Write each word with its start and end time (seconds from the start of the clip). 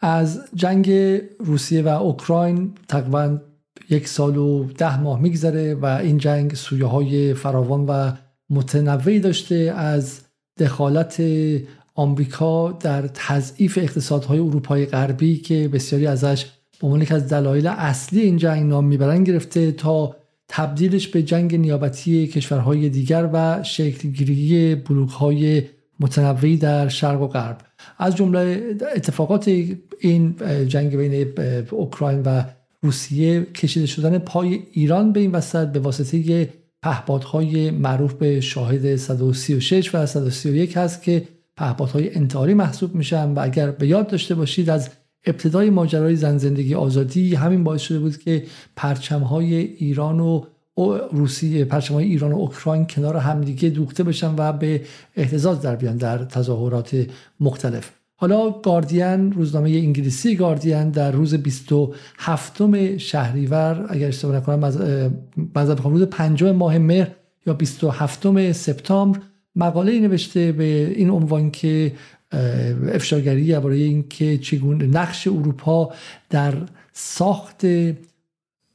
از 0.00 0.40
جنگ 0.54 0.90
روسیه 1.38 1.82
و 1.82 1.88
اوکراین 1.88 2.72
تقریبا 2.88 3.38
یک 3.90 4.08
سال 4.08 4.36
و 4.36 4.64
ده 4.64 5.00
ماه 5.00 5.20
میگذره 5.20 5.74
و 5.74 5.86
این 5.86 6.18
جنگ 6.18 6.54
سویه 6.54 6.86
های 6.86 7.34
فراوان 7.34 7.86
و 7.86 8.12
متنوعی 8.50 9.20
داشته 9.20 9.54
از 9.76 10.20
دخالت 10.58 11.22
آمریکا 11.94 12.72
در 12.72 13.06
تضعیف 13.14 13.78
اقتصادهای 13.78 14.38
اروپای 14.38 14.86
غربی 14.86 15.36
که 15.36 15.68
بسیاری 15.68 16.06
ازش 16.06 16.46
به 16.80 16.86
عنوان 16.86 17.06
از 17.10 17.28
دلایل 17.28 17.66
اصلی 17.66 18.20
این 18.20 18.36
جنگ 18.36 18.66
نام 18.66 18.84
می‌برن 18.84 19.24
گرفته 19.24 19.72
تا 19.72 20.16
تبدیلش 20.48 21.08
به 21.08 21.22
جنگ 21.22 21.56
نیابتی 21.56 22.26
کشورهای 22.26 22.88
دیگر 22.88 23.30
و 23.32 23.62
شکلگیری 23.62 24.74
بلوکهای 24.74 25.62
متنوعی 26.00 26.56
در 26.56 26.88
شرق 26.88 27.22
و 27.22 27.26
غرب. 27.26 27.58
از 27.98 28.16
جمله 28.16 28.76
اتفاقات 28.96 29.48
این 30.00 30.36
جنگ 30.68 30.96
بین 30.96 31.28
اوکراین 31.70 32.22
و 32.22 32.42
روسیه 32.82 33.44
کشیده 33.44 33.86
شدن 33.86 34.18
پای 34.18 34.62
ایران 34.72 35.12
به 35.12 35.20
این 35.20 35.32
وسط 35.32 35.68
به 35.68 35.78
واسطه 35.78 36.48
پهپادهای 36.82 37.70
معروف 37.70 38.14
به 38.14 38.40
شاهد 38.40 38.96
136 38.96 39.94
و 39.94 40.06
131 40.06 40.76
هست 40.76 41.02
که 41.02 41.28
پهپادهای 41.56 42.14
انتحاری 42.14 42.54
محسوب 42.54 42.94
میشن 42.94 43.32
و 43.32 43.40
اگر 43.42 43.70
به 43.70 43.86
یاد 43.86 44.06
داشته 44.06 44.34
باشید 44.34 44.70
از 44.70 44.90
ابتدای 45.26 45.70
ماجرای 45.70 46.16
زن 46.16 46.38
زندگی 46.38 46.74
آزادی 46.74 47.34
همین 47.34 47.64
باعث 47.64 47.80
شده 47.80 47.98
بود 47.98 48.18
که 48.18 48.46
پرچمهای 48.76 49.54
ایران 49.54 50.20
و 50.20 50.44
روسیه 51.12 51.64
پرچمهای 51.64 52.04
ایران 52.04 52.32
و 52.32 52.36
اوکراین 52.36 52.86
کنار 52.86 53.16
همدیگه 53.16 53.68
دوخته 53.68 54.02
بشن 54.02 54.34
و 54.38 54.52
به 54.52 54.82
احتزاز 55.16 55.62
در 55.62 55.76
بیان 55.76 55.96
در 55.96 56.18
تظاهرات 56.18 57.06
مختلف. 57.40 57.90
حالا 58.16 58.50
گاردین 58.50 59.32
روزنامه 59.32 59.70
انگلیسی 59.70 60.36
گاردین 60.36 60.90
در 60.90 61.10
روز 61.10 61.34
27 61.34 62.96
شهریور 62.96 63.86
اگر 63.88 64.08
اشتباه 64.08 64.36
نکنم 64.36 64.64
از 65.54 65.70
روز 65.70 66.02
5 66.02 66.44
ماه 66.44 66.78
مهر 66.78 67.08
یا 67.46 67.52
27 67.52 68.52
سپتامبر 68.52 69.20
مقاله 69.56 70.00
نوشته 70.00 70.52
به 70.52 70.92
این 70.96 71.10
عنوان 71.10 71.50
که 71.50 71.92
افشاگری 72.92 73.52
برای 73.52 73.82
اینکه 73.82 74.38
چگونه 74.38 74.86
نقش 74.86 75.26
اروپا 75.26 75.92
در 76.30 76.54
ساخت 76.92 77.66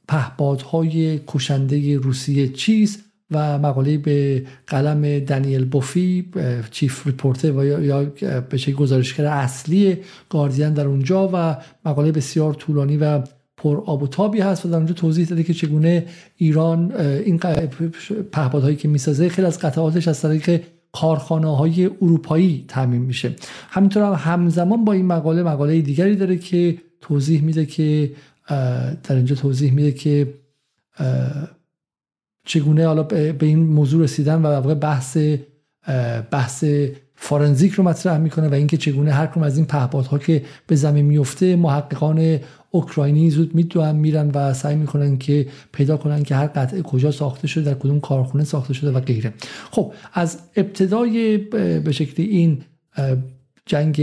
پهپادهای 0.08 1.20
کشنده 1.26 1.98
روسیه 1.98 2.48
چیست 2.48 3.00
و 3.30 3.58
مقاله 3.58 3.98
به 3.98 4.46
قلم 4.66 5.18
دنیل 5.18 5.64
بوفی 5.64 6.30
چیف 6.70 7.06
ریپورتر 7.06 7.52
و 7.52 7.64
یا 7.64 8.04
به 8.50 8.58
چه 8.58 8.72
گزارشگر 8.72 9.24
اصلی 9.24 9.96
گاردین 10.28 10.72
در 10.72 10.86
اونجا 10.86 11.30
و 11.32 11.56
مقاله 11.84 12.12
بسیار 12.12 12.54
طولانی 12.54 12.96
و 12.96 13.22
پر 13.56 13.82
آب 13.86 14.02
و 14.02 14.06
تابی 14.06 14.40
هست 14.40 14.66
و 14.66 14.68
در 14.68 14.76
اونجا 14.76 14.94
توضیح 14.94 15.26
داده 15.26 15.42
که 15.42 15.54
چگونه 15.54 16.06
ایران 16.36 16.92
این 16.96 17.38
پهپادهایی 18.32 18.76
که 18.76 18.88
می‌سازه 18.88 19.28
خیلی 19.28 19.46
از 19.46 19.58
قطعاتش 19.58 20.08
از 20.08 20.22
طریق 20.22 20.62
کارخانه 20.92 21.56
های 21.56 21.86
اروپایی 21.86 22.64
تعمین 22.68 23.02
میشه. 23.02 23.36
همینطور 23.70 24.02
هم 24.02 24.12
همزمان 24.12 24.84
با 24.84 24.92
این 24.92 25.06
مقاله 25.06 25.42
مقاله 25.42 25.80
دیگری 25.80 26.16
داره 26.16 26.36
که 26.38 26.78
توضیح 27.00 27.42
میده 27.42 27.66
که 27.66 28.10
در 28.48 29.14
اینجا 29.16 29.36
توضیح 29.36 29.72
میده 29.72 29.92
که 29.92 30.34
چگونه 32.44 32.86
حالا 32.86 33.02
به 33.02 33.36
این 33.40 33.58
موضوع 33.58 34.02
رسیدن 34.02 34.42
و 34.42 34.46
واقع 34.46 34.74
بحث 34.74 35.18
بحث 36.30 36.64
فارنزیک 37.16 37.72
رو 37.72 37.84
مطرح 37.84 38.18
می‌کنه 38.18 38.48
و 38.48 38.54
اینکه 38.54 38.76
چگونه 38.76 39.12
هر 39.12 39.26
کدوم 39.26 39.42
از 39.42 39.56
این 39.56 39.66
پهپادها 39.66 40.18
که 40.18 40.42
به 40.66 40.76
زمین 40.76 41.04
میفته 41.04 41.56
محققان 41.56 42.38
اوکراینی 42.70 43.30
زود 43.30 43.54
می‌دونن 43.54 43.96
میرن 43.96 44.30
و 44.34 44.54
سعی 44.54 44.76
می‌کنن 44.76 45.18
که 45.18 45.46
پیدا 45.72 45.96
کنن 45.96 46.22
که 46.22 46.34
هر 46.34 46.46
قطعه 46.46 46.82
کجا 46.82 47.10
ساخته 47.10 47.46
شده 47.46 47.64
در 47.64 47.74
کدوم 47.74 48.00
کارخونه 48.00 48.44
ساخته 48.44 48.74
شده 48.74 48.90
و 48.90 49.00
غیره. 49.00 49.34
خب 49.70 49.92
از 50.12 50.38
ابتدای 50.56 51.38
به 51.38 51.92
شکلی 51.92 52.26
این 52.26 52.62
جنگ 53.66 54.00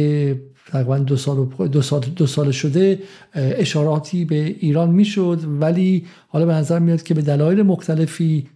تقریبا 0.68 0.98
دو 0.98 1.18
سال, 1.18 1.46
دو 1.72 1.82
سال, 1.82 2.02
دو 2.16 2.28
سال 2.28 2.52
شده 2.52 3.00
اشاراتی 3.34 4.26
به 4.26 4.56
ایران 4.60 4.90
می‌شد. 4.90 5.40
ولی 5.60 6.06
حالا 6.28 6.46
به 6.46 6.54
نظر 6.54 6.80
میاد 6.80 7.04
که 7.04 7.14
به 7.14 7.22
دلایل 7.22 7.62
مختلفی 7.62 8.48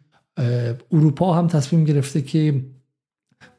اروپا 0.92 1.34
هم 1.34 1.48
تصمیم 1.48 1.84
گرفته 1.84 2.22
که 2.22 2.62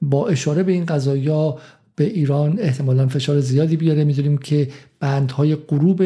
با 0.03 0.29
اشاره 0.29 0.62
به 0.62 0.73
این 0.73 0.85
قضایا 0.85 1.59
به 1.97 2.05
ایران 2.05 2.59
احتمالا 2.59 3.09
فشار 3.09 3.41
زیادی 3.41 3.77
بیاره. 3.77 4.05
می‌دونیم 4.05 4.39
که 4.39 4.69
بندهای 5.01 5.56
غروب 5.56 6.03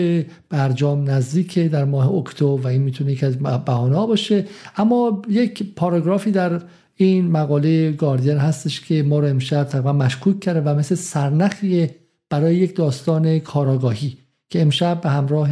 برجام 0.48 1.10
نزدیکه 1.10 1.68
در 1.68 1.84
ماه 1.84 2.14
اکتبر 2.14 2.60
و 2.60 2.66
این 2.66 2.82
می‌تونه 2.82 3.12
یکی 3.12 3.26
از 3.26 3.38
بهانه 3.38 4.06
باشه. 4.06 4.44
اما 4.76 5.22
یک 5.28 5.74
پاراگرافی 5.76 6.30
در 6.30 6.62
این 6.96 7.30
مقاله 7.30 7.92
گاردین 7.92 8.36
هستش 8.36 8.80
که 8.80 9.02
ما 9.02 9.18
رو 9.18 9.26
امشب 9.26 9.64
تقریبا 9.64 9.92
مشکوک 9.92 10.40
کرده 10.40 10.60
و 10.60 10.74
مثل 10.78 10.94
سرنخی 10.94 11.90
برای 12.30 12.56
یک 12.56 12.76
داستان 12.76 13.38
کاراگاهی 13.38 14.16
که 14.48 14.62
امشب 14.62 15.00
به 15.00 15.08
همراه 15.08 15.50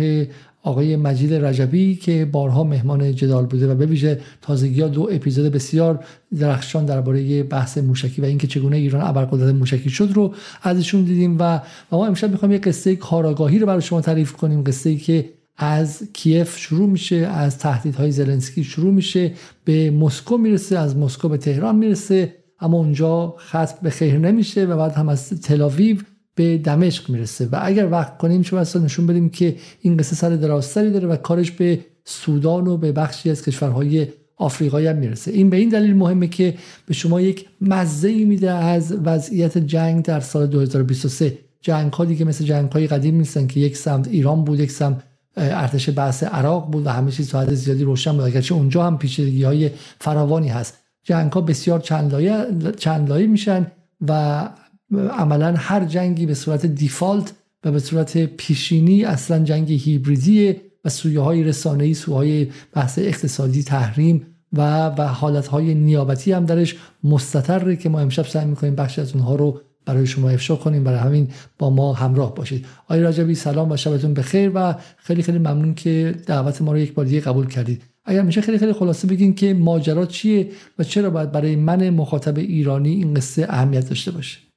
آقای 0.63 0.97
مجید 0.97 1.35
رجبی 1.35 1.97
که 1.97 2.25
بارها 2.33 2.65
مهمان 2.65 3.15
جدال 3.15 3.47
بوده 3.47 3.73
و 3.73 3.75
به 3.75 3.87
ویژه 3.87 4.21
تازگی 4.43 4.81
ها 4.81 4.89
دو 4.89 5.09
اپیزود 5.13 5.53
بسیار 5.53 6.05
درخشان 6.39 6.85
درباره 6.85 7.43
بحث 7.43 7.79
موشکی 7.79 8.23
و 8.23 8.25
اینکه 8.25 8.47
چگونه 8.47 8.77
ایران 8.77 9.03
ابرقدرت 9.03 9.55
موشکی 9.55 9.91
شد 9.91 10.09
رو 10.15 10.35
ازشون 10.63 11.03
دیدیم 11.05 11.37
و 11.41 11.61
ما 11.93 12.07
امشب 12.07 12.31
می‌خوایم 12.31 12.55
یک 12.55 12.63
قصه 12.63 12.97
کاراگاهی 12.97 13.59
رو 13.59 13.67
برای 13.67 13.83
شما 13.83 14.01
تعریف 14.01 14.33
کنیم. 14.33 14.65
قصه 14.65 14.91
ای 14.91 14.97
که 14.97 15.31
از 15.57 16.03
کیف 16.13 16.59
شروع 16.59 16.89
میشه 16.89 17.17
از 17.17 17.59
تهدیدهای 17.59 18.11
زلنسکی 18.11 18.65
شروع 18.65 18.93
میشه 18.93 19.33
به 19.65 19.91
مسکو 19.91 20.37
می‌رسه 20.37 20.79
از 20.79 20.97
مسکو 20.97 21.29
به 21.29 21.37
تهران 21.37 21.77
می‌رسه 21.77 22.35
اما 22.61 22.77
اونجا 22.79 23.35
خط 23.39 23.81
به 23.81 23.91
خیر 23.91 24.19
نمیشه 24.19 24.65
و 24.65 24.77
بعد 24.77 24.93
هم 24.93 25.09
از 25.09 25.43
تلاویو 25.43 25.97
به 26.39 26.59
دمشق 26.59 27.11
می‌رسه 27.11 27.49
و 27.53 27.59
اگر 27.63 27.89
وقت 27.91 28.19
کنیم 28.19 28.43
چه 28.43 28.57
اصلا 28.57 28.83
نشون 28.83 29.07
بدیم 29.07 29.29
که 29.29 29.57
این 29.81 29.97
قصه 29.97 30.17
سر 30.17 30.31
درازتری 30.31 30.91
داره 30.91 31.09
و 31.09 31.17
کارش 31.17 31.51
به 31.51 31.81
سودان 32.05 32.67
و 32.67 32.77
به 32.77 32.93
بخشی 32.93 33.31
از 33.31 33.43
کشورهای 33.43 34.07
آفریقایی 34.37 34.87
هم 34.87 34.97
می‌رسه. 34.97 35.31
این 35.31 35.51
به 35.51 35.57
این 35.57 35.69
دلیل 35.69 35.97
مهمه 35.97 36.29
که 36.29 36.55
به 36.87 36.95
شما 36.95 37.21
یک 37.21 37.47
مزه 37.61 38.25
میده 38.25 38.51
از 38.51 38.93
وضعیت 39.05 39.59
جنگ 39.59 40.05
در 40.05 40.21
سال 40.21 40.47
2023 40.47 41.39
جنگ 41.61 41.93
ها 41.93 42.05
دیگه 42.05 42.25
مثل 42.25 42.45
جنگ 42.45 42.73
های 42.73 42.87
قدیم 42.87 43.17
نیستن 43.17 43.47
که 43.47 43.61
یک 43.61 43.77
سمت 43.77 44.09
ایران 44.09 44.45
بود 44.45 44.61
یک 44.61 44.71
سمت 44.71 45.03
ارتش 45.37 45.91
بحث 45.97 46.23
عراق 46.23 46.71
بود 46.71 46.87
و 46.87 46.91
همه 46.91 47.11
چیز 47.11 47.31
تا 47.31 47.55
زیادی 47.55 47.85
روشن 47.85 48.13
بود. 48.13 48.21
اگرچه 48.21 48.55
اونجا 48.55 48.87
هم 48.87 48.99
پیچیدگی 48.99 49.43
های 49.43 49.71
فراوانی 50.01 50.49
هست. 50.49 50.75
جنگ 51.03 51.33
ها 51.33 51.41
بسیار 51.41 51.81
چند 51.81 52.13
لایه, 52.13 52.47
چند 52.77 53.09
لایه 53.09 53.27
میشن 53.27 53.67
و 54.09 54.49
عملا 54.93 55.55
هر 55.57 55.85
جنگی 55.85 56.27
به 56.27 56.35
صورت 56.35 56.67
دیفالت 56.67 57.33
و 57.65 57.73
به 57.73 57.79
صورت 57.79 58.19
پیشینی 58.19 59.05
اصلا 59.05 59.45
جنگ 59.45 59.73
هیبریدیه 59.73 60.61
و 60.85 60.89
سویه 60.89 61.21
های 61.21 61.45
رسانه 61.45 61.85
ای 61.85 61.97
های 62.09 62.49
بحث 62.73 62.99
اقتصادی 62.99 63.63
تحریم 63.63 64.27
و 64.53 64.87
و 64.87 65.03
حالت 65.03 65.47
های 65.47 65.75
نیابتی 65.75 66.33
هم 66.33 66.47
درش 66.47 66.77
مستطره 67.05 67.77
که 67.77 67.89
ما 67.89 68.01
امشب 68.01 68.27
سعی 68.27 68.47
می‌کنیم 68.47 68.75
بخش 68.75 68.99
از 68.99 69.13
اونها 69.13 69.35
رو 69.35 69.61
برای 69.89 70.07
شما 70.07 70.31
افشا 70.31 70.57
کنیم. 70.57 70.85
برای 70.85 70.99
همین 70.99 71.29
با 71.59 71.71
ما 71.71 71.93
همراه 71.93 72.35
باشید. 72.35 72.67
آقای 72.85 73.01
راجبی 73.01 73.35
سلام 73.35 73.71
و 73.71 73.77
شبتون 73.77 74.15
بخیر 74.15 74.53
و 74.55 74.75
خیلی 74.97 75.23
خیلی 75.23 75.39
ممنون 75.39 75.75
که 75.75 76.15
دعوت 76.27 76.63
ما 76.63 76.73
رو 76.73 76.79
یک 76.79 76.95
بار 76.95 77.05
دیگه 77.05 77.21
قبول 77.21 77.47
کردید. 77.47 77.83
اگر 78.05 78.23
میشه 78.23 78.41
خیلی 78.41 78.59
خیلی 78.59 78.73
خلاصه 78.73 79.09
بگین 79.09 79.35
که 79.35 79.55
ماجرا 79.55 80.07
چیه 80.07 80.49
و 80.79 80.85
چرا 80.85 81.11
باید 81.11 81.33
برای 81.33 81.57
من 81.57 81.91
مخاطب 81.91 82.39
ایرانی 82.39 82.91
این 82.91 83.15
قصه 83.15 83.47
اهمیت 83.49 83.89
داشته 83.89 84.11
باشه؟ 84.11 84.48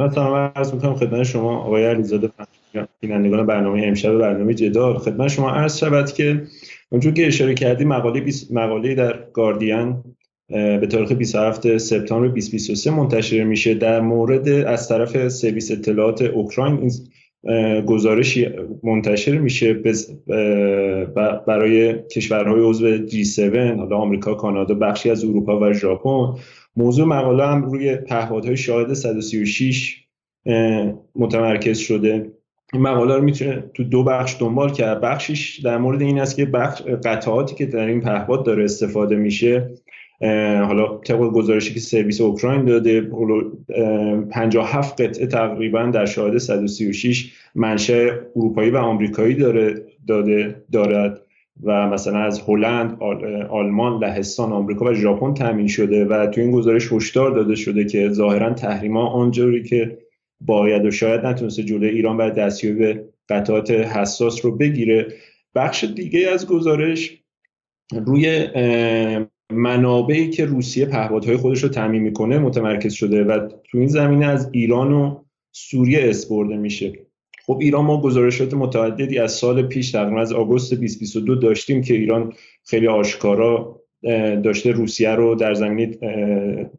من 0.00 0.10
سلام 0.10 0.50
عرض 0.56 0.74
می‌کنم 0.74 0.94
خدمت 0.94 1.22
شما 1.22 1.58
آقای 1.58 1.84
علیزاده 1.84 2.30
بینندگان 3.00 3.46
برنامه 3.46 3.82
امشب 3.86 4.18
برنامه 4.18 4.54
جدال. 4.54 4.98
خدمت 4.98 5.28
شما 5.28 5.50
عرض 5.50 5.78
شود 5.78 6.12
که 6.12 6.42
اونجور 6.90 7.12
که 7.12 7.26
اشاره 7.26 7.54
کردی 7.54 7.84
مقاله 7.84 8.24
مقاله 8.50 8.94
در 8.94 9.18
گاردین 9.32 9.96
به 10.48 10.86
تاریخ 10.90 11.12
27 11.12 11.78
سپتامبر 11.78 12.28
2023 12.28 12.90
منتشر 12.90 13.44
میشه. 13.44 13.74
در 13.74 14.00
مورد 14.00 14.48
از 14.48 14.88
طرف 14.88 15.28
سرویس 15.28 15.70
اطلاعات 15.70 16.22
اوکراین 16.22 16.78
این 16.78 16.90
گزارش 17.80 18.38
منتشر 18.82 19.38
میشه 19.38 19.80
برای 21.46 21.94
کشورهای 22.02 22.62
عضو 22.62 23.06
G7 23.06 23.56
حالا 23.56 23.96
آمریکا، 23.96 24.34
کانادا، 24.34 24.74
بخشی 24.74 25.10
از 25.10 25.24
اروپا 25.24 25.60
و 25.60 25.72
ژاپن. 25.72 26.34
موضوع 26.76 27.06
مقاله 27.06 27.46
هم 27.46 27.64
روی 27.64 27.96
پهپادهای 27.96 28.56
شاهد 28.56 28.92
136 28.92 29.99
متمرکز 31.16 31.78
شده. 31.78 32.32
این 32.72 32.82
مقاله 32.82 33.14
رو 33.14 33.22
می‌تونه 33.22 33.64
تو 33.74 33.84
دو 33.84 34.04
بخش 34.04 34.36
دنبال 34.40 34.72
کرد. 34.72 35.00
بخشش 35.00 35.60
در 35.64 35.78
مورد 35.78 36.02
این 36.02 36.20
است 36.20 36.36
که 36.36 36.44
بخش 36.44 36.82
قطعاتی 36.82 37.54
که 37.54 37.66
در 37.66 37.86
این 37.86 38.00
پهپاد 38.00 38.44
داره 38.44 38.64
استفاده 38.64 39.16
میشه 39.16 39.70
حالا 40.66 40.98
طبق 40.98 41.18
گزارشی 41.18 41.74
که 41.74 41.80
سرویس 41.80 42.20
اوکراین 42.20 42.64
داده 42.64 43.10
57 44.30 45.02
قطعه 45.02 45.26
تقریبا 45.26 45.82
در 45.82 46.06
شاهد 46.06 46.38
136 46.38 47.32
منشأ 47.54 48.08
اروپایی 48.36 48.70
و 48.70 48.76
آمریکایی 48.76 49.34
داره 49.34 49.74
داده 50.06 50.62
دارد 50.72 51.20
و 51.62 51.88
مثلا 51.88 52.18
از 52.18 52.42
هلند، 52.48 53.02
آلمان، 53.50 54.04
لهستان، 54.04 54.52
آمریکا 54.52 54.84
و 54.84 54.94
ژاپن 54.94 55.34
تامین 55.34 55.66
شده 55.66 56.04
و 56.04 56.26
تو 56.26 56.40
این 56.40 56.50
گزارش 56.50 56.92
هشدار 56.92 57.30
داده 57.30 57.54
شده 57.54 57.84
که 57.84 58.08
ظاهرا 58.08 58.54
تحریما 58.54 59.06
آنجوری 59.06 59.62
که 59.62 59.98
باید 60.40 60.84
و 60.84 60.90
شاید 60.90 61.26
نتونسته 61.26 61.62
جلوی 61.62 61.88
ایران 61.88 62.16
بر 62.16 62.30
دستیابی 62.30 62.78
به 62.78 63.04
قطعات 63.28 63.70
حساس 63.70 64.44
رو 64.44 64.56
بگیره. 64.56 65.06
بخش 65.54 65.84
دیگه 65.84 66.28
از 66.28 66.46
گزارش 66.46 67.22
روی 67.92 68.46
منابعی 69.52 70.30
که 70.30 70.44
روسیه 70.44 70.86
پهپادهای 70.86 71.36
خودش 71.36 71.62
رو 71.62 71.68
تعمین 71.68 72.02
می‌کنه 72.02 72.38
متمرکز 72.38 72.92
شده 72.92 73.24
و 73.24 73.48
تو 73.70 73.78
این 73.78 73.86
زمینه 73.86 74.26
از 74.26 74.48
ایران 74.52 74.92
و 74.92 75.24
سوریه 75.52 76.00
اسپرده 76.10 76.56
میشه. 76.56 76.92
خب 77.46 77.58
ایران 77.60 77.84
ما 77.84 78.00
گزارشات 78.00 78.54
متعددی 78.54 79.18
از 79.18 79.32
سال 79.32 79.62
پیش 79.62 79.90
تقریبا 79.90 80.20
از 80.20 80.32
آگوست 80.32 80.74
2022 80.74 81.34
داشتیم 81.34 81.82
که 81.82 81.94
ایران 81.94 82.32
خیلی 82.64 82.88
آشکارا 82.88 83.79
داشته 84.42 84.72
روسیه 84.72 85.10
رو 85.10 85.34
در 85.34 85.54
زمینه 85.54 85.98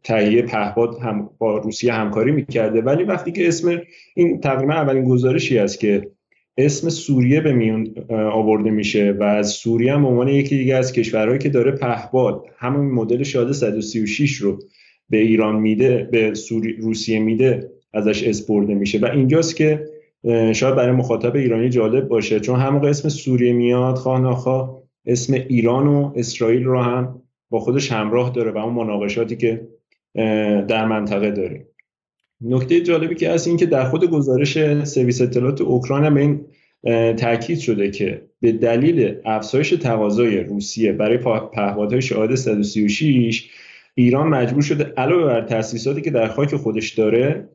تهیه 0.04 0.42
پهپاد 0.42 0.98
هم 0.98 1.30
با 1.38 1.58
روسیه 1.58 1.92
همکاری 1.92 2.32
می‌کرده. 2.32 2.80
ولی 2.80 3.04
وقتی 3.04 3.32
که 3.32 3.48
اسم 3.48 3.82
این 4.14 4.40
تقریبا 4.40 4.74
اولین 4.74 5.04
گزارشی 5.04 5.58
است 5.58 5.80
که 5.80 6.10
اسم 6.58 6.88
سوریه 6.88 7.40
به 7.40 7.52
میون 7.52 7.94
آورده 8.10 8.70
میشه 8.70 9.16
و 9.20 9.22
از 9.22 9.48
سوریه 9.48 9.94
هم 9.94 10.06
عنوان 10.06 10.28
یکی 10.28 10.58
دیگه 10.58 10.76
از 10.76 10.92
کشورهایی 10.92 11.38
که 11.38 11.48
داره 11.48 11.70
پهپاد 11.70 12.44
همون 12.56 12.86
مدل 12.86 13.22
شاده 13.22 13.52
136 13.52 14.36
رو 14.36 14.58
به 15.10 15.18
ایران 15.18 15.56
میده 15.56 16.08
به 16.12 16.32
روسیه 16.78 17.18
میده 17.18 17.70
ازش 17.94 18.22
اسپرده 18.22 18.74
میشه. 18.74 18.98
و 18.98 19.06
اینجاست 19.06 19.56
که 19.56 19.84
شاید 20.52 20.74
برای 20.74 20.92
مخاطب 20.92 21.36
ایرانی 21.36 21.68
جالب 21.68 22.08
باشه 22.08 22.40
چون 22.40 22.60
همون 22.60 22.84
اسم 22.84 23.08
سوریه 23.08 23.52
میاد 23.52 23.94
خواه 23.94 24.20
اسم 25.06 25.34
ایران 25.34 25.86
و 25.86 26.12
اسرائیل 26.16 26.64
رو 26.64 26.82
هم 26.82 27.22
با 27.50 27.60
خودش 27.60 27.92
همراه 27.92 28.30
داره 28.30 28.50
و 28.50 28.58
اون 28.58 28.74
مناقشاتی 28.74 29.36
که 29.36 29.68
در 30.68 30.86
منطقه 30.86 31.30
داریم 31.30 31.66
نکته 32.40 32.80
جالبی 32.80 33.14
که 33.14 33.30
هست 33.30 33.48
این 33.48 33.56
که 33.56 33.66
در 33.66 33.84
خود 33.84 34.10
گزارش 34.10 34.84
سرویس 34.84 35.20
اطلاعات 35.20 35.60
اوکراین 35.60 36.04
هم 36.04 36.16
این 36.16 36.46
تاکید 37.14 37.58
شده 37.58 37.90
که 37.90 38.22
به 38.40 38.52
دلیل 38.52 39.14
افزایش 39.24 39.70
تقاضای 39.70 40.40
روسیه 40.40 40.92
برای 40.92 41.18
پهپادهای 41.52 42.02
شاهد 42.02 42.34
136 42.34 43.50
ایران 43.94 44.28
مجبور 44.28 44.62
شده 44.62 44.84
علاوه 44.84 45.24
بر 45.24 45.40
تاسیساتی 45.40 46.00
که 46.00 46.10
در 46.10 46.28
خاک 46.28 46.56
خودش 46.56 46.90
داره 46.90 47.48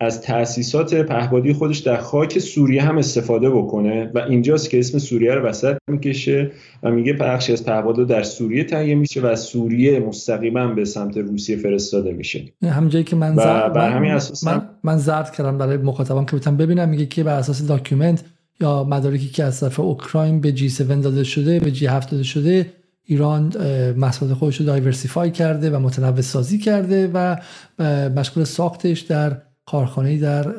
از 0.00 0.20
تاسیسات 0.20 0.94
پهپادی 0.94 1.52
خودش 1.52 1.78
در 1.78 1.96
خاک 1.96 2.38
سوریه 2.38 2.82
هم 2.82 2.98
استفاده 2.98 3.50
بکنه 3.50 4.10
و 4.14 4.18
اینجاست 4.18 4.70
که 4.70 4.78
اسم 4.78 4.98
سوریه 4.98 5.34
رو 5.34 5.42
وسط 5.42 5.76
می‌کشه 5.90 6.50
و 6.82 6.90
میگه 6.90 7.12
بخشی 7.12 7.52
از 7.52 7.64
پهپادها 7.64 8.04
در 8.04 8.22
سوریه 8.22 8.64
تهیه 8.64 8.94
میشه 8.94 9.20
و 9.20 9.36
سوریه 9.36 10.00
مستقیما 10.00 10.66
به 10.66 10.84
سمت 10.84 11.16
روسیه 11.16 11.56
فرستاده 11.56 12.12
میشه. 12.12 12.44
همونجایی 12.62 13.04
که 13.04 13.16
من 13.16 13.34
زرد 13.34 13.78
من, 13.78 14.20
من, 14.46 14.68
من 14.84 14.96
زرد 14.96 15.30
کردم 15.30 15.58
برای 15.58 15.76
مخاطبان 15.76 16.26
که 16.26 16.36
بتونم 16.36 16.56
ببینم 16.56 16.88
میگه 16.88 17.06
که 17.06 17.24
بر 17.24 17.38
اساس 17.38 17.66
document 17.66 18.24
یا 18.60 18.84
مدارکی 18.84 19.28
که 19.28 19.44
از 19.44 19.60
طرف 19.60 19.80
اوکراین 19.80 20.40
به 20.40 20.52
جی 20.52 20.66
7 20.66 21.02
داده 21.02 21.24
شده 21.24 21.60
به 21.60 21.70
جی 21.70 21.86
7 21.86 22.10
داده 22.10 22.22
شده 22.22 22.66
ایران 23.04 23.52
محصولات 23.96 24.34
خودش 24.34 24.56
رو 24.56 24.66
diversify 24.66 25.30
کرده 25.30 25.70
و 25.70 25.78
متنوع 25.78 26.20
سازی 26.20 26.58
کرده 26.58 27.10
و 27.14 27.36
مشغول 28.16 28.44
ساختش 28.44 29.00
در 29.00 29.36
کارخانه 29.66 30.18
در 30.18 30.54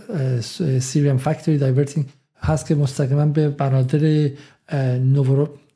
Syrian 0.80 1.18
factory 1.18 1.58
diverting 1.58 2.06
هست 2.38 2.68
که 2.68 2.76
مستقیما 2.76 3.26
به 3.26 3.50
بنادر 3.50 4.30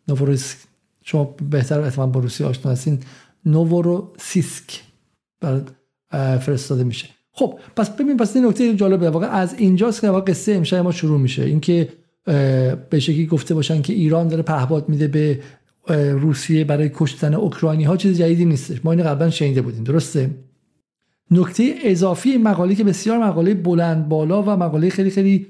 نووروسیسک 0.07 0.57
شما 1.03 1.35
بهتر 1.49 1.79
احتمال 1.79 2.09
با 2.09 2.19
روسی 2.19 2.43
آشنا 2.43 2.71
هستین 2.71 2.99
نووروسیسک 3.45 4.81
فرستاده 6.39 6.83
میشه. 6.83 7.07
خب 7.31 7.59
پس 7.75 7.89
ببین 7.89 8.17
پس 8.17 8.35
این 8.35 8.45
نکته 8.45 8.75
جالبه. 8.75 9.09
واقعا 9.09 9.29
از 9.29 9.53
اینجاست 9.53 10.01
که 10.01 10.07
واقعا 10.07 10.21
قصه 10.21 10.51
امشب 10.51 10.77
ما 10.77 10.91
شروع 10.91 11.19
میشه. 11.19 11.43
اینکه 11.43 11.89
به 12.89 12.99
شکلی 12.99 13.25
گفته 13.25 13.53
باشن 13.53 13.81
که 13.81 13.93
ایران 13.93 14.27
داره 14.27 14.41
پهپاد 14.41 14.89
میده 14.89 15.07
به 15.07 15.39
روسیه 16.13 16.63
برای 16.63 16.91
کشتن 16.93 17.33
اوکراینی 17.33 17.83
ها 17.83 17.97
چیز 17.97 18.17
جدیدی 18.17 18.45
نیستش. 18.45 18.85
ما 18.85 18.91
اینو 18.91 19.03
قبلا 19.03 19.29
شنیده 19.29 19.61
بودیم. 19.61 19.83
درسته؟ 19.83 20.29
نکته 21.31 21.75
اضافی 21.83 22.37
مقاله 22.37 22.75
که 22.75 22.83
بسیار 22.83 23.17
مقاله 23.17 23.53
بلند 23.53 24.09
بالا 24.09 24.43
و 24.43 24.49
مقاله 24.49 24.89
خیلی 24.89 25.09
خیلی 25.09 25.47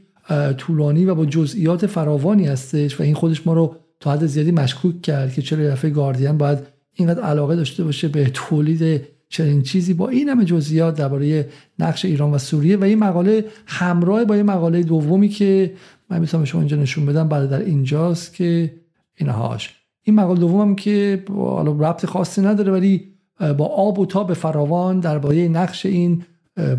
طولانی 0.57 1.05
و 1.05 1.15
با 1.15 1.25
جزئیات 1.25 1.85
فراوانی 1.85 2.47
هستش 2.47 2.99
و 2.99 3.03
این 3.03 3.13
خودش 3.13 3.47
ما 3.47 3.53
رو 3.53 3.75
تا 3.99 4.11
حد 4.11 4.25
زیادی 4.25 4.51
مشکوک 4.51 5.01
کرد 5.01 5.33
که 5.33 5.41
چرا 5.41 5.67
دفعه 5.67 5.91
گاردین 5.91 6.37
باید 6.37 6.59
اینقدر 6.93 7.21
علاقه 7.21 7.55
داشته 7.55 7.83
باشه 7.83 8.07
به 8.07 8.29
تولید 8.33 9.01
چنین 9.29 9.61
چیزی. 9.61 9.93
با 9.93 10.09
این 10.09 10.29
همه 10.29 10.45
جزئیات 10.45 10.95
درباره 10.95 11.49
نقش 11.79 12.05
ایران 12.05 12.31
و 12.31 12.37
سوریه 12.37 12.77
و 12.77 12.83
این 12.83 12.99
مقاله 12.99 13.45
همراه 13.65 14.25
با 14.25 14.33
این 14.33 14.45
مقاله 14.45 14.83
دومی 14.83 15.29
که 15.29 15.73
من 16.09 16.19
می‌تونم 16.19 16.45
شما 16.45 16.61
اینجا 16.61 16.77
نشون 16.77 17.05
بدم 17.05 17.27
بعد 17.27 17.49
در 17.49 17.59
اینجاست 17.59 18.33
که 18.33 18.73
اینهاش. 19.15 19.75
این 20.03 20.15
مقاله 20.15 20.39
دومم 20.39 20.75
که 20.75 21.23
حالا 21.29 21.71
ربط 21.71 22.05
خاصی 22.05 22.41
نداره 22.41 22.71
ولی 22.71 23.16
با 23.39 23.65
آب 23.65 23.99
و 23.99 24.05
تاب 24.05 24.33
فراوان 24.33 24.99
درباره 24.99 25.47
نقش 25.47 25.85
این 25.85 26.23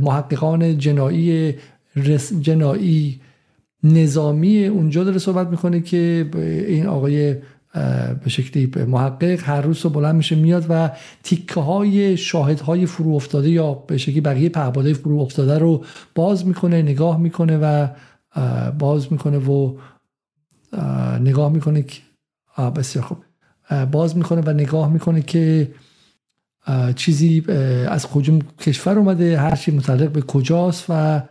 محققان 0.00 0.78
جنایی 0.78 1.54
جنایی 2.40 3.20
نظامی. 3.82 4.66
اونجا 4.66 5.04
داره 5.04 5.18
صحبت 5.18 5.48
می‌کنه 5.48 5.80
که 5.80 6.30
این 6.68 6.86
آقای 6.86 7.36
به 8.24 8.28
شکلی 8.30 8.72
محقق 8.86 9.40
هر 9.44 9.60
روز 9.60 9.84
رو 9.84 9.90
بلند 9.90 10.14
میشه 10.14 10.36
میاد 10.36 10.66
و 10.68 10.90
تیکه 11.22 11.60
های 11.60 12.16
شاهد 12.16 12.60
های 12.60 12.86
فرو 12.86 13.14
افتاده 13.14 13.50
یا 13.50 13.74
به 13.74 13.98
شکلی 13.98 14.20
بقیه 14.20 14.48
پهبادهای 14.48 14.94
فرو 14.94 15.18
افتاده 15.18 15.58
رو 15.58 15.84
باز 16.14 16.46
می‌کنه 16.46 16.82
نگاه 16.82 17.20
می‌کنه 17.20 17.58
و 17.58 17.88
باز 18.78 19.12
می‌کنه 19.12 19.38
و 19.38 19.76
نگاه 21.20 21.52
می‌کنه 21.52 21.84
بسیار 22.76 23.04
خوب. 23.04 23.18
باز 23.90 24.16
می‌کنه 24.16 24.40
و 24.40 24.50
نگاه 24.50 24.92
می‌کنه 24.92 25.22
که 25.22 25.70
چیزی 26.96 27.44
از 27.88 28.06
کجا 28.06 28.38
کشور 28.60 28.98
اومده 28.98 29.38
هر 29.38 29.56
چی 29.56 29.70
متعلق 29.70 30.10
به 30.10 30.22
کجاست 30.22 30.84
و 30.88 31.22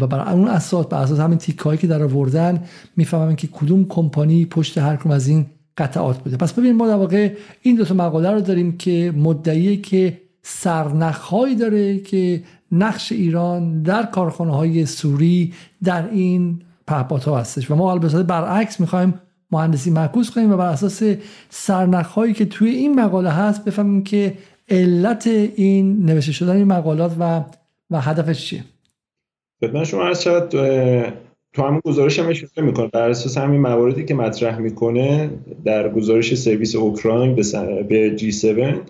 و 0.00 0.06
بر 0.06 0.32
اون 0.32 0.48
اساس 0.48 0.86
بر 0.86 1.02
اساس 1.02 1.20
همین 1.20 1.38
تیکایی 1.38 1.78
که 1.78 1.86
در 1.86 2.02
آوردن 2.02 2.62
می‌فهمن 2.96 3.36
که 3.36 3.46
کدوم 3.46 3.86
کمپانی 3.88 4.44
پشت 4.44 4.78
هر 4.78 4.96
کدوم 4.96 5.12
از 5.12 5.28
این 5.28 5.46
قطعات 5.78 6.18
بوده. 6.18 6.36
پس 6.36 6.52
ببینید 6.52 6.76
ما 6.76 6.88
در 6.88 6.94
واقع 6.94 7.32
این 7.62 7.76
دو 7.76 7.84
تا 7.84 7.94
مقاله 7.94 8.30
رو 8.30 8.40
داریم 8.40 8.76
که 8.76 9.12
مدعیه 9.16 9.76
که 9.76 10.20
سرنخهایی 10.42 11.54
داره 11.56 11.98
که 11.98 12.42
نقش 12.72 13.12
ایران 13.12 13.82
در 13.82 14.02
کارخانه 14.02 14.56
های 14.56 14.86
سوری 14.86 15.54
در 15.84 16.10
این 16.10 16.62
پهپادها 16.86 17.38
هستش. 17.38 17.70
و 17.70 17.74
ما 17.74 17.92
البته 17.92 18.22
برعکس 18.22 18.80
می‌خوایم 18.80 19.14
مهندسی 19.50 19.90
معکوس 19.90 20.30
کنیم 20.30 20.52
و 20.52 20.56
بر 20.56 20.68
اساس 20.68 21.02
سرنخهایی 21.50 22.34
که 22.34 22.44
توی 22.44 22.70
این 22.70 23.00
مقاله 23.00 23.30
هست 23.30 23.64
بفهمیم 23.64 24.04
که 24.04 24.34
علت 24.68 25.26
این 25.56 26.04
نوشته 26.04 26.32
شدن 26.32 26.56
این 26.56 26.66
مقالات 26.66 27.16
و 27.20 27.44
و 27.90 28.00
هدفش 28.00 28.46
چیه. 28.46 28.64
خدمت 29.60 29.84
شما 29.84 30.02
عرض 30.02 30.20
شد 30.20 30.48
تو 31.52 31.62
همون 31.62 31.80
گزارش 31.84 32.18
هم 32.18 32.28
اشاره 32.28 32.66
می‌کنه. 32.66 32.86
بر 32.86 33.10
اساس 33.10 33.38
همین 33.38 33.60
مواردی 33.60 34.04
که 34.04 34.14
مطرح 34.14 34.58
می‌کنه 34.58 35.30
در 35.64 35.88
گزارش 35.88 36.34
سرویس 36.34 36.76
اوکراین 36.76 37.34
به 37.88 38.16
جی 38.16 38.28
7 38.28 38.80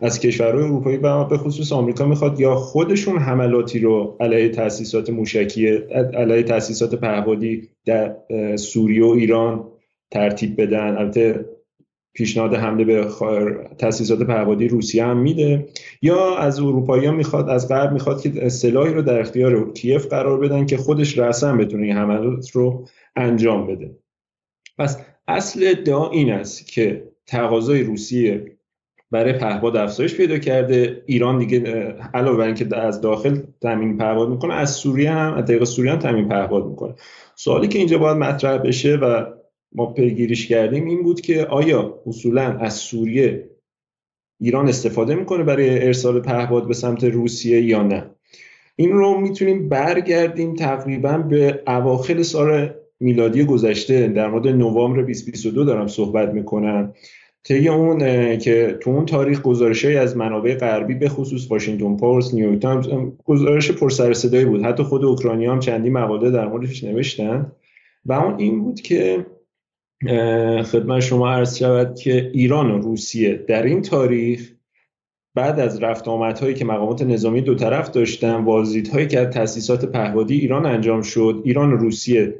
از 0.00 0.20
کشورهای 0.20 0.64
اروپایی 0.64 0.96
و 0.96 1.24
به 1.24 1.38
خصوص 1.38 1.72
آمریکا 1.72 2.06
می‌خواد 2.06 2.40
یا 2.40 2.54
خودشون 2.54 3.18
حملاتی 3.18 3.78
رو 3.78 4.16
علیه 4.20 4.48
تاسیسات 4.48 5.10
موشکی 5.10 5.68
علیه 6.14 6.42
تاسیسات 6.42 6.94
پهپادی 6.94 7.68
در 7.86 8.16
سوریه 8.56 9.04
و 9.04 9.08
ایران 9.08 9.64
ترتیب 10.10 10.62
بدن. 10.62 10.96
البته 10.96 11.44
پیشنهاد 12.14 12.54
حمله 12.54 12.84
به 12.84 13.06
تاسیسات 13.78 14.22
پهپادی 14.22 14.68
روسیه 14.68 15.04
هم 15.04 15.18
میده. 15.18 15.68
یا 16.02 16.36
از 16.36 16.60
اروپایی 16.60 17.06
ها 17.06 17.12
می‌خواد 17.12 17.48
از 17.48 17.68
غرب 17.68 17.92
می‌خواد 17.92 18.20
که 18.20 18.48
سلاحی 18.48 18.94
رو 18.94 19.02
در 19.02 19.20
اختیار 19.20 19.72
کیف 19.72 20.06
قرار 20.06 20.38
بدن 20.40 20.66
که 20.66 20.76
خودش 20.76 21.18
رسم 21.18 21.58
بتونه 21.58 21.86
این 21.86 21.96
حملات 21.96 22.50
رو 22.50 22.86
انجام 23.16 23.66
بده. 23.66 23.96
پس 24.78 25.00
اصل 25.28 25.60
ادعا 25.66 26.10
این 26.10 26.32
است 26.32 26.66
که 26.66 27.08
تقاضای 27.26 27.82
روسیه 27.82 28.58
برای 29.10 29.32
پهپاد 29.32 29.76
افزایش 29.76 30.16
پیدا 30.16 30.38
کرده. 30.38 31.02
ایران 31.06 31.38
دیگه 31.38 31.60
علاوه 32.14 32.38
بر 32.38 32.46
اینکه 32.46 32.76
از 32.76 33.00
داخل 33.00 33.38
تامین 33.60 33.98
پهپاد 33.98 34.28
می‌کنه 34.28 34.54
از 34.54 34.70
سوریه 34.70 35.10
هم 35.10 35.34
از 35.34 35.44
طریق 35.44 35.64
سوریه 35.64 35.92
هم 35.92 35.98
تامین 35.98 36.28
پهپاد 36.28 36.66
می‌کنه. 36.66 36.94
سوالی 37.34 37.68
که 37.68 37.78
اینجا 37.78 37.98
باید 37.98 38.16
مطرح 38.16 38.58
بشه 38.58 38.96
و 38.96 39.24
ما 39.74 39.86
پیگیریش 39.86 40.46
کردیم 40.46 40.86
این 40.86 41.02
بود 41.02 41.20
که 41.20 41.44
آیا 41.44 42.00
اصولا 42.06 42.42
از 42.42 42.74
سوریه 42.74 43.50
ایران 44.40 44.68
استفاده 44.68 45.14
می‌کنه 45.14 45.44
برای 45.44 45.86
ارسال 45.86 46.20
پهپاد 46.20 46.68
به 46.68 46.74
سمت 46.74 47.04
روسیه 47.04 47.62
یا 47.62 47.82
نه؟ 47.82 48.10
این 48.76 48.92
رو 48.92 49.20
می‌تونیم 49.20 49.68
برگردیم 49.68 50.54
تقریبا 50.54 51.18
به 51.18 51.62
اواخر 51.66 52.22
سال 52.22 52.70
میلادی 53.00 53.44
گذشته. 53.44 54.08
در 54.08 54.28
مورد 54.28 54.48
نوامبر 54.48 55.02
2022 55.02 55.64
دارم 55.64 55.86
صحبت 55.86 56.32
می‌کنم. 56.34 56.94
طی 57.44 57.68
اون 57.68 57.98
که 58.38 58.78
تو 58.80 58.90
اون 58.90 59.06
تاریخ 59.06 59.42
گزارشی 59.42 59.96
از 59.96 60.16
منابع 60.16 60.54
غربی 60.54 60.94
به 60.94 61.08
خصوص 61.08 61.50
واشنگتن 61.50 61.96
پست 61.96 62.34
نیویورک 62.34 62.58
تایمز 62.58 63.12
گزارش 63.24 63.70
پر 63.70 63.90
سر 63.90 64.44
بود. 64.44 64.62
حتی 64.62 64.82
خود 64.82 65.04
اوکراینی 65.04 65.46
هم 65.46 65.60
چندی 65.60 65.90
مقاله 65.90 66.30
در 66.30 66.48
موردش 66.48 66.84
نوشتن. 66.84 67.52
و 68.06 68.12
اون 68.12 68.38
این 68.38 68.62
بود 68.62 68.80
که 68.80 69.26
خدمت 70.62 71.00
شما 71.00 71.30
عرض 71.30 71.58
شود 71.58 71.94
که 71.94 72.30
ایران 72.34 72.70
و 72.70 72.78
روسیه 72.78 73.44
در 73.48 73.62
این 73.62 73.82
تاریخ 73.82 74.52
بعد 75.34 75.60
از 75.60 75.82
رفت 75.82 76.08
آمدهایی 76.08 76.54
که 76.54 76.64
مقامات 76.64 77.02
نظامی 77.02 77.40
دو 77.40 77.54
طرف 77.54 77.90
داشتن 77.90 78.44
هایی 78.92 79.06
که 79.06 79.20
از 79.20 79.30
تاسیسات 79.34 79.84
پهپادی 79.84 80.38
ایران 80.38 80.66
انجام 80.66 81.02
شد 81.02 81.42
ایران 81.44 81.72
و 81.72 81.76
روسیه 81.76 82.34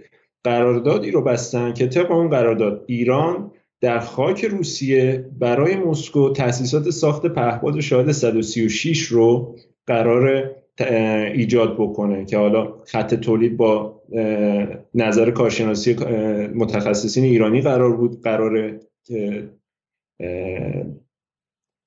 قراردادی 0.45 1.11
رو 1.11 1.23
بستن 1.23 1.73
که 1.73 1.87
طبق 1.87 2.11
اون 2.11 2.29
قرارداد 2.29 2.85
ایران 2.87 3.51
در 3.81 3.99
خاک 3.99 4.45
روسیه 4.45 5.25
برای 5.39 5.77
مسکو 5.77 6.33
تاسیسات 6.33 6.91
ساخت 6.91 7.27
پهپاد 7.27 7.81
شاهد 7.81 8.13
136 8.13 9.03
رو 9.03 9.57
قرار 9.87 10.51
ایجاد 11.35 11.75
بکنه 11.75 12.25
که 12.25 12.39
حالا 12.39 12.75
خط 12.87 13.15
تولید 13.15 13.57
با 13.57 13.98
نظر 14.95 15.31
کارشناسی 15.31 15.95
متخصصین 16.55 17.25
ایرانی 17.25 17.61
قرار 17.61 17.97
بود 17.97 18.23
قرار 18.23 18.81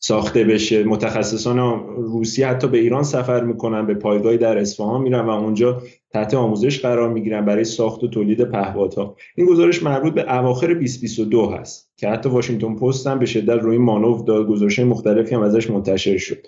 ساخته 0.03 0.43
بشه. 0.43 0.83
متخصصان 0.83 1.57
روسیه 1.95 2.47
حتی 2.47 2.67
به 2.67 2.77
ایران 2.77 3.03
سفر 3.03 3.43
می‌کنن 3.43 3.87
به 3.87 3.93
پایگاهی 3.93 4.37
در 4.37 4.57
اصفهان 4.57 5.01
میرن 5.01 5.25
و 5.25 5.29
اونجا 5.29 5.81
تحت 6.09 6.33
آموزش 6.33 6.81
قرار 6.81 7.09
می‌گیرن 7.09 7.45
برای 7.45 7.63
ساخت 7.63 8.03
و 8.03 8.07
تولید 8.07 8.43
پهپادها. 8.43 9.15
این 9.35 9.47
گزارش 9.47 9.83
مربوط 9.83 10.13
به 10.13 10.37
اواخر 10.39 10.73
2022 10.73 11.45
هست 11.45 11.91
که 11.97 12.09
حتی 12.09 12.29
واشنگتن 12.29 12.75
پست 12.75 13.07
هم 13.07 13.19
به 13.19 13.25
شدت 13.25 13.61
روی 13.61 13.77
مانوف 13.77 14.23
داد 14.23 14.47
گزارش 14.47 14.79
مختلفی 14.79 15.35
هم 15.35 15.41
ازش 15.41 15.69
منتشر 15.69 16.17
شد. 16.17 16.47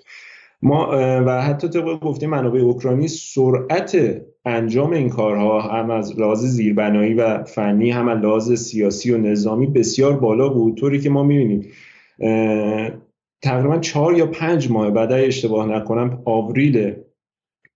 ما 0.62 0.88
و 1.26 1.42
حتی 1.42 1.68
طبق 1.68 2.00
گفته 2.00 2.26
منابع 2.26 2.60
اوکراینی 2.60 3.08
سرعت 3.08 4.22
انجام 4.44 4.92
این 4.92 5.08
کارها 5.08 5.60
هم 5.60 5.90
از 5.90 6.20
لحاظ 6.20 6.44
زیربنایی 6.44 7.14
و 7.14 7.44
فنی 7.44 7.90
هم 7.90 8.08
از 8.08 8.18
لحاظ 8.18 8.52
سیاسی 8.52 9.10
و 9.12 9.18
نظامی 9.18 9.66
بسیار 9.66 10.12
بالا 10.12 10.48
بود. 10.48 10.76
طوری 10.76 11.00
که 11.00 11.10
ما 11.10 11.22
می‌بینیم 11.22 11.66
تقریبا 13.42 13.78
چهار 13.78 14.16
یا 14.18 14.26
پنج 14.26 14.70
ماه 14.70 14.90
بعد 14.90 15.12
اشتباه 15.12 15.66
نکنم 15.66 16.22
آوریل 16.24 16.94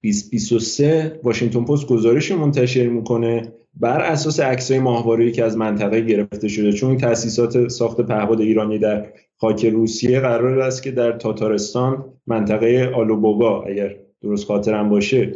2023 0.03 1.21
واشنگتن 1.25 1.65
پست 1.65 1.87
گزارش 1.87 2.33
منتشر 2.33 2.87
می‌کنه 2.87 3.53
بر 3.75 4.01
اساس 4.01 4.41
عکسای 4.41 4.79
ماهواره‌ای 4.79 5.33
که 5.33 5.45
از 5.45 5.57
منطقه 5.57 6.01
گرفته 6.01 6.49
شده. 6.49 6.73
چون 6.73 6.97
تاسیسات 6.97 7.69
ساخت 7.69 8.01
پهپاد 8.01 8.41
ایرانی 8.41 8.79
در 8.79 9.07
خاک 9.41 9.65
روسیه 9.65 10.21
قرار 10.21 10.61
است 10.61 10.83
که 10.83 10.91
در 10.91 11.13
تاتارستان 11.13 12.05
منطقه 12.27 12.93
آلوبوگا 12.95 13.63
اگر 13.63 13.97
درست 14.23 14.47
خاطرم 14.47 14.89
باشه 14.89 15.33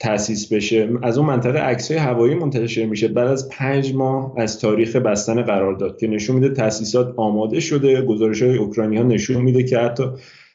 تاسیس 0.00 0.52
بشه. 0.52 0.88
از 1.02 1.18
اون 1.18 1.26
منطقه 1.26 1.58
عکس 1.58 1.90
هوایی 1.90 2.34
منتشر 2.34 2.86
میشه. 2.86 3.08
بعد 3.08 3.26
از 3.28 3.48
پنج 3.48 3.94
ماه 3.94 4.34
از 4.36 4.60
تاریخ 4.60 4.96
بستن 4.96 5.42
قرارداد 5.42 5.98
که 5.98 6.06
نشون 6.06 6.36
میده 6.36 6.48
تاسیسات 6.48 7.14
آماده 7.16 7.60
شده. 7.60 8.02
گزارش 8.02 8.42
های 8.42 8.56
اوکراینی 8.56 8.96
ها 8.96 9.02
نشون 9.02 9.42
میده 9.42 9.62
که 9.62 9.78
حتی 9.78 10.04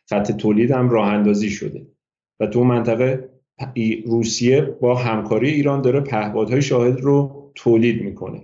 خط 0.09 0.31
تولید 0.31 0.71
هم 0.71 0.89
راه 0.89 1.07
اندازی 1.07 1.49
شده. 1.49 1.87
و 2.39 2.47
تو 2.47 2.63
منطقه 2.63 3.29
روسیه 4.05 4.61
با 4.61 4.95
همکاری 4.95 5.49
ایران 5.49 5.81
داره 5.81 5.99
پهپادهای 5.99 6.61
شاهد 6.61 7.01
رو 7.01 7.43
تولید 7.55 8.01
می‌کنه. 8.01 8.41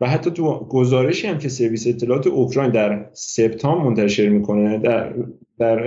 و 0.00 0.08
حتی 0.08 0.30
تو 0.30 0.66
گزارشی 0.70 1.26
هم 1.26 1.38
که 1.38 1.48
سرویس 1.48 1.86
اطلاعات 1.86 2.26
اوکراین 2.26 2.70
در 2.70 3.06
سپتامبر 3.12 3.84
منتشر 3.84 4.28
می‌کنه 4.28 4.78
در 4.78 5.14
در 5.58 5.78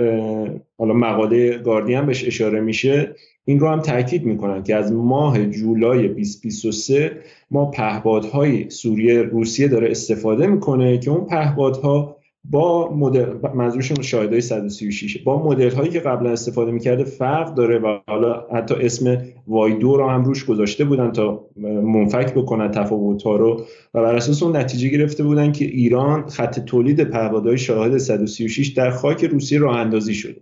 حالا 0.78 0.94
مقاله 0.94 1.58
گاردین 1.58 2.06
بهش 2.06 2.24
اشاره 2.26 2.60
میشه 2.60 3.14
این 3.44 3.60
رو 3.60 3.68
هم 3.68 3.80
تاکید 3.80 4.24
می‌کنن 4.24 4.62
که 4.62 4.76
از 4.76 4.92
ماه 4.92 5.46
جولای 5.46 6.08
2023 6.08 7.18
ما 7.50 7.70
پهپادهای 7.70 8.70
سوریه 8.70 9.22
روسیه 9.22 9.68
داره 9.68 9.90
استفاده 9.90 10.46
می‌کنه 10.46 10.98
که 10.98 11.10
اون 11.10 11.26
پهپادها 11.26 12.21
با 12.44 12.94
مدل 12.94 13.34
منظورشون 13.54 14.02
شاهدای 14.02 14.40
136 14.40 15.18
با 15.18 15.42
مدل 15.42 15.70
هایی 15.70 15.90
که 15.90 16.00
قبلا 16.00 16.30
استفاده 16.30 16.72
می‌کرده 16.72 17.04
فرق 17.04 17.54
داره 17.54 17.78
و 17.78 17.98
حالا 18.08 18.46
حتی 18.52 18.74
اسم 18.74 19.22
وایدو 19.46 19.96
رو 19.96 20.08
هم 20.08 20.24
روش 20.24 20.44
گذاشته 20.44 20.84
بودن 20.84 21.12
تا 21.12 21.46
منفک 21.82 22.34
بکنن 22.34 22.70
تفاوت 22.70 23.22
ها 23.22 23.36
رو 23.36 23.64
و 23.94 24.02
بر 24.02 24.14
اساس 24.14 24.42
اون 24.42 24.56
نتیجه 24.56 24.88
گرفته 24.88 25.24
بودن 25.24 25.52
که 25.52 25.64
ایران 25.64 26.28
خط 26.28 26.60
تولید 26.60 27.04
پهپادهای 27.04 27.58
شاهد 27.58 27.98
136 27.98 28.68
در 28.68 28.90
خاک 28.90 29.24
روسیه 29.24 29.58
راه 29.58 29.76
اندازی 29.76 30.14
شده. 30.14 30.40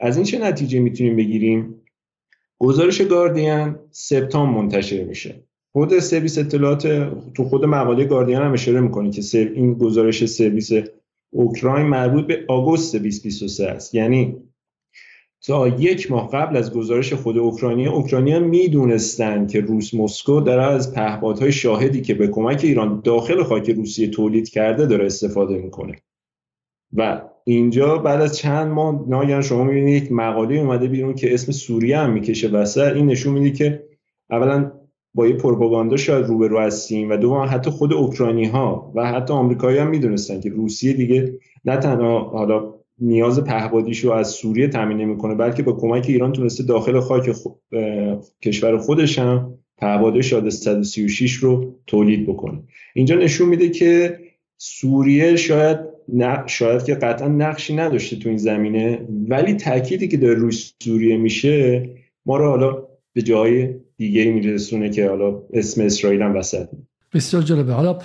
از 0.00 0.16
این 0.16 0.24
چه 0.26 0.38
نتیجه 0.38 0.78
می‌تونیم 0.78 1.16
بگیریم؟ 1.16 1.74
گزارش 2.58 3.02
گاردین 3.02 3.74
سپتامبر 3.90 4.60
منتشر 4.60 5.04
میشه. 5.04 5.44
خود 5.72 5.98
سرویس 5.98 6.38
اطلاعات 6.38 6.86
تو 7.34 7.44
خود 7.44 7.64
مقاله 7.64 8.04
گاردین 8.04 8.36
هم 8.36 8.52
اشاره 8.52 8.80
می‌کنه 8.80 9.10
که 9.10 9.52
این 9.54 9.74
گزارش 9.74 10.24
سرویس 10.24 10.72
اوکراین 11.34 11.86
مربوط 11.86 12.26
به 12.26 12.44
آگوست 12.48 12.96
2023 12.96 13.66
است. 13.66 13.94
یعنی 13.94 14.36
تا 15.42 15.68
یک 15.68 16.10
ماه 16.10 16.30
قبل 16.30 16.56
از 16.56 16.74
گزارش 16.74 17.12
خود 17.12 17.38
اوکراینی 17.38 17.86
اوکراینیان 17.86 18.42
می‌دونستند 18.42 19.50
که 19.50 19.60
روس 19.60 19.94
مسکو 19.94 20.40
داره 20.40 20.62
از 20.62 20.94
پهپادهای 20.94 21.52
شاهدی 21.52 22.00
که 22.02 22.14
به 22.14 22.28
کمک 22.28 22.60
ایران 22.64 23.00
داخل 23.04 23.42
خاک 23.42 23.70
روسیه 23.70 24.08
تولید 24.08 24.48
کرده 24.48 24.86
داره 24.86 25.06
استفاده 25.06 25.58
می‌کنه. 25.58 25.94
و 26.92 27.22
اینجا 27.44 27.98
بعد 27.98 28.20
از 28.20 28.36
چند 28.36 28.72
ماه 28.72 29.04
ناگهان 29.08 29.42
شما 29.42 29.64
می‌بینید 29.64 30.02
یک 30.02 30.12
مقاله 30.12 30.54
اومده 30.54 30.86
بیرون 30.86 31.14
که 31.14 31.34
اسم 31.34 31.52
سوریه 31.52 31.98
هم 31.98 32.12
می‌کشه 32.12 32.48
وسط 32.48 32.92
این 32.92 33.06
نشون 33.06 33.32
میده 33.32 33.56
که 33.56 33.84
اولا 34.30 34.72
با 35.14 35.26
یه 35.26 35.34
پروپاگاندا 35.34 35.96
شاید 35.96 36.26
روبرو 36.26 36.60
هستیم 36.60 37.10
و 37.10 37.16
دوم 37.16 37.48
حتی 37.50 37.70
خود 37.70 37.92
اوکراینی 37.92 38.44
ها 38.44 38.92
و 38.94 39.06
حتی 39.06 39.32
آمریکایی 39.32 39.78
هم 39.78 39.90
می‌دونستن 39.90 40.40
که 40.40 40.50
روسیه 40.50 40.92
دیگه 40.92 41.38
نه 41.64 41.76
تنها 41.76 42.20
حالا 42.20 42.74
نیاز 42.98 43.44
پهپادیش 43.44 44.00
رو 44.00 44.12
از 44.12 44.28
سوریه 44.28 44.68
تامین 44.68 44.96
نمی‌کنه 44.96 45.34
بلکه 45.34 45.62
با 45.62 45.72
کمک 45.72 46.04
ایران 46.08 46.32
تونسته 46.32 46.64
داخل 46.64 47.00
خاک 47.00 47.30
کشور 48.42 48.78
خودش 48.78 49.18
هم 49.18 49.54
پهپاد 49.78 50.20
شاد 50.20 50.48
136 50.48 51.34
رو 51.34 51.74
تولید 51.86 52.26
بکنه. 52.26 52.62
اینجا 52.94 53.14
نشون 53.14 53.48
میده 53.48 53.68
که 53.68 54.18
سوریه 54.58 55.36
شاید 55.36 55.78
شاید 56.46 56.84
که 56.84 56.94
قطعا 56.94 57.28
نقشی 57.28 57.76
نداشته 57.76 58.16
تو 58.16 58.28
این 58.28 58.38
زمینه 58.38 59.06
ولی 59.28 59.54
تأکیدی 59.54 60.08
که 60.08 60.16
داره 60.16 60.34
روی 60.34 60.52
سوریه 60.82 61.16
میشه 61.16 61.88
ما 62.26 62.36
رو 62.36 62.48
حالا 62.48 62.82
به 63.12 63.22
جای 63.22 63.74
دیگه 63.96 64.32
میرسونه 64.32 64.90
که 64.90 65.08
حالا 65.08 65.42
اسم 65.52 65.82
اسرائیل 65.82 66.22
هم 66.22 66.36
وسط 66.36 66.68
بسیار 67.12 67.42
جالبه. 67.42 67.72
حالا 67.72 67.98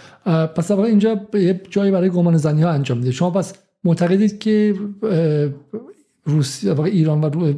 پس 0.48 0.72
اینجا 0.72 1.22
یه 1.34 1.62
جایی 1.70 1.92
برای 1.92 2.10
گمان 2.10 2.38
زنی 2.38 2.62
ها 2.62 2.70
انجام 2.70 2.98
میده. 2.98 3.12
شما 3.12 3.32
پس 3.32 3.54
معتقدید 3.84 4.40
که 4.40 4.76
روسیه 6.26 6.80
ایران 6.80 7.24
و 7.24 7.54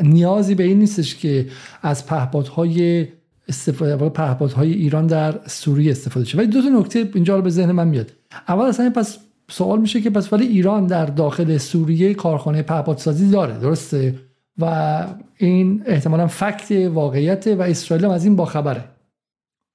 نیازی 0.00 0.54
به 0.54 0.64
این 0.64 0.78
نیستش 0.78 1.16
که 1.16 1.46
از 1.82 2.06
پهپادهای 2.06 3.06
استفاده 3.48 4.08
پهپادهای 4.08 4.72
ایران 4.72 5.06
در 5.06 5.40
سوریه 5.46 5.90
استفاده 5.90 6.26
شه. 6.26 6.38
ولی 6.38 6.46
دو 6.46 6.62
تا 6.62 6.68
نکته 6.68 7.10
اینجا 7.14 7.36
رو 7.36 7.42
به 7.42 7.50
ذهن 7.50 7.72
من 7.72 7.88
میاد. 7.88 8.12
اول 8.48 8.64
اصلا 8.64 8.90
پس 8.90 9.18
سوال 9.48 9.80
میشه 9.80 10.00
که 10.00 10.10
پس 10.10 10.32
ولی 10.32 10.46
ایران 10.46 10.86
در 10.86 11.06
داخل 11.06 11.56
سوریه 11.58 12.14
کارخانه 12.14 12.62
پهپادسازی 12.62 13.30
داره. 13.30 13.58
درسته؟ 13.58 14.14
و 14.60 15.06
این 15.36 15.82
احتمالا 15.86 16.26
فکت 16.26 16.88
واقعیت 16.92 17.46
و 17.58 17.62
اسرائیل 17.62 18.04
هم 18.04 18.10
از 18.10 18.24
این 18.24 18.36
باخبره. 18.36 18.84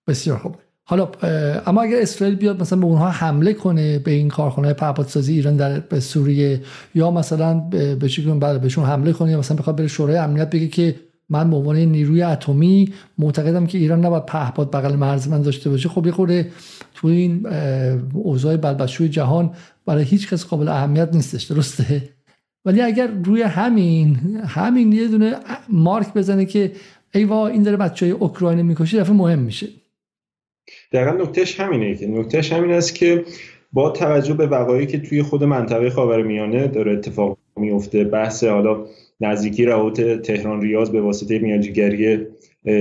بسیار 0.07 0.37
خوب. 0.37 0.55
حالا 0.87 1.09
اما 1.65 1.81
اگر 1.81 1.97
اسرائیل 2.01 2.35
بیاد 2.35 2.61
مثلا 2.61 2.79
به 2.79 2.85
اونها 2.85 3.09
حمله 3.09 3.53
کنه 3.53 3.99
به 3.99 4.11
این 4.11 4.27
کارخانه 4.27 4.73
پهپادسازی 4.73 5.33
ایران 5.33 5.55
در 5.55 5.99
سوریه 5.99 6.61
یا 6.95 7.11
مثلا 7.11 7.53
به 7.53 7.95
بعد 8.39 8.61
بهشون 8.61 8.85
حمله 8.85 9.13
کنه 9.13 9.31
یا 9.31 9.39
مثلا 9.39 9.57
بخواد 9.57 9.75
بره 9.75 9.87
شورای 9.87 10.17
امنیت 10.17 10.49
بگه 10.49 10.67
که 10.67 10.95
من 11.29 11.49
به 11.49 11.55
عنوان 11.55 11.75
نیروی 11.75 12.21
اتمی 12.21 12.93
معتقدم 13.17 13.65
که 13.65 13.77
ایران 13.77 14.05
نباید 14.05 14.25
پهپاد 14.25 14.71
بغل 14.71 14.95
مرز 14.95 15.27
من 15.27 15.41
داشته 15.41 15.69
باشه. 15.69 15.89
خب 15.89 16.29
یه 16.29 16.51
تو 16.93 17.07
این 17.07 17.47
اوضاع 18.13 18.57
بلبشوی 18.57 19.09
جهان 19.09 19.51
برای 19.85 20.03
هیچ 20.03 20.29
کس 20.29 20.45
قابل 20.45 20.67
اهمیت 20.67 21.09
نیستش. 21.13 21.43
درسته؟ 21.43 22.09
ولی 22.65 22.81
اگر 22.81 23.07
روی 23.25 23.41
همین 23.41 24.15
همین 24.47 24.91
یه 24.91 25.07
دونه 25.07 25.35
مارک 25.69 26.13
بزنه 26.13 26.45
که 26.45 26.71
ای 27.13 27.23
وا 27.23 27.47
این 27.47 27.63
داره 27.63 27.77
بچه 27.77 28.05
های 28.05 28.15
اوکراین 28.15 28.61
می‌کشه 28.61 28.99
دفعه 28.99 29.13
مهم 29.13 29.39
میشه. 29.39 29.67
دقیقا 30.91 31.11
نکتهش 31.11 31.59
همینه 31.59 31.95
که. 31.95 32.07
نکتهش 32.07 32.53
همین 32.53 32.71
است 32.71 32.95
که 32.95 33.25
با 33.73 33.89
توجه 33.89 34.33
به 34.33 34.47
وقایعی 34.47 34.87
که 34.87 34.99
توی 34.99 35.21
خود 35.21 35.43
منطقه 35.43 35.89
خاورمیانه 35.89 36.67
داره 36.67 36.91
اتفاق 36.91 37.37
میفته 37.57 38.03
بحث 38.03 38.43
حالا 38.43 38.85
نزدیکی 39.21 39.65
روابط 39.65 40.01
تهران 40.01 40.61
ریاض 40.61 40.89
به 40.89 41.01
واسطه 41.01 41.39
میانجیگری 41.39 42.19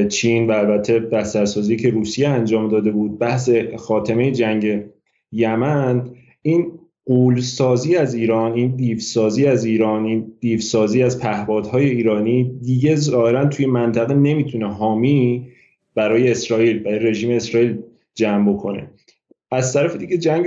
چین 0.08 0.46
و 0.46 0.52
البته 0.52 0.98
بسترسازی 0.98 1.76
که 1.76 1.90
روسیه 1.90 2.28
انجام 2.28 2.68
داده 2.68 2.90
بود 2.90 3.18
بحث 3.18 3.50
خاتمه 3.78 4.30
جنگ 4.30 4.82
یمن 5.32 6.10
این 6.42 6.72
قولسازی 7.06 7.96
از 7.96 8.14
ایران 8.14 8.52
این 8.52 8.76
دیوسازی 8.76 9.46
از 9.46 9.64
ایران 9.64 10.04
این 10.04 10.32
دیوسازی 10.40 11.02
از 11.02 11.20
پهپادهای 11.20 11.90
ایرانی 11.90 12.58
دیگه 12.62 12.96
ظاهرا 12.96 13.46
توی 13.46 13.66
منطقه 13.66 14.14
نمی‌تونه 14.14 14.72
حامی 14.72 15.46
برای 15.94 16.30
اسرائیل 16.30 16.78
برای 16.78 16.98
رژیم 16.98 17.30
اسرائیل 17.30 17.78
جمع 18.14 18.52
بکنه. 18.52 18.90
از 19.50 19.72
طرف 19.72 19.96
دیگه 19.96 20.18
جنگ 20.18 20.46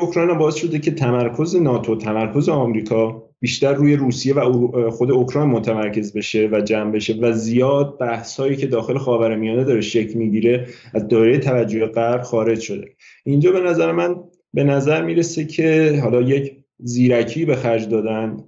اوکراین 0.00 0.38
باعث 0.38 0.54
شده 0.54 0.78
که 0.78 0.90
تمرکز 0.90 1.56
ناتو 1.56 1.96
تمرکز 1.96 2.48
آمریکا 2.48 3.22
بیشتر 3.40 3.74
روی 3.74 3.96
روسیه 3.96 4.34
و 4.34 4.90
خود 4.90 5.10
اوکراین 5.10 5.48
متمرکز 5.48 6.12
بشه 6.12 6.48
و 6.52 6.60
جمع 6.60 6.90
بشه 6.90 7.14
و 7.20 7.32
زیاد 7.32 7.98
بحثایی 7.98 8.56
که 8.56 8.66
داخل 8.66 8.98
خاورمیانه 8.98 9.64
داره 9.64 9.80
شکل 9.80 10.18
می‌گیره 10.18 10.66
از 10.94 11.08
دایره 11.08 11.38
توجه 11.38 11.86
غرب 11.86 12.22
خارج 12.22 12.60
شده. 12.60 12.88
اینجا 13.24 13.52
به 13.52 13.60
نظر 13.60 13.92
من 13.92 14.16
به 14.56 14.64
نظر 14.64 15.02
می‌رسه 15.04 15.44
که 15.44 15.98
حالا 16.02 16.22
یک 16.22 16.56
زیرکی 16.78 17.44
به 17.44 17.56
خرج 17.56 17.88
دادن 17.88 18.44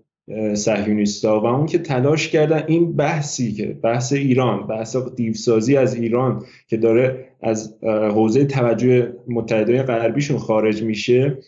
صهیونیستا 0.54 1.40
و 1.40 1.46
اون 1.46 1.66
که 1.66 1.78
تلاش 1.78 2.28
کردن 2.28 2.64
این 2.66 2.96
بحثی 2.96 3.52
که 3.52 3.66
بحث 3.66 4.12
ایران 4.12 4.66
بحث 4.66 4.96
دیوسازی 4.96 5.76
از 5.76 5.94
ایران 5.94 6.44
که 6.66 6.76
داره 6.76 7.28
از 7.42 7.78
حوزه 7.84 8.44
توجه 8.44 9.12
متحده 9.28 9.82
غربیشون 9.82 10.38
خارج 10.38 10.82
میشه 10.82 11.38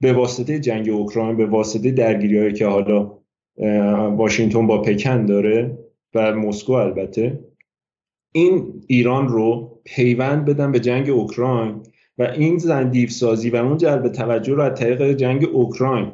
به 0.00 0.12
واسطه 0.12 0.58
جنگ 0.58 0.88
اوکراین 0.88 1.36
به 1.36 1.46
واسطه 1.46 1.90
درگیری 1.90 2.52
که 2.52 2.66
حالا 2.66 3.12
واشنگتن 4.16 4.66
با 4.66 4.82
پکن 4.82 5.26
داره 5.26 5.78
و 6.14 6.32
مسکو 6.34 6.72
البته 6.72 7.40
این 8.32 8.82
ایران 8.86 9.28
رو 9.28 9.80
پیوند 9.84 10.44
بدن 10.44 10.72
به 10.72 10.80
جنگ 10.80 11.10
اوکراین 11.10 11.82
و 12.18 12.22
این 12.22 12.58
زندیف 12.58 13.10
سازی 13.10 13.50
و 13.50 13.56
اون 13.56 13.76
جلب 13.76 14.08
توجه 14.08 14.54
رو 14.54 14.62
از 14.62 14.78
طریق 14.78 15.12
جنگ 15.12 15.44
اوکراین 15.52 16.12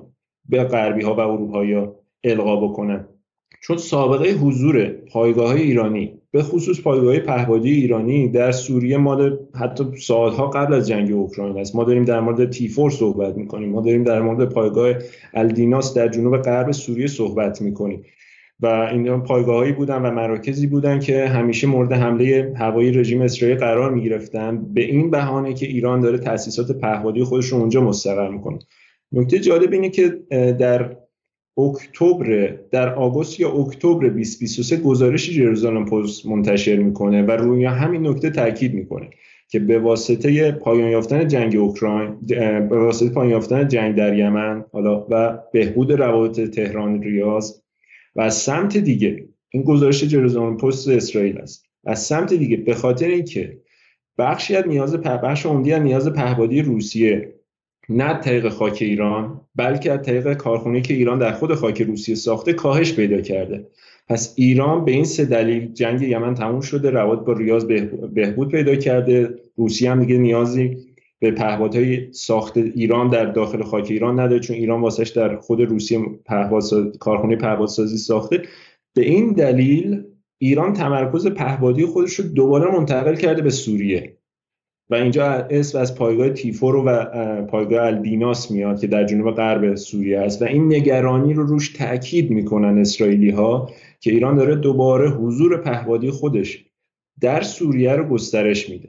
به 0.48 0.64
غربی 0.64 1.04
ها 1.04 1.14
و 1.14 1.20
اروپایی 1.20 1.72
ها 1.72 1.96
القا 2.24 2.56
بکنن. 2.56 3.08
چون 3.62 3.76
سابقه 3.76 4.30
حضور 4.30 4.86
پایگاه 4.86 5.48
های 5.48 5.62
ایرانی 5.62 6.18
به 6.30 6.42
خصوص 6.42 6.80
پایگاه 6.80 7.18
پهبادی 7.18 7.72
ایرانی 7.72 8.28
در 8.28 8.52
سوریه 8.52 8.96
ما 8.96 9.30
حتی 9.54 9.84
سالها 9.96 10.46
قبل 10.46 10.74
از 10.74 10.88
جنگ 10.88 11.12
اوکراین 11.12 11.58
است. 11.58 11.76
ما 11.76 11.84
داریم 11.84 12.04
در 12.04 12.20
مورد 12.20 12.50
تیفور 12.50 12.90
صحبت 12.90 13.36
می‌کنیم. 13.36 13.70
ما 13.70 13.80
داریم 13.80 14.04
در 14.04 14.22
مورد 14.22 14.48
پایگاه 14.48 14.94
الدیناس 15.34 15.94
در 15.94 16.08
جنوب 16.08 16.36
غرب 16.36 16.70
سوریه 16.72 17.06
صحبت 17.06 17.62
می‌کنیم. 17.62 18.04
و 18.60 18.66
این 18.66 19.20
پایگاهایی 19.20 19.72
بودن 19.72 20.02
و 20.02 20.10
مراکزی 20.10 20.66
بودن 20.66 20.98
که 20.98 21.26
همیشه 21.26 21.66
مورد 21.66 21.92
حمله 21.92 22.54
هوایی 22.56 22.90
رژیم 22.90 23.22
اسرائیل 23.22 23.58
قرار 23.58 23.90
می‌گرفتن. 23.94 24.72
به 24.74 24.82
این 24.82 25.10
بهانه 25.10 25.54
که 25.54 25.66
ایران 25.66 26.00
داره 26.00 26.18
تاسیسات 26.18 26.72
پهپادی 26.72 27.24
خودش 27.24 27.46
رو 27.46 27.58
اونجا 27.58 27.80
مستقر 27.80 28.28
می‌کنه. 28.28 28.58
نکته 29.12 29.38
جالب 29.38 29.72
اینه 29.72 29.88
که 29.88 30.08
در 30.58 30.96
اکتبر 31.58 32.56
در 32.70 32.94
آگوست 32.94 33.40
یا 33.40 33.50
اکتبر 33.52 34.06
2023 34.06 34.76
گزارش 34.76 35.30
جرزالم 35.30 35.84
پست 35.84 36.26
منتشر 36.26 36.76
می‌کنه 36.76 37.22
و 37.22 37.30
روی 37.30 37.64
همین 37.64 38.06
نکته 38.06 38.30
تاکید 38.30 38.74
می‌کنه 38.74 39.10
که 39.48 39.58
به 39.58 39.78
واسطه 39.78 40.52
پایان 40.52 40.90
یافتن 40.90 41.28
جنگ 41.28 41.56
اوکراین 41.56 42.16
به 42.68 42.78
واسطه 42.78 43.10
پایان 43.10 43.30
یافتن 43.30 43.68
جنگ 43.68 43.94
در 43.96 44.18
یمن 44.18 44.64
حالا 44.72 45.06
و 45.10 45.38
بهبود 45.52 45.92
روابط 45.92 46.40
تهران 46.40 47.02
ریاض 47.02 47.61
و 48.16 48.20
از 48.20 48.34
سمت 48.34 48.76
دیگه 48.76 49.28
این 49.50 49.62
گزارش 49.62 50.04
جرزالم 50.04 50.56
پست 50.56 50.88
اسرائیل 50.88 51.38
است. 51.38 51.66
از 51.84 52.02
سمت 52.02 52.34
دیگه 52.34 52.56
به 52.56 52.74
خاطر 52.74 53.06
اینکه 53.06 53.58
بخشی 54.18 54.56
از 54.56 54.66
نیاز 54.66 54.96
بخش 54.96 55.46
عمدی 55.46 55.72
از 55.72 55.82
نیاز 55.82 56.08
پهبادی 56.08 56.62
روسیه 56.62 57.34
نه 57.88 58.14
طریق 58.20 58.48
خاک 58.48 58.78
ایران 58.80 59.40
بلکه 59.56 59.92
از 59.92 60.02
طریق 60.02 60.34
کارخونه 60.34 60.80
که 60.80 60.94
ایران 60.94 61.18
در 61.18 61.32
خود 61.32 61.54
خاک 61.54 61.82
روسیه 61.82 62.14
ساخته 62.14 62.52
کاهش 62.52 62.92
پیدا 62.92 63.20
کرده. 63.20 63.66
پس 64.08 64.34
ایران 64.36 64.84
به 64.84 64.92
این 64.92 65.04
سه 65.04 65.24
دلیل 65.24 65.72
جنگ 65.72 66.02
یمن 66.02 66.34
تموم 66.34 66.60
شده 66.60 66.90
روابط 66.90 67.26
با 67.26 67.32
ریاض 67.32 67.64
بهبود 68.14 68.48
پیدا 68.50 68.76
کرده 68.76 69.34
روسیه 69.56 69.90
هم 69.90 70.00
دیگه 70.00 70.18
نیازی 70.18 70.91
به 71.22 71.30
پهپادهای 71.30 72.12
ساخت 72.12 72.56
ایران 72.56 73.08
در 73.08 73.24
داخل 73.24 73.62
خاک 73.62 73.86
ایران 73.90 74.20
نداره 74.20 74.40
چون 74.40 74.56
ایران 74.56 74.80
واسش 74.80 75.08
در 75.08 75.36
خود 75.36 75.60
روسیه 75.60 76.00
پهپاد 76.24 76.96
کارخونه 77.00 77.36
پهپادسازی 77.36 77.96
ساخته. 77.96 78.42
به 78.94 79.02
این 79.02 79.32
دلیل 79.32 80.04
ایران 80.38 80.72
تمرکز 80.72 81.26
پهپادی 81.26 81.86
خودش 81.86 82.14
رو 82.14 82.28
دوباره 82.28 82.72
منتقل 82.72 83.14
کرده 83.14 83.42
به 83.42 83.50
سوریه. 83.50 84.16
و 84.90 84.94
اینجا 84.94 85.24
اسم 85.26 85.78
از 85.78 85.94
پایگاه 85.94 86.30
تیفورو 86.30 86.84
و 86.84 87.04
پایگاه 87.42 87.86
الدیناس 87.86 88.50
میاد 88.50 88.80
که 88.80 88.86
در 88.86 89.04
جنوب 89.04 89.30
غرب 89.30 89.74
سوریه 89.74 90.18
است 90.18 90.42
و 90.42 90.44
این 90.44 90.74
نگرانی 90.74 91.34
رو 91.34 91.42
روش 91.42 91.68
تاکید 91.68 92.30
می‌کنن 92.30 92.78
اسرائیلی 92.78 93.30
ها 93.30 93.70
که 94.00 94.10
ایران 94.10 94.36
داره 94.36 94.54
دوباره 94.54 95.10
حضور 95.10 95.56
پهپادی 95.56 96.10
خودش 96.10 96.64
در 97.20 97.42
سوریه 97.42 97.92
رو 97.92 98.04
گسترش 98.04 98.70
میده. 98.70 98.88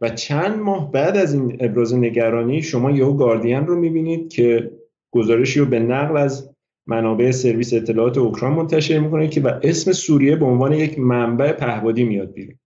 و 0.00 0.08
چند 0.08 0.58
ماه 0.58 0.92
بعد 0.92 1.16
از 1.16 1.34
این 1.34 1.56
ابراز 1.60 1.94
نگرانی 1.94 2.62
شما 2.62 2.90
یهو 2.90 3.12
گاردین 3.12 3.66
رو 3.66 3.80
می‌بینید 3.80 4.28
که 4.28 4.72
گزارشی 5.10 5.60
رو 5.60 5.66
به 5.66 5.78
نقل 5.78 6.16
از 6.16 6.50
منابع 6.86 7.30
سرویس 7.30 7.74
اطلاعات 7.74 8.18
اوکراین 8.18 8.54
منتشر 8.56 8.98
می‌کنه 8.98 9.28
که 9.28 9.40
و 9.40 9.60
اسم 9.62 9.92
سوریه 9.92 10.36
به 10.36 10.44
عنوان 10.44 10.72
یک 10.72 10.98
منبع 10.98 11.52
پهپادی 11.52 12.04
میاد 12.04 12.32
بیرون. 12.32 12.58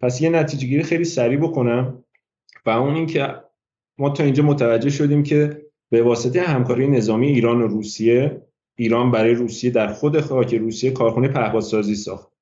پس 0.00 0.20
یه 0.20 0.30
نتیجه 0.30 0.66
گیری 0.66 0.82
خیلی 0.82 1.04
سریع 1.04 1.38
بکنم 1.38 2.04
و 2.66 2.70
اون 2.70 2.94
این 2.94 3.06
که 3.06 3.34
ما 3.98 4.10
تا 4.10 4.24
اینجا 4.24 4.42
متوجه 4.42 4.90
شدیم 4.90 5.22
که 5.22 5.62
به 5.90 6.02
واسطه 6.02 6.40
همکاری 6.40 6.86
نظامی 6.88 7.26
ایران 7.26 7.62
و 7.62 7.66
روسیه 7.66 8.42
ایران 8.76 9.10
برای 9.10 9.34
روسیه 9.34 9.70
در 9.70 9.92
خود 9.92 10.20
خاک 10.20 10.54
روسیه 10.54 10.90
کارخانه 10.90 11.28
پهپادسازی 11.28 11.94
ساخت. 11.94 12.32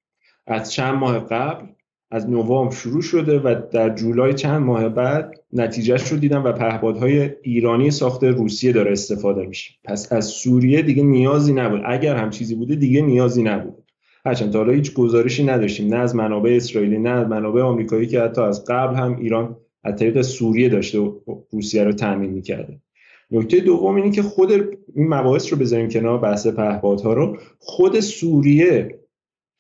از 0.47 0.73
چند 0.73 0.95
ماه 0.95 1.19
قبل 1.19 1.67
از 2.11 2.31
نوامبر 2.31 2.75
شروع 2.75 3.03
شده 3.03 3.39
و 3.39 3.55
در 3.73 3.95
جولای 3.95 4.35
چند 4.35 4.63
ماه 4.63 4.89
بعد 4.89 5.35
نتیجهش 5.53 6.09
رو 6.09 6.19
دیدم 6.19 6.45
و 6.45 6.53
پهپادهای 6.53 7.31
ایرانی 7.43 7.91
ساخته 7.91 8.31
روسیه 8.31 8.73
داره 8.73 8.93
استفاده 8.93 9.47
میشه. 9.47 9.75
پس 9.85 10.13
از 10.13 10.25
سوریه 10.25 10.83
دیگه 10.83 11.03
نیازی 11.03 11.53
نبود. 11.53 11.81
اگر 11.85 12.17
هم 12.17 12.31
چیزی 12.31 12.55
بوده 12.55 12.75
دیگه 12.75 13.03
نیازی 13.03 13.43
نبود. 13.43 13.85
هرچند 14.25 14.53
تا 14.53 14.59
حالا 14.59 14.73
هیچ 14.73 14.95
گزارشی 14.95 15.45
نداشتیم. 15.45 15.95
نه 15.95 15.97
از 15.97 16.17
منابع 16.17 16.51
اسرائیلی 16.51 16.99
نه 16.99 17.11
از 17.11 17.27
منابع 17.27 17.63
آمریکایی 17.63 18.07
که 18.07 18.21
حتی 18.21 18.41
از 18.41 18.65
قبل 18.65 18.95
هم 18.95 19.17
ایران 19.17 19.57
از 19.85 19.97
طریق 19.97 20.23
سوریه 20.23 20.69
داشته 20.69 20.99
و 20.99 21.21
روسیه 21.53 21.85
رو 21.85 21.93
تامین 21.93 22.31
می‌کرده. 22.31 22.81
نکته 23.31 23.61
دوم 23.61 23.95
اینه 23.95 24.11
که 24.11 24.23
خود 24.23 24.53
این 24.95 25.09
مباحث 25.09 25.53
رو 25.53 25.59
بذاریم 25.59 25.89
کنار 25.89 26.19
بحث 26.19 26.47
پهپادها 26.47 27.13
رو. 27.13 27.39
خود 27.59 28.01
سوریه 28.01 28.99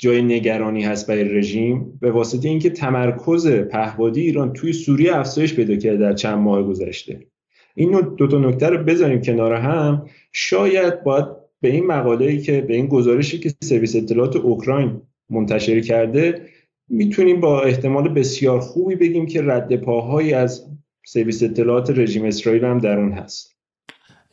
جای 0.00 0.22
نگرانی 0.22 0.84
هست 0.84 1.06
برای 1.06 1.24
رژیم 1.24 1.98
به 2.00 2.10
واسطه 2.10 2.48
اینکه 2.48 2.70
تمرکز 2.70 3.48
پهپادی 3.48 4.20
ایران 4.20 4.52
توی 4.52 4.72
سوریه 4.72 5.16
افزایش 5.16 5.54
پیدا 5.54 5.76
کرده 5.76 5.96
در 5.96 6.12
چند 6.12 6.38
ماه 6.38 6.62
گذشته. 6.62 7.26
این 7.74 8.00
دو 8.16 8.26
تا 8.26 8.38
نکته 8.38 8.68
رو 8.68 8.84
بذاریم 8.84 9.20
کنار 9.20 9.54
هم. 9.54 10.06
شاید 10.32 11.02
باید 11.02 11.24
به 11.60 11.68
این 11.68 11.86
مقاله 11.86 12.26
ای 12.26 12.40
که 12.40 12.60
به 12.60 12.74
این 12.74 12.86
گزارشی 12.86 13.38
که 13.38 13.52
سرویس 13.60 13.96
اطلاعات 13.96 14.36
اوکراین 14.36 15.02
منتشر 15.30 15.80
کرده 15.80 16.42
می‌تونیم 16.88 17.40
با 17.40 17.62
احتمال 17.62 18.08
بسیار 18.08 18.60
خوبی 18.60 18.94
بگیم 18.94 19.26
که 19.26 19.42
رد 19.42 19.76
پاهایی 19.76 20.32
از 20.32 20.66
سرویس 21.06 21.42
اطلاعات 21.42 21.90
رژیم 21.90 22.24
اسرائیل 22.24 22.64
هم 22.64 22.78
در 22.78 22.98
اون 22.98 23.12
هست. 23.12 23.56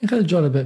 این 0.02 0.10
خیلی 0.10 0.24
جالبه. 0.24 0.66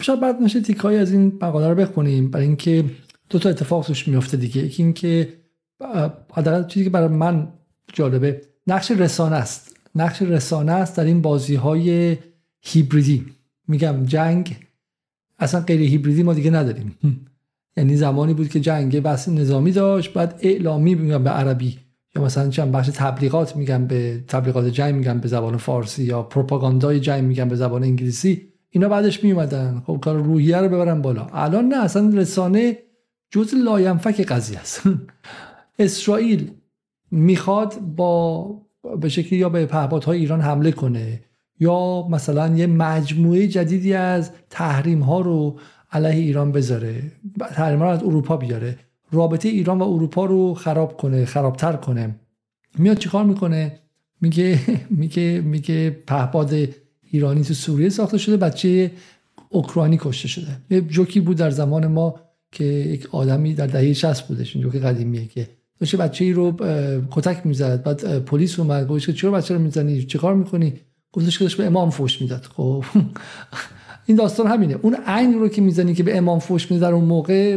شاید 0.00 0.20
بعد 0.20 0.42
نشه 0.42 0.60
تیکایی 0.60 0.98
از 0.98 1.12
این 1.12 1.38
مقاله 1.42 1.68
رو 1.68 1.74
بخونیم. 1.74 2.30
برای 2.30 2.46
اینکه 2.46 2.84
دو 3.30 3.38
تا 3.38 3.48
اتفاق 3.48 3.86
توش 3.86 4.08
میفته 4.08 4.36
دیگه. 4.36 4.62
یکی 4.62 4.82
اینکه 4.82 5.28
حداقل 6.32 6.66
چیزی 6.66 6.84
که 6.84 6.90
برای 6.90 7.08
من 7.08 7.52
جالبه 7.92 8.40
نقش 8.66 8.90
رسانه 8.90 9.36
است. 9.36 9.76
نقش 9.94 10.22
رسانه 10.22 10.72
است 10.72 10.96
در 10.96 11.04
این 11.04 11.22
بازی 11.22 11.54
های 11.54 12.16
هیبریدی. 12.60 13.26
میگم 13.68 14.04
جنگ 14.04 14.56
اصلا 15.38 15.60
غیر 15.60 15.80
هیبریدی 15.80 16.22
ما 16.22 16.34
دیگه 16.34 16.50
نداریم. 16.50 16.96
یعنی 17.76 17.96
زمانی 17.96 18.34
بود 18.34 18.48
که 18.48 18.60
جنگ 18.60 19.00
بحث 19.00 19.28
نظامی 19.28 19.72
داشت 19.72 20.12
بعد 20.12 20.38
اعلامی 20.42 20.94
میگم 20.94 21.24
به 21.24 21.30
عربی 21.30 21.78
یا 22.16 22.22
مثلا 22.22 22.48
چند 22.48 22.72
بخش 22.72 22.90
تبلیغات 22.94 23.56
میگم 23.56 23.86
به 23.86 24.24
تبلیغات 24.28 24.66
جنگ 24.66 24.94
میگم 24.94 25.18
به 25.18 25.28
زبان 25.28 25.56
فارسی 25.56 26.04
یا 26.04 26.22
پروپاگاندای 26.22 27.00
جنگ 27.00 27.24
میگم 27.24 27.48
به 27.48 27.56
زبان 27.56 27.82
انگلیسی 27.82 28.48
اینا 28.70 28.88
بعدش 28.88 29.24
میومدن 29.24 29.82
خب 29.86 29.98
کار 30.02 30.22
روحیه 30.22 30.56
رو 30.56 30.68
ببرن 30.68 31.02
بالا. 31.02 31.26
الان 31.32 31.68
نه 31.68 31.84
اصلا 31.84 32.08
رسانه 32.14 32.78
جز 33.30 33.54
لاینفک 33.54 34.20
قضیه 34.20 34.58
است. 34.58 34.82
اسرائیل 35.78 36.50
می‌خواد 37.10 37.78
با 37.78 38.46
به 39.00 39.08
شکلی 39.08 39.38
یا 39.38 39.48
به 39.48 39.66
پهپادهای 39.66 40.18
ایران 40.18 40.40
حمله 40.40 40.72
کنه 40.72 41.20
یا 41.60 42.08
مثلا 42.10 42.56
یه 42.56 42.66
مجموعه 42.66 43.48
جدیدی 43.48 43.94
از 43.94 44.30
تحریم 44.50 45.00
ها 45.00 45.20
رو 45.20 45.58
علیه 45.92 46.20
ایران 46.22 46.52
بذاره 46.52 47.02
تحریم 47.40 47.78
ها 47.78 47.90
از 47.90 48.02
اروپا 48.02 48.36
بیاره 48.36 48.78
رابطه 49.12 49.48
ایران 49.48 49.78
و 49.78 49.82
اروپا 49.82 50.24
رو 50.24 50.54
خراب 50.54 50.96
کنه 50.96 51.24
خرابتر 51.24 51.72
کنه. 51.72 52.14
میاد 52.78 52.98
چیکار 52.98 53.24
می‌کنه؟ 53.24 53.78
میگه 54.20 54.58
میگه 55.00 55.40
میگه 55.44 55.90
پهپاد 55.90 56.54
ایرانی 57.10 57.44
تو 57.44 57.54
سوریه 57.54 57.88
ساخته 57.88 58.18
شده 58.18 58.36
بچه 58.36 58.90
اوکراینی 59.48 59.98
کشته 60.00 60.28
شده. 60.28 60.56
یه 60.70 60.80
جوکی 60.80 61.20
بود 61.20 61.36
در 61.36 61.50
زمان 61.50 61.86
ما 61.86 62.20
که 62.52 62.64
یک 62.64 63.14
آدمی 63.14 63.54
در 63.54 63.66
دهه 63.66 63.92
60 63.92 64.28
بودش 64.28 64.56
این 64.56 64.62
جوک 64.64 64.76
قدیمیه 64.76 65.26
که. 65.26 65.48
داشته 65.80 65.96
بچه 65.96 66.24
ای 66.24 66.32
رو 66.32 66.56
کتک 67.10 67.46
می‌زد 67.46 67.82
بعد 67.82 68.18
پلیس 68.24 68.58
اومد 68.58 68.88
گفتش 68.88 69.10
چرا 69.10 69.30
بچه 69.30 69.54
رو 69.54 69.60
می‌زنی؟ 69.60 70.02
چیکار 70.02 70.34
می‌کنی؟ 70.34 70.74
گفتش 71.12 71.38
که 71.38 71.56
به 71.56 71.66
امام 71.66 71.90
فوش 71.90 72.22
می‌داد 72.22 72.46
خب. 72.56 72.84
این 74.06 74.16
داستان 74.16 74.46
همینه. 74.46 74.76
اون 74.82 74.96
عین 75.06 75.34
رو 75.34 75.48
که 75.48 75.62
می‌زنی 75.62 75.94
که 75.94 76.02
به 76.02 76.16
امام 76.16 76.38
فوش 76.38 76.70
میده 76.70 76.86
در 76.86 76.92
اون 76.92 77.04
موقع 77.04 77.56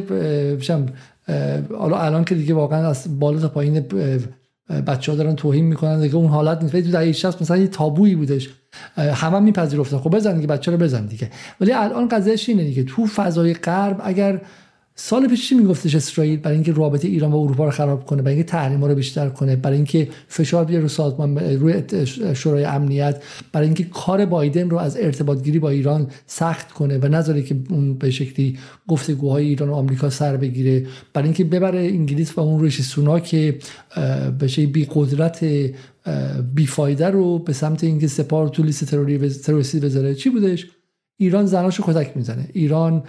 حالا 1.77 1.97
الان 1.97 2.23
که 2.23 2.36
دیگه 2.36 2.53
واقعا 2.53 2.88
از 2.88 3.19
بالا 3.19 3.39
تا 3.39 3.47
پایین 3.47 3.86
بچه 4.88 5.12
ها 5.12 5.17
دارن 5.17 5.36
توهین 5.36 5.65
می‌کنن 5.65 6.01
دیگه 6.01 6.15
اون 6.15 6.27
حالت 6.27 6.62
نیست. 6.62 6.75
تو 6.75 6.91
دهه 6.91 7.12
60 7.12 7.41
مثلا 7.41 7.58
یه 7.58 7.67
تابویی 7.67 8.15
بودش. 8.15 8.49
همه 8.97 9.36
هم 9.38 9.43
میپذیرفتن. 9.43 9.97
خب 9.97 10.10
بزن 10.10 10.36
دیگه 10.36 10.47
بچه 10.47 10.71
رو 10.71 10.77
بزن 10.77 11.06
دیگه. 11.06 11.29
ولی 11.62 11.71
الان 11.71 12.08
قضیهش 12.08 12.49
اینه 12.49 12.63
دیگه. 12.63 12.84
تو 12.84 13.06
فضای 13.06 13.53
غرب 13.53 14.01
اگر 14.03 14.41
سال 14.95 15.27
پیش 15.27 15.49
چی 15.49 15.56
میگفتش 15.56 15.95
اسرائیل؟ 15.95 16.39
برای 16.39 16.56
اینکه 16.56 16.71
رابطه 16.71 17.08
ایران 17.08 17.32
و 17.32 17.36
اروپا 17.36 17.65
رو 17.65 17.71
خراب 17.71 18.06
کنه 18.06 18.21
برای 18.21 18.36
اینکه 18.36 18.49
تحریما 18.49 18.88
رو 18.88 18.95
بیشتر 18.95 19.29
کنه 19.29 19.56
برای 19.56 19.75
اینکه 19.75 20.08
فشار 20.27 20.65
بیاره 20.65 20.82
رو 20.82 20.88
سازمان 20.88 21.38
روی 21.38 21.84
شورای 22.34 22.63
امنیت 22.63 23.23
برای 23.51 23.67
اینکه 23.67 23.84
کار 23.84 24.25
بایدن 24.25 24.69
رو 24.69 24.77
از 24.77 24.97
ارتباط 24.97 25.43
گیری 25.43 25.60
با 25.60 25.69
ایران 25.69 26.08
سخت 26.27 26.71
کنه 26.71 26.97
و 26.97 27.08
نذاره 27.08 27.41
که 27.41 27.56
اون 27.69 27.93
به 27.93 28.12
شکلی 28.12 28.58
گفتگوهای 28.88 29.45
ایران 29.45 29.69
و 29.69 29.73
آمریکا 29.73 30.10
سر 30.10 30.38
بگیره. 30.38 30.86
برای 31.13 31.27
اینکه 31.27 31.43
ببره 31.43 31.79
انگلیس 31.79 32.38
و 32.38 32.41
اون 32.41 32.63
ریشی 32.63 32.84
سونا 32.84 33.19
که 33.19 33.60
به 34.39 34.65
بی 34.65 34.88
قدرت 34.93 35.45
بیفایده 36.56 37.08
رو 37.08 37.39
به 37.39 37.53
سمت 37.53 37.84
اینکه 37.84 38.08
سپار 38.08 38.47
تو 38.47 38.63
لیست 38.63 38.86
تروریستی 39.45 39.79
بذاره. 39.79 40.15
چی 40.15 40.29
بودش؟ 40.29 40.67
ایران 41.23 41.45
زناشو 41.45 41.83
کتک 41.88 42.17
می‌زنه. 42.17 42.45
ایران 42.53 43.03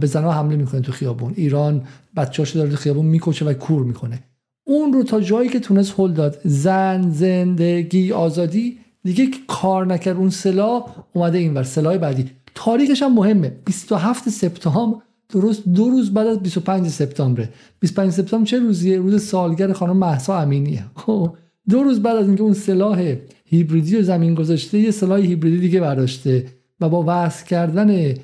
به 0.00 0.06
زنها 0.06 0.32
حمله 0.32 0.56
می‌کنه 0.56 0.80
تو 0.80 0.92
خیابون. 0.92 1.32
ایران 1.36 1.82
بچه‌اشو 2.16 2.58
داره 2.58 2.70
تو 2.70 2.76
خیابون 2.76 3.06
می‌کشه 3.06 3.44
و 3.44 3.52
کور 3.52 3.82
می‌کنه. 3.84 4.18
اون 4.64 4.92
رو 4.92 5.02
تا 5.02 5.20
جایی 5.20 5.48
که 5.48 5.60
تونست 5.60 5.94
هل 5.98 6.12
داد. 6.12 6.40
زن 6.44 7.10
زندگی 7.10 8.12
آزادی. 8.12 8.78
دیگه 9.04 9.28
کار 9.48 9.86
نکرد. 9.86 10.16
اون 10.16 10.30
سلاح 10.30 10.84
اومده 11.12 11.38
اینور 11.38 11.62
سلاح 11.62 11.96
بعدی. 11.96 12.30
تاریخش 12.54 13.02
هم 13.02 13.14
مهمه. 13.14 13.52
27 13.64 14.28
سپتامبر 14.28 14.98
درست 15.28 15.68
دو 15.68 15.90
روز 15.90 16.14
بعد 16.14 16.26
از 16.26 16.38
25 16.40 16.88
سپتامبر 16.88 17.48
25 17.80 18.12
سپتامبر 18.12 18.46
چه 18.46 18.58
روزیه؟ 18.58 18.98
روز 18.98 19.22
سالگرد 19.22 19.72
خانم 19.72 19.96
مهسا 19.96 20.40
امینیه. 20.40 20.84
خب 20.96 21.36
دو 21.68 21.82
روز 21.82 22.02
بعد 22.02 22.16
از 22.16 22.26
اینکه 22.26 22.42
اون 22.42 22.52
سلاح 22.52 23.14
هیبریدی 23.44 23.96
رو 23.96 24.02
زمین 24.02 24.34
گذاشته 24.34 24.78
یه 24.78 24.90
سلاح 24.90 25.20
هیبریدی 25.20 25.58
دیگه 25.58 25.80
برداشته. 25.80 26.46
و 26.80 26.88
با 26.88 27.04
وصل 27.06 27.46
کردن 27.46 28.14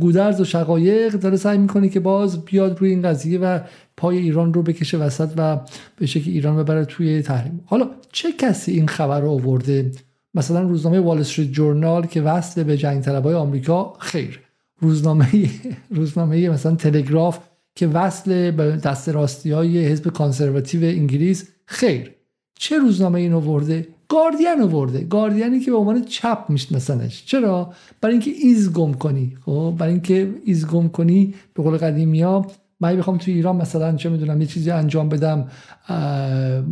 گودرز 0.00 0.40
و 0.40 0.44
شقایق 0.44 1.12
داره 1.12 1.36
سعی 1.36 1.58
می‌کنه 1.58 1.88
که 1.88 2.00
باز 2.00 2.44
بیاد 2.44 2.78
روی 2.80 2.90
این 2.90 3.02
قضیه 3.02 3.38
و 3.38 3.58
پای 3.96 4.18
ایران 4.18 4.54
رو 4.54 4.62
بکشه 4.62 4.98
وسط 4.98 5.30
و 5.36 5.60
به 5.96 6.06
شکل 6.06 6.30
ایران 6.30 6.56
ببره 6.56 6.84
توی 6.84 7.22
تحریم. 7.22 7.60
حالا 7.66 7.90
چه 8.12 8.32
کسی 8.32 8.72
این 8.72 8.88
خبر 8.88 9.20
رو 9.20 9.30
آورده؟ 9.30 9.90
مثلا 10.34 10.60
روزنامه 10.60 11.00
وال 11.00 11.18
استریت 11.18 11.50
ژورنال 11.50 12.06
که 12.06 12.22
وصل 12.22 12.62
به 12.62 12.76
جنگ 12.76 13.02
طلبای 13.02 13.34
آمریکا 13.34 13.94
خیر. 13.98 14.40
روزنامه 14.80 15.50
روزنامه 15.90 16.48
مثلا 16.48 16.74
تلگراف 16.74 17.38
که 17.74 17.86
وصل 17.86 18.50
به 18.50 18.76
دست 18.76 19.08
راستی 19.08 19.50
های 19.50 19.86
حزب 19.86 20.08
conservative 20.08 20.84
انگلیس 20.84 21.48
خیر. 21.66 22.10
چه 22.54 22.78
روزنامه 22.78 23.20
این 23.20 23.32
آورده؟ 23.32 23.88
گاردین 24.10 24.62
آورده 24.62 25.00
گاردینی 25.04 25.60
که 25.60 25.70
به 25.70 25.76
عنوان 25.76 26.04
چپ 26.04 26.38
میشناسنش. 26.48 27.24
چرا؟ 27.26 27.72
برای 28.00 28.12
اینکه 28.12 28.30
ایز 28.42 28.72
گم 28.72 28.92
کنی. 28.92 29.36
خب؟ 29.46 29.74
برای 29.78 29.92
اینکه 29.92 30.34
ایز 30.44 30.66
گم 30.66 30.88
کنی 30.88 31.34
به 31.54 31.62
قول 31.62 31.76
قدیمی 31.76 32.22
ها 32.22 32.46
من 32.80 32.96
بخوام 32.96 33.18
تو 33.18 33.30
ایران 33.30 33.56
مثلا 33.56 33.96
چه 33.96 34.08
می‌دونم 34.08 34.40
یه 34.40 34.46
چیزی 34.46 34.70
انجام 34.70 35.08
بدم 35.08 35.48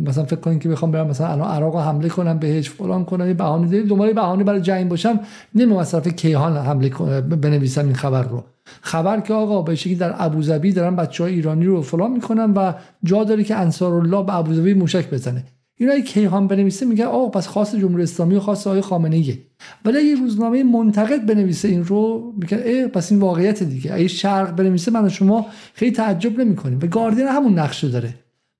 مثلا 0.05 0.25
فکر 0.25 0.39
کنید 0.39 0.61
که 0.61 0.69
بخوام 0.69 0.91
برم 0.91 1.07
مثلا 1.07 1.27
الان 1.27 1.51
عراق 1.51 1.77
حمله 1.77 2.09
کنم 2.09 2.39
بهش 2.39 2.69
فلان 2.69 3.05
کنم 3.05 3.27
یه 3.27 3.33
بهانه 3.33 3.67
دارید 3.67 3.87
دنبال 3.87 4.13
بهانه 4.13 4.43
برای 4.43 4.61
جنگ 4.61 4.89
باشم 4.89 5.19
نمی 5.55 5.73
مصرف 5.73 6.07
کیهان 6.07 6.57
حمله 6.57 6.89
بنویسم 7.21 7.85
این 7.85 7.95
خبر 7.95 8.23
رو. 8.23 8.43
خبر 8.81 9.19
که 9.19 9.33
آقا 9.33 9.61
به 9.61 9.75
شکلی 9.75 9.95
در 9.95 10.15
ابوظبی 10.17 10.71
دارن 10.71 10.95
بچه 10.95 11.23
های 11.23 11.33
ایرانی 11.33 11.65
رو 11.65 11.81
فلان 11.81 12.11
می‌کنن 12.11 12.53
و 12.53 12.73
جا 13.03 13.23
داره 13.23 13.43
که 13.43 13.55
انصار 13.55 13.93
الله 13.93 14.23
به 14.23 14.35
ابوظبی 14.35 14.73
موشک 14.73 15.09
بزنه. 15.09 15.43
اینا 15.81 15.99
کیهان 15.99 16.47
بنویسه 16.47 16.85
میگه 16.85 17.05
آقا 17.05 17.29
پس 17.29 17.47
خاص 17.47 17.75
جمهوری 17.75 18.03
اسلامی 18.03 18.35
و 18.35 18.39
خاص 18.39 18.67
آقای 18.67 18.81
خامنه 18.81 19.15
ایه 19.15 19.37
ولی 19.85 19.97
اگه 19.97 20.21
روزنامه 20.21 20.63
منتقد 20.63 21.25
بنویسه 21.25 21.67
این 21.67 21.85
رو 21.85 22.33
میگه 22.37 22.57
ای 22.57 22.87
پس 22.87 23.11
این 23.11 23.21
واقعیت 23.21 23.63
دیگه. 23.63 23.93
اگه 23.93 24.07
شرق 24.07 24.55
بنویسه 24.55 24.91
من 24.91 25.09
شما 25.09 25.45
خیلی 25.73 25.91
تعجب 25.91 26.39
نمی‌کنیم. 26.39 26.79
و 26.81 26.87
گاردین 26.87 27.27
همون 27.27 27.59
نقش 27.59 27.83
داره. 27.83 28.13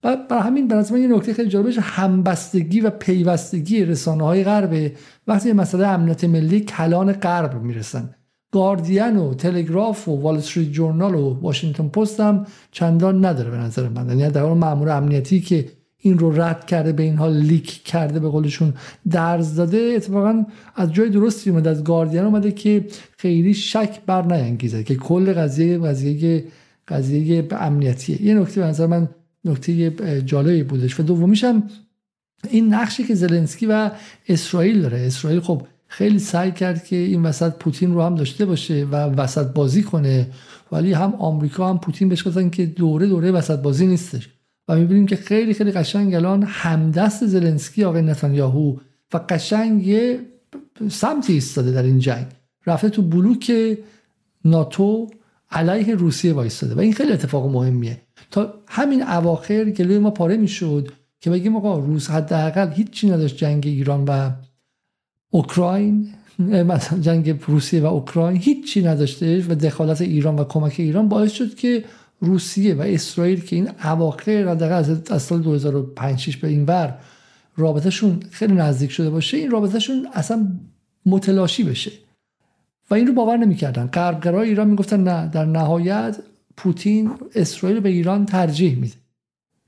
و 0.03 0.17
برای 0.29 0.43
همین 0.43 0.67
به 0.67 0.75
نظر 0.75 0.97
یه 0.97 1.07
نکته 1.07 1.33
خیلی 1.33 1.49
جالبش 1.49 1.77
همبستگی 1.81 2.81
و 2.81 2.89
پیوستگی 2.89 3.85
رسانه 3.85 4.23
های 4.23 4.43
غرب. 4.43 4.91
وقتی 5.27 5.53
مسئله 5.53 5.87
امنیت 5.87 6.23
ملی 6.23 6.59
کلان 6.59 7.11
غرب 7.11 7.63
می‌رسن. 7.63 8.09
گاردین 8.51 9.17
و 9.17 9.33
تلگراف 9.33 10.07
و 10.07 10.21
وال 10.21 10.37
استریت 10.37 10.71
جورنال 10.71 11.15
و 11.15 11.39
واشنگتن 11.41 11.87
پست 11.87 12.19
هم 12.19 12.45
چندان 12.71 13.25
نداره 13.25 13.49
به 13.49 13.57
نظر 13.57 13.89
من. 13.89 14.19
یعنی 14.19 14.31
در 14.31 14.43
مامور 14.43 14.89
امنیتی 14.89 15.41
که 15.41 15.78
این 16.01 16.19
رو 16.19 16.41
رد 16.41 16.65
کرده 16.65 16.91
به 16.91 17.03
این 17.03 17.15
حال 17.15 17.37
لیک 17.37 17.83
کرده 17.83 18.19
به 18.19 18.29
قولشون 18.29 18.73
درز 19.09 19.55
داده. 19.55 19.93
اتفاقا 19.95 20.45
از 20.75 20.93
جای 20.93 21.09
درستی 21.09 21.49
اومده 21.49 21.69
از 21.69 21.83
گاردین 21.83 22.23
اومده 22.23 22.51
که 22.51 22.85
خیلی 23.17 23.53
شک 23.53 23.99
بر 24.05 24.33
نینگیزه 24.33 24.83
که 24.83 24.95
کل 24.95 25.33
قضیه 25.33 25.77
قضیه 25.77 26.43
قضیه 26.87 27.47
امنیتیه. 27.51 28.21
یه 28.21 28.33
نکته 28.33 28.61
به 28.61 28.67
نظر 28.67 28.87
من 28.87 29.09
نکته 29.45 29.91
جالبی 30.25 30.63
بودش 30.63 30.99
و 30.99 31.03
دومیش 31.03 31.43
هم 31.43 31.63
این 32.49 32.73
نقشی 32.73 33.03
که 33.03 33.15
زلنسکی 33.15 33.65
و 33.65 33.91
اسرائیل 34.27 34.81
داره. 34.81 34.99
اسرائیل 34.99 35.39
خب 35.39 35.61
خیلی 35.87 36.19
سعی 36.19 36.51
کرد 36.51 36.85
که 36.85 36.95
این 36.95 37.23
وسط 37.23 37.53
پوتین 37.53 37.93
رو 37.93 38.01
هم 38.01 38.15
داشته 38.15 38.45
باشه 38.45 38.85
و 38.91 38.95
وسط 38.95 39.47
بازی 39.47 39.83
کنه 39.83 40.27
ولی 40.71 40.93
هم 40.93 41.13
آمریکا 41.13 41.69
هم 41.69 41.79
پوتین 41.79 42.09
بهش 42.09 42.27
گفتن 42.27 42.49
که 42.49 42.65
دوره 42.65 43.07
دوره 43.07 43.31
وسط 43.31 43.59
بازی 43.59 43.87
نیستش. 43.87 44.29
و 44.69 44.75
می‌بینیم 44.75 45.05
که 45.05 45.15
خیلی 45.15 45.53
خیلی 45.53 45.71
قشنگ 45.71 46.15
الان 46.15 46.43
همدست 46.47 47.25
زلنسکی 47.25 47.83
آقای 47.83 48.01
نتانیاهو 48.01 48.75
و 49.13 49.19
قشنگ 49.29 49.87
یه 49.87 50.19
سمتی 50.89 51.33
ایستاده 51.33 51.71
در 51.71 51.83
این 51.83 51.99
جنگ. 51.99 52.25
رفته 52.67 52.89
تو 52.89 53.01
بلوک 53.01 53.77
ناتو 54.45 55.09
علیه 55.51 55.95
روسیه 55.95 56.33
وایستاده 56.33 56.75
و 56.75 56.79
این 56.79 56.93
خیلی 56.93 57.11
اتفاق 57.11 57.51
مهمیه. 57.51 58.01
تا 58.31 58.53
همین 58.67 59.03
اواخر 59.03 59.63
گلوی 59.63 59.99
ما 59.99 60.11
پاره 60.11 60.37
می‌شد 60.37 60.91
که 61.19 61.29
بگیم 61.29 61.55
آقا 61.55 61.79
روس 61.79 62.09
حداقل 62.09 62.71
هیچی 62.71 63.09
نداشت 63.09 63.37
جنگ 63.37 63.67
ایران 63.67 64.05
و 64.07 64.29
اوکراین 65.29 66.09
مثلا 66.39 66.99
جنگ 66.99 67.39
روسیه 67.47 67.81
و 67.81 67.85
اوکراین 67.85 68.41
هیچی 68.41 68.81
نداشته 68.81 69.45
و 69.49 69.55
دخالت 69.55 70.01
ایران 70.01 70.35
و 70.35 70.43
کمک 70.43 70.75
ایران 70.77 71.09
باعث 71.09 71.31
شد 71.31 71.55
که 71.55 71.83
روسیه 72.19 72.75
و 72.75 72.81
اسرائیل 72.81 73.41
که 73.41 73.55
این 73.55 73.69
اواخر 73.83 74.47
حداقل 74.47 74.95
از 75.09 75.21
سال 75.21 75.41
2005 75.41 76.37
به 76.37 76.47
این 76.47 76.65
ور 76.65 76.97
رابطهشون 77.57 78.19
خیلی 78.31 78.53
نزدیک 78.53 78.91
شده 78.91 79.09
باشه 79.09 79.37
این 79.37 79.51
رابطهشون 79.51 80.07
اصلا 80.13 80.59
متلاشی 81.05 81.63
بشه. 81.63 81.91
و 82.91 82.93
این 82.93 83.07
رو 83.07 83.13
باور 83.13 83.37
نمی‌کردن. 83.37 83.85
غربگرای 83.85 84.49
ایران 84.49 84.67
می‌گفتن 84.67 85.03
نه 85.03 85.27
در 85.27 85.45
نهایت 85.45 86.19
پوتین 86.57 87.11
اسرائیل 87.35 87.79
به 87.79 87.89
ایران 87.89 88.25
ترجیح 88.25 88.75
میده. 88.75 88.95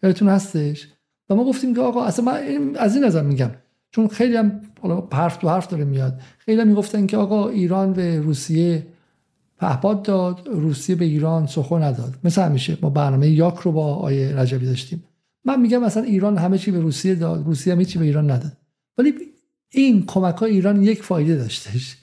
یادتون 0.03 0.29
هستش؟ 0.29 0.87
و 1.29 1.35
ما 1.35 1.43
گفتیم 1.43 1.75
که 1.75 1.81
آقا 1.81 2.03
اصلا 2.03 2.25
من 2.25 2.75
از 2.75 2.95
این 2.95 3.03
نظر 3.03 3.23
میگم. 3.23 3.51
چون 3.91 4.07
خیلی 4.07 4.35
هم 4.35 4.61
حرف 5.13 5.37
تو 5.37 5.49
حرف 5.49 5.67
داره 5.67 5.83
میاد. 5.83 6.19
خیلی 6.37 6.61
هم 6.61 6.67
می‌گفتن 6.67 7.05
که 7.05 7.17
آقا 7.17 7.49
ایران 7.49 7.93
به 7.93 8.19
روسیه 8.19 8.87
پهپاد 9.61 10.03
داد 10.03 10.47
روسیه 10.47 10.95
به 10.95 11.05
ایران 11.05 11.47
سخن 11.47 11.83
نداد. 11.83 12.15
مثل 12.23 12.41
همیشه 12.41 12.77
ما 12.81 12.89
برنامه 12.89 13.29
یاک 13.29 13.57
رو 13.57 13.71
با 13.71 13.95
آیه 13.95 14.35
رجبی 14.35 14.65
داشتیم. 14.65 15.03
من 15.45 15.61
میگم 15.61 15.83
مثلا 15.83 16.03
ایران 16.03 16.37
همه 16.37 16.57
چی 16.57 16.71
به 16.71 16.79
روسیه 16.79 17.15
داد 17.15 17.45
روسیه 17.45 17.73
همه 17.73 17.85
چی 17.85 17.99
به 17.99 18.05
ایران 18.05 18.31
نداد. 18.31 18.57
ولی 18.97 19.13
این 19.69 20.05
کمک 20.05 20.35
های 20.35 20.51
ایران 20.51 20.83
یک 20.83 21.03
فایده 21.03 21.35
داشتش. 21.35 21.97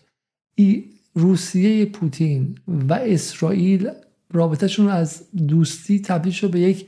ای 0.55 0.85
روسیه 1.14 1.85
پوتین 1.85 2.59
و 2.88 2.92
اسرائیل 2.94 3.90
رابطهشون 4.33 4.88
از 4.88 5.23
دوستی 5.49 6.01
تبدیل 6.01 6.33
شد 6.33 6.51
به 6.51 6.61
یک 6.61 6.87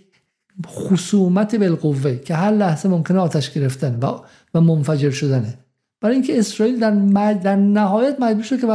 خصومت 0.67 1.55
بالقوه 1.55 2.17
که 2.17 2.35
هر 2.35 2.51
لحظه 2.51 2.89
ممکنه 2.89 3.19
آتش 3.19 3.53
گرفتن 3.53 3.99
و, 4.03 4.19
و 4.55 4.61
منفجر 4.61 5.11
شدنه. 5.11 5.59
برای 6.01 6.15
اینکه 6.15 6.39
اسرائیل 6.39 6.79
در, 6.79 6.91
در 7.33 7.57
نهایت 7.57 8.21
مجبور 8.21 8.43
شد 8.43 8.61
که 8.61 8.67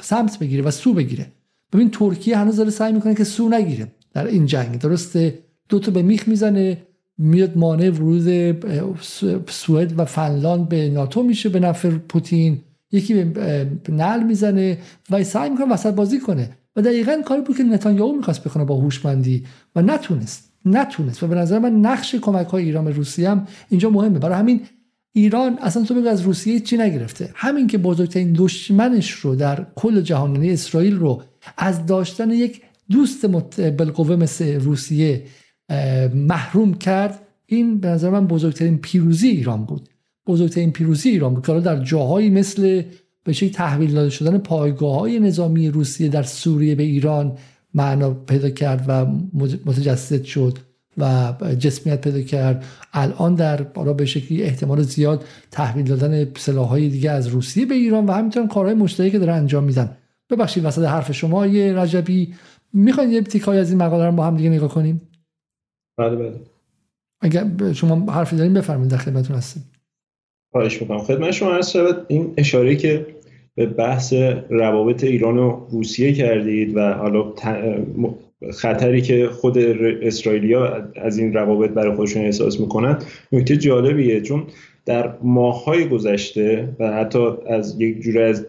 سمت 0.00 0.38
بگیره 0.38 0.62
و 0.62 0.70
سو 0.70 0.94
بگیره. 0.94 1.26
ببین 1.72 1.90
ترکیه 1.90 2.38
هنوز 2.38 2.56
داره 2.56 2.70
سعی 2.70 2.92
می‌کنه 2.92 3.14
که 3.14 3.24
سو 3.24 3.48
نگیره 3.48 3.92
در 4.12 4.26
این 4.26 4.46
جنگ. 4.46 4.78
درسته 4.78 5.38
دو 5.68 5.78
تا 5.78 5.90
به 5.90 6.02
میخ 6.02 6.28
می‌زنه 6.28 6.78
میاد 7.18 7.58
مانع 7.58 7.90
ورود 7.90 8.56
سوئد 9.48 9.98
و 9.98 10.04
فنلاند 10.04 10.68
به 10.68 10.88
ناتو 10.88 11.22
میشه 11.22 11.48
به 11.48 11.60
نفع 11.60 11.88
پوتین. 11.88 12.60
یکی 12.92 13.24
به 13.24 13.68
نل 13.88 14.22
می‌زنه 14.22 14.78
و 15.10 15.24
سعی 15.24 15.50
می‌کنه 15.50 15.72
وسط 15.72 15.94
بازی 15.94 16.20
کنه. 16.20 16.50
و 16.76 16.82
دقیقا 16.82 17.22
کاری 17.24 17.42
بود 17.42 17.56
که 17.56 17.62
نتانیاهو 17.62 18.16
می‌خواست 18.16 18.44
بکنه 18.44 18.64
با 18.64 18.76
هوشمندی 18.76 19.44
و 19.76 19.82
نتونست 19.82 20.52
نتونست. 20.64 21.22
و 21.22 21.26
به 21.26 21.34
نظر 21.34 21.58
من 21.58 21.72
نقش 21.72 22.14
کمک 22.14 22.46
های 22.46 22.64
ایران 22.64 22.92
روسیه 22.92 23.30
هم 23.30 23.46
اینجا 23.68 23.90
مهمه. 23.90 24.18
برای 24.18 24.38
همین 24.38 24.60
ایران 25.16 25.58
اصلا 25.58 25.84
تو 25.84 25.94
بگو 25.94 26.08
از 26.08 26.22
روسیه 26.22 26.60
چی 26.60 26.76
نگرفته؟ 26.76 27.30
همین 27.34 27.66
که 27.66 27.78
بزرگترین 27.78 28.32
دشمنش 28.32 29.10
رو 29.10 29.34
در 29.34 29.66
کل 29.74 30.00
جهان 30.00 30.34
یعنی 30.34 30.52
اسرائیل 30.52 30.96
رو 30.96 31.22
از 31.56 31.86
داشتن 31.86 32.30
یک 32.30 32.62
دوست 32.90 33.26
بالقوه 33.26 34.16
مثل 34.16 34.60
روسیه 34.60 35.22
محروم 36.14 36.74
کرد 36.74 37.18
این 37.46 37.78
به 37.78 37.88
نظر 37.88 38.10
من 38.10 38.26
بزرگترین 38.26 38.78
پیروزی 38.78 39.28
ایران 39.28 39.64
بود. 39.64 39.88
بزرگترین 40.26 40.72
پیروزی 40.72 41.08
ایران 41.08 41.34
بود 41.34 41.46
که 41.46 41.52
در 41.52 41.84
جاهایی 41.84 42.30
مثل 42.30 42.82
به 43.24 43.32
شکل 43.32 43.52
تحویل 43.52 43.92
داده 43.92 44.10
شدن 44.10 44.38
پایگاه 44.38 44.98
های 44.98 45.20
نظامی 45.20 45.70
روسیه 45.70 46.08
در 46.08 46.22
سوریه 46.22 46.74
به 46.74 46.82
ایران 46.82 47.38
معنا 47.74 48.10
پیدا 48.10 48.50
کرد 48.50 48.84
و 48.88 49.06
متجسد 49.64 50.22
شد. 50.22 50.58
و 50.98 51.32
جسمیت 51.58 52.00
پیدا 52.00 52.20
کرد. 52.20 52.64
الان 52.92 53.34
در 53.34 53.62
بالا 53.62 53.92
به 53.92 54.04
شکلی 54.04 54.42
احتمال 54.42 54.82
زیاد 54.82 55.24
تحویل 55.50 55.84
دادن 55.84 56.26
های 56.56 56.88
دیگه 56.88 57.10
از 57.10 57.26
روسیه 57.26 57.66
به 57.66 57.74
ایران 57.74 58.06
و 58.06 58.12
همینطور 58.12 58.46
کارهای 58.46 58.74
مشترکی 58.74 59.10
که 59.10 59.18
داره 59.18 59.32
انجام 59.32 59.64
میدن. 59.64 59.96
ببخشید 60.30 60.64
وسط 60.64 60.82
حرف 60.82 61.12
شما 61.12 61.46
یه 61.46 61.78
رجبی. 61.78 62.34
می‌خواین 62.72 63.10
یه 63.10 63.22
تیکای 63.22 63.58
از 63.58 63.70
این 63.70 63.82
مقاله 63.82 64.06
رو 64.06 64.12
با 64.12 64.24
هم 64.24 64.36
دیگه 64.36 64.50
نگاه 64.50 64.68
کنیم؟ 64.68 65.00
بله 65.98 66.16
بله. 66.16 66.40
اگر 67.20 67.72
شما 67.72 68.12
حرفی 68.12 68.36
دارین 68.36 68.54
بفرمایید 68.54 68.90
در 68.90 68.96
خدمتتون 68.96 69.36
هستیم 69.36 69.64
خواهش 70.52 70.82
می‌کنم. 70.82 70.98
خدمت 70.98 71.30
شما 71.30 71.52
عرض 71.52 71.70
شود 71.70 72.06
این 72.08 72.34
اشاره 72.36 72.76
که 72.76 73.06
به 73.54 73.66
بحث 73.66 74.12
روابط 74.50 75.04
ایران 75.04 75.38
و 75.38 75.66
روسیه 75.70 76.12
کردید 76.12 76.76
و 76.76 76.92
حالا 76.92 77.32
خطری 78.52 79.02
که 79.02 79.28
خود 79.28 79.58
اسرائیلیا 80.02 80.88
از 80.96 81.18
این 81.18 81.34
روابط 81.34 81.70
برای 81.70 81.96
خودشون 81.96 82.22
احساس 82.22 82.60
می‌کنن 82.60 82.98
نکته 83.32 83.56
جالبیه. 83.56 84.20
چون 84.20 84.46
در 84.86 85.14
ماههای 85.22 85.88
گذشته 85.88 86.68
و 86.78 86.92
حتی 86.92 87.28
از 87.46 87.80
یک 87.80 88.00
جوره 88.00 88.22
از 88.22 88.46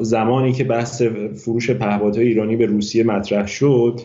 زمانی 0.00 0.52
که 0.52 0.64
بحث 0.64 1.02
فروش 1.34 1.70
پهپادهای 1.70 2.28
ایرانی 2.28 2.56
به 2.56 2.66
روسیه 2.66 3.04
مطرح 3.04 3.46
شد 3.46 4.00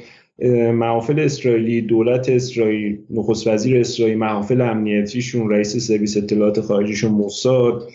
محافل 0.73 1.19
اسرائیلی 1.19 1.81
دولت 1.81 2.29
اسرائیل 2.29 2.97
نخست 3.09 3.47
وزیر 3.47 3.79
اسرائیل 3.79 4.17
محافل 4.17 4.61
امنیتیشون 4.61 5.49
رئیس 5.49 5.77
سرویس 5.77 6.17
اطلاعات 6.17 6.61
خارجیشون 6.61 7.11
موساد 7.11 7.89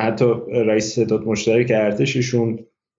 حتی 0.00 0.24
رئیس 0.52 0.92
ستاد 0.92 1.26
مشترک 1.26 1.72
ارتششون 1.74 2.58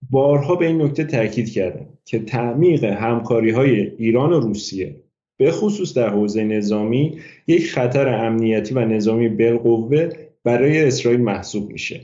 بارها 0.10 0.56
به 0.56 0.68
این 0.68 0.82
نکته 0.82 1.04
تاکید 1.04 1.52
کردن. 1.54 1.86
که 2.06 2.20
تعمیق 2.20 2.84
همکاری 2.84 3.52
های 3.52 3.92
ایران 3.98 4.34
و 4.34 4.40
روسیه 4.40 4.96
به 5.38 5.52
خصوص 5.52 5.94
در 5.94 6.10
حوزه 6.10 6.44
نظامی 6.44 7.20
یک 7.48 7.72
خطر 7.72 8.08
امنیتی 8.08 8.74
و 8.74 8.86
نظامی 8.86 9.30
بالقوه 9.30 10.10
برای 10.44 10.84
اسرائیل 10.84 11.22
محسوب 11.22 11.72
میشه. 11.72 12.02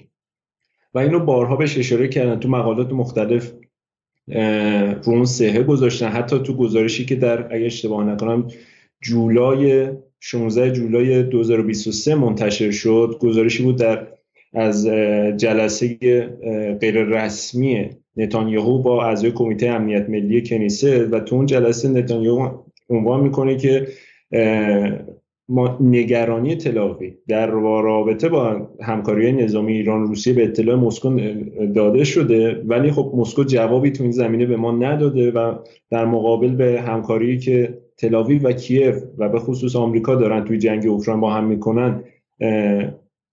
و 0.93 0.99
اینو 0.99 1.19
بارها 1.19 1.55
بهش 1.55 1.77
اشاره 1.77 2.07
کردن 2.07 2.39
تو 2.39 2.49
مقالات 2.49 2.93
مختلف 2.93 3.51
رو 5.03 5.13
اون 5.13 5.25
سهه 5.25 5.63
گذاشتن. 5.63 6.07
حتی 6.07 6.39
تو 6.39 6.53
گزارشی 6.53 7.05
که 7.05 7.15
در 7.15 7.55
اگه 7.55 7.65
اشتباه 7.65 8.05
نکنم 8.05 8.47
جولای 9.01 9.89
16 10.19 10.71
جولای 10.71 11.23
2023 11.23 12.15
منتشر 12.15 12.71
شد. 12.71 13.17
گزارشی 13.19 13.63
بود 13.63 13.77
در 13.77 14.07
از 14.53 14.87
جلسه 15.37 15.97
غیر 16.81 17.03
رسمی 17.03 17.89
نتانیاهو 18.17 18.81
با 18.81 19.05
اعضای 19.05 19.31
کمیته 19.31 19.67
امنیت 19.67 20.09
ملی 20.09 20.43
کنیسه 20.43 21.05
و 21.05 21.19
تو 21.19 21.35
اون 21.35 21.45
جلسه 21.45 21.89
نتانیاهو 21.89 22.57
عنوان 22.89 23.19
می‌کنه 23.19 23.57
که 23.57 23.87
ما 25.49 25.77
نگرانی 25.81 26.55
تلاوی 26.55 27.13
در 27.27 27.47
رابطه 27.47 28.29
با 28.29 28.69
همکاری 28.81 29.31
نظامی 29.31 29.73
ایران 29.73 30.07
روسیه 30.07 30.33
به 30.33 30.43
اطلاع 30.43 30.75
مسکو 30.75 31.19
داده 31.75 32.03
شده 32.03 32.63
ولی 32.65 32.91
خب 32.91 33.13
مسکو 33.15 33.43
جوابی 33.43 33.91
تو 33.91 34.03
این 34.03 34.11
زمینه 34.11 34.45
به 34.45 34.55
ما 34.57 34.71
نداده 34.71 35.31
و 35.31 35.55
در 35.89 36.05
مقابل 36.05 36.55
به 36.55 36.81
همکاری 36.81 37.39
که 37.39 37.77
تلاوی 37.97 38.39
و 38.39 38.51
کیف 38.51 38.95
و 39.17 39.29
به 39.29 39.39
خصوص 39.39 39.75
آمریکا 39.75 40.15
دارن 40.15 40.45
توی 40.45 40.57
جنگ 40.57 40.87
اوکراین 40.87 41.19
با 41.19 41.29
هم 41.29 41.45
می‌کنن 41.45 42.03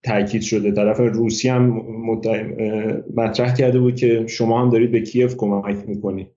تاکید 0.02 0.42
شده. 0.42 0.72
طرف 0.72 1.00
روسیه 1.00 1.52
هم 1.52 1.66
مطرح 3.16 3.54
کرده 3.54 3.80
بود 3.80 3.96
که 3.96 4.26
شما 4.26 4.62
هم 4.62 4.70
دارید 4.70 4.92
به 4.92 5.00
کیف 5.00 5.36
کمک 5.36 5.88
می‌کنید 5.88 6.28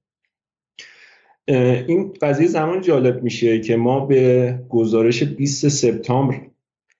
این 1.87 2.13
قضیه 2.21 2.47
زمان 2.47 2.81
جالب 2.81 3.23
میشه 3.23 3.59
که 3.59 3.75
ما 3.75 4.05
به 4.05 4.59
گزارش 4.69 5.23
20 5.23 5.67
سپتامبر 5.67 6.41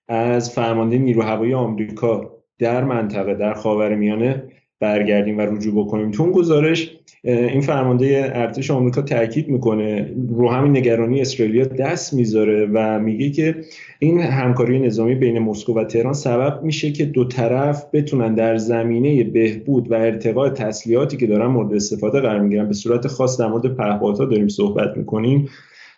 از 0.08 0.50
فرمانده 0.50 0.98
نیرو 0.98 1.22
هوایی 1.22 1.54
آمریکا 1.54 2.38
در 2.58 2.84
منطقه 2.84 3.34
در 3.34 3.54
خاورمیانه 3.54 4.52
برگردیم 4.82 5.38
و 5.38 5.40
رجوع 5.40 5.84
بکنیم. 5.84 6.10
تو 6.10 6.22
اون 6.22 6.32
گزارش 6.32 6.90
این 7.24 7.60
فرمانده 7.60 8.32
ارتش 8.34 8.70
آمریکا 8.70 9.02
تاکید 9.02 9.48
می‌کنه 9.48 10.10
رو 10.28 10.48
همین 10.48 10.76
نگرانی 10.76 11.20
اسرائیلیا 11.20 11.64
دست 11.64 12.14
می‌ذاره 12.14 12.68
و 12.72 12.98
میگه 12.98 13.30
که 13.30 13.56
این 13.98 14.20
همکاری 14.20 14.80
نظامی 14.80 15.14
بین 15.14 15.38
مسکو 15.38 15.74
و 15.74 15.84
تهران 15.84 16.12
سبب 16.12 16.60
میشه 16.62 16.92
که 16.92 17.04
دو 17.04 17.24
طرف 17.24 17.86
بتونن 17.92 18.34
در 18.34 18.56
زمینه 18.56 19.24
بهبود 19.24 19.90
و 19.90 19.94
ارتقاء 19.94 20.48
تسلیحاتی 20.48 21.16
که 21.16 21.26
دارن 21.26 21.46
مورد 21.46 21.74
استفاده 21.74 22.20
قرار 22.20 22.40
می‌گیرن 22.40 22.68
به 22.68 22.74
صورت 22.74 23.06
خاص 23.06 23.40
در 23.40 23.46
مورد 23.46 23.76
پهپادها 23.76 24.24
داریم 24.24 24.48
صحبت 24.48 24.96
می‌کنیم. 24.96 25.48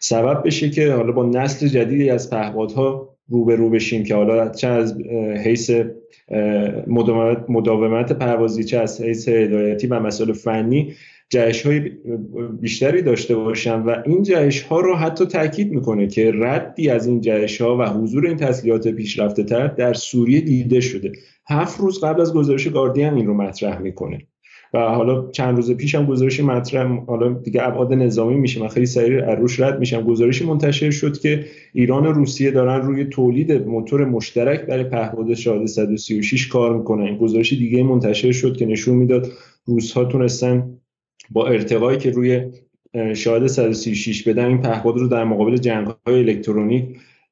سبب 0.01 0.43
بشه 0.47 0.71
که 0.71 0.93
حالا 0.93 1.13
با 1.13 1.27
نسل 1.27 1.69
جدیدی 1.69 2.11
از 2.11 2.31
پهپادها 2.31 3.14
رو 3.29 3.45
به 3.45 3.57
رو 3.57 3.71
بشیم 3.71 4.05
که 4.05 4.15
حالا 4.15 4.49
چه 4.49 4.69
از 4.69 5.01
حیث 5.45 5.71
مداومت 7.49 8.13
پروازی 8.13 8.65
چه 8.65 8.79
از 8.79 9.01
حیث 9.01 9.29
هدایتی 9.29 9.87
و 9.87 10.01
مسائل 10.01 10.33
فنی 10.33 10.95
جهش 11.31 11.67
های 11.67 11.81
بیشتری 12.61 13.03
داشته 13.03 13.37
باشن 13.37 13.81
و 13.81 13.97
این 14.05 14.23
جهش 14.23 14.63
ها 14.63 14.81
رو 14.81 14.95
حتی 14.95 15.27
تاکید 15.27 15.73
می‌کنه 15.73 16.07
که 16.07 16.33
ردی 16.35 16.91
از 16.91 17.07
این 17.07 17.21
جهش 17.21 17.61
ها 17.61 17.77
و 17.77 17.83
حضور 17.83 18.27
این 18.27 18.37
تسلیحات 18.37 18.89
پیشرفته 18.89 19.45
تر 19.45 19.67
در 19.67 19.95
سوریه 19.95 20.41
دیده 20.41 20.81
شده. 20.81 21.13
هفت 21.49 21.81
روز 21.81 22.05
قبل 22.05 22.21
از 22.21 22.35
گزارش 22.35 22.69
گاردین 22.69 23.15
این 23.15 23.27
رو 23.27 23.35
مطرح 23.35 23.79
می‌کنه. 23.79 24.19
و 24.75 24.79
حالا 24.79 25.31
چند 25.31 25.57
روز 25.57 25.73
پیش 25.73 25.95
هم 25.95 26.07
گزارشی 26.07 26.43
مطرح 26.43 27.05
حالا 27.07 27.33
دیگه 27.33 27.67
ابعاد 27.67 27.93
نظامی 27.93 28.37
میشه 28.37 28.61
من 28.61 28.69
خیلی 28.69 28.87
سریع 28.87 29.35
روش 29.35 29.61
رد 29.61 29.79
میشم. 29.79 30.03
گزارشی 30.03 30.47
منتشر 30.47 30.91
شد 30.91 31.19
که 31.19 31.45
ایران 31.73 32.07
و 32.07 32.13
روسیه 32.13 32.51
دارن 32.51 32.87
روی 32.87 33.05
تولید 33.05 33.53
موتور 33.53 34.05
مشترک 34.05 34.61
برای 34.61 34.85
پهپاد 34.85 35.35
شاهد 35.35 35.67
136 35.67 36.49
کار 36.49 36.77
می‌کنن. 36.77 37.05
این 37.05 37.17
گزارش 37.17 37.53
دیگه 37.53 37.83
منتشر 37.83 38.33
شد 38.33 38.57
که 38.57 38.67
نشون 38.67 38.97
می‌داد 38.97 39.29
روسها 39.65 40.05
تونستن 40.05 40.79
با 41.31 41.47
ارتقایی 41.47 41.99
که 41.99 42.11
روی 42.11 42.41
شاهد 43.15 43.47
136 43.47 44.29
بدن 44.29 44.47
این 44.47 44.59
پهپاد 44.59 44.97
رو 44.97 45.09
در 45.09 45.25
مقابل 45.25 45.57
جنگ 45.57 45.87
های 46.07 46.19
الکترونیک 46.19 46.85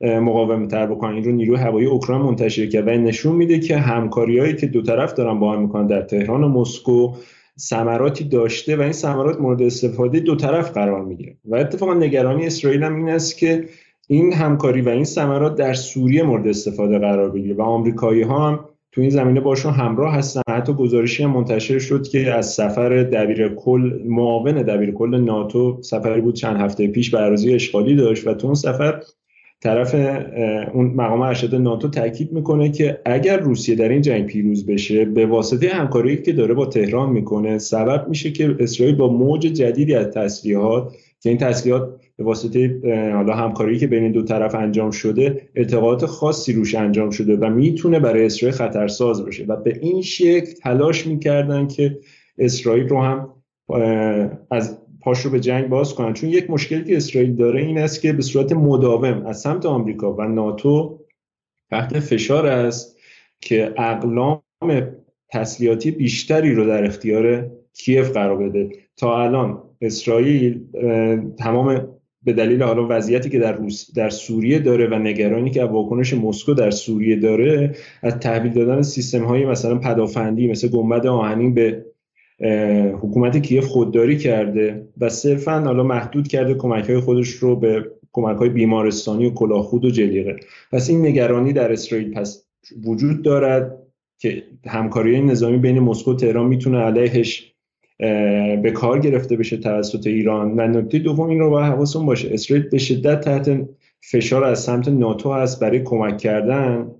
مقاومه 0.02 0.66
تر 0.66 0.86
بکنن. 0.86 1.14
این 1.14 1.24
رو 1.24 1.32
نیروی 1.32 1.56
هوایی 1.56 1.86
اوکراین 1.86 2.22
منتشر 2.22 2.66
کرد 2.66 2.88
و 2.88 2.90
نشون 2.90 3.36
میده 3.36 3.58
که 3.58 3.76
همکاریهایی 3.76 4.56
که 4.56 4.66
دو 4.66 4.82
طرف 4.82 5.14
دارن 5.14 5.38
با 5.38 5.52
هم 5.52 5.62
می‌کنن 5.62 5.86
در 5.86 6.02
تهران 6.02 6.44
و 6.44 6.48
مسکو 6.48 7.12
ثمراتی 7.58 8.24
داشته 8.24 8.76
و 8.76 8.80
این 8.80 8.92
ثمرات 8.92 9.40
مورد 9.40 9.62
استفاده 9.62 10.20
دو 10.20 10.36
طرف 10.36 10.72
قرار 10.72 11.04
می‌گیره. 11.04 11.36
و 11.44 11.56
اتفاقا 11.56 11.94
نگرانی 11.94 12.46
اسرائیل 12.46 12.82
هم 12.82 12.96
این 12.96 13.08
است 13.08 13.38
که 13.38 13.64
این 14.08 14.32
همکاری 14.32 14.80
و 14.80 14.88
این 14.88 15.04
ثمرات 15.04 15.54
در 15.54 15.74
سوریه 15.74 16.22
مورد 16.22 16.48
استفاده 16.48 16.98
قرار 16.98 17.30
بگیره 17.30 17.54
و 17.54 17.62
آمریکایی 17.62 18.22
ها 18.22 18.48
هم 18.48 18.60
تو 18.92 19.00
این 19.00 19.10
زمینه 19.10 19.40
باشون 19.40 19.72
همراه 19.72 20.14
هستن. 20.14 20.40
حتی 20.48 20.72
گزارشی 20.72 21.22
هم 21.22 21.30
منتشر 21.30 21.78
شد 21.78 22.08
که 22.08 22.34
از 22.34 22.46
سفر 22.46 22.88
دبیر 22.88 23.48
کل 23.48 23.98
معاون 24.04 24.62
دبیر 24.62 24.90
کل 24.90 25.20
ناتو 25.20 25.78
سفری 25.82 26.20
بود 26.20 26.34
چند 26.34 26.56
هفته 26.56 26.86
پیش 26.86 27.10
به 27.10 27.18
اشغالی 27.54 27.96
داشت 27.96 28.26
و 28.26 28.34
تو 28.34 28.46
اون 28.46 28.54
سفر 28.54 29.02
طرف 29.62 29.94
اون 30.74 30.86
مقام 30.86 31.20
ارشد 31.20 31.54
ناتو 31.54 31.88
تاکید 31.88 32.32
می‌کنه 32.32 32.70
که 32.70 33.00
اگر 33.04 33.40
روسیه 33.40 33.74
در 33.74 33.88
این 33.88 34.02
جنگ 34.02 34.26
پیروز 34.26 34.66
بشه 34.66 35.04
به 35.04 35.26
واسطه 35.26 35.68
همکاری 35.68 36.22
که 36.22 36.32
داره 36.32 36.54
با 36.54 36.66
تهران 36.66 37.10
می‌کنه 37.10 37.58
سبب 37.58 38.08
میشه 38.08 38.32
که 38.32 38.56
اسرائیل 38.60 38.96
با 38.96 39.12
موج 39.12 39.40
جدیدی 39.40 39.94
از 39.94 40.06
تسلیحات 40.06 40.92
که 41.20 41.28
این 41.28 41.38
تسلیحات 41.38 42.00
به 42.16 42.24
واسطه 42.24 42.80
حالا 43.14 43.34
همکاری 43.34 43.78
که 43.78 43.86
بین 43.86 44.12
دو 44.12 44.22
طرف 44.22 44.54
انجام 44.54 44.90
شده 44.90 45.48
ارتقاط 45.56 46.04
خاصی 46.04 46.52
روش 46.52 46.74
انجام 46.74 47.10
شده 47.10 47.36
و 47.36 47.50
می‌تونه 47.50 48.00
برای 48.00 48.26
اسرائیل 48.26 48.56
خطرساز 48.56 49.24
باشه 49.24 49.44
و 49.48 49.56
به 49.56 49.78
این 49.82 50.02
شکل 50.02 50.52
تلاش 50.62 51.06
می‌کردن 51.06 51.66
که 51.66 51.98
اسرائیل 52.38 52.88
رو 52.88 53.02
هم 53.02 53.28
از 54.50 54.78
پاش 55.02 55.20
رو 55.20 55.30
به 55.30 55.40
جنگ 55.40 55.68
باز 55.68 55.94
کنن. 55.94 56.12
چون 56.12 56.30
یک 56.30 56.50
مشکلی 56.50 56.84
که 56.84 56.96
اسرائیل 56.96 57.36
داره 57.36 57.62
این 57.62 57.78
است 57.78 58.02
که 58.02 58.12
به 58.12 58.22
صورت 58.22 58.52
مداوم 58.52 59.26
از 59.26 59.40
سمت 59.40 59.66
آمریکا 59.66 60.12
و 60.12 60.22
ناتو 60.22 61.00
تحت 61.70 61.98
فشار 62.00 62.46
است 62.46 62.98
که 63.40 63.74
اقلام 63.78 64.42
تسلیحاتی 65.28 65.90
بیشتری 65.90 66.54
رو 66.54 66.66
در 66.66 66.84
اختیار 66.84 67.50
کیف 67.74 68.10
قرار 68.10 68.48
بده. 68.48 68.70
تا 68.96 69.22
الان 69.22 69.62
اسرائیل 69.80 70.60
تمام 71.38 71.88
به 72.22 72.32
دلیل 72.32 72.62
حالا 72.62 72.86
وضعیتی 72.90 73.30
که 73.30 73.38
در 73.38 73.52
روس 73.52 73.94
در 73.94 74.10
سوریه 74.10 74.58
داره 74.58 74.86
و 74.86 74.94
نگرانی 74.94 75.50
که 75.50 75.64
واکنش 75.64 76.14
مسکو 76.14 76.54
در 76.54 76.70
سوریه 76.70 77.16
داره 77.16 77.76
از 78.02 78.18
تحویل 78.18 78.52
دادن 78.52 78.82
سیستم 78.82 79.24
های 79.24 79.44
مثلا 79.44 79.78
پدافندی 79.78 80.50
مثل 80.50 80.68
گنبد 80.68 81.06
آهنین 81.06 81.54
به 81.54 81.84
حکومت 83.02 83.36
کیف 83.36 83.64
خودداری 83.64 84.18
کرده 84.18 84.88
و 85.00 85.08
صرفا 85.08 85.60
حالا 85.60 85.82
محدود 85.82 86.28
کرده 86.28 86.54
کمک 86.54 86.90
های 86.90 87.00
خودش 87.00 87.28
رو 87.28 87.56
به 87.56 87.84
کمک 88.12 88.36
های 88.36 88.48
بیمارستانی 88.48 89.26
و 89.26 89.30
کلاهخود 89.30 89.84
و 89.84 89.90
جلیقه. 89.90 90.36
پس 90.72 90.90
این 90.90 91.06
نگرانی 91.06 91.52
در 91.52 91.72
اسرائیل 91.72 92.14
پس 92.14 92.46
وجود 92.84 93.22
دارد 93.22 93.78
که 94.18 94.42
همکاری 94.66 95.20
نظامی 95.20 95.58
بین 95.58 95.78
مسکو 95.78 96.12
و 96.12 96.16
تهران 96.16 96.46
می‌تونه 96.46 96.78
علیهش 96.78 97.52
به 98.62 98.72
کار 98.74 98.98
گرفته 98.98 99.36
بشه 99.36 99.56
توسط 99.56 100.06
ایران. 100.06 100.60
و 100.60 100.68
نکته 100.68 100.98
دوم 100.98 101.28
این 101.28 101.40
رو 101.40 101.50
باید 101.50 101.72
حواسون 101.72 102.06
باشه. 102.06 102.28
اسرائیل 102.32 102.68
به 102.68 102.78
شدت 102.78 103.20
تحت 103.20 103.68
فشار 104.00 104.44
از 104.44 104.60
سمت 104.60 104.88
ناتو 104.88 105.32
هست 105.32 105.60
برای 105.60 105.82
کمک 105.82 106.18
کردن 106.18 106.90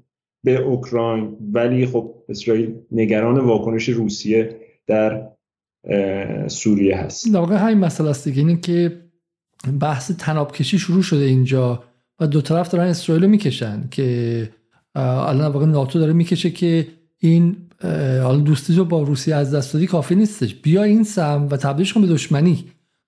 به 0.45 0.57
اوکراین. 0.57 1.37
ولی 1.53 1.87
خب 1.87 2.15
اسرائیل 2.29 2.75
نگران 2.93 3.39
واکنش 3.39 3.89
روسیه 3.89 4.62
در 4.87 5.29
سوریه 6.49 6.97
هست. 6.97 7.33
در 7.33 7.39
واقع 7.39 7.57
همین 7.57 7.79
مسئله 7.79 8.11
است 8.11 8.29
دیگه. 8.29 8.57
که 8.57 9.03
بحث 9.81 10.11
تناب 10.11 10.53
کشی 10.53 10.79
شروع 10.79 11.03
شده 11.03 11.25
اینجا 11.25 11.85
و 12.21 12.27
دو 12.27 12.41
طرف 12.41 12.69
دارن 12.69 12.87
اسرائیل 12.87 13.25
رو 13.25 13.31
می‌کشن 13.31 13.89
که 13.91 14.49
الان 14.95 15.53
واقع 15.53 15.67
ناتو 15.67 15.99
داره 15.99 16.13
می‌کشه 16.13 16.51
که 16.51 16.87
این 17.19 17.57
حالا 18.23 18.37
دوستی 18.37 18.75
رو 18.75 18.85
با 18.85 19.03
روسیه 19.03 19.35
از 19.35 19.55
دست 19.55 19.73
دادی 19.73 19.87
کافی 19.87 20.15
نیستش. 20.15 20.55
بیا 20.55 20.83
این 20.83 21.05
سم 21.05 21.49
و 21.51 21.57
تبدیلش 21.57 21.93
کن 21.93 22.01
به 22.01 22.07
دشمنی. 22.07 22.65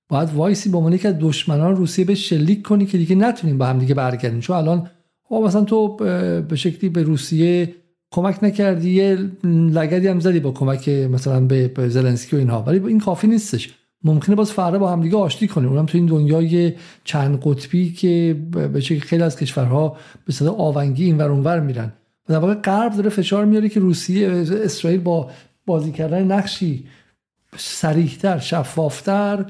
باید 0.08 0.34
وایسی 0.34 0.68
با 0.68 0.78
عنوان 0.78 0.98
که 0.98 1.12
دشمنان 1.12 1.76
روسیه 1.76 2.04
به 2.04 2.14
شلیک 2.14 2.62
کنی 2.62 2.86
که 2.86 2.98
دیگه 2.98 3.16
نتونیم 3.16 3.58
با 3.58 3.66
هم 3.66 3.78
دیگه 3.78 3.94
برگردیم. 3.94 4.40
چون 4.40 4.56
الان 4.56 4.90
خب 5.22 5.42
مثلا 5.46 5.64
تو 5.64 5.96
به 6.48 6.56
شکلی 6.56 6.90
به 6.90 7.02
روسیه 7.02 7.74
کمک 8.14 8.44
نکردی 8.44 8.90
یه 8.90 9.18
لگدی 9.44 10.08
هم 10.08 10.20
زدی 10.20 10.40
با 10.40 10.50
کمک 10.50 10.88
مثلا 10.88 11.40
به 11.40 11.88
زلنسکی 11.88 12.36
و 12.36 12.38
اینها. 12.38 12.62
ولی 12.62 12.88
این 12.88 13.00
کافی 13.00 13.26
نیستش. 13.26 13.74
ممکنه 14.04 14.36
باز 14.36 14.52
فردا 14.52 14.78
با 14.78 14.92
همدیگه 14.92 15.16
آشتی 15.16 15.48
کنیم 15.48 15.68
اونم 15.68 15.86
تو 15.86 15.98
این 15.98 16.06
دنیای 16.06 16.72
چند 17.04 17.40
قطبی 17.42 17.92
که 17.92 18.36
به 18.72 18.80
شکل 18.80 19.00
خیلی 19.00 19.22
از 19.22 19.36
کشورها 19.36 19.96
به 20.26 20.32
صدا 20.32 20.52
آونگی 20.52 21.04
این 21.04 21.20
اونور 21.20 21.60
میرن. 21.60 21.92
و 22.28 22.32
در 22.32 22.38
واقع 22.38 22.54
غرب 22.54 22.92
داره 22.92 23.10
فشار 23.10 23.44
میاره 23.44 23.68
که 23.68 23.80
روسیه 23.80 24.30
اسرائیل 24.64 25.00
با 25.00 25.30
بازی 25.66 25.92
کردن 25.92 26.32
نقشی 26.32 26.84
سریحتر 27.56 28.38
شفافتر 28.38 29.46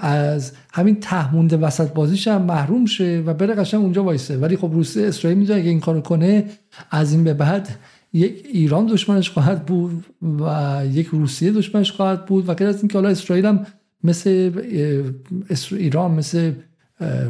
از 0.00 0.52
همین 0.72 1.00
تهمونده 1.00 1.56
وسط 1.56 1.92
بازیش 1.92 2.28
هم 2.28 2.42
محروم 2.42 2.86
شه 2.86 3.22
و 3.26 3.34
بره 3.34 3.54
قشنگ 3.54 3.80
اونجا 3.80 4.04
وایسه. 4.04 4.36
ولی 4.36 4.56
خب 4.56 4.70
روسیه 4.72 5.08
اسرائیل 5.08 5.38
می‌دونه 5.38 5.60
اگه 5.60 5.68
این 5.68 5.80
کارو 5.80 6.00
کنه 6.00 6.44
از 6.90 7.12
این 7.12 7.24
به 7.24 7.34
بعد 7.34 7.68
یک 8.12 8.46
ایران 8.52 8.86
دشمنش 8.86 9.30
خواهد 9.30 9.66
بود 9.66 10.04
و 10.40 10.80
یک 10.92 11.06
روسیه 11.06 11.52
دشمنش 11.52 11.92
خواهد 11.92 12.26
بود 12.26 12.48
و 12.48 12.54
غیر 12.54 12.68
از 12.68 12.78
اینکه 12.78 12.98
حالا 12.98 13.08
اسرائیل 13.08 13.46
هم 13.46 13.66
مثل 14.04 14.52
ایران 15.70 16.10
مثل 16.10 16.52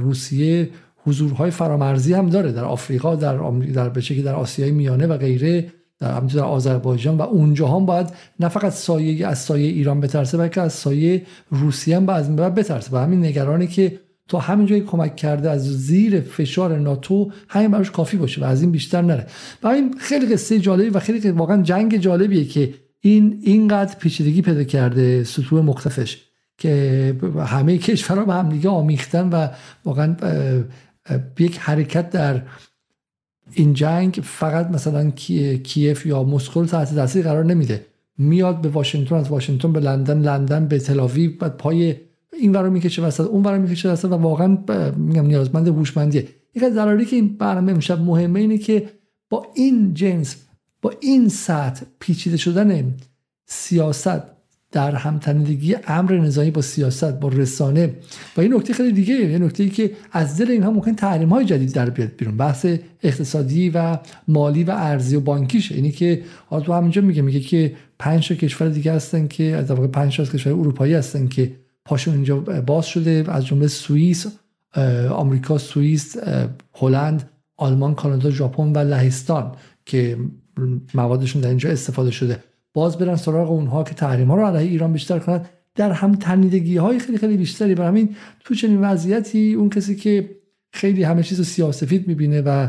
روسیه 0.00 0.70
حضورهای 1.04 1.50
فرامرزی 1.50 2.14
هم 2.14 2.30
داره 2.30 2.52
در 2.52 2.64
آفریقا 2.64 3.16
در 3.16 3.36
در 3.74 3.88
به 3.88 4.00
در 4.00 4.34
آسیای 4.34 4.70
میانه 4.70 5.06
و 5.06 5.16
غیره. 5.16 5.72
در 6.00 6.20
در 6.20 6.40
آذربایجان 6.40 7.16
و 7.16 7.22
اونجا 7.22 7.68
هم 7.68 7.86
باید 7.86 8.10
نه 8.40 8.48
فقط 8.48 8.72
سایه 8.72 9.26
از 9.26 9.38
سایه 9.38 9.66
ایران 9.66 10.00
بترسه 10.00 10.38
بلکه 10.38 10.60
از 10.60 10.72
سایه 10.72 11.22
روسیه 11.50 11.96
هم 11.96 12.06
بعد 12.06 12.54
بترسه. 12.54 12.96
و 12.96 12.96
همین 12.96 13.24
نگرانی 13.24 13.66
که 13.66 14.00
تا 14.28 14.38
همین 14.38 14.66
جایی 14.66 14.82
کمک 14.82 15.16
کرده 15.16 15.50
از 15.50 15.62
زیر 15.86 16.20
فشار 16.20 16.78
ناتو 16.78 17.30
همین 17.48 17.70
براش 17.70 17.90
کافی 17.90 18.16
باشه 18.16 18.40
و 18.40 18.44
از 18.44 18.62
این 18.62 18.70
بیشتر 18.70 19.02
نره. 19.02 19.26
و 19.62 19.68
این 19.68 19.94
خیلی 19.98 20.26
قصه 20.26 20.58
جالبی 20.58 20.88
و 20.88 21.00
خیلی 21.00 21.30
واقعا 21.30 21.62
جنگ 21.62 21.96
جالبیه 21.96 22.44
که 22.44 22.74
این 23.00 23.40
اینقدر 23.42 23.94
پیچیدگی 23.98 24.42
پیدا 24.42 24.64
کرده 24.64 25.24
سطوح 25.24 25.64
مختلفش 25.64 26.24
که 26.58 27.16
همه 27.46 27.78
کشورها 27.78 28.24
به 28.24 28.34
هم 28.34 28.48
دیگه 28.48 28.68
آمیختن 28.68 29.28
و 29.28 29.48
واقعا 29.84 30.16
یک 31.38 31.58
حرکت 31.58 32.10
در 32.10 32.42
این 33.52 33.74
جنگ 33.74 34.20
فقط 34.24 34.70
مثلا 34.70 35.10
کیف 35.64 36.06
یا 36.06 36.22
مسکو 36.22 36.60
رو 36.60 36.66
تحت 36.66 36.94
تاثیر 36.94 37.24
قرار 37.24 37.44
نمیده. 37.44 37.86
میاد 38.18 38.60
به 38.60 38.68
واشنگتن 38.68 39.14
از 39.14 39.28
واشنگتن 39.28 39.72
به 39.72 39.80
لندن 39.80 40.18
لندن 40.18 40.68
به 40.68 40.78
تلاوی 40.78 41.28
بعد 41.28 41.56
پای 41.56 41.96
این 42.40 42.52
ورا 42.52 42.70
می‌کشه 42.70 43.02
وسط 43.02 43.24
اون 43.24 43.42
ورا 43.42 43.58
می‌کشه 43.58 43.90
وسط 43.90 44.04
و 44.04 44.14
واقعا 44.14 44.58
میگم 44.96 45.26
نیازمند 45.26 45.68
هوشمندیه. 45.68 46.28
یک 46.54 46.62
از 46.62 46.74
که 47.04 47.16
این 47.16 47.36
برنامه 47.36 47.72
امشب 47.72 48.00
مهمه 48.00 48.40
اینه 48.40 48.58
که 48.58 48.88
با 49.30 49.46
این 49.54 49.94
جنس 49.94 50.36
با 50.82 50.92
این 51.00 51.28
سطح 51.28 51.86
پیچیده 51.98 52.36
شدن 52.36 52.94
سیاست 53.46 54.37
در 54.72 54.94
همتنیدگی 54.94 55.76
امر 55.86 56.18
نظامی 56.18 56.50
با 56.50 56.62
سیاست 56.62 57.20
با 57.20 57.28
رسانه. 57.28 57.94
و 58.36 58.40
این 58.40 58.54
نکته 58.54 58.72
خیلی 58.72 58.92
دیگه 58.92 59.14
یه 59.14 59.38
نکته 59.38 59.62
ای 59.62 59.70
که 59.70 59.90
از 60.12 60.36
دل 60.36 60.50
اینها 60.50 60.70
ممکن 60.70 60.94
تحریم 60.94 61.28
های 61.28 61.44
جدید 61.44 61.72
در 61.72 61.90
بیاد 61.90 62.16
بیرون. 62.16 62.36
بحث 62.36 62.66
اقتصادی 63.02 63.70
و 63.70 63.98
مالی 64.28 64.64
و 64.64 64.70
ارزی 64.70 65.16
و 65.16 65.20
بانکیشه. 65.20 65.74
اینی 65.74 65.90
که 65.90 66.22
حالا 66.46 66.62
تو 66.62 66.72
همینجا 66.72 67.02
میگه 67.02 67.22
میگه 67.22 67.40
که 67.40 67.74
پنج 67.98 68.28
کشور 68.28 68.68
دیگه 68.68 68.92
هستن 68.92 69.26
که 69.26 69.44
از 69.44 69.70
واقع 69.70 69.86
پنج 69.86 70.16
تا 70.16 70.24
کشور 70.24 70.52
اروپایی 70.52 70.94
هستن 70.94 71.28
که 71.28 71.52
پاشون 71.84 72.14
اینجا 72.14 72.36
باز 72.40 72.86
شده. 72.86 73.24
از 73.28 73.46
جمله 73.46 73.66
سوئیس 73.66 74.26
آمریکا 75.10 75.58
سوئیس 75.58 76.16
هلند 76.74 77.30
آلمان 77.56 77.94
کانادا 77.94 78.30
ژاپن 78.30 78.72
و 78.72 78.78
لهستان 78.78 79.52
که 79.86 80.18
موادشون 80.94 81.42
در 81.42 81.48
اینجا 81.48 81.70
استفاده 81.70 82.10
شده. 82.10 82.47
باز 82.74 82.98
برن 82.98 83.16
سراغ 83.16 83.50
اونها 83.50 83.84
که 83.84 83.94
تحریم 83.94 84.28
ها 84.28 84.36
رو 84.36 84.46
علیه 84.46 84.70
ایران 84.70 84.92
بیشتر 84.92 85.18
کنند 85.18 85.48
در 85.74 85.92
هم 85.92 86.14
تنیدگی 86.14 86.76
های 86.76 86.98
خیلی 86.98 87.18
خیلی 87.18 87.36
بیشتری. 87.36 87.74
برای 87.74 87.88
همین 87.88 88.16
تو 88.44 88.54
چنین 88.54 88.80
وضعیتی 88.80 89.54
اون 89.54 89.68
کسی 89.68 89.96
که 89.96 90.30
خیلی 90.72 91.02
همه 91.02 91.22
چیز 91.22 91.38
رو 91.38 91.44
سیاسفید 91.44 92.08
می‌بینه 92.08 92.42
و 92.42 92.68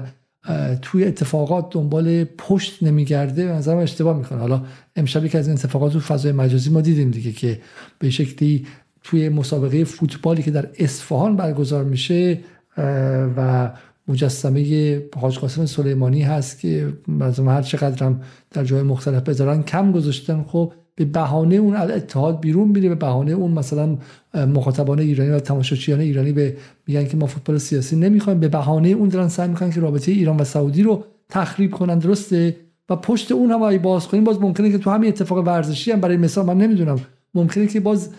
توی 0.81 1.05
اتفاقات 1.05 1.67
دنبال 1.71 2.23
پشت 2.23 2.83
نمیگرده 2.83 3.45
به 3.45 3.51
نظرم 3.51 3.77
اشتباه 3.77 4.17
می‌کنه. 4.17 4.39
حالا 4.39 4.65
امشب 4.95 5.27
که 5.27 5.37
از 5.37 5.47
این 5.47 5.57
اتفاقات 5.57 5.93
تو 5.93 5.99
فضای 5.99 6.31
مجازی 6.31 6.69
ما 6.69 6.81
دیدیم 6.81 7.11
دیگه 7.11 7.31
که 7.31 7.59
به 7.99 8.09
شکلی 8.09 8.67
توی 9.03 9.29
مسابقه 9.29 9.83
فوتبالی 9.83 10.43
که 10.43 10.51
در 10.51 10.69
اصفهان 10.79 11.35
برگزار 11.35 11.83
میشه 11.83 12.39
و 13.37 13.71
مجسمه 14.09 15.01
حاج 15.15 15.39
قاسم 15.39 15.65
سلیمانی 15.65 16.21
هست 16.21 16.59
که 16.59 16.93
مثلا 17.07 17.51
هر 17.51 17.61
چقدر 17.61 18.05
هم 18.05 18.21
در 18.51 18.63
جای 18.63 18.81
مختلف 18.81 19.23
بذارن 19.23 19.63
کم 19.63 19.91
گذاشتن. 19.91 20.45
خب 20.47 20.73
به 20.95 21.05
بهانه 21.05 21.55
اون 21.55 21.75
اتحاد 21.75 22.39
بیرون 22.39 22.67
میره 22.67 22.89
به 22.89 22.95
بهانه 22.95 23.31
اون 23.31 23.51
مثلا 23.51 23.97
مخاطبان 24.33 24.99
ایرانی 24.99 25.29
و 25.29 25.39
تماشاچیان 25.39 25.99
ایرانی 25.99 26.31
به 26.31 26.57
میگن 26.87 27.05
که 27.05 27.17
ما 27.17 27.25
فوتبال 27.25 27.57
سیاسی 27.57 27.95
نمی‌خوایم. 27.95 28.39
به 28.39 28.47
بهانه 28.47 28.89
اون 28.89 29.09
دارن 29.09 29.27
سعی 29.27 29.47
می‌کنن 29.47 29.71
که 29.71 29.79
رابطه 29.79 30.11
ایران 30.11 30.37
و 30.37 30.43
سعودی 30.43 30.83
رو 30.83 31.03
تخریب 31.29 31.71
کنن 31.71 31.99
درسته؟ 31.99 32.55
و 32.89 32.95
پشت 32.95 33.31
اون 33.31 33.51
هم 33.51 33.77
باز 33.77 34.07
کنیم 34.07 34.23
باز 34.23 34.41
ممکنه 34.41 34.71
که 34.71 34.77
تو 34.77 34.89
همین 34.89 35.09
اتفاق 35.09 35.47
ورزشی 35.47 35.91
هم 35.91 35.99
برای 35.99 36.17
مثال 36.17 36.45
من 36.45 36.57
نمی‌دونم 36.57 36.99
ممکنه 37.33 37.67
که 37.67 37.79
باز 37.79 38.09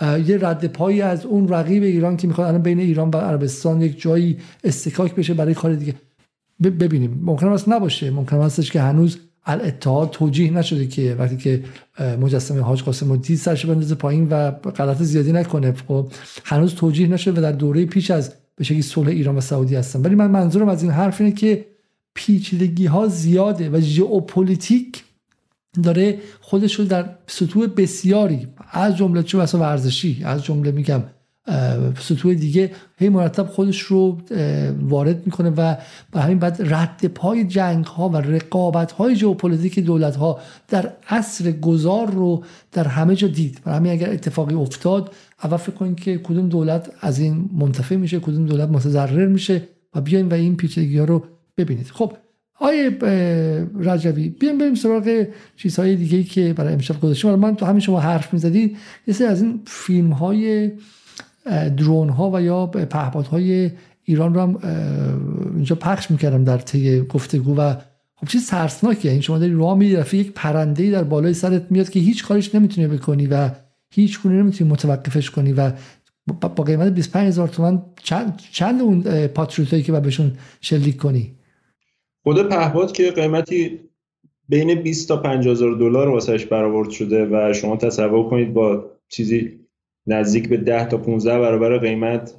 یه 0.00 0.38
رد 0.40 0.66
پایی 0.66 1.02
از 1.02 1.26
اون 1.26 1.48
رقیب 1.48 1.82
ایران 1.82 2.16
که 2.16 2.28
می‌خواد 2.28 2.48
الان 2.48 2.62
بین 2.62 2.78
ایران 2.78 3.10
و 3.10 3.16
عربستان 3.16 3.82
یک 3.82 4.00
جایی 4.00 4.36
اصطکاک 4.64 5.14
بشه 5.14 5.34
برای 5.34 5.54
کار 5.54 5.74
دیگه. 5.74 5.94
ببینیم. 6.62 7.20
ممکن 7.22 7.46
است 7.46 7.68
نباشه. 7.68 8.10
ممکن 8.10 8.36
استش 8.36 8.70
که 8.70 8.80
هنوز 8.80 9.18
الاتحاد 9.44 10.10
توجیه 10.10 10.50
نشده 10.50 10.86
که 10.86 11.16
وقتی 11.18 11.36
که 11.36 11.64
مجسمه 12.20 12.60
حاج 12.60 12.82
قاسم 12.82 13.08
رو 13.08 13.16
دید 13.16 13.38
سرش 13.38 13.66
بندازه 13.66 13.94
پایین 13.94 14.28
و 14.28 14.50
غلط 14.50 15.02
زیادی 15.02 15.32
نکنه. 15.32 15.72
خب 15.88 16.08
هنوز 16.44 16.74
توجیه 16.74 17.08
نشده 17.08 17.40
و 17.40 17.42
در 17.42 17.52
دوره 17.52 17.86
پیش 17.86 18.10
از 18.10 18.32
به 18.56 18.64
شکلی 18.64 18.82
صلح 18.82 19.08
ایران 19.08 19.36
و 19.36 19.40
سعودی 19.40 19.74
هستن. 19.74 20.02
ولی 20.02 20.14
من 20.14 20.30
منظورم 20.30 20.68
از 20.68 20.82
این 20.82 20.92
حرف 20.92 21.20
اینه 21.20 21.32
که 21.32 21.64
پیچیدگی 22.14 22.86
ها 22.86 23.08
زیاده 23.08 23.70
و 23.70 23.80
ژئوپلیتیک 23.80 25.04
داره 25.82 26.18
خودش 26.40 26.74
رو 26.74 26.84
در 26.84 27.08
سطوح 27.26 27.66
بسیاری 27.76 28.48
از 28.70 28.96
جمله 28.96 29.22
چه 29.22 29.38
بسا 29.38 29.58
ورزشی 29.58 30.22
از 30.24 30.44
جمله 30.44 30.70
میگم 30.70 31.02
سطوح 32.00 32.34
دیگه 32.34 32.70
هی 32.98 33.08
مرتب 33.08 33.46
خودش 33.46 33.80
رو 33.80 34.18
وارد 34.80 35.26
می‌کنه 35.26 35.50
و 35.50 35.76
به 36.12 36.20
همین 36.20 36.38
بعد 36.38 36.74
رد 36.74 37.04
پای 37.06 37.44
جنگ 37.44 37.84
ها 37.84 38.08
و 38.08 38.16
رقابت 38.16 38.92
های 38.92 39.16
ژئوپلیتیک 39.16 39.78
دولت 39.78 40.16
ها 40.16 40.40
در 40.68 40.92
عصر 41.08 41.50
گذار 41.50 42.10
رو 42.10 42.44
در 42.72 42.88
همه 42.88 43.14
جا 43.14 43.28
دید. 43.28 43.60
و 43.66 43.74
همین 43.74 43.92
اگر 43.92 44.10
اتفاقی 44.10 44.54
افتاد 44.54 45.14
اول 45.44 45.56
فکر 45.56 45.72
کنید 45.72 46.00
که 46.00 46.18
کدوم 46.18 46.48
دولت 46.48 46.90
از 47.00 47.18
این 47.18 47.50
منتفع 47.52 47.96
میشه 47.96 48.20
کدوم 48.20 48.46
دولت 48.46 48.68
متضرر 48.68 49.26
میشه 49.26 49.62
و 49.94 50.00
بیاین 50.00 50.28
و 50.28 50.34
این 50.34 50.56
پیچیدگی 50.56 50.98
رو 50.98 51.24
ببینید. 51.56 51.86
خب 51.86 52.12
آیه 52.60 52.90
رجوی 53.80 54.28
بیایم 54.28 54.58
بریم 54.58 54.74
سراغ 54.74 55.26
چیزهای 55.56 55.96
دیگه 55.96 56.22
که 56.22 56.52
برای 56.52 56.72
امشب 56.72 57.00
گذاشتیم. 57.00 57.34
من 57.34 57.56
تو 57.56 57.66
همین 57.66 57.80
شما 57.80 58.00
حرف 58.00 58.32
می‌زدید 58.32 58.76
یه 59.06 59.14
سری 59.14 59.26
از 59.26 59.42
این 59.42 59.60
فیلم 59.66 60.10
های 60.10 60.72
درون 61.76 62.08
ها 62.08 62.30
و 62.34 62.42
یا 62.42 62.70
های 63.30 63.70
ایران 64.04 64.34
رو 64.34 64.40
هم 64.40 64.58
اینجا 65.54 65.76
پخش 65.76 66.10
می‌کردم 66.10 66.44
در 66.44 66.58
طی 66.58 67.00
گفتگو 67.00 67.56
و 67.56 67.74
خب 68.14 68.28
چیز 68.28 68.46
ترسناکه 68.46 69.10
این 69.10 69.20
شما 69.20 69.38
داری 69.38 69.54
راه 69.54 69.78
میری 69.78 70.18
یک 70.18 70.32
پرنده 70.32 70.90
در 70.90 71.04
بالای 71.04 71.34
سرت 71.34 71.62
میاد 71.70 71.90
که 71.90 72.00
هیچ 72.00 72.24
کارش 72.24 72.54
نمی‌تونی 72.54 72.86
بکنی 72.86 73.26
و 73.26 73.50
هیچ 73.90 74.22
گونه 74.22 74.42
نمی‌تونی 74.42 74.70
متوقفش 74.70 75.30
کنی 75.30 75.52
و 75.52 75.72
با 76.40 76.64
قیمت 76.64 76.92
25 76.92 77.28
هزار 77.28 77.48
تومن 77.48 77.82
چند, 78.02 78.40
چند 78.52 78.80
اون 78.80 79.26
پاتریوتایی 79.26 79.82
که 79.82 79.92
بهشون 79.92 80.32
شلیک 80.60 80.96
کنی؟ 80.96 81.32
خود 82.26 82.48
پهپاد 82.48 82.92
که 82.92 83.10
قیمتی 83.10 83.80
بین 84.48 84.74
20 84.74 85.08
تا 85.08 85.16
50 85.16 85.52
هزار 85.52 85.74
دلار 85.74 86.08
واسش 86.08 86.46
برآورد 86.46 86.90
شده 86.90 87.26
و 87.26 87.52
شما 87.52 87.76
تصور 87.76 88.30
کنید 88.30 88.54
با 88.54 88.84
چیزی 89.08 89.60
نزدیک 90.06 90.48
به 90.48 90.56
10 90.56 90.88
تا 90.88 90.96
15 90.96 91.38
برابر 91.38 91.78
قیمت 91.78 92.34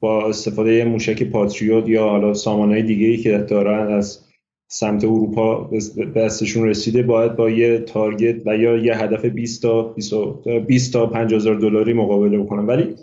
با 0.00 0.28
استفاده 0.28 0.84
موشک 0.84 1.22
پاتریوت 1.22 1.88
یا 1.88 2.08
حالا 2.08 2.34
سامانهای 2.34 2.82
دیگه 2.82 3.06
ای 3.06 3.16
که 3.16 3.38
دارن 3.38 3.92
از 3.92 4.20
سمت 4.68 5.04
اروپا 5.04 5.70
دستشون 6.16 6.68
رسیده 6.68 7.02
باید 7.02 7.36
با 7.36 7.50
یه 7.50 7.78
تارگت 7.78 8.46
و 8.46 8.56
یا 8.56 8.76
یه 8.76 8.98
هدف 8.98 9.24
20 9.24 9.62
تا 9.62 9.94
20 10.66 10.92
تا 10.92 11.06
50 11.06 11.40
هزار 11.40 11.54
دلاری 11.54 11.92
مقابله 11.92 12.38
بکنن. 12.38 12.66
ولی 12.66 12.94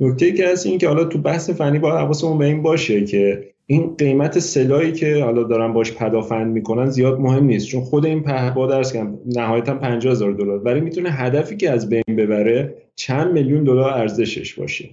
نکته 0.00 0.32
که 0.32 0.48
هست 0.48 0.66
این 0.66 0.78
که 0.78 0.88
حالا 0.88 1.04
تو 1.04 1.18
بحث 1.18 1.50
فنی 1.50 1.78
باید 1.78 1.94
حواسمون 1.94 2.38
به 2.38 2.44
این 2.44 2.62
باشه 2.62 3.04
که 3.04 3.53
این 3.66 3.94
قیمت 3.96 4.38
سلاحی 4.38 4.92
که 4.92 5.24
حالا 5.24 5.42
دارن 5.42 5.72
باش 5.72 5.92
پدافند 5.92 6.52
می‌کنن 6.52 6.86
زیاد 6.86 7.20
مهم 7.20 7.44
نیست 7.44 7.66
چون 7.66 7.80
خود 7.80 8.06
این 8.06 8.22
پهپاد 8.22 8.70
درس 8.70 8.92
کردم 8.92 9.18
نهایتا 9.26 9.74
50 9.74 10.12
هزار 10.12 10.32
دلار. 10.32 10.58
ولی 10.58 10.80
می‌تونه 10.80 11.10
هدفی 11.10 11.56
که 11.56 11.70
از 11.70 11.88
بین 11.88 12.16
ببره 12.16 12.74
چند 12.96 13.32
میلیون 13.32 13.64
دلار 13.64 13.90
ارزشش 13.90 14.54
باشه. 14.54 14.90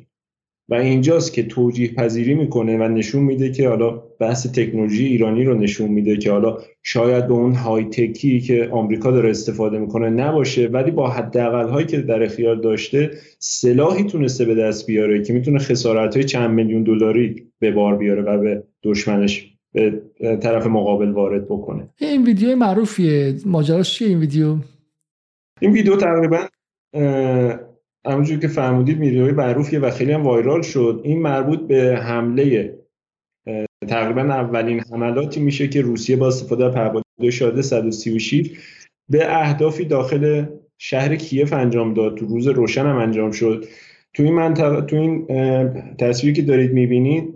و 0.72 0.76
اینجاست 0.76 1.34
که 1.34 1.44
توجیه 1.44 1.94
پذیری 1.94 2.34
می‌کنه 2.34 2.78
و 2.78 2.88
نشون 2.88 3.24
میده 3.24 3.52
که 3.52 3.70
حالا 3.70 3.90
بحث 4.20 4.48
تکنولوژی 4.48 5.06
ایرانی 5.06 5.44
رو 5.44 5.58
نشون 5.58 5.92
میده 5.92 6.18
که 6.18 6.32
حالا 6.32 6.58
شاید 6.84 7.28
به 7.28 7.34
اون 7.34 7.54
های 7.54 7.84
تکی 7.84 8.40
که 8.40 8.70
آمریکا 8.72 9.12
داره 9.12 9.30
استفاده 9.30 9.80
می‌کنه 9.80 10.10
نباشه. 10.10 10.68
ولی 10.68 10.92
با 10.92 11.10
حداقل 11.10 11.70
هایی 11.70 11.88
که 11.88 12.02
در 12.02 12.24
اختیار 12.24 12.56
داشته 12.56 13.12
سلاحی 13.40 14.04
تونسته 14.04 14.46
به 14.46 14.56
دست 14.56 14.88
بیاره 14.88 15.24
که 15.24 15.34
می‌تونه 15.34 15.60
خسارت 15.60 16.16
های 16.16 16.24
چند 16.24 16.50
میلیون 16.50 16.84
دلاری 16.84 17.36
به 17.60 17.72
بار 17.72 17.98
بیاره 17.98 18.22
و 18.22 18.38
به 18.38 18.64
دشمنش 18.84 19.48
به 19.74 20.02
طرف 20.42 20.68
مقابل 20.68 21.12
وارد 21.12 21.46
بکنه. 21.46 21.90
این 21.98 22.26
ویدیو 22.26 22.56
معروفیه. 22.56 23.36
ماجراش 23.46 23.94
چیه 23.94 24.08
این 24.08 24.20
ویدیو؟ 24.20 24.56
این 25.62 25.72
ویدیو 25.72 25.96
تقریبا 25.96 26.38
همونجور 28.06 28.40
که 28.40 28.48
فرمودید 28.48 29.00
ویدیوی 29.00 29.32
معروفیه 29.32 29.80
و 29.80 29.90
خیلی 29.90 30.12
هم 30.12 30.24
وایرال 30.24 30.62
شد. 30.62 31.02
این 31.04 31.22
مربوط 31.22 31.60
به 31.60 32.00
حمله 32.04 32.78
تقریبا 33.88 34.22
اولین 34.22 34.80
حملاتی 34.92 35.40
میشه 35.40 35.68
که 35.68 35.82
روسیه 35.82 36.16
با 36.16 36.28
استفاده 36.28 36.66
از 36.66 36.74
پرواز 36.74 37.04
شاده 37.32 37.62
136 37.62 38.52
به 39.10 39.36
اهدافی 39.42 39.86
داخل 39.86 40.46
شهر 40.78 41.16
کیف 41.16 41.54
انجام 41.54 41.94
داد. 41.94 42.18
تو 42.18 42.26
روز 42.26 42.48
روشن 42.48 42.86
هم 42.86 42.98
انجام 42.98 43.32
شد. 43.32 43.66
تو 44.14 44.24
این 44.24 44.34
منطقه 44.34 44.82
تو 44.82 44.96
این 44.96 45.28
تصویری 45.96 46.36
که 46.36 46.42
دارید 46.42 46.74
می‌بینید 46.74 47.34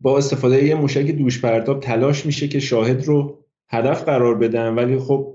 با 0.00 0.18
استفاده 0.18 0.64
یه 0.64 0.74
موشک 0.74 1.10
دوش 1.10 1.40
پرتاب 1.40 1.80
تلاش 1.80 2.26
میشه 2.26 2.48
که 2.48 2.60
شاهد 2.60 3.04
رو 3.04 3.44
هدف 3.70 4.04
قرار 4.04 4.34
بدن. 4.34 4.74
ولی 4.74 4.98
خب 4.98 5.33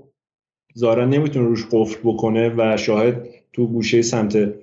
ظاهرا 0.78 1.04
نمی‌تونه 1.04 1.46
روش 1.46 1.66
قفل 1.72 1.98
بکنه 2.04 2.54
و 2.56 2.76
شاهد 2.76 3.26
تو 3.52 3.66
گوشه 3.66 4.02
سمت 4.02 4.54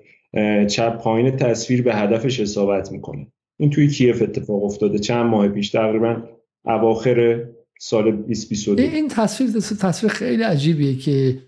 چپ 0.68 0.98
پایین 0.98 1.36
تصویر 1.36 1.82
به 1.82 1.96
هدفش 1.96 2.40
اصابت 2.40 2.92
می‌کنه. 2.92 3.28
این 3.60 3.70
توی 3.70 3.88
کیف 3.88 4.22
اتفاق 4.22 4.64
افتاده. 4.64 5.00
چند 5.00 5.26
ماه 5.26 5.48
پیش 5.48 5.70
تقریبا 5.70 6.24
اواخر 6.66 7.46
سال 7.80 8.12
2022 8.12 8.84
این 8.84 9.08
تصویر 9.08 9.50
تصویر 9.60 10.14
خیلی 10.14 10.44
عجیبیه 10.44 10.96
که 10.96 11.40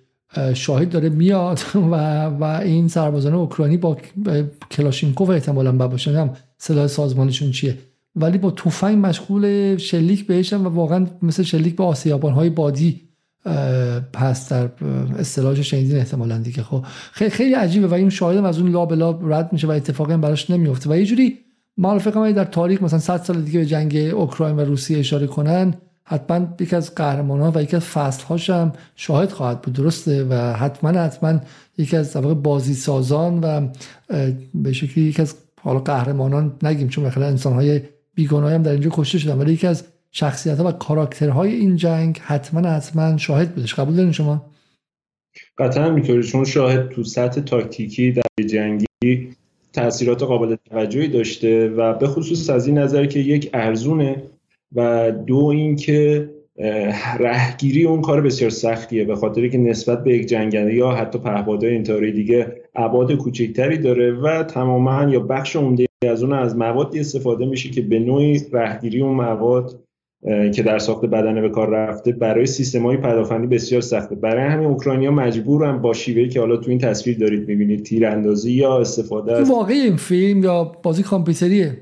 شاهد 0.53 0.89
داره 0.89 1.09
میاد 1.09 1.59
و 1.91 2.25
و 2.25 2.43
این 2.43 2.87
سربازان 2.87 3.33
اوکراینی 3.33 3.77
با 3.77 3.97
کلاشینکوف 4.71 5.29
احتمالاً 5.29 5.71
باشن 5.71 6.11
هم 6.11 6.35
سلاح 6.57 6.87
سازمانشون 6.87 7.51
چیه. 7.51 7.77
ولی 8.15 8.37
با 8.37 8.51
تفنگ 8.51 9.05
مشغول 9.05 9.77
شلیک 9.77 10.27
بهشن 10.27 10.57
و 10.57 10.69
واقعا 10.69 11.07
مثل 11.21 11.43
شلیک 11.43 11.75
به 11.75 11.83
آسیابان 11.83 12.33
های 12.33 12.49
بادی 12.49 13.08
پس 14.13 14.49
در 14.49 14.69
اصطلاحش 15.19 15.59
شنیدین 15.59 15.97
احتمالا 15.97 16.37
دیگه. 16.37 16.63
خب 16.63 16.85
خیلی 17.11 17.29
خیلی 17.29 17.53
عجیبه 17.53 17.87
و 17.87 17.93
این 17.93 18.09
شاهدم 18.09 18.45
از 18.45 18.59
اون 18.59 18.71
لاب 18.71 18.93
لاب 18.93 19.33
رد 19.33 19.53
میشه 19.53 19.67
و 19.67 19.71
اتفاقی 19.71 20.13
هم 20.13 20.21
براش 20.21 20.49
نمیفته. 20.49 20.89
و 20.89 20.97
یه 20.97 21.05
جوری 21.05 21.37
ما 21.77 21.99
فکر 21.99 22.31
در 22.31 22.43
تاریخ 22.43 22.83
مثلا 22.83 22.99
100 22.99 23.17
سال 23.17 23.41
دیگه 23.41 23.59
به 23.59 23.65
جنگ 23.65 23.97
اوکراین 23.97 24.55
و 24.55 24.59
روسیه 24.59 24.99
اشاره 24.99 25.27
کنن 25.27 25.73
حتما 26.03 26.47
یکی 26.59 26.75
از 26.75 26.95
قهرمان 26.95 27.39
ها 27.39 27.51
و 27.55 27.63
یکی 27.63 27.75
از 27.75 27.85
فصل 27.85 28.23
هاش 28.23 28.49
هم 28.49 28.73
شاهد 28.95 29.31
خواهد 29.31 29.61
بود. 29.61 29.73
درسته؟ 29.73 30.27
و 30.29 30.33
حتما 30.53 30.89
حتما 30.89 31.39
یکی 31.77 31.97
از 31.97 32.17
بازی 32.17 32.73
سازان 32.73 33.39
و 33.39 33.67
به 34.53 34.73
شکلی 34.73 35.03
یکی 35.03 35.21
از 35.21 35.35
حالا 35.61 35.79
قهرمانان 35.79 36.55
نگیم 36.63 36.87
چون 36.87 37.05
مثلا 37.05 37.25
انسان 37.25 37.53
های 37.53 37.81
هم 38.31 38.63
در 38.63 38.71
اینجا 38.71 38.89
کشته 38.93 39.17
شدن 39.17 39.37
ولی 39.37 39.53
یکی 39.53 39.67
از 39.67 39.83
شخصیت 40.11 40.57
ها 40.57 40.67
و 40.67 40.71
کاراکترهای 40.71 41.53
این 41.53 41.75
جنگ 41.75 42.19
حتما 42.23 42.69
حتما 42.69 43.17
شاهد 43.17 43.55
بودش. 43.55 43.73
قبول 43.73 43.95
دارین 43.95 44.11
شما؟ 44.11 44.45
قطعا 45.57 45.89
می‌تونی 45.89 46.23
چون 46.23 46.45
شاهد 46.45 46.89
تو 46.89 47.03
سطح 47.03 47.41
تاکتیکی 47.41 48.11
در 48.11 48.43
جنگی 48.45 48.87
تاثیرات 49.73 50.23
قابل 50.23 50.55
توجهی 50.69 51.07
داشته 51.07 51.69
و 51.69 51.93
به 51.93 52.07
خصوص 52.07 52.49
از 52.49 52.67
این 52.67 52.77
نظر 52.77 53.05
که 53.05 53.19
یک 53.19 53.49
ارزونه 53.53 54.23
و 54.75 55.11
دو 55.11 55.45
اینکه 55.45 56.29
رهگیری 57.19 57.85
اون 57.85 58.01
کار 58.01 58.21
بسیار 58.21 58.49
سختیه 58.49 59.05
به 59.05 59.15
خاطری 59.15 59.49
که 59.49 59.57
نسبت 59.57 60.03
به 60.03 60.13
یک 60.17 60.25
جنگنده 60.25 60.73
یا 60.73 60.91
حتی 60.91 61.19
پهپادهای 61.19 61.75
انتحاری 61.75 62.11
دیگه 62.11 62.61
ابعاد 62.75 63.11
کوچکتری 63.11 63.77
داره 63.77 64.11
و 64.11 64.43
تماما 64.43 65.11
یا 65.11 65.19
بخش 65.19 65.55
عمده 65.55 65.85
از 66.09 66.23
اون 66.23 66.33
از 66.33 66.55
موادی 66.55 66.99
استفاده 66.99 67.45
میشه 67.45 67.69
که 67.69 67.81
به 67.81 67.99
نوعی 67.99 68.41
رهگیری 68.51 69.01
اون 69.01 69.15
مواد 69.15 69.79
که 70.25 70.63
در 70.63 70.79
ساخت 70.79 71.05
بدنه 71.05 71.41
به 71.41 71.49
کار 71.49 71.69
رفته 71.69 72.11
برای 72.11 72.45
سیستم 72.45 72.83
های 72.83 72.97
پدافندی 72.97 73.47
بسیار 73.47 73.81
سخته. 73.81 74.15
برای 74.15 74.43
همین 74.43 74.67
اوکراینیا 74.67 75.11
مجبورن 75.11 75.81
با 75.81 75.93
شیوهی 75.93 76.29
که 76.29 76.39
حالا 76.39 76.57
تو 76.57 76.69
این 76.69 76.79
تصویر 76.79 77.17
دارید 77.17 77.47
می‌بینید 77.47 77.83
تیراندازی 77.83 78.51
یا 78.51 78.79
استفاده 78.79 79.37
از 79.37 79.49
واقعی 79.49 79.79
این 79.79 79.95
فیلم 79.95 80.43
یا 80.43 80.63
بازی 80.83 81.03
کامپیوتریه؟ 81.03 81.77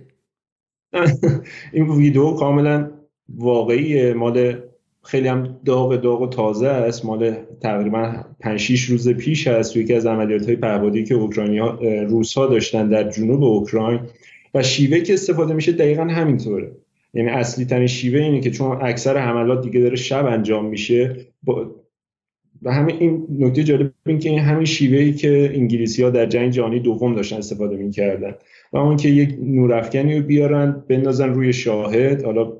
این 1.73 1.89
ویدیو 1.89 2.31
کاملا 2.31 2.91
واقعی 3.29 4.13
مال 4.13 4.55
خیلی 5.03 5.27
هم 5.27 5.59
داغ 5.65 5.95
داغ 5.95 6.21
و 6.21 6.27
تازه 6.27 6.67
است. 6.67 7.05
مال 7.05 7.35
تقریبا 7.61 8.13
5 8.39 8.59
6 8.59 8.83
روز 8.83 9.09
پیش 9.09 9.47
است 9.47 9.73
توی 9.73 9.83
یکی 9.83 9.93
از 9.93 10.05
عملیات 10.05 10.45
های 10.45 10.55
پهپادی 10.55 11.03
که 11.03 11.15
اوکراینیا 11.15 11.79
روس 12.09 12.37
ها 12.37 12.45
داشتن 12.45 12.89
در 12.89 13.09
جنوب 13.09 13.43
اوکراین. 13.43 13.99
و 14.53 14.63
شیوه 14.63 14.99
که 14.99 15.13
استفاده 15.13 15.53
میشه 15.53 15.71
دقیقا 15.71 16.03
همینطوره. 16.03 16.71
یعنی 17.17 17.29
اصلی 17.29 17.65
ترین 17.65 17.87
شیوه 17.87 18.19
اینه 18.19 18.39
که 18.39 18.51
چون 18.51 18.77
اکثر 18.81 19.17
حملات 19.17 19.61
دیگه 19.61 19.79
داره 19.79 19.95
شب 19.95 20.25
انجام 20.25 20.65
میشه 20.65 21.15
با 21.43 21.75
و 22.61 22.73
همین 22.73 22.95
این 22.99 23.27
نکته 23.39 23.63
جالب 23.63 23.91
این 24.05 24.19
که 24.19 24.41
همین 24.41 24.65
شیوه 24.65 24.97
ای 24.97 25.13
که 25.13 25.51
انگلیسی 25.53 26.03
ها 26.03 26.09
در 26.09 26.25
جنگ 26.25 26.51
جهانی 26.51 26.79
دوم 26.79 27.15
داشتن 27.15 27.37
استفاده 27.37 27.77
می‌کردن 27.77 28.35
و 28.73 28.77
اون 28.77 28.97
که 28.97 29.09
یک 29.09 29.35
نورافکنی 29.41 30.17
رو 30.17 30.23
بیارن 30.23 30.83
بندازن 30.89 31.33
روی 31.33 31.53
شاهد 31.53 32.23
حالا 32.23 32.53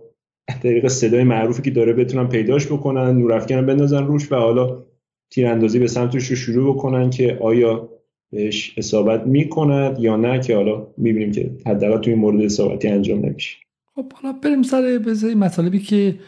طریق 0.63 0.87
صدای 0.87 1.23
معروفی 1.23 1.61
که 1.61 1.71
داره 1.71 1.93
بتونن 1.93 2.27
پیداش 2.27 2.67
بکنن 2.67 3.17
نورافکن 3.17 3.65
بندازن 3.65 4.07
روش 4.07 4.31
و 4.31 4.35
حالا 4.35 4.83
تیراندازی 5.31 5.79
به 5.79 5.87
سمتش 5.87 6.25
رو 6.27 6.35
شروع 6.35 6.73
بکنن 6.73 7.09
که 7.09 7.37
آیا 7.41 7.89
بهش 8.31 8.73
اصابت 8.77 9.27
می‌کند 9.27 9.99
یا 9.99 10.15
نه 10.15 10.39
که 10.39 10.55
حالا 10.55 10.87
می‌بینیم 10.97 11.31
که 11.31 11.51
حداقل 11.65 12.01
توی 12.01 12.15
مورد 12.15 12.41
اصابتی 12.41 12.87
انجام 12.87 13.25
نمیشه. 13.25 13.66
خب 13.97 14.13
حالا 14.13 14.33
بریم 14.43 14.63
سر 14.63 15.01
بذاری 15.05 15.35
مطالبی 15.35 15.79
که 15.79 16.19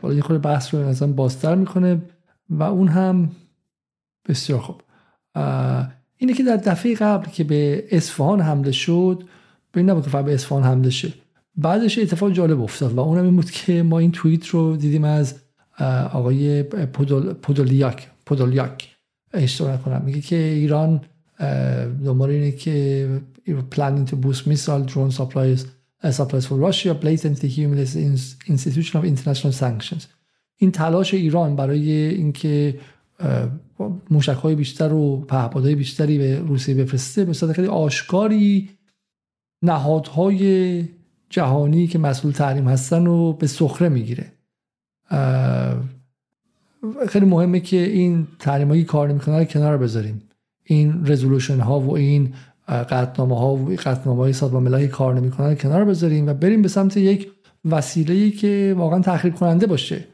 بالا 0.00 0.14
یه 0.14 0.22
خود 0.22 0.42
بحث 0.42 0.74
رو 0.74 0.88
نظرم 0.88 1.12
بازتر 1.12 1.54
می‌کنه 1.54 2.02
و 2.50 2.62
اون 2.62 2.88
هم 2.88 3.30
بسیار 4.28 4.60
خوب. 4.60 4.82
اینه 6.16 6.34
که 6.34 6.42
در 6.42 6.56
دفعه 6.56 6.94
قبل 6.94 7.30
که 7.30 7.44
به 7.44 7.84
اصفهان 7.90 8.40
حمله 8.40 8.72
شد 8.72 9.22
به 9.72 9.82
نبود 9.82 10.10
که 10.10 10.22
به 10.22 10.34
اصفهان 10.34 10.62
حمله 10.62 10.90
شه. 10.90 11.12
بعدش 11.56 11.98
اتفاق 11.98 12.32
جالب 12.32 12.60
افتاد 12.60 12.94
و 12.94 13.00
اونم 13.00 13.24
این 13.24 13.36
بود 13.36 13.50
که 13.50 13.82
ما 13.82 13.98
این 13.98 14.12
توییت 14.12 14.46
رو 14.46 14.76
دیدیم 14.76 15.04
از 15.04 15.34
آقای 16.12 16.62
پودول، 16.62 17.32
پودولیاک 17.32 18.08
پودولیاک 18.26 18.96
اشتباه 19.34 19.72
نکنم. 19.74 20.02
میگه 20.04 20.20
که 20.20 20.36
ایران 20.36 21.00
دنبال 22.04 22.30
اینه 22.30 22.52
که 22.52 23.08
planning 23.46 24.10
to 24.10 24.14
boost 24.14 24.42
missile 24.48 24.92
drone 24.92 25.16
supplies 25.18 25.60
supplies 26.08 26.46
for 26.46 26.56
Russia 26.68 26.94
blatantly 26.94 27.48
humiliates 27.48 27.96
institution 28.46 28.94
of 28.98 29.04
international 29.04 29.52
sanctions. 29.52 30.06
این 30.56 30.70
تلاش 30.70 31.14
ایران 31.14 31.56
برای 31.56 31.90
اینکه 31.92 32.80
موشک 34.10 34.36
های 34.36 34.54
بیشتر 34.54 34.92
و 34.92 35.20
پهپادهای 35.28 35.74
بیشتری 35.74 36.18
به 36.18 36.38
روسیه 36.38 36.74
بفرسته 36.74 37.24
به 37.24 37.32
صورت 37.32 37.52
خیلی 37.52 37.68
آشکاری 37.68 38.70
نهادهای 39.62 40.84
جهانی 41.30 41.86
که 41.86 41.98
مسئول 41.98 42.32
تحریم 42.32 42.68
هستن 42.68 43.06
رو 43.06 43.32
به 43.32 43.46
سخره 43.46 43.88
می‌گیره. 43.88 44.32
خیلی 47.08 47.26
مهمه 47.26 47.60
که 47.60 47.76
این 47.76 48.26
تحریمایی 48.38 48.84
کار 48.84 49.08
نمی‌کنه 49.08 49.38
رو 49.38 49.44
کنار 49.44 49.78
بذاریم. 49.78 50.22
این 50.64 51.06
رزولوشن 51.06 51.60
ها 51.60 51.80
و 51.80 51.96
این 51.96 52.34
قطنامه 52.70 53.38
ها 53.38 53.54
و 53.54 53.68
قطنامه 53.68 54.22
های 54.22 54.32
سازمان 54.32 54.62
ملل 54.62 54.86
کار 54.86 55.14
نمی‌کنن 55.14 55.54
کنار 55.54 55.84
بذاریم 55.84 56.26
و 56.26 56.34
بریم 56.34 56.62
به 56.62 56.68
سمت 56.68 56.96
یک 56.96 57.30
وسیله 57.64 58.30
که 58.30 58.74
واقعا 58.78 59.00
تخریب 59.00 59.34
کننده 59.34 59.66
باشه. 59.66 60.04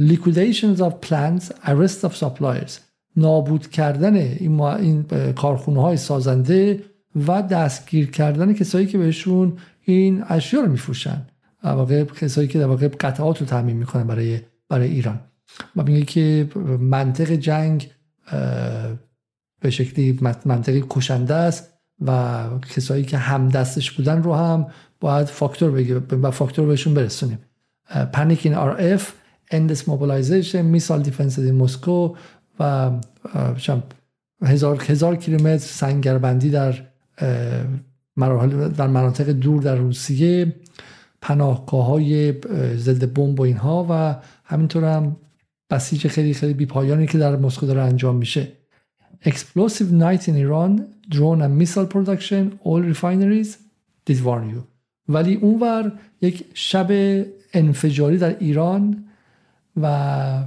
Liquidations 0.00 0.78
of 0.78 0.92
plants 1.08 1.44
arrest 1.64 2.08
of 2.08 2.20
suppliers. 2.20 2.72
نابود 3.16 3.70
کردن 3.70 4.16
این, 4.16 4.60
این 4.60 5.02
کارخونه 5.36 5.82
های 5.82 5.96
سازنده 5.96 6.82
و 7.26 7.42
دستگیر 7.42 8.10
کردن 8.10 8.52
کسایی 8.52 8.86
که 8.86 8.98
بهشون 8.98 9.52
این 9.82 10.24
اشیا 10.28 10.60
رو 10.60 10.70
میفروشن. 10.70 11.26
واقع 11.64 12.04
کسایی 12.04 12.48
که 12.48 12.58
در 12.58 12.66
واقع 12.66 12.88
قطعات 12.88 13.40
رو 13.40 13.46
تعمین 13.46 13.76
می‌کنن 13.76 14.06
برای 14.06 14.40
برای 14.68 14.88
ایران. 14.88 15.20
و 15.76 15.82
میگه 15.82 16.02
که 16.02 16.48
منطق 16.80 17.32
جنگ 17.32 17.90
به 19.60 19.70
شکلی 19.70 20.18
منطقی 20.44 20.84
کشنده 20.90 21.34
است. 21.34 21.75
و 22.06 22.44
کسایی 22.74 23.04
که 23.04 23.18
هم 23.18 23.48
دستش 23.48 23.90
بودن 23.90 24.22
رو 24.22 24.34
هم 24.34 24.66
باید 25.00 25.26
فاکتور 25.26 25.70
بگیر 25.70 26.02
و 26.22 26.30
فاکتور 26.30 26.66
بهشون 26.66 26.94
برسونیم. 26.94 27.38
پانیک 28.12 28.40
این 28.46 28.54
آر 28.54 28.76
اف 28.80 29.12
endless 29.54 29.80
mobilization 29.80 30.54
میسال 30.54 31.02
دیفنس 31.02 31.38
in 31.38 31.42
مسکو 31.42 32.14
و 32.60 32.90
هزار, 34.42 34.82
هزار 34.82 35.16
کیلومتر 35.16 35.58
سنگربندی 35.58 36.50
در 36.50 36.74
مراحل 38.16 38.68
در 38.68 38.86
مناطق 38.86 39.30
دور 39.30 39.62
در 39.62 39.76
روسیه 39.76 40.54
پناهگاه 41.20 41.86
های 41.86 42.34
ضد 42.76 43.12
بمب 43.12 43.40
و 43.40 43.42
اینها 43.42 43.86
و 43.90 44.16
همینطور 44.44 44.84
هم 44.84 45.16
بسیج 45.70 46.06
خیلی 46.06 46.34
خیلی 46.34 46.54
بی 46.54 46.66
پایانی 46.66 47.06
که 47.06 47.18
در 47.18 47.36
مسکو 47.36 47.66
داره 47.66 47.82
انجام 47.82 48.16
میشه. 48.16 48.48
Explosive 49.30 49.90
night 49.92 50.22
in 50.28 50.34
Iran 50.46 50.72
drone 51.14 51.40
and 51.42 51.52
missile 51.62 51.88
production 51.94 52.42
all 52.64 52.80
refineries 52.92 53.50
did 54.06 54.18
warn 54.24 54.50
you. 54.50 54.62
ولی 55.08 55.34
اونور 55.34 55.92
یک 56.20 56.44
شب 56.54 56.86
انفجاری 57.52 58.18
در 58.18 58.38
ایران 58.38 59.04
و 59.76 60.44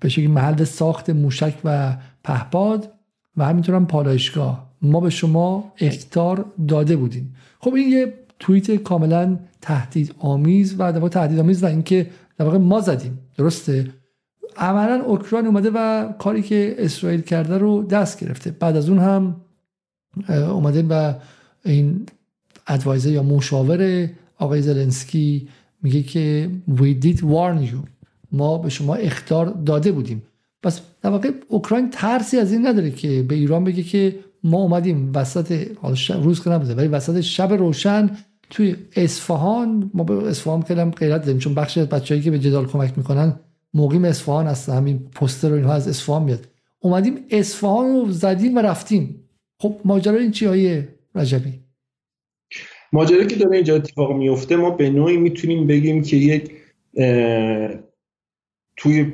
به 0.00 0.08
شکل 0.08 0.26
محل 0.26 0.64
ساخت 0.64 1.10
موشک 1.10 1.54
و 1.64 1.96
پهپاد 2.24 2.92
و 3.36 3.44
همینطور 3.44 3.74
هم 3.74 3.86
پالایشگاه. 3.86 4.70
ما 4.82 5.00
به 5.00 5.10
شما 5.10 5.72
اختار 5.78 6.44
داده 6.68 6.96
بودیم. 6.96 7.34
خب 7.60 7.74
این 7.74 7.92
یه 7.92 8.14
توییت 8.38 8.70
کاملا 8.70 9.38
تهدید 9.60 10.14
آمیز 10.18 10.74
و 10.78 10.92
در 10.92 11.08
تهدید 11.08 11.38
آمیز 11.38 11.62
و 11.62 11.66
اینکه 11.66 12.10
در 12.38 12.44
واقع 12.44 12.58
ما 12.58 12.80
زدیم. 12.80 13.18
درسته؟ 13.36 13.90
عملا 14.56 15.04
اوکراین 15.04 15.46
اومده 15.46 15.70
و 15.74 16.12
کاری 16.18 16.42
که 16.42 16.74
اسرائیل 16.78 17.20
کرده 17.20 17.58
رو 17.58 17.82
دست 17.82 18.20
گرفته. 18.20 18.50
بعد 18.50 18.76
از 18.76 18.88
اون 18.88 18.98
هم 18.98 19.36
اومده 20.28 20.82
و 20.82 21.14
این 21.64 22.06
ادوایزر 22.66 23.10
یا 23.10 23.22
مشاور 23.22 24.10
آقای 24.38 24.62
زلنسکی 24.62 25.48
میگه 25.82 26.02
که 26.02 26.50
we 26.68 27.04
did 27.04 27.18
warn 27.18 27.68
you. 27.70 27.88
ما 28.32 28.58
به 28.58 28.68
شما 28.68 28.94
اختار 28.94 29.46
داده 29.46 29.92
بودیم. 29.92 30.22
پس 30.62 30.80
در 31.02 31.10
واقع 31.10 31.30
اوکراین 31.48 31.90
ترسی 31.90 32.38
از 32.38 32.52
این 32.52 32.66
نداره 32.66 32.90
که 32.90 33.22
به 33.22 33.34
ایران 33.34 33.64
بگه 33.64 33.82
که 33.82 34.18
ما 34.44 34.58
اومدیم 34.58 35.10
وسط 35.14 35.68
روز 36.22 36.42
که 36.42 36.50
نبوده 36.50 36.74
ولی 36.74 36.88
وسط 36.88 37.20
شب 37.20 37.52
روشن 37.52 38.10
توی 38.50 38.76
اصفهان 38.96 39.90
ما 39.94 40.04
به 40.04 40.28
اصفهان 40.28 40.62
کلم 40.62 40.90
غیرت 40.90 41.24
داریم 41.24 41.38
چون 41.38 41.54
بخش 41.54 41.78
از 41.78 41.88
بچه‌ای 41.88 42.20
که 42.20 42.30
به 42.30 42.38
جدال 42.38 42.66
کمک 42.66 42.92
می‌کنن 42.96 43.36
مقیم 43.74 44.04
اصفهان 44.04 44.46
هست 44.46 44.68
همین 44.68 44.98
پوستر 45.14 45.52
و 45.52 45.54
اینها 45.54 45.72
از 45.72 45.88
اصفهان 45.88 46.22
میاد. 46.22 46.48
اومدیم 46.80 47.14
اصفهان 47.30 47.92
رو 47.92 48.10
زدیم 48.10 48.56
و 48.56 48.58
رفتیم. 48.58 49.28
خب 49.58 49.76
ماجرا 49.84 50.18
این 50.18 50.30
چی 50.30 50.46
رجبی؟ 51.14 51.60
ماجرا 52.92 53.24
که 53.24 53.36
داره 53.36 53.56
اینجا 53.56 53.76
اتفاق 53.76 54.12
میفته 54.12 54.56
ما 54.56 54.70
به 54.70 54.90
نوعی 54.90 55.16
می‌تونیم 55.16 55.66
بگیم 55.66 56.02
که 56.02 56.16
یک 56.16 56.50
توی 58.76 59.12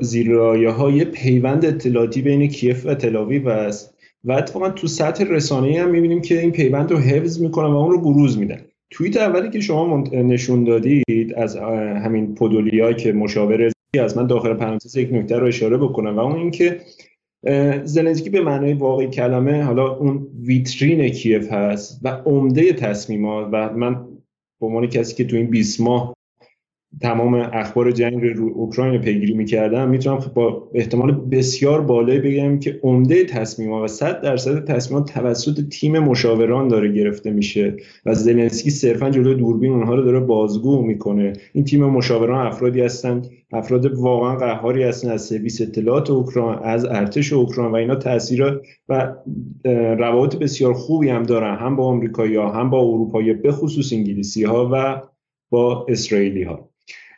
زیرایه 0.00 0.70
های 0.70 1.04
پیوند 1.04 1.64
اطلاعاتی 1.64 2.22
بین 2.22 2.48
کیف 2.48 2.86
و 2.86 2.94
تلاویو 2.94 3.48
است. 3.48 3.94
و 4.24 4.32
اتفاقا 4.32 4.70
تو 4.70 4.86
سطح 4.86 5.24
رسانه 5.24 5.80
هم 5.80 5.90
می‌بینیم 5.90 6.20
که 6.20 6.40
این 6.40 6.50
پیوند 6.52 6.90
رو 6.90 6.98
حفظ 6.98 7.40
می‌کنن 7.40 7.72
و 7.72 7.76
اون 7.76 7.90
رو 7.90 8.00
بروز 8.00 8.38
میدن. 8.38 8.60
توییت 8.90 9.16
اولی 9.16 9.50
که 9.50 9.60
شما 9.60 10.04
نشون 10.12 10.64
دادید 10.64 11.34
از 11.36 11.56
همین 12.04 12.34
پودولیا 12.34 12.92
که 12.92 13.12
مشاور 13.12 13.71
از 14.00 14.16
من 14.16 14.26
داخل 14.26 14.54
پرانتز 14.54 14.96
یک 14.96 15.12
نکته 15.12 15.38
رو 15.38 15.46
اشاره 15.46 15.76
بکنم 15.76 16.16
و 16.16 16.20
اون 16.20 16.36
اینکه 16.36 16.80
زلنسکی 17.84 18.30
به 18.30 18.40
معنای 18.40 18.72
واقعی 18.72 19.06
کلمه 19.06 19.62
حالا 19.62 19.96
اون 19.96 20.26
ویترین 20.42 21.08
کیف 21.08 21.52
هست 21.52 22.00
و 22.02 22.08
عمده 22.08 22.72
تصمیمات 22.72 23.48
و 23.52 23.72
من 23.72 23.94
به 24.60 24.66
عنوان 24.66 24.86
کسی 24.86 25.14
که 25.14 25.24
تو 25.24 25.36
این 25.36 25.50
20 25.50 25.80
ماه 25.80 26.14
تمام 27.00 27.34
اخبار 27.34 27.90
جنگ 27.90 28.24
رو 28.24 28.52
اوکراین 28.54 29.00
پیگیری 29.00 29.34
می‌کردم 29.34 29.88
می‌تونم 29.88 30.18
با 30.34 30.68
احتمال 30.74 31.12
بسیار 31.12 31.80
بالایی 31.80 32.20
بگم 32.20 32.58
که 32.58 32.80
عمده 32.82 33.24
تصمیمات 33.24 33.84
و 33.84 33.88
100 33.88 34.20
درصد 34.20 34.64
تصمیمات 34.64 35.12
توسط 35.12 35.68
تیم 35.68 35.98
مشاوران 35.98 36.68
داره 36.68 36.92
گرفته 36.92 37.30
میشه 37.30 37.76
و 38.06 38.14
زلنسکی 38.14 38.70
صرفا 38.70 39.10
جلوی 39.10 39.34
دوربین 39.34 39.72
اونها 39.72 39.94
رو 39.94 40.02
داره 40.02 40.20
بازگو 40.20 40.82
می‌کنه. 40.82 41.32
این 41.52 41.64
تیم 41.64 41.84
مشاوران 41.84 42.46
افرادی 42.46 42.80
هستن 42.80 43.22
افراد 43.52 43.98
واقعا 43.98 44.36
قهاری 44.36 44.82
هستن 44.82 45.10
از 45.10 45.22
سرویس 45.22 45.60
اطلاعات 45.60 46.10
اوکراین 46.10 46.58
از 46.62 46.84
ارتش 46.84 47.32
اوکراین 47.32 47.70
و 47.70 47.74
اینا 47.74 47.94
تاثیر 47.94 48.60
و 48.88 49.14
روابط 49.98 50.36
بسیار 50.36 50.72
خوبی 50.72 51.08
هم 51.08 51.22
دارن 51.22 51.56
هم 51.56 51.76
با 51.76 51.84
آمریکایی 51.84 52.36
ها 52.36 52.50
هم 52.50 52.70
با 52.70 52.78
اروپایی 52.78 53.32
به 53.32 53.52
خصوص 53.52 53.92
انگلیسی 53.92 54.44
ها 54.44 54.70
و 54.72 55.02
با 55.50 55.86
اسرائیلی 55.88 56.42
ها 56.42 56.71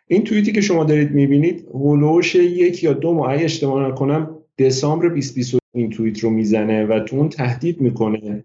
این 0.07 0.24
توییتی 0.24 0.52
که 0.52 0.61
شما 0.61 0.84
دارید 0.84 1.11
می‌بینید 1.11 1.68
هولوش 1.72 2.34
یک 2.34 2.84
یا 2.84 2.92
دو 2.92 3.14
ماه 3.14 3.32
اشتباه 3.32 3.88
نکنم 3.88 4.38
دسامبر 4.59 5.09
2020 5.09 5.59
این 5.74 5.90
توییت 5.90 6.18
رو 6.18 6.30
می‌زنه 6.30 6.86
و 6.86 7.00
تو 7.00 7.16
اون 7.16 7.28
تهدید 7.28 7.80
می‌کنه 7.80 8.44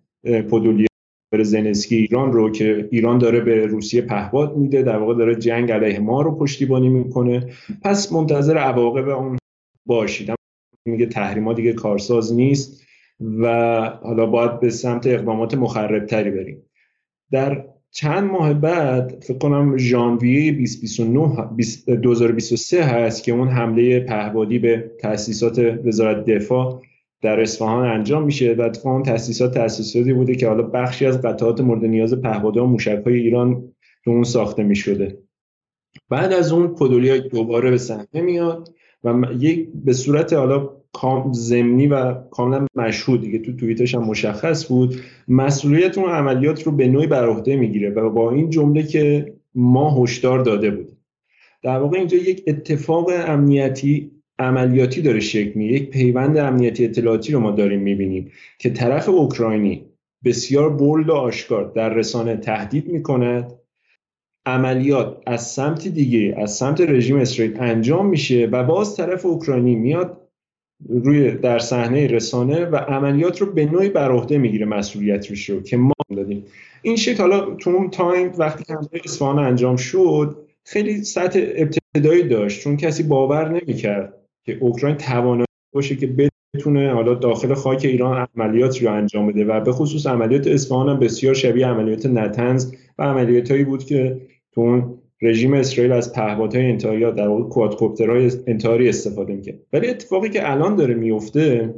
پودولیا 0.49 0.87
زنسکی 1.41 1.95
ایران 1.95 2.33
رو 2.33 2.51
که 2.51 2.89
ایران 2.91 3.17
داره 3.17 3.39
به 3.39 3.65
روسیه 3.65 4.01
پهپاد 4.01 4.57
میده 4.57 4.81
در 4.81 4.97
واقع 4.97 5.15
داره 5.15 5.35
جنگ 5.35 5.71
علیه 5.71 5.99
ما 5.99 6.21
رو 6.21 6.35
پشتیبانی 6.35 6.89
می‌کنه. 6.89 7.53
پس 7.81 8.13
منتظر 8.13 8.57
عواقب 8.57 9.09
اون 9.09 9.37
باشید. 9.85 10.33
میگه 10.85 11.05
تحریما 11.05 11.53
دیگه 11.53 11.73
کارساز 11.73 12.33
نیست 12.33 12.83
و 13.19 13.47
حالا 14.03 14.25
باید 14.25 14.59
به 14.59 14.69
سمت 14.69 15.07
اقدامات 15.07 15.53
مخربتری 15.53 16.31
بریم. 16.31 16.63
در 17.31 17.65
چند 17.91 18.31
ماه 18.31 18.53
بعد 18.53 19.23
فکر 19.23 19.37
کنم 19.37 19.77
ژانویه 19.77 20.51
2029 20.51 21.95
2023 21.95 22.83
هست 22.83 23.23
که 23.23 23.31
اون 23.31 23.47
حمله 23.47 23.99
پهبادی 23.99 24.59
به 24.59 24.91
تاسیسات 24.99 25.59
وزارت 25.85 26.25
دفاع 26.25 26.81
در 27.21 27.41
اصفهان 27.41 27.87
انجام 27.87 28.23
میشه 28.23 28.53
و 28.53 28.61
اتفاقا 28.61 29.01
تاسیسات 29.01 29.53
تاسیساتی 29.53 30.13
بوده 30.13 30.35
که 30.35 30.47
حالا 30.47 30.63
بخشی 30.63 31.05
از 31.05 31.21
قطعات 31.21 31.61
مورد 31.61 31.85
نیاز 31.85 32.13
پهپادها 32.13 32.63
و 32.63 32.67
موشک‌های 32.67 33.15
ایران 33.15 33.73
رو 34.03 34.13
اون 34.13 34.23
ساخته 34.23 34.63
می‌شده. 34.63 35.17
بعد 36.09 36.33
از 36.33 36.51
اون 36.51 36.67
پودولیا 36.67 37.17
دوباره 37.17 37.71
به 37.71 37.77
صحنه 37.77 38.21
میاد 38.21 38.69
و 39.03 39.27
یک 39.39 39.69
به 39.85 39.93
صورت 39.93 40.33
حالا 40.33 40.78
زمینی 41.31 41.87
و 41.87 42.13
کاملا 42.13 42.65
مشهود 42.75 43.21
دیگه. 43.21 43.39
تو 43.39 43.55
توییتش 43.55 43.95
هم 43.95 44.03
مشخص 44.03 44.67
بود. 44.67 44.95
مسئولیت 45.27 45.97
اون 45.97 46.09
عملیات 46.09 46.63
رو 46.63 46.71
به 46.71 46.87
نوعی 46.87 47.07
بر 47.07 47.25
عهده 47.25 47.55
می‌گیره 47.55 47.89
و 47.89 48.09
با 48.09 48.31
این 48.31 48.49
جمله 48.49 48.83
که 48.83 49.33
ما 49.55 50.03
هشدار 50.03 50.39
داده 50.39 50.71
بودیم. 50.71 50.97
در 51.63 51.79
واقع 51.79 51.97
اینجا 51.97 52.17
یک 52.17 52.43
اتفاق 52.47 53.09
امنیتی 53.27 54.11
عملیاتی 54.39 55.01
داره 55.01 55.19
شکل 55.19 55.51
می 55.59 55.65
یک 55.65 55.89
پیوند 55.89 56.37
امنیتی 56.37 56.85
اطلاعاتی 56.85 57.33
رو 57.33 57.39
ما 57.39 57.51
داریم 57.51 57.79
می‌بینیم 57.79 58.31
که 58.59 58.69
طرف 58.69 59.09
اوکراینی 59.09 59.85
بسیار 60.25 60.69
بولد 60.69 61.09
و 61.09 61.13
آشکار 61.13 61.71
در 61.75 61.93
رسانه 61.93 62.37
تهدید 62.37 62.87
می‌کند. 62.87 63.53
عملیات 64.45 65.23
از 65.27 65.47
سمت 65.47 65.87
دیگه 65.87 66.35
از 66.37 66.51
سمت 66.51 66.81
رژیم 66.81 67.17
اسرائیل 67.17 67.57
انجام 67.59 68.09
میشه 68.09 68.49
و 68.51 68.63
باز 68.63 68.95
طرف 68.95 69.25
اوکراینی 69.25 69.75
میاد 69.75 70.28
روی 70.87 71.31
در 71.31 71.59
صحنه 71.59 72.07
رسانه 72.07 72.65
و 72.65 72.75
عملیات 72.75 73.41
رو 73.41 73.53
به 73.53 73.65
نوعی 73.65 73.89
بر 73.89 74.11
عهده 74.11 74.37
می‌گیره 74.37 74.65
مسئولیت 74.65 75.49
رو 75.49 75.61
که 75.61 75.77
ما 75.77 75.93
دادیم. 76.15 76.45
این 76.81 76.95
شکل 76.95 77.17
حالا 77.17 77.55
تو 77.55 77.69
اون 77.69 77.89
تایم 77.89 78.31
وقتی 78.37 78.63
که 78.63 78.77
اصفهان 79.05 79.39
انجام 79.39 79.75
شد 79.75 80.37
خیلی 80.65 81.03
سطح 81.03 81.39
ابتدایی 81.55 82.23
داشت 82.23 82.61
چون 82.61 82.77
کسی 82.77 83.03
باور 83.03 83.49
نمی‌کرد 83.49 84.13
که 84.45 84.57
اوکراین 84.59 84.95
توانایی 84.97 85.45
باشه 85.73 85.95
که 85.95 86.29
بتونه 86.55 86.93
حالا 86.93 87.13
داخل 87.13 87.53
خاک 87.53 87.85
ایران 87.85 88.27
عملیات 88.35 88.83
رو 88.83 88.93
انجام 88.93 89.27
بده 89.27 89.45
و 89.45 89.59
به 89.59 89.71
خصوص 89.71 90.07
عملیات 90.07 90.47
اصفهان 90.47 90.89
هم 90.89 90.99
بسیار 90.99 91.33
شبیه 91.33 91.67
عملیات 91.67 92.05
نتنز 92.05 92.73
و 92.97 93.03
عملیات 93.03 93.51
هایی 93.51 93.63
بود 93.63 93.83
که 93.83 94.21
تو 94.51 94.61
اون 94.61 94.99
رژیم 95.21 95.53
اسرائیل 95.53 95.91
از 95.91 96.13
پهپادهای 96.13 96.65
انتحاری 96.65 97.11
در 97.11 97.27
واقع 97.27 97.43
کوادکوپترهای 97.43 98.31
انتحاری 98.47 98.89
استفاده 98.89 99.33
می‌کنه 99.33 99.59
ولی 99.73 99.87
اتفاقی 99.87 100.29
که 100.29 100.51
الان 100.51 100.75
داره 100.75 100.93
میفته 100.93 101.75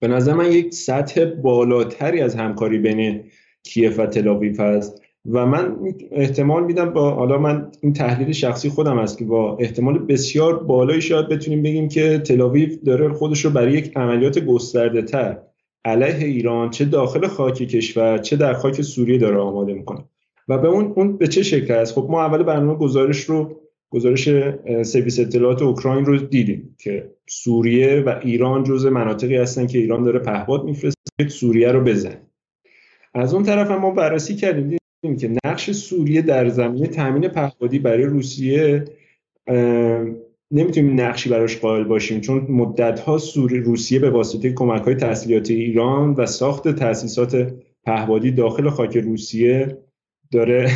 به 0.00 0.08
نظر 0.08 0.34
من 0.34 0.52
یک 0.52 0.74
سطح 0.74 1.24
بالاتری 1.24 2.20
از 2.20 2.34
همکاری 2.34 2.78
بین 2.78 3.24
کیف 3.62 3.98
و 3.98 4.06
تلاویف 4.06 4.60
هست 4.60 5.02
و 5.26 5.46
من 5.46 5.76
احتمال 6.12 6.64
میدم 6.64 6.92
با 6.92 7.10
حالا 7.10 7.38
من 7.38 7.70
این 7.80 7.92
تحلیل 7.92 8.32
شخصی 8.32 8.68
خودم 8.68 8.98
است 8.98 9.18
که 9.18 9.24
با 9.24 9.56
احتمال 9.56 9.98
بسیار 9.98 10.62
بالایی 10.62 11.00
شاید 11.00 11.28
بتونیم 11.28 11.62
بگیم 11.62 11.88
که 11.88 12.18
تلاویف 12.18 12.78
داره 12.86 13.12
خودش 13.12 13.44
رو 13.44 13.50
برای 13.50 13.72
یک 13.72 13.96
عملیات 13.96 14.38
گسترده 14.38 15.02
تر 15.02 15.38
علیه 15.84 16.26
ایران 16.26 16.70
چه 16.70 16.84
داخل 16.84 17.26
خاک 17.26 17.54
کشور 17.54 18.18
چه 18.18 18.36
در 18.36 18.52
خاک 18.52 18.82
سوریه 18.82 19.18
داره 19.18 19.38
آماده 19.38 19.74
می‌کنه. 19.74 20.04
و 20.50 20.58
به 20.58 20.68
اون 20.68 20.92
اون 20.96 21.16
به 21.16 21.28
چه 21.28 21.42
شکل 21.42 21.74
است؟ 21.74 21.94
خب 21.94 22.06
ما 22.10 22.22
اول 22.22 22.42
برنامه 22.42 22.74
گزارش 22.74 23.24
رو 23.24 23.60
گزارش 23.90 24.28
سرویس 24.82 25.20
اطلاعات 25.20 25.62
اوکراین 25.62 26.04
رو 26.04 26.16
دیدیم 26.16 26.76
که 26.78 27.10
سوریه 27.28 28.00
و 28.00 28.20
ایران 28.22 28.64
جزء 28.64 28.90
مناطقی 28.90 29.36
هستن 29.36 29.66
که 29.66 29.78
ایران 29.78 30.02
داره 30.02 30.18
پهپاد 30.18 30.64
میفرسته 30.64 31.28
سوریه 31.28 31.72
رو 31.72 31.80
بزن. 31.80 32.16
از 33.14 33.34
اون 33.34 33.42
طرف 33.42 33.70
ما 33.70 33.90
بررسی 33.90 34.34
کردیم 34.34 34.78
دیدیم 35.02 35.16
که 35.16 35.36
نقش 35.44 35.70
سوریه 35.70 36.22
در 36.22 36.48
زمینه 36.48 36.86
تامین 36.86 37.28
پهپادی 37.28 37.78
برای 37.78 38.04
روسیه 38.04 38.84
نمی‌تونیم 40.52 41.00
نقشی 41.00 41.30
براش 41.30 41.58
قائل 41.58 41.84
باشیم 41.84 42.20
چون 42.20 42.46
مدت 42.48 43.00
ها 43.00 43.18
سوری 43.18 43.60
روسیه 43.60 43.98
به 43.98 44.10
واسطه 44.10 44.52
کمک 44.52 44.82
های 44.82 44.94
تسلیحاتی 44.94 45.54
ایران 45.54 46.14
و 46.14 46.26
ساخت 46.26 46.68
تاسیسات 46.68 47.52
پهپادی 47.84 48.30
داخل 48.30 48.68
خاک 48.70 48.96
روسیه 48.96 49.78
داره 50.32 50.70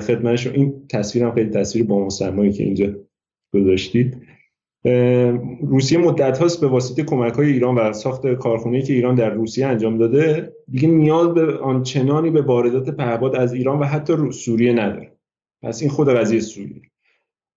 خدمتش 0.00 0.46
این 0.46 0.86
تصویر 0.88 1.24
هم 1.24 1.34
خیلی 1.34 1.50
تصویر 1.50 1.84
با 1.84 2.06
مسمایی 2.06 2.52
که 2.52 2.64
اینجا 2.64 2.86
گذاشتید. 3.54 4.16
روسیه 5.62 5.98
مدت 5.98 6.38
هاست 6.38 6.60
به 6.60 6.66
واسطه 6.66 7.02
کمک 7.02 7.32
های 7.32 7.52
ایران 7.52 7.74
و 7.74 7.92
ساخت 7.92 8.34
کارخونه 8.34 8.82
که 8.82 8.92
ایران 8.92 9.14
در 9.14 9.30
روسیه 9.30 9.66
انجام 9.66 9.98
داده 9.98 10.52
دیگه 10.70 10.88
نیاز 10.88 11.34
به 11.34 11.58
آنچنانی 11.58 12.30
به 12.30 12.42
واردات 12.42 12.90
پهپاد 12.90 13.36
از 13.36 13.52
ایران 13.52 13.78
و 13.78 13.84
حتی 13.84 14.32
سوریه 14.32 14.72
نداره. 14.72 15.12
پس 15.62 15.80
این 15.82 15.90
خود 15.90 16.08
قضیه 16.08 16.40
سوریه. 16.40 16.82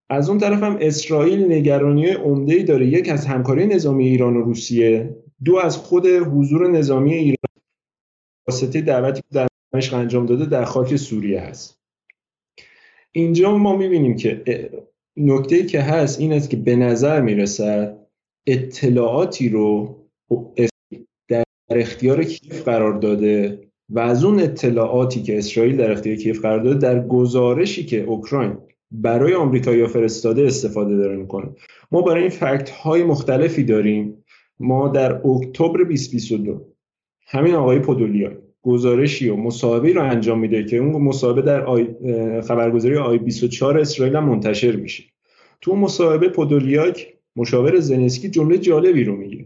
از 0.10 0.30
اون 0.30 0.38
طرف 0.38 0.64
هم 0.64 0.78
اسرائیل 0.82 1.52
نگرانی 1.52 2.08
عمده 2.08 2.64
داره. 2.64 2.88
یک 2.88 3.10
از 3.10 3.26
همکاری 3.26 3.68
نظامی 3.68 4.08
ایران 4.08 4.38
و 4.38 4.42
روسیه 4.42 5.16
دو 5.46 5.58
از 5.58 5.78
خود 5.78 6.08
حضور 6.08 6.72
نظامی 6.72 7.14
ایران 7.14 7.36
واسطه 8.48 8.82
دعوتی 8.82 9.22
در 9.32 9.48
دمشق 9.74 9.94
انجام 9.94 10.26
داده 10.26 10.46
در 10.46 10.66
خاک 10.66 10.96
سوریه 10.96 11.42
هست. 11.42 11.82
اینجا 13.12 13.58
ما 13.58 13.76
می‌بینیم 13.76 14.16
که 14.16 14.44
نکته 15.18 15.66
که 15.66 15.82
هست 15.82 16.20
این 16.20 16.34
است 16.34 16.50
که 16.50 16.58
به 16.58 16.76
نظر 16.76 17.22
می‌رسد 17.22 17.98
اطلاعاتی 18.48 19.50
رو 19.50 19.96
در 21.28 21.44
اختیار 21.70 22.24
کیف 22.24 22.64
قرار 22.64 22.94
داده 23.00 23.62
و 23.90 24.00
از 24.00 24.24
اون 24.24 24.40
اطلاعاتی 24.40 25.24
که 25.24 25.38
اسرائیل 25.38 25.78
در 25.78 25.92
اختیار 25.92 26.16
کیف 26.16 26.42
قرار 26.42 26.60
داده 26.60 26.80
در 26.80 27.08
گزارشی 27.08 27.86
که 27.86 28.02
اوکراین 28.04 28.58
برای 28.92 29.34
آمریکایی 29.34 29.88
فرستاده 29.88 30.46
استفاده 30.46 30.98
داره 30.98 31.16
می‌کنه. 31.16 31.50
ما 31.92 32.02
برای 32.02 32.22
این 32.22 32.30
فکت 32.30 32.70
های 32.70 33.04
مختلفی 33.04 33.64
داریم. 33.64 34.24
ما 34.60 34.88
در 34.88 35.28
اکتبر 35.28 35.84
2022 35.84 36.66
همین 37.28 37.56
آقای 37.56 37.80
پودولیا 37.80 38.45
گزارشی 38.66 39.30
و 39.30 39.36
مصاحبه 39.36 39.94
رو 39.94 40.04
انجام 40.04 40.40
میده 40.40 40.64
که 40.64 40.78
اون 40.78 41.02
مصاحبه 41.02 41.42
در 41.42 41.62
آی... 41.62 41.88
خبرگزاری 42.42 42.98
آی 42.98 43.18
24 43.18 43.80
اسرائیل 43.80 44.16
هم 44.16 44.30
منتشر 44.30 44.76
میشه. 44.76 45.04
تو 45.62 45.76
مصاحبه 45.76 46.30
پودولیاک 46.30 47.14
مشاور 47.36 47.80
زنسکی 47.80 48.30
جمله 48.30 48.58
جالبی 48.58 49.04
رو 49.04 49.16
میگه. 49.16 49.46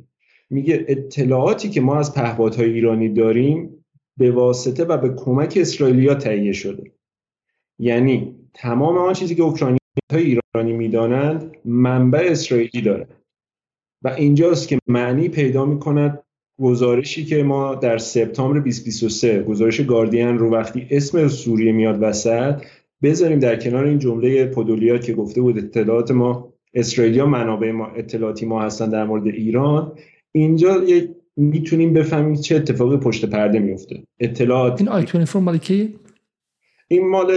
میگه 0.50 0.86
اطلاعاتی 0.88 1.70
که 1.70 1.82
ما 1.82 2.00
از 2.00 2.14
پهپادهای 2.14 2.74
ایرانی 2.74 3.10
داریم 3.10 3.86
به 4.18 4.32
واسطه 4.32 4.84
و 4.84 4.98
به 4.98 5.10
کمک 5.10 5.58
اسرائیلیا 5.62 6.16
تهیه 6.16 6.52
شده. 6.52 6.92
یعنی 7.80 8.36
تمام 8.54 8.98
آن 8.98 9.14
چیزی 9.14 9.36
که 9.36 9.44
اوکراینی 9.44 9.80
های 10.12 10.24
ایرانی 10.24 10.74
می‌دانند 10.74 11.58
منبع 11.66 12.28
اسرائیلی 12.32 12.82
داره 12.82 13.08
و 14.02 14.08
اینجاست 14.08 14.68
که 14.68 14.80
معنی 14.88 15.30
پیدا 15.30 15.66
می‌کند 15.66 16.24
گزارشی 16.60 17.26
که 17.26 17.44
ما 17.44 17.76
در 17.76 17.98
سپتامبر 17.98 18.60
2023 18.60 19.44
گزارش 19.44 19.82
گاردین 19.82 20.38
رو 20.38 20.52
وقتی 20.52 20.88
اسم 20.92 21.28
سوریه 21.28 21.72
میاد 21.72 21.98
وسط 22.02 22.62
بذاریم 23.04 23.40
در 23.40 23.56
کنار 23.56 23.86
این 23.86 24.00
جمله 24.00 24.46
پودولیا 24.46 24.98
که 24.98 25.14
گفته 25.14 25.42
بود 25.42 25.58
اطلاعات 25.58 26.12
ما 26.12 26.54
اسرائیلیا 26.74 27.26
منابع 27.26 27.72
ما 27.72 27.88
اطلاعاتی 27.88 28.46
ما 28.46 28.62
هستن 28.62 28.90
در 28.90 29.04
مورد 29.04 29.28
ایران. 29.28 29.92
اینجا 30.32 30.82
می‌تونیم 31.36 31.94
بفهمیم 31.94 32.36
چه 32.36 32.56
اتفاقی 32.56 32.98
پشت 32.98 33.26
پرده 33.26 33.60
میفته 33.60 34.04
اطلاعات. 34.20 34.82
این 34.82 34.90
آی 34.90 35.02
24 35.02 35.44
مال 35.44 35.58
کی؟ 35.58 36.00
این 36.88 37.10
مال 37.10 37.32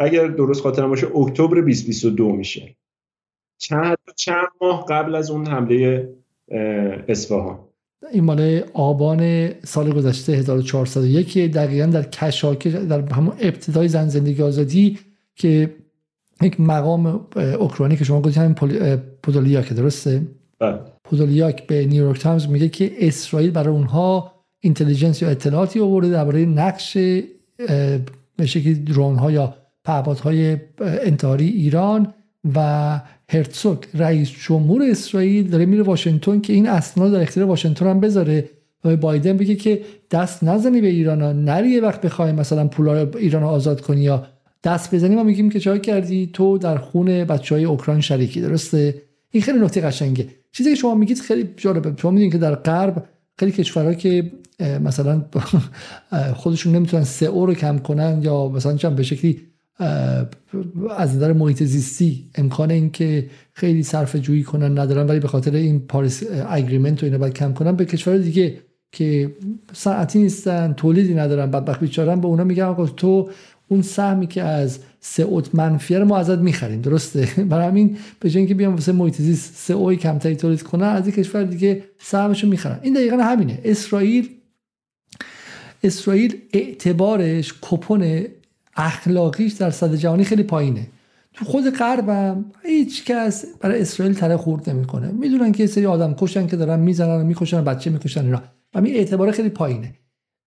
اگر 0.00 0.26
درست 0.26 0.60
خاطرم 0.60 0.88
باشه 0.88 1.16
اکتبر 1.16 1.60
2022 1.60 2.32
میشه. 2.32 2.76
چند 3.58 3.96
چند 4.16 4.48
ماه 4.60 4.86
قبل 4.88 5.14
از 5.14 5.30
اون 5.30 5.46
حمله 5.46 6.08
اصفهان. 7.08 7.69
این 8.12 8.24
مال 8.24 8.60
آبان 8.74 9.50
سال 9.64 9.92
گذشته 9.92 10.32
1401 10.32 11.38
دقیقا 11.38 11.86
در 11.86 12.02
کشاک 12.02 12.68
در 12.68 13.12
همون 13.12 13.34
ابتدای 13.40 13.88
زن 13.88 14.08
زندگی 14.08 14.42
آزادی 14.42 14.98
که 15.36 15.74
یک 16.42 16.60
مقام 16.60 17.26
اوکراینی 17.36 17.96
که 17.96 18.04
شما 18.04 18.20
گفتید 18.20 18.42
همین 18.42 18.54
پودولیاک 19.22 19.72
درسته؟ 19.72 20.22
بله. 20.58 20.78
پودولیاک 21.04 21.66
به 21.66 21.86
نیویورک 21.86 22.20
تایمز 22.20 22.48
میگه 22.48 22.68
که 22.68 22.92
اسرائیل 22.98 23.50
برای 23.50 23.74
اونها 23.74 24.32
intelligence 24.60 25.22
یا 25.22 25.28
اطلاعاتی 25.28 25.80
آورده 25.80 26.10
درباره 26.10 26.44
نقش 26.46 26.96
به 28.36 28.46
شکلی 28.46 28.74
drone 28.74 29.16
ها 29.16 29.30
یا 29.30 29.54
پهپادهای 29.84 30.56
انتحاری 30.80 31.48
ایران. 31.48 32.14
و 32.54 33.00
هرتسوک 33.28 33.78
رئیس 33.94 34.30
جمهور 34.30 34.82
اسرائیل 34.82 35.48
داره 35.48 35.66
میره 35.66 35.82
واشنگتن 35.82 36.40
که 36.40 36.52
این 36.52 36.68
اسناد 36.68 37.12
در 37.12 37.20
اختیار 37.22 37.46
واشنگتن 37.46 37.86
هم 37.86 38.00
بذاره. 38.00 38.50
و 38.84 38.96
بایدن 38.96 39.36
بگه 39.36 39.54
که 39.54 39.82
دست 40.10 40.44
نزنی 40.44 40.80
به 40.80 40.86
ایران 40.86 41.44
نری 41.44 41.80
وقت 41.80 42.00
بخوای 42.00 42.32
مثلا 42.32 42.68
پولا 42.68 43.10
ایران 43.18 43.42
آزاد 43.42 43.80
کنی 43.80 44.00
یا 44.00 44.26
دست 44.64 44.94
بزنی. 44.94 45.14
ما 45.14 45.22
میگیم 45.22 45.50
که 45.50 45.60
چای 45.60 45.80
کردی؟ 45.80 46.30
تو 46.32 46.58
در 46.58 46.78
خون 46.78 47.24
بچه 47.24 47.54
های 47.54 47.64
اوکراین 47.64 48.00
شریکی 48.00 48.40
درسته؟ 48.40 49.02
این 49.30 49.42
خیلی 49.42 49.58
نکته 49.58 49.80
قشنگه. 49.80 50.28
چیزی 50.52 50.70
که 50.70 50.76
شما 50.76 50.94
میگید 50.94 51.20
خیلی 51.20 51.48
جالبه. 51.56 51.94
شما 51.96 52.10
می‌دونید 52.10 52.32
که 52.32 52.38
در 52.38 52.54
غرب 52.54 53.04
خیلی 53.38 53.52
کشورها 53.52 53.94
که 53.94 54.32
مثلا 54.60 55.24
خودشون 56.40 56.76
نمی‌تونن 56.76 57.04
سه 57.04 57.26
رو 57.26 57.54
کم 57.54 57.78
کنن 57.78 58.20
یا 58.22 58.48
مثلا 58.48 58.76
چند 58.76 58.96
به 58.96 59.02
شکلی 59.02 59.49
از 60.96 61.16
نظر 61.16 61.32
محیط 61.32 61.62
زیستی 61.62 62.30
امکان 62.34 62.70
این 62.70 62.90
که 62.90 63.26
خیلی 63.52 63.82
صرف 63.82 64.16
جویی 64.16 64.42
کنن 64.42 64.78
ندارن 64.78 65.06
ولی 65.06 65.20
به 65.20 65.28
خاطر 65.28 65.54
این 65.54 65.80
پاریس 65.80 66.22
اگریمنت 66.48 67.02
و 67.02 67.06
اینا 67.06 67.18
باید 67.18 67.34
کم 67.34 67.52
کنن. 67.52 67.76
به 67.76 67.84
کشور 67.84 68.18
دیگه 68.18 68.58
که 68.92 69.34
ساعتی 69.72 70.18
نیستن 70.18 70.72
تولیدی 70.72 71.14
ندارن 71.14 71.50
بدبخت 71.50 71.80
بیچارن 71.80 72.20
به 72.20 72.26
اونا 72.26 72.44
میگن 72.44 72.64
آقا 72.64 72.86
تو 72.86 73.28
اون 73.68 73.82
سهمی 73.82 74.26
که 74.26 74.42
از 74.42 74.78
سئوت 75.00 75.54
منفیه 75.54 75.98
رو 75.98 76.04
ما 76.04 76.16
ازت 76.16 76.38
می‌خریم. 76.38 76.80
درسته؟ 76.80 77.28
برای 77.50 77.66
همین 77.66 77.96
به 78.20 78.30
جای 78.30 78.38
اینکه 78.38 78.54
بیان 78.54 78.74
واسه 78.74 78.92
محیط 78.92 79.16
زیست 79.16 79.54
سئو 79.56 79.94
کمتری 79.94 80.36
تولید 80.36 80.62
کنن 80.62 80.86
از 80.86 81.06
این 81.06 81.16
کشور 81.16 81.42
دیگه 81.42 81.84
سهمشو 81.98 82.46
می‌خرن. 82.46 82.78
این 82.82 82.94
دقیقا 82.94 83.16
همینه. 83.16 83.58
اسرائیل 83.64 84.28
اسرائیل 85.82 86.36
اعتبارش 86.52 87.54
کپون 87.60 88.24
اخلاقیش 88.80 89.52
در 89.52 89.70
صد 89.70 89.94
جهانی 89.94 90.24
خیلی 90.24 90.42
پایینه. 90.42 90.86
تو 91.34 91.44
خود 91.44 91.70
غربم 91.70 92.44
هیچ 92.64 93.04
کس 93.04 93.44
برای 93.60 93.80
اسرائیل 93.80 94.14
تره 94.14 94.36
خورد 94.36 94.70
نمی‌کنه. 94.70 95.08
می‌دونن 95.12 95.52
که 95.52 95.66
سری 95.66 95.86
آدم 95.86 96.14
کشن 96.14 96.46
که 96.46 96.56
دارن 96.56 96.80
می‌زنن 96.80 97.20
و 97.20 97.24
می‌کشن 97.24 97.64
بچه 97.64 97.90
می‌کشن 97.90 98.24
اینا. 98.24 98.42
و 98.74 98.78
این 98.78 98.94
اعتبار 98.94 99.30
خیلی 99.30 99.48
پایینه. 99.48 99.94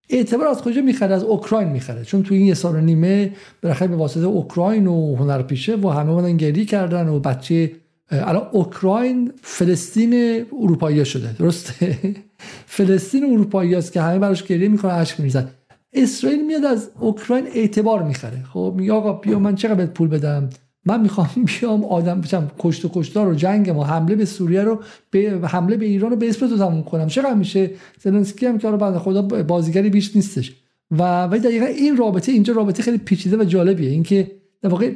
اعتبار 0.09 0.47
از 0.47 0.61
کجا 0.61 0.81
می‌خره؟ 0.81 1.15
از 1.15 1.23
اوکراین 1.23 1.67
می‌خره. 1.67 2.03
چون 2.05 2.23
تو 2.23 2.33
این 2.33 2.45
یه 2.45 2.53
سال 2.53 2.75
و 2.75 2.81
نیمه 2.81 3.31
بالاخره 3.61 3.87
به 3.87 3.95
واسطه 3.95 4.25
اوکراین 4.25 4.87
و 4.87 5.15
هنرپیشه 5.15 5.75
و 5.75 5.89
همه 5.89 6.13
بودن 6.13 6.37
گری 6.37 6.65
کردن 6.65 7.07
و 7.07 7.19
بچه 7.19 7.71
الان 8.11 8.47
اوکراین 8.51 9.31
فلسطین 9.41 10.45
اروپایی 10.61 11.05
شده. 11.05 11.33
درسته؟ 11.39 11.97
فلسطین 12.77 13.23
اروپایی 13.23 13.75
است 13.75 13.93
که 13.93 14.01
همه 14.01 14.19
براش 14.19 14.43
گریه 14.43 14.67
می‌کنه 14.67 14.93
اشک 14.93 15.19
میریزن. 15.19 15.49
اسرائیل 15.93 16.45
میاد 16.45 16.65
از 16.65 16.89
اوکراین 16.99 17.47
اعتبار 17.47 18.03
می‌خره. 18.03 18.43
خب 18.53 18.73
میگه 18.77 18.93
آقا 18.93 19.13
بیا 19.13 19.39
من 19.39 19.55
چقدر 19.55 19.85
پول 19.85 20.07
بدم؟ 20.07 20.49
من 20.85 21.01
می‌خوام 21.01 21.29
بیام 21.59 21.85
آدم 21.85 22.21
بشم 22.21 22.51
کشت 22.59 22.85
و 22.85 22.89
کشتار 22.93 23.27
و 23.27 23.35
جنگ 23.35 23.69
ما 23.69 23.83
حمله 23.83 24.15
به 24.15 24.25
سوریه 24.25 24.61
رو 24.61 24.79
به 25.11 25.39
حمله 25.43 25.77
به 25.77 25.85
ایران 25.85 26.11
رو 26.11 26.17
به 26.17 26.29
اسم 26.29 26.47
تو 26.47 26.57
تموم 26.57 26.83
کنم. 26.83 27.07
چقدر 27.07 27.33
میشه؟ 27.33 27.71
زلنسکی 27.99 28.45
هم 28.45 28.57
که 28.57 28.71
بعد 28.71 28.97
خدا 28.97 29.21
بازیگری 29.21 29.89
بیش 29.89 30.15
نیستش. 30.15 30.53
و 30.91 31.23
ولی 31.23 31.39
دقیقا 31.39 31.65
این 31.65 31.97
رابطه 31.97 32.31
اینجا 32.31 32.53
رابطه 32.53 32.83
خیلی 32.83 32.97
پیچیده 32.97 33.37
و 33.37 33.43
جالبیه. 33.43 33.89
اینکه 33.89 34.31
در 34.61 34.69
واقع 34.69 34.91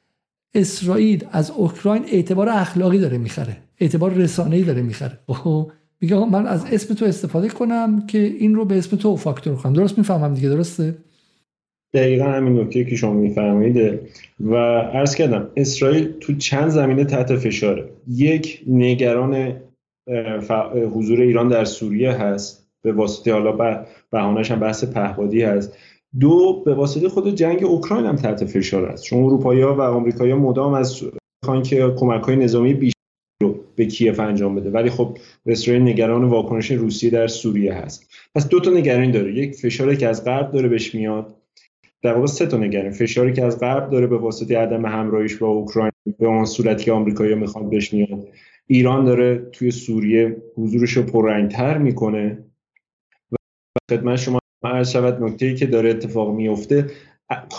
اسرائیل 0.54 1.24
از 1.32 1.50
اوکراین 1.50 2.04
اعتبار 2.12 2.48
اخلاقی 2.48 2.98
داره 2.98 3.18
می‌خره. 3.18 3.56
اعتبار 3.80 4.12
رسانه‌ای 4.12 4.62
داره 4.62 4.82
می‌خره. 4.82 5.18
خب، 5.28 5.70
میگه 6.02 6.16
من 6.16 6.46
از 6.46 6.64
اسم 6.72 6.94
تو 6.94 7.04
استفاده 7.04 7.48
کنم 7.48 8.06
که 8.06 8.18
این 8.18 8.54
رو 8.54 8.64
به 8.64 8.78
اسم 8.78 8.96
تو 8.96 9.16
فاکتور 9.16 9.54
کنم. 9.54 9.72
درست 9.72 9.98
می‌فهمم 9.98 10.34
دیگه 10.34 10.48
درسته؟ 10.48 10.94
دقیقا 11.94 12.24
همین 12.24 12.58
نکته 12.58 12.84
که 12.84 12.96
شما 12.96 13.12
میفرمایید. 13.12 14.00
و 14.40 14.54
عرض 14.80 15.14
کردم 15.14 15.48
اسرائیل 15.56 16.12
تو 16.20 16.34
چند 16.34 16.68
زمینه 16.68 17.04
تحت 17.04 17.36
فشاره. 17.36 17.88
یک 18.08 18.62
نگران 18.66 19.52
حضور 20.94 21.20
ایران 21.20 21.48
در 21.48 21.64
سوریه 21.64 22.12
هست. 22.12 22.68
به 22.84 22.92
واسطه 22.92 23.32
حالا 23.32 23.84
بهانش 24.10 24.50
هم 24.50 24.60
بحث 24.60 24.84
پهبادی 24.84 25.42
هست. 25.42 25.76
دو 26.20 26.62
به 26.66 26.74
واسطه 26.74 27.08
خود 27.08 27.34
جنگ 27.34 27.64
اوکراین 27.64 28.06
هم 28.06 28.16
تحت 28.16 28.44
فشار 28.44 28.86
است 28.86 29.04
چون 29.04 29.24
اروپایی 29.24 29.62
و 29.62 29.80
آمریکایی 29.80 30.34
مدام 30.34 30.74
از 30.74 31.02
خواهن 31.44 31.62
که 31.62 31.94
کمک 31.96 32.22
های 32.22 32.36
نظامی 32.36 32.91
رو 33.42 33.60
به 33.76 33.86
کیف 33.86 34.20
انجام 34.20 34.54
بده. 34.54 34.70
ولی 34.70 34.90
خب 34.90 35.18
اسرائیل 35.46 35.82
نگران 35.82 36.24
واکنش 36.24 36.70
روسیه 36.70 37.10
در 37.10 37.26
سوریه 37.26 37.74
هست. 37.74 38.10
پس 38.34 38.48
دو 38.48 38.60
تا 38.60 38.70
نگرانی 38.70 39.12
داره. 39.12 39.34
یک 39.34 39.54
فشاری 39.54 39.96
که 39.96 40.08
از 40.08 40.24
غرب 40.24 40.52
داره 40.52 40.68
بهش 40.68 40.94
میاد. 40.94 41.36
در 42.02 42.14
واقع 42.14 42.26
سه 42.26 42.46
تا 42.46 42.56
نگرانی. 42.56 42.90
فشاری 42.90 43.32
که 43.32 43.44
از 43.44 43.60
غرب 43.60 43.90
داره 43.90 44.06
به 44.06 44.18
واسطه 44.18 44.58
عدم 44.58 44.86
همراهیش 44.86 45.36
با 45.36 45.46
اوکراین 45.46 45.92
به 46.18 46.26
اون 46.26 46.44
صورتی 46.44 46.84
که 46.84 46.92
آمریکایی‌ها 46.92 47.38
می‌خواد 47.38 47.70
بهش 47.70 47.92
میاد. 47.94 48.28
ایران 48.66 49.04
داره 49.04 49.38
توی 49.52 49.70
سوریه 49.70 50.36
حضورش 50.56 50.92
رو 50.92 51.02
پررنگتر 51.02 51.78
می‌کنه. 51.78 52.44
و 53.32 53.36
خدمت 53.90 54.16
شما 54.16 54.38
عرض 54.64 54.90
شود 54.90 55.22
نکته 55.22 55.54
که 55.54 55.66
داره 55.66 55.90
اتفاق 55.90 56.34
میفته 56.34 56.86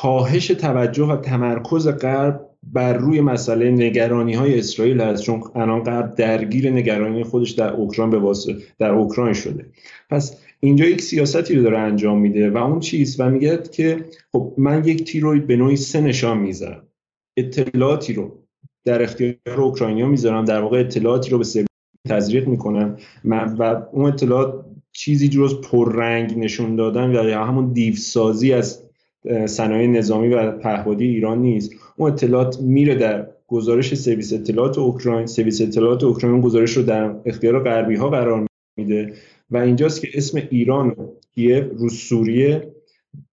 کاهش 0.02 0.48
توجه 0.48 1.04
و 1.04 1.18
تمرکز 1.18 1.88
غرب 1.88 2.50
بر 2.74 2.94
روی 2.94 3.22
مسئله 3.22 3.72
نگرانی 3.72 4.34
های 4.34 4.60
اسرائیل 4.60 5.02
هست 5.02 5.24
چون 5.24 5.44
الان 5.56 5.84
غرب 5.84 6.16
درگیر 6.16 6.70
نگرانی 6.70 7.24
خودش 7.24 7.52
در 7.52 7.74
اوکراین 7.74 8.10
به 8.10 8.20
واسطه 8.20 8.58
در 8.80 8.92
اوکراین 8.92 9.34
شده. 9.34 9.66
پس 10.10 10.38
اینجا 10.60 10.86
یک 10.86 11.02
سیاستی 11.02 11.56
رو 11.56 11.64
داره 11.64 11.78
انجام 11.78 12.20
میده 12.20 12.50
و 12.50 12.58
اون 12.58 12.80
چیز 12.80 13.20
و 13.20 13.30
میگه 13.30 13.60
که 13.72 14.06
خب 14.32 14.54
من 14.58 14.86
یک 14.86 15.04
تیروید 15.04 15.48
به 15.48 15.56
نوعی 15.56 15.76
سه 15.76 16.02
نشان 16.02 16.38
می‌ذارم. 16.38 16.84
اطلاعاتی 17.38 18.14
رو 18.14 18.40
در 18.86 19.04
اختیار 19.04 19.36
اوکراینیا 19.58 20.08
می‌ذارم. 20.08 20.46
در 20.46 20.62
واقع 20.62 20.80
اطلاعاتی 20.80 21.30
رو 21.30 21.38
به 21.38 21.44
سری 21.44 21.66
تزریق 22.10 22.48
می‌کنم 22.48 22.98
و 23.26 23.82
اون 23.92 24.06
اطلاعات 24.06 24.66
چیزی 24.92 25.30
جز 25.30 25.62
پررنگ 25.62 26.38
نشون 26.38 26.76
دادن 26.76 27.12
یا 27.12 27.46
همون 27.46 27.74
دیوسازی 27.74 28.54
از 28.54 28.83
صنایع 29.46 29.88
نظامی 29.88 30.28
و 30.28 30.52
پهپادی 30.52 31.08
ایران 31.08 31.42
نیست. 31.42 31.72
اون 31.98 32.12
اطلاعات 32.12 32.62
میره 32.62 32.96
در 32.96 33.28
گزارش 33.48 33.94
سرویس 33.94 34.34
اطلاعات 34.34 34.78
اوکراین. 34.78 35.26
سرویس 35.26 35.62
اطلاعات 35.62 36.04
اوکراین 36.04 36.42
گزارش 36.42 36.78
رو 36.78 36.84
در 36.84 37.16
اختیار 37.26 37.64
غربی 37.64 37.96
ها 37.96 38.10
قرار 38.10 38.48
میده 38.78 39.14
و 39.52 39.58
اینجاست 39.58 40.02
که 40.02 40.08
اسم 40.14 40.42
ایران 40.50 40.88
و 40.88 40.94
کیف 41.36 41.64
رو 41.78 41.90
سوریه 41.90 42.74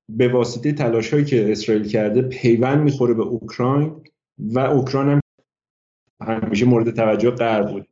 به 0.08 0.28
واسطه 0.28 0.72
تلاش 0.72 1.12
هایی 1.12 1.24
که 1.24 1.52
اسرائیل 1.52 1.84
کرده 1.84 2.22
پیوند 2.22 2.82
می‌خوره 2.82 3.14
به 3.14 3.22
اوکراین 3.22 3.92
و 4.38 4.58
اوکراین 4.58 5.08
هم 5.10 5.20
همیشه 6.42 6.66
مورد 6.66 6.90
توجه 6.90 7.30
غرب 7.30 7.72
بود. 7.72 7.86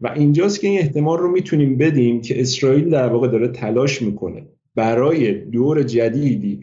و 0.00 0.08
اینجاست 0.08 0.60
که 0.60 0.68
این 0.68 0.78
احتمال 0.78 1.18
رو 1.18 1.30
می‌تونیم 1.30 1.78
بدیم 1.78 2.20
که 2.20 2.40
اسرائیل 2.40 2.90
در 2.90 3.08
واقع 3.08 3.28
داره 3.28 3.48
تلاش 3.48 4.02
می‌کنه 4.02 4.46
برای 4.74 5.34
دور 5.34 5.82
جدیدی 5.82 6.60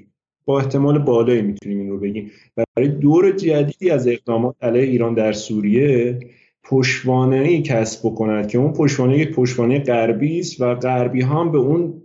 با 0.49 0.59
احتمال 0.59 0.99
بالایی 0.99 1.41
می‌تونیم 1.41 1.79
این 1.79 1.89
رو 1.89 1.99
بگیم. 1.99 2.31
برای 2.75 2.89
دور 2.89 3.31
جدیدی 3.31 3.89
از 3.89 4.07
اقدامات 4.07 4.55
علیه 4.61 4.83
ایران 4.83 5.13
در 5.13 5.33
سوریه 5.33 6.19
پشوانه 6.63 7.35
ای 7.35 7.61
کسب 7.61 8.09
بکند 8.09 8.47
که 8.47 8.57
اون 8.57 8.73
پشوانه 8.73 9.17
یک 9.17 9.31
پشوانه 9.31 9.79
غربی 9.79 10.39
است 10.39 10.61
و 10.61 10.75
غربی 10.75 11.21
هم 11.21 11.51
به 11.51 11.57
اون 11.57 12.01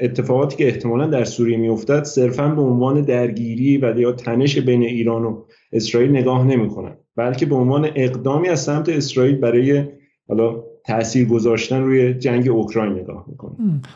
اتفاقاتی 0.00 0.56
که 0.56 0.66
احتمالا 0.66 1.06
در 1.06 1.24
سوریه 1.24 1.56
میافتد 1.56 2.02
صرفا 2.02 2.48
به 2.48 2.62
عنوان 2.62 3.02
درگیری 3.02 3.78
و 3.78 3.94
یا 3.98 4.12
تنش 4.12 4.58
بین 4.58 4.82
ایران 4.82 5.24
و 5.24 5.42
اسرائیل 5.72 6.10
نگاه 6.10 6.46
نمی‌کنند 6.46 6.98
بلکه 7.16 7.46
به 7.46 7.54
عنوان 7.54 7.88
اقدامی 7.94 8.48
از 8.48 8.60
سمت 8.60 8.88
اسرائیل 8.88 9.36
برای 9.36 9.84
حالا 10.28 10.62
تاثیر 10.84 11.28
گذاشتن 11.28 11.80
روی 11.80 12.14
جنگ 12.14 12.48
اوکراین 12.48 12.92
نگاه 12.92 13.24
می‌کنه 13.28 13.52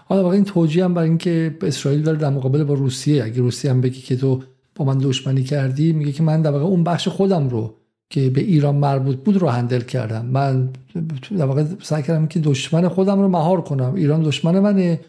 حالا 0.06 0.22
واقعا 0.22 0.34
این 0.34 0.44
توجیه 0.44 0.84
هم 0.84 0.94
برای 0.94 1.08
اینکه 1.08 1.56
اسرائیل 1.62 2.02
داره 2.02 2.18
در 2.18 2.30
مقابل 2.30 2.64
با 2.64 2.74
روسیه 2.74 3.24
اگه 3.24 3.40
روسیه 3.40 3.70
هم 3.70 3.80
بگی 3.80 4.00
که 4.00 4.16
تو 4.16 4.42
با 4.74 4.84
من 4.84 4.98
دشمنی 4.98 5.42
کردی 5.42 5.92
میگه 5.92 6.12
که 6.12 6.22
من 6.22 6.42
در 6.42 6.50
واقع 6.50 6.64
اون 6.64 6.84
بخش 6.84 7.08
خودم 7.08 7.48
رو 7.48 7.74
که 8.10 8.30
به 8.30 8.40
ایران 8.40 8.74
مربوط 8.74 9.16
بود 9.16 9.36
رو 9.36 9.48
handle 9.48 9.80
کردم. 9.80 10.26
من 10.26 10.68
در 11.38 11.44
واقع 11.44 11.64
سعی 11.82 12.02
کردم 12.02 12.26
که 12.26 12.40
دشمن 12.40 12.88
خودم 12.88 13.20
رو 13.20 13.28
مهار 13.28 13.60
کنم. 13.60 13.94
ایران 13.94 14.22
دشمن 14.22 14.58
منه 14.58 15.00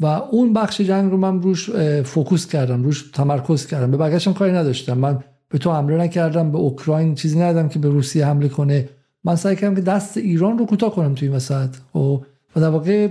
و 0.00 0.06
اون 0.06 0.52
بخش 0.52 0.80
جنگ 0.80 1.10
رو 1.10 1.16
من 1.16 1.42
روش 1.42 1.70
focus 2.04 2.46
کردم 2.46 2.82
روش 2.82 3.10
تمرکز 3.12 3.66
کردم. 3.66 3.90
به 3.90 3.96
بقیه‌شم 3.96 4.32
کاری 4.32 4.52
نداشتم. 4.52 4.98
من 4.98 5.18
به 5.48 5.58
تو 5.58 5.72
حمله 5.72 5.96
نکردم 5.96 6.52
به 6.52 6.58
اوکراین 6.58 7.14
چیزی 7.14 7.38
ندادم 7.38 7.68
که 7.68 7.78
به 7.78 7.88
روسیه 7.88 8.26
حمله 8.26 8.48
کنه. 8.48 8.88
من 9.28 9.36
سعی 9.36 9.56
کردم 9.56 9.74
که 9.74 9.80
دست 9.80 10.16
ایران 10.16 10.58
رو 10.58 10.66
کوتاه 10.66 10.94
کنم 10.94 11.14
توی 11.14 11.28
وسط. 11.28 11.68
و 11.94 12.18
در 12.54 12.68
واقع 12.68 13.08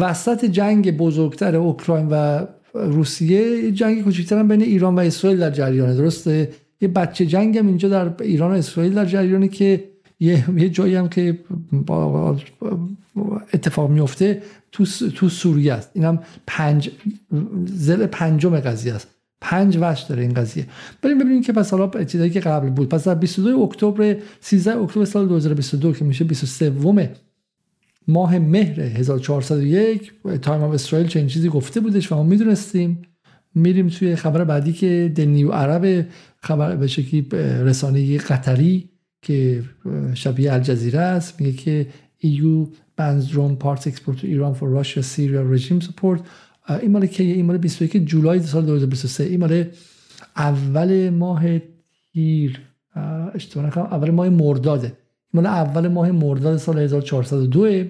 وسط 0.00 0.44
جنگ 0.44 0.96
بزرگتر 0.96 1.56
اوکراین 1.56 2.08
و 2.10 2.46
روسیه 2.74 3.72
جنگ 3.72 4.04
کوچکتر 4.04 4.42
بین 4.42 4.62
ایران 4.62 4.94
و 4.94 5.00
اسرائیل 5.00 5.40
در 5.40 5.50
جریانه. 5.50 5.94
درسته؟ 5.94 6.50
یه 6.80 6.88
بچه 6.88 7.26
جنگ 7.26 7.58
هم 7.58 7.66
اینجا 7.66 7.88
در 7.88 8.12
ایران 8.20 8.50
و 8.50 8.54
اسرائیل 8.54 8.94
در 8.94 9.04
جریانه 9.04 9.48
که 9.48 9.84
یه, 10.20 10.44
یه 10.56 10.68
جایی 10.68 10.94
هم 10.94 11.08
که 11.08 11.38
اتفاق 13.52 13.90
میفته 13.90 14.42
تو, 14.72 14.84
تو 15.14 15.28
سوریه 15.28 15.72
است. 15.72 15.90
اینم 15.94 16.18
پنج 16.46 16.90
ضلع 17.66 18.06
پنجم 18.06 18.60
قضیه 18.60 18.94
است. 18.94 19.13
پنج 19.44 19.78
وجه 19.80 20.08
داره 20.08 20.22
این 20.22 20.34
قضیه. 20.34 20.66
بریم 21.02 21.18
ببینیم 21.18 21.42
که 21.42 21.52
پس 21.52 21.70
حالا 21.70 22.04
چیزایی 22.04 22.30
که 22.30 22.40
قبل 22.40 22.70
بود. 22.70 22.88
پس 22.88 23.04
در 23.04 23.14
22 23.14 23.60
اکتبر 23.60 24.16
13 24.40 24.76
اکتبر 24.76 25.04
سال 25.04 25.28
2022 25.28 25.92
که 25.92 26.04
میشه 26.04 26.24
23 26.24 26.72
ماه 28.08 28.38
مهر 28.38 28.80
1401 28.80 30.12
Times 30.42 30.62
of 30.62 30.74
Israel 30.74 31.08
چنین 31.08 31.26
چیزی 31.26 31.48
گفته 31.48 31.80
بودش 31.80 32.12
و 32.12 32.14
ما 32.14 32.22
می‌دونستیم. 32.22 33.02
میریم 33.54 33.88
توی 33.88 34.16
خبر 34.16 34.44
بعدی 34.44 34.72
که 34.72 35.12
دنیو 35.16 35.52
عرب 35.52 36.06
خبر 36.42 36.76
به 36.76 36.86
شکلی 36.86 37.26
رسانه 37.64 38.18
قطری 38.18 38.88
که 39.22 39.62
شبیه 40.14 40.52
الجزیره 40.52 41.00
است 41.00 41.40
میگه 41.40 41.52
که 41.52 41.86
EU 42.24 42.68
bans 43.00 43.32
drone 43.32 43.56
parts 43.64 43.86
export 43.86 44.16
to 44.20 44.26
Iran 44.36 44.54
for 44.54 44.68
Russia 44.78 45.02
Syria 45.02 45.42
regime 45.54 45.80
support. 45.80 46.20
این 46.68 46.90
مال 46.90 47.06
که 47.06 47.22
این 47.22 47.46
مال 47.46 47.58
21 47.58 47.96
جولای 47.96 48.42
سال 48.42 48.66
2023 48.66 49.24
این 49.24 49.40
مال 49.40 49.64
اول 50.36 51.10
ماه 51.10 51.42
تیر. 52.12 52.60
اشتباه 53.34 53.66
نکنم. 53.66 53.84
اول 53.84 54.10
ماه 54.10 54.28
مرداده. 54.28 54.92
مال 55.34 55.46
اول 55.46 55.88
ماه 55.88 56.10
مرداد 56.10 56.56
سال 56.56 56.78
1402 56.78 57.84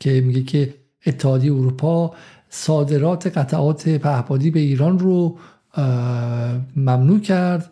که 0.00 0.20
میگه 0.20 0.42
که 0.42 0.74
اتحادیه 1.06 1.52
اروپا 1.52 2.14
صادرات 2.48 3.38
قطعات 3.38 3.88
پهپادی 3.88 4.50
به 4.50 4.60
ایران 4.60 4.98
رو 4.98 5.38
ممنوع 6.76 7.20
کرد. 7.20 7.70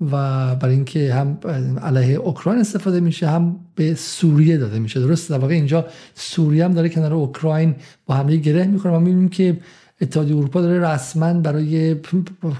و 0.00 0.10
برای 0.54 0.74
اینکه 0.74 1.14
هم 1.14 1.38
علیه 1.82 2.16
اوکراین 2.16 2.60
استفاده 2.60 3.00
میشه 3.00 3.28
هم 3.28 3.56
به 3.74 3.94
سوریه 3.94 4.56
داده 4.56 4.78
میشه. 4.78 5.00
درست 5.00 5.30
در 5.30 5.38
واقع 5.38 5.54
اینجا 5.54 5.86
سوریه 6.14 6.64
هم 6.64 6.72
داره 6.72 6.88
کنار 6.88 7.14
اوکراین 7.14 7.74
با 8.06 8.14
همه 8.14 8.36
گره 8.36 8.66
می‌کنه 8.66 8.92
و 8.92 9.00
می‌بینیم 9.00 9.28
که 9.28 9.60
اتحادیه 10.00 10.36
اروپا 10.36 10.60
داره 10.60 10.80
رسما 10.80 11.32
برای 11.32 11.96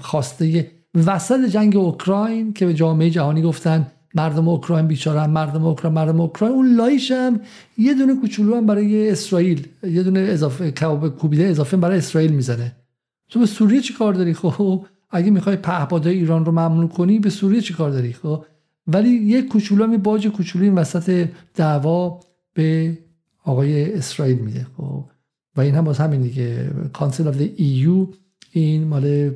خواسته 0.01 0.71
وسط 0.95 1.45
جنگ 1.45 1.75
اوکراین 1.75 2.53
که 2.53 2.65
به 2.65 2.73
جامعه 2.73 3.09
جهانی 3.09 3.41
گفتن 3.41 3.87
مردم 4.15 4.47
اوکراین 4.47 4.87
بیچاره 4.87 5.27
مردم 5.27 5.65
اوکراین 5.65 5.93
مردم 5.93 6.21
اوکراین. 6.21 6.55
اون 6.55 6.75
لایش 6.75 7.11
هم 7.11 7.39
یه 7.77 7.93
دونه 7.93 8.15
کوچولو 8.15 8.55
هم 8.55 8.65
برای 8.65 9.09
اسرائیل 9.09 9.67
یه 9.83 10.03
دونه 10.03 10.19
اضافه 10.19 10.71
کوبیده 11.19 11.43
اضافه 11.43 11.77
برای 11.77 11.97
اسرائیل 11.97 12.31
می‌زنه. 12.31 12.75
تو 13.29 13.39
به 13.39 13.45
سوریه 13.45 13.81
چی 13.81 13.93
کار 13.93 14.13
داری؟ 14.13 14.33
خب 14.33 14.85
اگه 15.11 15.31
می‌خوای 15.31 15.55
پهپادهای 15.55 16.17
ایران 16.17 16.45
رو 16.45 16.51
ممنوع 16.51 16.89
کنی 16.89 17.19
به 17.19 17.29
سوریه 17.29 17.61
چی 17.61 17.73
کار 17.73 17.89
داری؟ 17.89 18.13
خب 18.13 18.45
ولی 18.87 19.09
یه 19.09 19.41
کوچولو 19.41 19.87
می 19.87 19.97
باج 19.97 20.27
کوچولو 20.27 20.65
این 20.65 20.75
وسط 20.75 21.27
دعوا 21.55 22.19
به 22.53 22.97
آقای 23.43 23.93
اسرائیل 23.93 24.37
میده. 24.37 24.67
خب 24.77 25.05
و 25.55 25.61
این 25.61 25.75
هم 25.75 25.83
باز 25.83 25.97
همین 25.97 26.21
دیگه 26.21 26.69
Council 26.93 27.27
of 27.27 27.35
EU 27.55 28.07
این 28.51 28.83
مال 28.83 29.29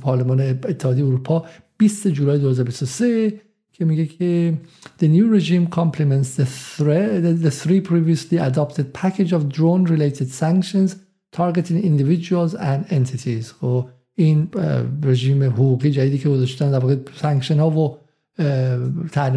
پارلمان 0.00 0.40
اتحادیه 0.40 1.04
اروپا 1.04 1.46
20 1.78 2.08
جولای 2.08 2.38
2023 2.38 3.40
که 3.72 3.84
میگه 3.84 4.06
که 4.06 4.54
the 5.00 5.04
new 5.04 5.40
regime 5.40 5.74
complements 5.76 6.36
the, 6.36 6.44
threat, 6.44 7.22
the 7.42 7.50
three 7.50 7.80
previously 7.80 8.38
adopted 8.38 8.92
package 8.92 9.32
of 9.32 9.48
drone 9.48 9.84
related 9.84 10.28
sanctions 10.28 10.96
targeting 11.32 11.78
individuals 11.84 12.54
and 12.54 12.92
entities. 12.92 13.52
خب 13.60 13.88
این 14.24 14.48
رژیم 15.02 15.42
حقوقی 15.42 15.90
جدیدی 15.90 16.18
که 16.18 16.28
گذاشتن 16.28 16.70
در 16.70 16.78
واقع 16.78 16.96
سانکشن 17.14 17.58
ها 17.58 17.70
و 17.70 17.96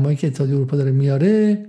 هایی 0.04 0.16
که 0.16 0.28
اتحادیه 0.28 0.56
اروپا 0.56 0.78
داره 0.78 0.92
میاره 0.92 1.66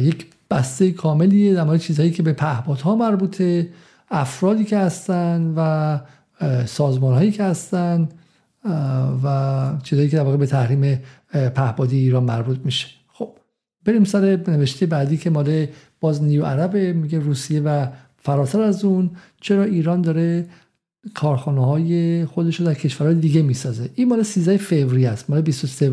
یک 0.00 0.26
بسته 0.50 0.92
کاملیه 0.92 1.54
در 1.54 1.64
مورد 1.64 1.80
چیزهایی 1.80 2.10
که 2.10 2.22
به 2.22 2.32
پهپادها 2.32 2.96
مربوطه 2.96 3.68
افرادی 4.10 4.64
که 4.64 4.78
هستن 4.78 5.54
و 5.56 5.98
سازمان 6.66 7.14
هایی 7.14 7.30
که 7.30 7.44
هستن 7.44 8.08
و 9.24 9.78
چیزایی 9.82 10.08
که 10.08 10.16
در 10.16 10.22
واقع 10.22 10.36
به 10.36 10.46
تحریم 10.46 11.00
پهپادی 11.32 11.98
ایران 11.98 12.24
مربوط 12.24 12.58
میشه. 12.64 12.86
خب 13.06 13.36
بریم 13.84 14.04
سر 14.04 14.40
نوشته 14.48 14.86
بعدی 14.86 15.16
که 15.16 15.30
مال 15.30 15.66
باز 16.00 16.22
نیو 16.22 16.44
عربه 16.44 16.92
میگه 16.92 17.18
روسیه 17.18 17.60
و 17.60 17.86
فراتر 18.16 18.60
از 18.60 18.84
اون. 18.84 19.10
چرا 19.40 19.64
ایران 19.64 20.02
داره 20.02 20.46
کارخانه 21.14 21.66
های 21.66 22.24
خودش 22.24 22.60
رو 22.60 22.66
در 22.66 22.74
کشورهای 22.74 23.14
دیگه 23.14 23.42
می‌سازه. 23.42 23.90
این 23.94 24.08
مال 24.08 24.22
13 24.22 24.56
فوریه 24.56 25.10
است. 25.10 25.30
مال 25.30 25.40
23 25.40 25.90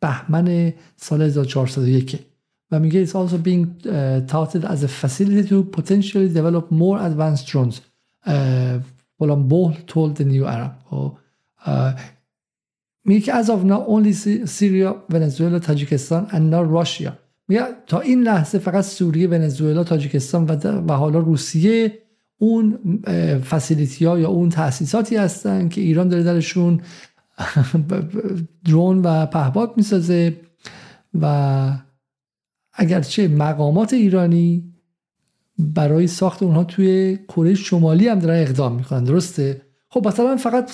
بهمن 0.00 0.72
سال 0.96 1.22
1401 1.22 2.18
و 2.70 2.78
میگه 2.78 3.06
it's 3.06 3.10
also 3.10 3.36
being 3.36 3.66
uh, 3.84 4.32
touted 4.32 4.64
as 4.64 4.82
a 4.82 4.88
facility 4.88 5.48
to 5.48 5.64
potentially 5.80 6.28
develop 6.28 6.70
more 6.70 6.98
advanced 6.98 7.46
drones. 7.46 7.80
فلان 9.18 9.48
بول 9.48 9.74
told 9.74 10.16
the 10.16 10.24
new 10.24 10.46
Arab. 10.46 10.90
خب، 10.90 11.16
میگه 13.04 13.20
که 13.20 13.42
as 13.42 13.46
of 13.46 13.64
now 13.64 13.86
only 13.88 14.12
Syria, 14.46 14.94
Venezuela, 15.12 15.60
تاجیکستان 15.60 16.26
and 16.30 16.52
now 16.52 16.82
Russia. 16.82 17.12
میگه 17.48 17.62
تا 17.86 18.00
این 18.00 18.22
لحظه 18.22 18.58
فقط 18.58 18.84
سوریه 18.84 19.28
ونزوئلا 19.28 19.84
تاجیکستان 19.84 20.44
و, 20.44 20.56
و 20.88 20.92
حالا 20.92 21.18
روسیه 21.18 22.01
اون 22.42 22.78
فسیلیتی 23.38 24.04
ها 24.04 24.18
یا 24.18 24.28
اون 24.28 24.48
تاسیساتی 24.48 25.16
هستن 25.16 25.68
که 25.68 25.80
ایران 25.80 26.08
داره 26.08 26.22
درشون 26.22 26.80
درون 28.66 28.98
و 29.02 29.26
پهباد 29.26 29.72
می‌سازه 29.76 30.36
و 31.20 31.76
اگرچه 32.72 33.28
مقامات 33.28 33.92
ایرانی 33.92 34.74
برای 35.58 36.06
ساخت 36.06 36.42
اونها 36.42 36.64
توی 36.64 37.18
کره 37.28 37.54
شمالی 37.54 38.08
هم 38.08 38.18
دارن 38.18 38.40
اقدام 38.42 38.74
می‌کنن 38.74 39.04
درسته؟ 39.04 39.62
خب 39.88 40.08
مثلا 40.08 40.36
فقط 40.36 40.70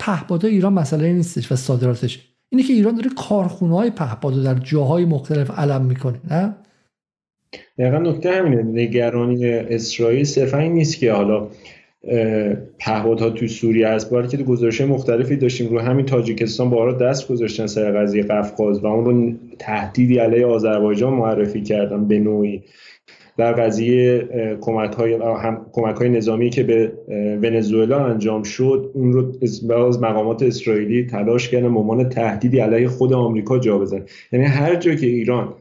پهپادهای 0.00 0.54
ایران 0.54 0.72
مسئله 0.72 1.12
نیستش 1.12 1.52
و 1.52 1.56
صادراتش. 1.56 2.28
اینه 2.48 2.62
که 2.62 2.72
ایران 2.72 2.94
داره 2.94 3.10
کارخونه 3.10 3.74
های 3.74 3.90
پهپاد 3.90 4.42
در 4.42 4.54
جاهای 4.54 5.04
مختلف 5.04 5.50
علم 5.50 5.84
می‌کنه 5.84 6.20
نه؟ 6.30 6.56
دقیقا 7.78 7.98
نکته 7.98 8.30
همینه 8.30 8.62
نگرانی 8.62 9.46
اسرائیل 9.46 10.24
صرفا 10.24 10.58
این 10.58 10.72
نیست 10.72 10.98
که 10.98 11.12
حالا 11.12 11.48
پهپادها 12.78 13.30
تو 13.30 13.46
سوریه 13.46 13.88
هست. 13.88 14.10
بلکه 14.10 14.36
گزارش 14.36 14.80
مختلفی 14.80 15.36
داشتیم 15.36 15.68
رو 15.68 15.78
همین 15.78 16.06
تاجیکستان 16.06 16.70
بارا 16.70 16.92
دست 16.92 17.28
گذاشتن 17.28 17.66
سر 17.66 17.92
قضیه 17.92 18.22
قفقاز 18.22 18.84
و 18.84 18.86
اون 18.86 19.04
رو 19.04 19.32
تهدیدی 19.58 20.18
علیه 20.18 20.46
آذربایجان 20.46 21.12
معرفی 21.14 21.62
کردن 21.62 22.08
به 22.08 22.18
نوعی. 22.18 22.62
در 23.38 23.52
قضیه 23.52 24.28
کمک 24.60 24.92
های, 24.92 25.12
هم 25.14 25.66
کمک 25.72 25.96
های 25.96 26.08
نظامی 26.08 26.50
که 26.50 26.62
به 26.62 26.92
ونزوئلا 27.42 28.06
انجام 28.06 28.42
شد 28.42 28.90
اون 28.94 29.12
رو 29.12 29.32
از 29.86 30.02
مقامات 30.02 30.42
اسرائیلی 30.42 31.06
تلاش 31.06 31.48
کردن 31.48 31.74
به 31.74 32.04
تهدیدی 32.04 32.58
علیه 32.58 32.88
خود 32.88 33.12
آمریکا 33.12 33.58
جا 33.58 33.78
بزن. 33.78 34.02
یعنی 34.32 34.44
هر 34.44 34.74
جا 34.74 34.94
که 34.94 35.06
ایران 35.06 35.54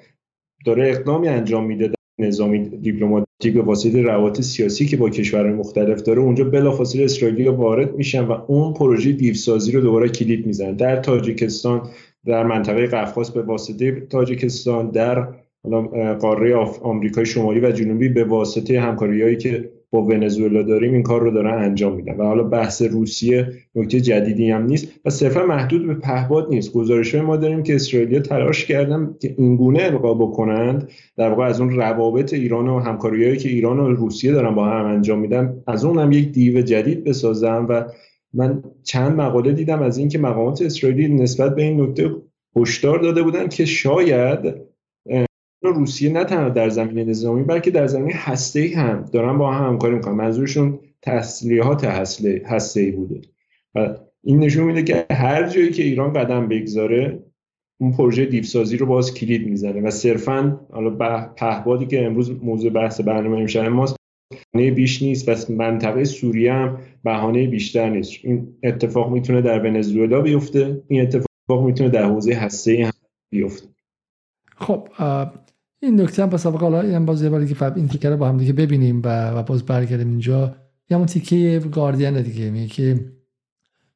داره 0.66 0.90
اقدامی 0.90 1.28
انجام 1.28 1.66
میده 1.66 1.92
نظامی 2.20 2.70
دیپلماتیک 2.70 3.54
به 3.54 3.62
واسطه 3.62 4.02
روابط 4.02 4.42
سیاسی 4.42 4.86
که 4.86 4.98
با 4.98 5.10
کشورهای 5.10 5.54
مختلف 5.54 6.02
داره 6.02 6.22
اونجا 6.22 6.44
بلافاصله 6.44 7.04
اسرائیلی 7.04 7.48
وارد 7.48 7.96
میشن 7.96 8.26
و 8.26 8.32
اون 8.48 8.74
پروژه 8.74 9.12
دیوسازی 9.12 9.72
رو 9.72 9.82
دوباره 9.82 10.10
کلید 10.10 10.46
می‌زنن. 10.46 10.76
در 10.76 10.96
تاجیکستان 10.96 11.90
در 12.26 12.44
منطقه 12.44 12.88
قفقاز 12.88 13.34
به 13.34 13.42
واسطه 13.42 14.08
تاجیکستان 14.10 14.92
در 14.92 15.28
قاره 16.20 16.56
آمریکای 16.82 17.26
شمالی 17.26 17.60
و 17.60 17.72
جنوبی 17.72 18.10
به 18.10 18.24
واسطه 18.24 18.80
همکاریهایی 18.80 19.38
که 19.38 19.70
با 19.96 20.02
ونزوئلا 20.02 20.64
داریم 20.64 20.94
این 20.94 21.04
کار 21.04 21.22
رو 21.22 21.32
دارن 21.32 21.64
انجام 21.64 21.96
میدن. 21.96 22.18
و 22.18 22.24
حالا 22.24 22.44
بحث 22.44 22.82
روسیه 22.82 23.48
نکته 23.76 24.02
جدیدی 24.02 24.52
هم 24.52 24.66
نیست. 24.66 24.88
و 25.06 25.10
صرفا 25.10 25.46
محدود 25.46 25.88
به 25.88 25.94
پهباد 25.94 26.50
نیست. 26.50 26.74
گزارش 26.74 27.16
ما 27.16 27.38
داریم 27.38 27.64
که 27.64 27.76
اسرائیل 27.76 28.20
تلاش 28.20 28.66
کردن 28.66 29.16
که 29.22 29.36
اینگونه 29.38 29.84
القا 29.84 30.14
بکنند 30.14 30.90
در 31.18 31.30
واقع 31.30 31.44
از 31.44 31.62
اون 31.62 31.70
روابط 31.70 32.34
ایران 32.34 32.68
و 32.68 32.80
همکاریهایی 32.80 33.38
که 33.38 33.50
ایران 33.50 33.80
و 33.80 33.90
روسیه 33.90 34.32
دارن 34.32 34.56
با 34.56 34.66
هم 34.66 34.86
انجام 34.86 35.20
میدن 35.20 35.64
از 35.68 35.86
اون 35.86 36.00
هم 36.00 36.12
یک 36.12 36.32
دیو 36.32 36.62
جدید 36.62 37.04
بسازن 37.04 37.66
و 37.66 37.84
من 38.34 38.64
چند 38.84 39.16
مقاله 39.16 39.52
دیدم 39.52 39.82
از 39.82 39.98
اینکه 39.98 40.18
مقامات 40.18 40.62
اسرائیلی 40.62 41.14
نسبت 41.14 41.56
به 41.56 41.62
این 41.62 41.82
نکته 41.82 42.12
هشدار 42.56 43.00
داده 43.00 43.24
بودن 43.24 43.48
که 43.48 43.66
شاید 43.66 44.56
روسیه 45.70 46.12
نه 46.12 46.24
تنها 46.24 46.50
در 46.50 46.70
زمینه 46.70 47.04
نظامی 47.04 47.44
بلکه 47.44 47.72
در 47.72 47.88
زمینه 47.88 48.14
هسته 48.16 48.74
هم 48.76 49.06
دارن 49.12 49.38
با 49.38 49.52
هم 49.52 49.68
همکاری 49.68 49.96
می‌کنن. 49.96 50.16
منظورشون 50.16 50.80
تسلیحات 51.02 51.84
هسته 51.84 52.82
ای 52.82 52.92
بوده. 52.92 53.22
و 53.76 53.96
این 54.24 54.40
نشون 54.40 54.64
میده 54.64 54.84
که 54.84 55.06
هر 55.12 55.50
جایی 55.50 55.72
که 55.72 55.84
ایران 55.84 56.14
قدم 56.14 56.48
بگذاره 56.48 57.24
اون 57.82 57.92
پروژه 57.92 58.26
دیپسازی 58.26 58.78
رو 58.78 58.86
باز 58.86 59.14
کلید 59.14 59.48
می‌زنه 59.48 59.82
و 59.82 59.90
صرفا 59.90 60.60
حالا 60.72 60.90
پهبادی 61.38 61.86
که 61.86 62.06
امروز 62.06 62.44
موضوع 62.44 62.72
بحث 62.72 63.02
برنامه 63.02 63.38
امشب 63.38 63.66
ماست 63.66 63.96
بهانه 64.54 64.72
بیش 64.72 65.02
نیست. 65.02 65.50
و 65.50 65.54
منطقه 65.54 66.04
سوریه 66.04 66.54
هم 66.54 66.78
بهانه 67.04 67.48
بیشتر 67.48 67.90
نیست. 67.90 68.12
این 68.24 68.48
اتفاق 68.64 69.12
می‌تونه 69.12 69.42
در 69.42 69.60
ونزوئلا 69.60 70.22
بیفته 70.22 70.84
این 70.88 71.02
اتفاق 71.02 71.66
می‌تونه 71.66 71.90
در 71.90 72.04
حوزه 72.04 72.34
هسته 72.34 72.86
هم 72.86 72.92
بیفته. 73.32 73.68
خب 74.58 74.88
این 75.86 76.02
نکته 76.02 76.24
هم 76.24 76.30
پس 76.30 76.46
حالا 76.46 76.82
این 76.82 77.06
باز 77.06 77.24
یه 77.24 77.30
باری 77.30 77.54
که 77.54 77.74
این 77.76 77.88
تیکه 77.88 78.10
رو 78.10 78.18
با 78.18 78.30
هم 78.30 78.38
دیگه 78.38 78.54
ببینیم 78.54 79.02
و, 79.06 79.30
و 79.30 79.44
باز 79.44 79.66
برگردیم 79.66 80.08
اینجا. 80.08 80.56
یه 80.90 80.98
همون 80.98 81.08
تیکه 81.08 81.62
گاردین 81.72 82.22
دیگه 82.22 82.50
میگه 82.50 82.68
که 82.68 83.06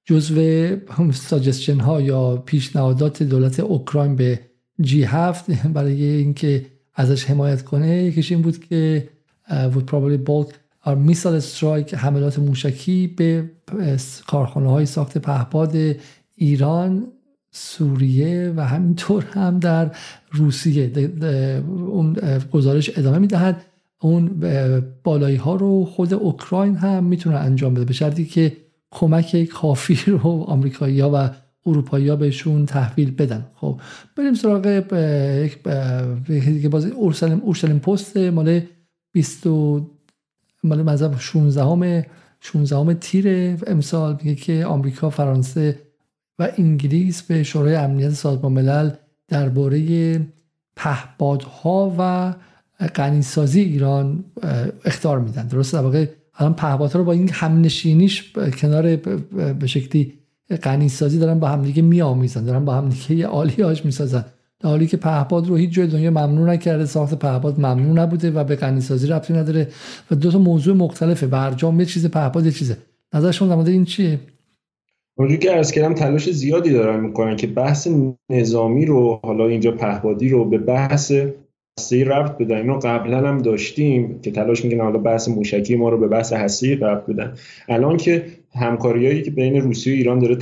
جزو 0.05 0.41
هم 0.89 1.11
ساجستشن 1.11 1.79
ها 1.79 2.01
یا 2.01 2.37
پیشنهادات 2.37 3.23
دولت 3.23 3.59
اوکراین 3.59 4.15
به 4.15 4.39
جی 4.81 5.03
هفت 5.03 5.51
برای 5.75 6.03
اینکه 6.03 6.65
ازش 6.95 7.25
حمایت 7.25 7.61
کنه 7.61 8.03
یکیش 8.03 8.31
این 8.31 8.41
بود 8.41 8.65
که 8.65 9.09
would 9.49 9.85
probably 9.91 10.17
bolt 10.29 10.53
our 10.85 10.95
missile 10.95 11.41
strike 11.41 11.93
حملات 11.93 12.39
موشکی 12.39 13.07
به 13.07 13.51
کارخانه 14.27 14.69
های 14.69 14.85
ساخت 14.85 15.17
پهپاد 15.17 15.75
ایران 16.35 17.07
سوریه 17.51 18.53
و 18.55 18.61
همینطور 18.61 19.25
هم 19.25 19.59
در 19.59 19.91
روسیه 20.31 21.11
اون 21.67 22.17
گزارش 22.51 22.97
ادامه 22.97 23.17
می‌دهد. 23.17 23.65
اون 24.01 24.43
بالایی 25.03 25.35
ها 25.35 25.55
رو 25.55 25.85
خود 25.85 26.13
اوکراین 26.13 26.75
هم 26.75 27.03
می‌تونه 27.03 27.35
انجام 27.35 27.73
بده 27.73 27.85
به 27.85 27.93
شرطی 27.93 28.25
که 28.25 28.57
کمک 28.91 29.43
کافی 29.43 30.11
رو 30.11 30.43
آمریکایی 30.47 30.99
ها 30.99 31.11
و 31.13 31.29
اروپایی 31.65 32.09
ها 32.09 32.15
بهشون 32.15 32.65
تحویل 32.65 33.11
بدن. 33.11 33.45
خب 33.55 33.81
بریم 34.17 34.33
سراغ 34.33 34.65
یک 36.29 36.67
باز 36.67 36.85
اورسلم 36.85 37.39
اورسلم 37.39 37.79
پست 37.79 38.17
مال 38.17 38.61
20 39.11 39.47
مال 40.63 40.83
مذهب 40.83 41.19
16 41.19 41.63
همه 41.63 42.05
16 42.39 42.93
تیر 42.93 43.57
امسال 43.67 44.17
میگه 44.21 44.35
که 44.35 44.65
آمریکا 44.65 45.09
فرانسه 45.09 45.79
و 46.39 46.49
انگلیس 46.57 47.21
به 47.21 47.43
شورای 47.43 47.75
امنیت 47.75 48.09
سازمان 48.09 48.51
ملل 48.51 48.89
درباره 49.27 50.21
پهپادها 50.75 51.95
و 51.99 52.33
غنیسازی 52.87 53.61
ایران 53.61 54.23
اختار 54.85 55.19
میدن. 55.19 55.47
درسته؟ 55.47 55.77
در 55.77 55.83
واقع 55.83 56.05
الان 56.35 56.53
پهپادها 56.53 56.99
رو 56.99 57.05
با 57.05 57.11
این 57.11 57.29
همنشینیش 57.29 58.33
کنار 58.57 58.95
به 59.59 59.67
شکلی 59.67 60.13
غنیسازی 60.63 61.19
دارن 61.19 61.39
با 61.39 61.47
همدیگه 61.47 61.81
میآمیزن 61.81 62.43
دارن 62.43 62.65
با 62.65 62.75
همدیگه 62.75 63.11
یه 63.15 63.27
عالیاش 63.27 63.85
می‌سازن. 63.85 64.25
در 64.59 64.69
حالی 64.69 64.87
که 64.87 64.97
پهپاد 64.97 65.47
رو 65.47 65.55
هیچ 65.55 65.69
جای 65.69 65.87
دنیا 65.87 66.11
ممنوع 66.11 66.49
نکرده 66.49 66.85
ساخت 66.85 67.13
پهپاد 67.13 67.59
ممنوع 67.59 68.03
نبوده 68.03 68.31
و 68.31 68.43
به 68.43 68.55
غنیسازی 68.55 69.07
ربطی 69.07 69.33
نداره 69.33 69.67
و 70.11 70.15
دو 70.15 70.31
تا 70.31 70.39
موضوع 70.39 70.75
مختلفه. 70.75 71.27
برجام 71.27 71.79
یه 71.79 71.85
چیز 71.85 72.05
پهپاد 72.05 72.45
یه 72.45 72.51
چیزه. 72.51 72.77
نظر 73.13 73.31
شما 73.31 73.63
در 73.63 73.71
این 73.71 73.85
چیه؟ 73.85 74.19
اونجوری 75.19 75.39
که 75.39 75.55
ارز 75.55 75.71
کردم 75.71 75.93
تلاش 75.93 76.31
زیادی 76.31 76.69
دارن 76.69 76.99
می‌کنن 76.99 77.35
که 77.35 77.47
بحث 77.47 77.87
نظامی 78.31 78.85
رو 78.85 79.19
حالا 79.23 79.47
اینجا 79.47 79.71
پهپادی 79.71 80.29
رو 80.29 80.45
به 80.45 80.57
بحث 80.57 81.13
هسته 81.79 82.03
رفت 82.03 82.37
بدن. 82.37 82.57
اینو 82.57 82.79
قبلا 82.79 83.27
هم 83.27 83.37
داشتیم 83.37 84.19
که 84.21 84.31
تلاش 84.31 84.65
می‌کنن 84.65 84.81
حالا 84.81 84.97
بحث 84.97 85.29
موشکی 85.29 85.75
ما 85.75 85.89
رو 85.89 85.97
به 85.97 86.07
بحث 86.07 86.33
هسته 86.33 86.75
رفت 86.75 87.09
بدن. 87.09 87.33
الان 87.69 87.97
که 87.97 88.25
همکاریایی 88.55 89.21
که 89.21 89.31
بین 89.31 89.61
روسیه 89.61 89.93
و 89.93 89.97
ایران 89.97 90.19
داره 90.19 90.35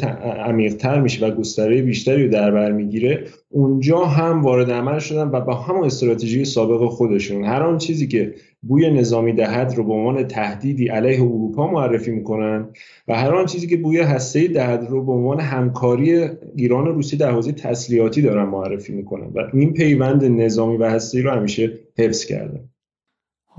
عمیق‌تر 0.47 1.01
میشه 1.01 1.25
و 1.25 1.31
گستره 1.31 1.81
بیشتری 1.81 2.23
رو 2.23 2.31
در 2.31 2.51
بر 2.51 2.71
می‌گیره 2.71 3.23
اونجا 3.49 3.99
هم 3.99 4.41
وارد 4.41 4.71
عمل 4.71 4.99
شدن 4.99 5.29
و 5.31 5.41
با 5.41 5.53
همون 5.53 5.85
استراتژی 5.85 6.45
سابق 6.45 6.85
خودشون. 6.89 7.45
هر 7.45 7.63
آن 7.63 7.77
چیزی 7.77 8.07
که 8.07 8.33
بوی 8.61 8.91
نظامی 8.91 9.33
دهد 9.33 9.73
رو 9.77 9.83
به 9.83 9.93
عنوان 9.93 10.27
تهدیدی 10.27 10.87
علیه 10.87 11.21
اروپا 11.21 11.71
معرفی 11.71 12.11
می‌کنن 12.11 12.67
و 13.07 13.15
هر 13.15 13.35
آن 13.35 13.45
چیزی 13.45 13.67
که 13.67 13.77
بوی 13.77 13.99
هسته 13.99 14.47
دهد 14.47 14.87
رو 14.89 15.05
به 15.05 15.11
عنوان 15.11 15.39
همکاری 15.39 16.27
ایران 16.55 16.87
و 16.87 16.91
روسیه 16.91 17.19
در 17.19 17.31
حوزه 17.31 17.51
تسلیحاتی 17.51 18.21
دارن 18.21 18.49
معرفی 18.49 18.93
می‌کنن. 18.93 19.27
و 19.35 19.39
این 19.53 19.73
پیوند 19.73 20.25
نظامی 20.25 20.77
و 20.77 20.89
هسته 20.89 21.21
رو 21.21 21.31
همیشه 21.31 21.73
حفظ 21.97 22.25
کردن. 22.25 22.69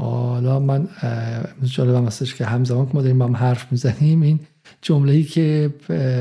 حالا 0.00 0.60
من 0.60 0.88
جالبم 1.64 2.06
هستش 2.06 2.34
که 2.34 2.44
همزمان 2.44 2.86
که 2.86 2.92
ما 2.94 3.02
داریم 3.02 3.18
با 3.18 3.26
هم 3.26 3.36
حرف 3.36 3.72
می‌زنیم 3.72 4.22
این 4.22 4.40
جمله 4.82 5.12
ای 5.12 5.22
که 5.22 5.74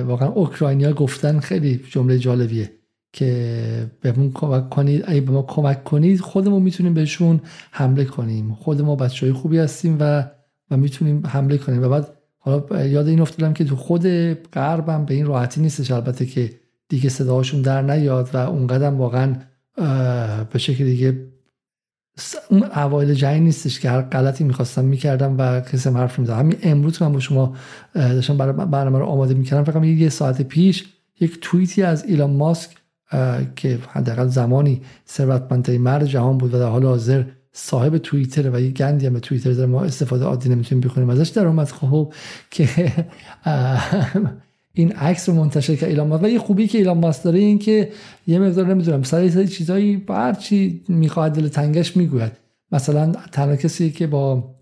واقعا 0.08 0.28
اوکراینیا 0.28 0.94
گفتن 0.94 1.40
خیلی 1.40 1.82
جمله 1.90 2.20
جالبیه 2.20 2.72
که 3.14 3.92
بهمون 4.02 4.32
کمک 4.34 4.70
کنید. 4.70 5.04
اگه 5.08 5.22
به 5.22 5.32
ما 5.32 5.42
کمک 5.42 5.84
کنید 5.84 6.20
خودمون 6.20 6.62
می‌تونیم 6.62 6.94
بهشون 6.94 7.42
حمله 7.72 8.06
کنیم. 8.06 8.54
خود 8.54 8.82
ما 8.82 8.96
بچه 8.96 9.26
های 9.26 9.34
خوبی 9.34 9.58
هستیم 9.58 9.98
و 10.00 10.24
و 10.72 10.78
می‌تونیم 10.78 11.28
حمله 11.28 11.58
کنیم. 11.58 11.84
و 11.84 11.90
بعد 11.90 12.08
حالا 12.38 12.86
یاد 12.86 13.08
این 13.08 13.20
افتادم 13.20 13.54
که 13.54 13.66
تو 13.66 13.76
خود 13.76 14.08
غربم 14.34 15.06
به 15.06 15.14
این 15.14 15.26
راحتی 15.26 15.62
نیستش 15.62 15.92
البته 15.92 16.26
که 16.26 16.50
دیگه 16.90 17.10
صداهاشون 17.10 17.62
در 17.62 17.82
نیاد 17.82 18.30
و 18.34 18.38
اونقدر 18.38 18.90
واقعا 18.90 19.36
به 20.54 20.60
شکل 20.60 20.84
دیگه 20.84 21.37
اون 22.50 22.64
اوایل 22.64 23.14
جنگ 23.14 23.42
نیستش 23.42 23.80
که 23.80 23.90
هر 23.90 24.02
غلطی 24.02 24.44
می‌خواستم 24.44 24.86
می‌کردم 24.86 25.36
و 25.38 25.62
کسی 25.62 25.90
حرف 25.90 26.20
می‌زد 26.20 26.34
همین 26.34 26.58
امروز 26.64 27.02
من 27.02 27.14
با 27.14 27.20
شما 27.20 27.56
داشتم 27.94 28.38
برنامه 28.66 29.00
رو 29.00 29.06
آماده 29.06 29.34
می‌کردم 29.34 29.64
فقط 29.64 29.84
یه 29.84 30.10
ساعت 30.10 30.42
پیش 30.42 30.86
یک 31.20 31.38
توییتی 31.42 31.84
از 31.84 32.06
ایلان 32.06 32.32
ماسک 32.32 32.70
که 33.56 33.80
حداقل 33.92 34.28
زمانی 34.28 34.82
ثروتمندترین 35.08 35.82
مرد 35.82 36.06
جهان 36.06 36.38
بود 36.38 36.54
و 36.54 36.60
در 36.60 36.70
حال 36.70 36.86
حاضر 36.86 37.24
صاحب 37.52 37.98
توییتر 37.98 38.50
و 38.50 38.60
یه 38.60 38.72
گندی 38.72 39.06
هم 39.06 39.20
توییتر 39.20 39.52
داره 39.52 39.70
ما 39.70 39.84
استفاده 39.84 40.26
عادی 40.26 40.50
نمی‌تونیم 40.50 40.90
بکنیم 40.90 41.10
ازش 41.10 41.30
در 41.30 41.46
اومد 41.46 41.68
خب 41.68 42.14
که 42.52 42.94
این 44.82 44.92
عکس 44.92 45.30
رو 45.30 45.36
منتشر 45.36 45.76
که 45.76 45.88
ایلان 45.88 46.08
ماسک. 46.08 46.24
و 46.24 46.30
یه 46.30 46.40
خوبی 46.40 46.68
که 46.68 46.78
ایلان 46.78 46.98
ماسک 46.98 47.24
داره 47.24 47.40
این 47.40 47.60
که 47.60 47.90
یه 48.28 48.40
مقدار 48.40 48.68
نمی‌دونم 48.68 49.04
سر 49.04 49.30
سری 49.30 49.48
چیزایی 49.48 50.04
هر 50.10 50.34
چی 50.34 50.82
می‌خواد 50.88 51.32
دل 51.32 51.48
تنگش 51.48 51.98
می‌گوید. 51.98 52.32
مثلا 52.72 53.12
تنها 53.32 53.56
کسی 53.56 53.92
که 53.92 54.08
با 54.08 54.56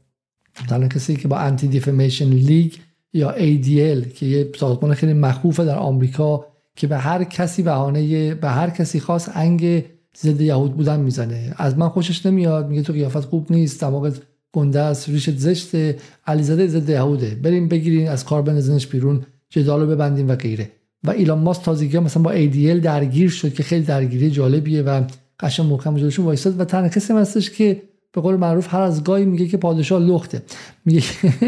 تنها 0.70 0.88
کسی 0.88 1.16
که 1.16 1.28
با 1.28 1.38
انتی 1.38 1.68
دیفمیشن 1.68 2.26
لیگ 2.26 2.74
یا 3.14 3.32
ADL 3.32 4.14
که 4.14 4.26
یه 4.26 4.52
سازمان 4.60 4.94
خیلی 4.94 5.14
مخوفه 5.14 5.66
در 5.66 5.78
آمریکا 5.78 6.46
که 6.76 6.88
به 6.88 6.98
هر 6.98 7.24
کسی 7.24 7.64
بهانه 7.64 8.36
به 8.36 8.50
هر 8.50 8.70
کسی 8.70 9.00
خاص 9.00 9.30
انگ 9.34 9.84
ضد 10.18 10.42
یهود 10.42 10.78
بودن 10.78 11.00
می‌زنه. 11.00 11.54
از 11.58 11.78
من 11.78 11.90
خوشش 11.90 12.26
نمیاد 12.26 12.70
میگه 12.70 12.82
تو 12.82 12.94
قیافت 12.94 13.26
خوب 13.26 13.52
نیست 13.52 13.82
دماغت 13.82 14.22
گنده 14.54 14.80
است 14.80 15.10
ریشت 15.10 15.38
زشته 15.38 15.98
علیزاده 16.28 16.68
ضد 16.68 16.90
یهوده. 16.90 17.36
بریم 17.36 17.68
بگیرین 17.68 18.08
از 18.10 18.26
کار 18.26 18.42
بنزنش 18.42 18.88
بیرون. 18.88 19.26
جدال 19.56 19.82
رو 19.82 19.88
ببندیم 19.88 20.30
و 20.30 20.36
غیره. 20.36 20.72
و 21.04 21.12
ایلان 21.12 21.40
ماسک 21.40 21.64
تازگی 21.64 22.00
مثلا 22.00 22.24
با 22.24 22.34
ADL 22.34 22.84
درگیر 22.84 23.30
شد 23.30 23.54
که 23.54 23.64
خیلی 23.64 23.86
درگیری 23.86 24.32
جالبیه 24.32 24.82
و 24.82 25.04
قشنگ 25.40 25.66
محکم 25.66 25.98
جلوشون 25.98 26.26
وایساد 26.26 26.60
و 26.60 26.66
تنها 26.66 26.90
کسی 26.90 27.14
هستش 27.14 27.50
که 27.50 27.82
به 28.12 28.22
قول 28.22 28.36
معروف 28.36 28.74
هر 28.74 28.82
از 28.82 29.04
گاهی 29.04 29.26
میگه 29.26 29.48
که 29.48 29.58
پادشاه 29.58 30.02
لخته. 30.02 30.42
میگه 30.86 31.04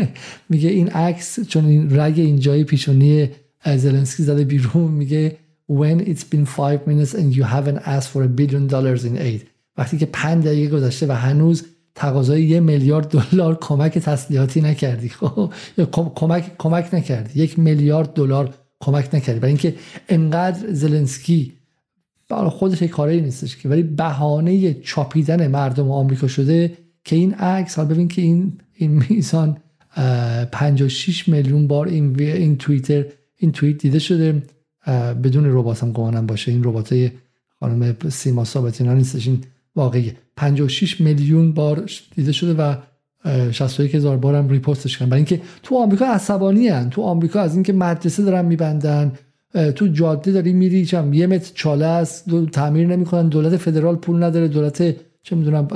میگه 0.49 0.69
این 0.69 0.87
عکس 0.89 1.39
چون 1.39 1.65
این 1.65 1.99
رگ 1.99 2.19
اینجای 2.19 2.63
پیشونی 2.63 3.29
زلنسکی 3.75 4.23
زده 4.23 4.43
بیرون 4.43 4.91
میگه 4.91 5.37
when 5.71 5.99
it's 5.99 6.23
been 6.23 6.45
five 6.45 6.87
minutes 6.87 7.13
and 7.13 7.35
you 7.35 7.43
haven't 7.43 7.81
asked 7.85 8.09
for 8.13 8.23
a 8.23 8.31
billion 8.39 8.67
dollars 8.67 9.03
in 9.03 9.17
aid. 9.17 9.47
وقتی 9.77 9.97
که 9.97 10.05
پنج 10.05 10.45
دقیقه 10.45 10.75
گذشته 10.75 11.07
و 11.07 11.11
هنوز 11.11 11.65
تقاضای 11.97 12.43
یه 12.43 12.59
میلیارد 12.59 13.07
دلار 13.07 13.57
کمک 13.61 13.97
تسلیحاتی 13.97 14.61
نکردی. 14.61 15.09
خب 15.09 15.51
کمک 15.91 16.57
کمک 16.57 16.93
نکردی. 16.93 17.39
یک 17.39 17.59
میلیارد 17.59 18.13
دلار 18.13 18.53
کمک 18.79 19.15
نکردی. 19.15 19.39
برای 19.39 19.51
اینکه 19.51 19.75
انقدر 20.09 20.73
زلنسکی 20.73 21.53
برای 22.29 22.49
خودش 22.49 22.83
کاری 22.83 23.21
نیستش 23.21 23.57
که 23.57 23.69
ولی 23.69 23.83
بهانه 23.83 24.73
چاپیدن 24.73 25.47
مردم 25.47 25.91
آمریکا 25.91 26.27
شده 26.27 26.77
که 27.03 27.15
این 27.15 27.33
عکس 27.33 27.75
حالا 27.75 27.89
ببین 27.89 28.07
که 28.07 28.21
این 28.21 28.53
این 28.73 29.03
میزان 29.09 29.57
56 30.51 31.27
میلیون 31.27 31.67
بار 31.67 31.87
این 31.87 32.19
این 32.19 32.57
توییتر 32.57 33.05
این 33.37 33.51
توییت 33.51 33.77
دیده 33.77 33.99
شده. 33.99 34.43
بدون 35.23 35.45
ربات 35.45 35.83
هم 35.83 35.91
گمانم 35.91 36.25
باشه. 36.25 36.51
این 36.51 36.63
ربات 36.63 37.11
خانم 37.59 37.95
سیما 38.09 38.45
ثابتینا 38.45 38.93
نیستش. 38.93 39.27
این 39.27 39.43
واقعی. 39.78 40.13
56 40.36 41.01
میلیون 41.01 41.53
بار 41.53 41.89
دیده 42.15 42.32
شده 42.32 42.53
و 42.53 42.75
61 43.51 43.95
هزار 43.95 44.17
بار 44.17 44.49
ریپوستش 44.49 44.97
کردن. 44.97 45.09
برای 45.09 45.19
اینکه 45.19 45.41
تو 45.63 45.78
آمریکا 45.78 46.05
عصبانی 46.05 46.67
هن. 46.67 46.89
تو 46.89 47.01
آمریکا 47.01 47.39
از 47.41 47.53
اینکه 47.53 47.73
مدرسه 47.73 48.23
دارن 48.23 48.45
میبندن 48.45 49.11
تو 49.75 49.88
جاده 49.88 50.32
داری 50.32 50.53
میری 50.53 50.86
چم 50.86 51.13
یه 51.13 51.28
متر 51.28 51.51
چاله 51.53 51.86
است 51.86 52.30
دو 52.30 52.45
تعمیر 52.45 52.88
نمی‌کنن 52.88 53.28
دولت 53.28 53.57
فدرال 53.57 53.95
پول 53.95 54.23
نداره 54.23 54.47
دولت 54.47 54.95
چه 55.23 55.36
می‌دونم 55.36 55.67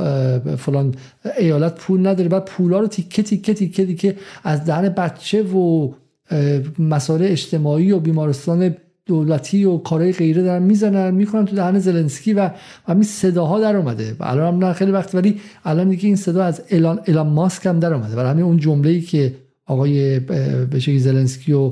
فلان 0.55 0.95
ایالت 1.39 1.75
پول 1.75 2.07
نداره. 2.07 2.29
بعد 2.29 2.45
پولا 2.45 2.79
رو 2.79 2.87
تیکه 2.87 3.23
تیکه 3.23 3.53
تیکه 3.53 3.85
تیکه 3.85 4.15
از 4.43 4.65
دهن 4.65 4.89
بچه 4.89 5.43
و 5.43 5.91
مسائل 6.79 7.23
اجتماعی 7.23 7.91
و 7.91 7.99
بیمارستان 7.99 8.75
دولتی 9.11 9.65
و 9.65 9.77
کارهای 9.77 10.11
غیره 10.11 10.43
دارن 10.43 10.63
می‌زنن 10.63 11.13
می‌کنن 11.13 11.45
تو 11.45 11.55
دهن 11.55 11.79
زلنسکی 11.79 12.33
و 12.33 12.49
همین 12.87 13.03
صداها 13.03 13.59
در 13.59 13.75
اومده. 13.75 14.15
و 14.19 14.23
الان 14.23 14.53
هم 14.53 14.65
نه 14.65 14.73
خیلی 14.73 14.91
وقت 14.91 15.15
ولی 15.15 15.39
الان 15.65 15.89
دیگه 15.89 16.05
این 16.05 16.15
صدا 16.15 16.43
از 16.43 16.61
الان 16.69 16.99
الان 17.07 17.27
ماسک 17.27 17.65
هم 17.65 17.79
در 17.79 17.93
اومده. 17.93 18.15
و 18.15 18.19
همین 18.19 18.43
اون 18.43 18.57
جمله 18.57 19.01
که 19.01 19.33
آقای 19.65 20.19
به 20.19 20.79
زلنسکی 20.79 21.53
و 21.53 21.71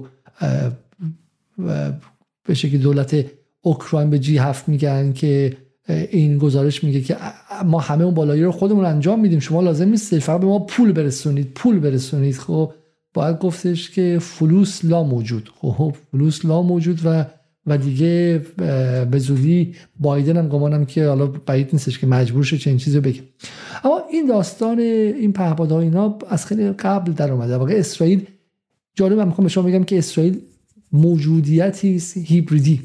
به 2.47 2.53
شکلی 2.53 2.77
دولت 2.77 3.25
اوکراین 3.61 4.09
به 4.09 4.19
جی 4.19 4.37
هفت 4.37 4.69
میگن 4.69 5.13
که 5.13 5.57
این 5.89 6.37
گزارش 6.37 6.83
میگه 6.83 7.01
که 7.01 7.17
ما 7.65 7.79
همه 7.79 8.03
اون 8.03 8.13
بالایی 8.13 8.43
رو 8.43 8.51
خودمون 8.51 8.85
انجام 8.85 9.19
میدیم. 9.19 9.39
شما 9.39 9.61
لازم 9.61 9.89
نیست 9.89 10.19
فقط 10.19 10.39
به 10.39 10.47
ما 10.47 10.59
پول 10.59 10.91
برسونید 10.91 11.51
پول 11.55 11.79
برسونید. 11.79 12.35
خب 12.35 12.71
باید 13.19 13.39
گفتش 13.39 13.89
که 13.89 14.17
فلوس 14.21 14.85
لا 14.85 15.03
موجود. 15.03 15.49
خب 15.61 15.95
فلوس 16.11 16.45
لا 16.45 16.61
موجود 16.61 16.99
و 17.05 17.25
و 17.67 17.77
دیگه 17.77 18.41
به 19.11 19.19
زودی 19.19 19.75
بایدن 19.99 20.37
هم 20.37 20.47
گمانم 20.47 20.85
که 20.85 21.07
حالا 21.07 21.27
بعید 21.27 21.69
نیستش 21.73 21.99
که 21.99 22.07
مجبور 22.07 22.43
شه 22.43 22.57
چنین 22.57 22.77
چیزی 22.77 22.99
بگه. 22.99 23.21
اما 23.83 24.01
این 24.11 24.25
داستان 24.25 24.79
این 24.79 25.33
پهپادها 25.33 25.79
اینا 25.79 26.17
از 26.29 26.45
خیلی 26.45 26.71
قبل 26.71 27.11
در 27.11 27.31
اومده. 27.31 27.57
واقع 27.57 27.73
اسرائیل 27.73 28.27
جالب 28.95 29.19
می‌خوام 29.21 29.43
به 29.43 29.49
شما 29.49 29.63
بگم 29.63 29.83
که 29.83 29.97
اسرائیل 29.97 30.41
موجودیتی 30.91 32.01
هیبریدی. 32.25 32.81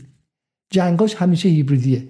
جنگاش 0.71 1.15
همیشه 1.15 1.49
هیبریدیه. 1.49 2.05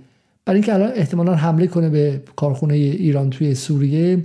برای 0.45 0.57
اینکه 0.57 0.75
الان 0.75 0.93
احتمالا 0.95 1.35
حمله 1.35 1.67
کنه 1.67 1.91
به 1.91 2.23
کارخونه 2.37 2.75
ایران 2.75 3.31
توی 3.31 3.55
سوریه 3.55 4.25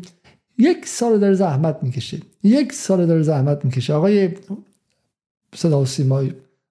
یک 0.59 0.85
سال 0.85 1.19
داره 1.19 1.33
زحمت 1.33 1.79
می‌کشه. 1.81 2.17
یک 2.43 2.73
سال 2.73 3.05
داره 3.05 3.21
زحمت 3.23 3.65
می‌کشه. 3.65 3.93
آقای 3.93 4.29
صدا 5.55 5.81
و 5.81 5.85
سیما 5.85 6.23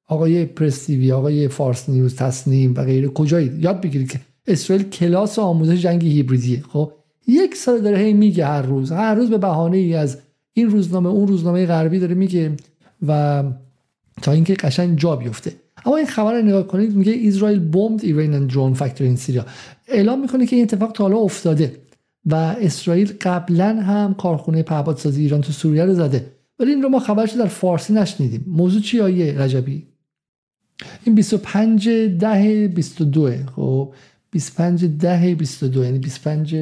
آقای 0.07 0.45
پرستیوی 0.45 1.13
آقای 1.13 1.49
فارس 1.49 1.89
نیوز 1.89 2.17
تصنیم 2.17 2.75
و 2.77 2.85
غیره 2.85 3.09
کجایی؟ 3.09 3.53
یاد 3.59 3.81
بگیرید 3.81 4.13
که 4.13 4.21
اسرائیل 4.47 4.89
کلاس 4.89 5.39
آموزش 5.39 5.83
جنگ 5.83 6.05
هیبریدیه. 6.05 6.63
خب 6.73 6.93
یک 7.27 7.55
سال 7.55 7.81
داره 7.81 7.99
هی 7.99 8.13
میگه 8.13 8.47
هر 8.47 8.63
روز. 8.63 8.93
هر 8.93 9.15
روز 9.15 9.31
به 9.31 9.39
بهانه 9.39 9.77
ای 9.77 9.95
از 9.95 10.19
این 10.53 10.71
روزنامه 10.71 11.09
اون 11.09 11.29
روزنامه 11.29 11.67
غربی 11.67 11.99
داره 11.99 12.15
میگه 12.15 12.53
و 13.07 13.45
تا 14.23 14.33
اینکه 14.33 14.55
قشنگ 14.55 14.99
جا 14.99 15.17
بیفته. 15.17 15.53
اما 15.87 15.97
این 15.97 16.07
خبر 16.07 16.33
رو 16.33 16.47
نگاه 16.47 16.67
کنید 16.67 16.97
میگه 16.97 17.21
اسرائیل 17.25 17.59
بومد 17.59 18.05
ایران 18.05 18.35
اند 18.35 18.51
درون 18.51 18.75
فکتوری 18.75 19.09
این 19.09 19.17
سیریا 19.17 19.47
اعلام 19.89 20.21
می‌کنه 20.21 20.47
که 20.47 20.57
این 20.57 20.65
اتفاق 20.65 20.93
تا 20.93 21.05
حالا 21.05 21.17
افتاده. 21.17 21.73
و 22.31 22.35
اسرائیل 22.35 23.13
قبلا 23.21 23.81
هم 23.83 24.15
کارخونه 24.15 24.63
پهپادسازی 24.63 25.23
ایران 25.23 25.41
تو 25.41 25.53
سوریه 25.53 25.85
رو 25.85 25.95
زده. 25.95 26.27
ولی 26.59 26.71
این 26.71 26.83
رو 26.83 26.89
ما 26.89 26.99
خبرش 26.99 27.33
در 27.33 27.47
فارسی 27.47 27.93
نشنیدیم. 27.93 28.45
موضوع 28.47 28.83
چی 28.83 29.01
آیه 29.01 29.43
رجبی؟ 29.43 29.87
این 31.05 31.15
25 31.15 31.89
ده 32.21 32.69
22 32.69 33.31
خب 33.57 33.93
25 34.31 34.85
ده 34.85 35.35
22 35.35 35.85
یعنی 35.85 35.99
25 35.99 36.57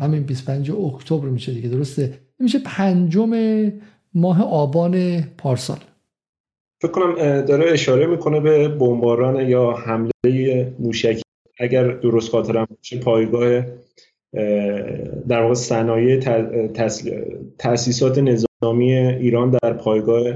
همین 0.00 0.22
25 0.22 0.70
اکتبر 0.70 1.28
میشه 1.28 1.52
دیگه 1.52 1.68
درسته؟ 1.68 2.18
میشه 2.38 2.58
پنجم 2.58 3.30
ماه 4.14 4.42
آبان 4.42 5.22
پارسال. 5.22 5.78
فکر 6.82 6.92
کنم 6.92 7.14
داره 7.40 7.72
اشاره 7.72 8.06
می‌کنه 8.06 8.40
به 8.40 8.68
بمباران 8.68 9.48
یا 9.48 9.72
حمله 9.72 10.72
موشکی 10.78 11.22
اگر 11.58 11.88
درست 11.88 12.30
خاطرم 12.30 12.66
باشه 12.76 12.98
پایگاه 12.98 13.62
در 15.28 15.42
واقع 15.42 15.54
صنایع 15.54 16.20
تاسیسات 17.58 18.18
نظامی 18.18 18.92
ایران 18.94 19.58
در 19.62 19.72
پایگاه 19.72 20.34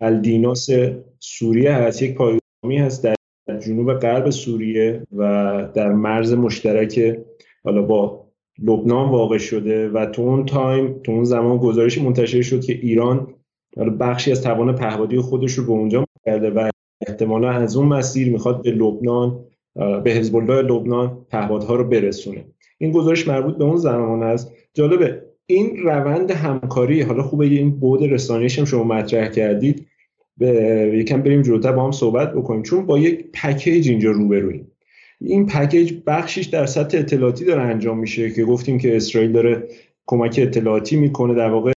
الدیناس 0.00 0.68
سوریه 1.18 1.72
هست. 1.72 2.02
یک 2.02 2.14
پایگاهی 2.14 2.78
هست 2.78 3.02
در 3.02 3.16
جنوب 3.58 3.92
غرب 3.94 4.30
سوریه 4.30 5.02
و 5.16 5.22
در 5.74 5.92
مرز 5.92 6.32
مشترک 6.32 7.18
حالا 7.64 7.82
با 7.82 8.26
لبنان 8.62 9.08
واقع 9.08 9.38
شده 9.38 9.88
و 9.88 10.06
تو 10.06 10.22
اون 10.22 10.46
تایم 10.46 11.00
تو 11.02 11.12
اون 11.12 11.24
زمان 11.24 11.58
گزارشی 11.58 12.02
منتشر 12.02 12.42
شد 12.42 12.64
که 12.64 12.72
ایران 12.72 13.34
بخشی 14.00 14.30
از 14.30 14.42
توان 14.42 14.74
پهپادی 14.74 15.20
خودش 15.20 15.52
رو 15.52 15.64
به 15.64 15.72
اونجا 15.72 16.04
کرده 16.24 16.50
و 16.50 16.70
احتمالا 17.06 17.50
از 17.50 17.76
اون 17.76 17.86
مسیر 17.86 18.32
می‌خواد 18.32 18.62
به 18.62 18.70
لبنان 18.70 19.44
به 20.04 20.10
حزب 20.10 20.36
الله 20.36 20.62
لبنان 20.62 21.26
پهپادها 21.30 21.74
رو 21.74 21.84
برسونه. 21.84 22.44
این 22.78 22.92
گزارش 22.92 23.28
مربوط 23.28 23.56
به 23.56 23.64
اون 23.64 23.76
زمان 23.76 24.22
است. 24.22 24.52
جالبه 24.74 25.22
این 25.46 25.76
روند 25.76 26.30
همکاری 26.30 27.00
حالا 27.00 27.22
خوبه 27.22 27.44
این 27.44 27.70
بود 27.70 28.02
رسانه‌ایش 28.02 28.58
هم 28.58 28.64
شما 28.64 28.84
مطرح 28.84 29.28
کردید 29.28 29.86
به 30.38 30.50
یکم 30.94 31.22
بریم 31.22 31.42
جلوتر 31.42 31.72
با 31.72 31.84
هم 31.84 31.92
صحبت 31.92 32.32
بکنیم. 32.32 32.62
چون 32.62 32.86
با 32.86 32.98
یک 32.98 33.26
پکیج 33.34 33.88
اینجا 33.88 34.10
روبرویم. 34.10 34.72
این 35.20 35.46
پکیج 35.46 35.94
بخشیش 36.06 36.46
در 36.46 36.66
سطح 36.66 36.98
اطلاعاتی 36.98 37.44
داره 37.44 37.62
انجام 37.62 37.98
میشه 37.98 38.30
که 38.30 38.44
گفتیم 38.44 38.78
که 38.78 38.96
اسرائیل 38.96 39.32
داره 39.32 39.68
کمک 40.06 40.38
اطلاعاتی 40.42 40.96
می‌کنه 40.96 41.34
در 41.34 41.50
واقع 41.50 41.72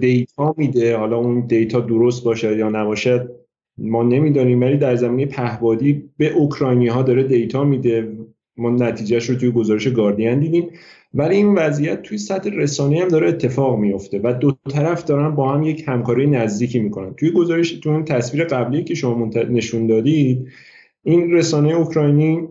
دیتا 0.00 0.54
میده 0.56 0.96
حالا 0.96 1.16
اون 1.16 1.46
دیتا 1.46 1.80
درست 1.80 2.24
باشه 2.24 2.56
یا 2.56 2.68
نباشد 2.68 3.30
ما 3.78 4.02
نمی‌دانیم 4.02 4.60
ولی 4.60 4.76
در 4.76 4.96
زمینه 4.96 5.26
پهبادی 5.26 6.10
به 6.16 6.32
اوکراینی 6.32 6.88
ها 6.88 7.02
داره 7.02 7.22
دیتا 7.22 7.64
میده. 7.64 8.12
ما 8.56 8.70
نتیجهش 8.70 9.30
رو 9.30 9.36
توی 9.36 9.50
گزارش 9.50 9.88
گاردین 9.88 10.40
دیدیم. 10.40 10.70
ولی 11.14 11.36
این 11.36 11.54
وضعیت 11.54 12.02
توی 12.02 12.18
سطح 12.18 12.50
رسانه 12.50 13.00
هم 13.00 13.08
داره 13.08 13.28
اتفاق 13.28 13.78
میفته 13.78 14.20
و 14.24 14.32
دو 14.32 14.56
طرف 14.70 15.04
دارن 15.04 15.34
با 15.34 15.52
هم 15.52 15.62
یک 15.62 15.84
همکاری 15.86 16.26
نزدیکی 16.26 16.78
می‌کنن. 16.78 17.14
توی 17.14 17.30
گزارش 17.30 17.72
تو 17.72 17.90
اون 17.90 18.04
تصویر 18.04 18.44
قبلی 18.44 18.84
که 18.84 18.94
شما 18.94 19.30
نشون 19.50 19.86
دادید 19.86 20.48
این 21.02 21.32
رسانه 21.32 21.74
اوکراینی 21.74 22.48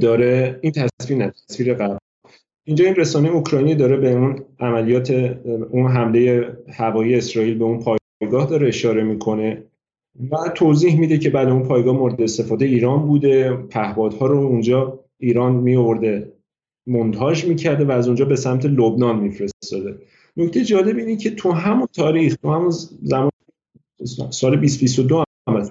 داره 0.00 0.58
این 0.62 0.72
تصویر 0.72 1.18
نه 1.18 1.32
تصویر 1.48 1.74
قبل. 1.74 1.96
اینجا 2.64 2.84
این 2.84 2.94
رسانه 2.94 3.28
اوکراینی 3.28 3.74
داره 3.74 3.96
به 3.96 4.12
اون 4.12 4.44
عملیات 4.60 5.10
اون 5.70 5.90
حمله 5.90 6.56
هوایی 6.72 7.14
اسرائیل 7.14 7.58
به 7.58 7.64
اون 7.64 7.78
پایگاه 8.22 8.46
داره 8.46 8.68
اشاره 8.68 9.02
می‌کنه 9.02 9.64
و 10.30 10.36
توضیح 10.54 11.00
میده 11.00 11.18
که 11.18 11.30
بعد 11.30 11.48
اون 11.48 11.62
پایگاه 11.62 11.96
مورد 11.96 12.22
استفاده 12.22 12.64
ایران 12.64 13.06
بوده. 13.06 13.52
پهپادها 13.52 14.26
رو 14.26 14.38
اونجا 14.38 15.00
ایران 15.18 15.52
می 15.52 15.76
آورده 15.76 16.32
منتاج 16.86 17.44
می‌کرده 17.44 17.84
و 17.84 17.90
از 17.90 18.06
اونجا 18.06 18.24
به 18.24 18.36
سمت 18.36 18.66
لبنان 18.66 19.18
میفرستاده. 19.18 19.98
نکته 20.36 20.64
جالب 20.64 20.96
اینه 20.96 21.16
که 21.16 21.30
تو 21.30 21.52
همون 21.52 21.88
تاریخ 21.92 22.36
تو 22.42 22.50
همون 22.50 22.70
زمان 23.02 23.30
سال 24.30 24.56
2022 24.56 25.24
هم 25.48 25.70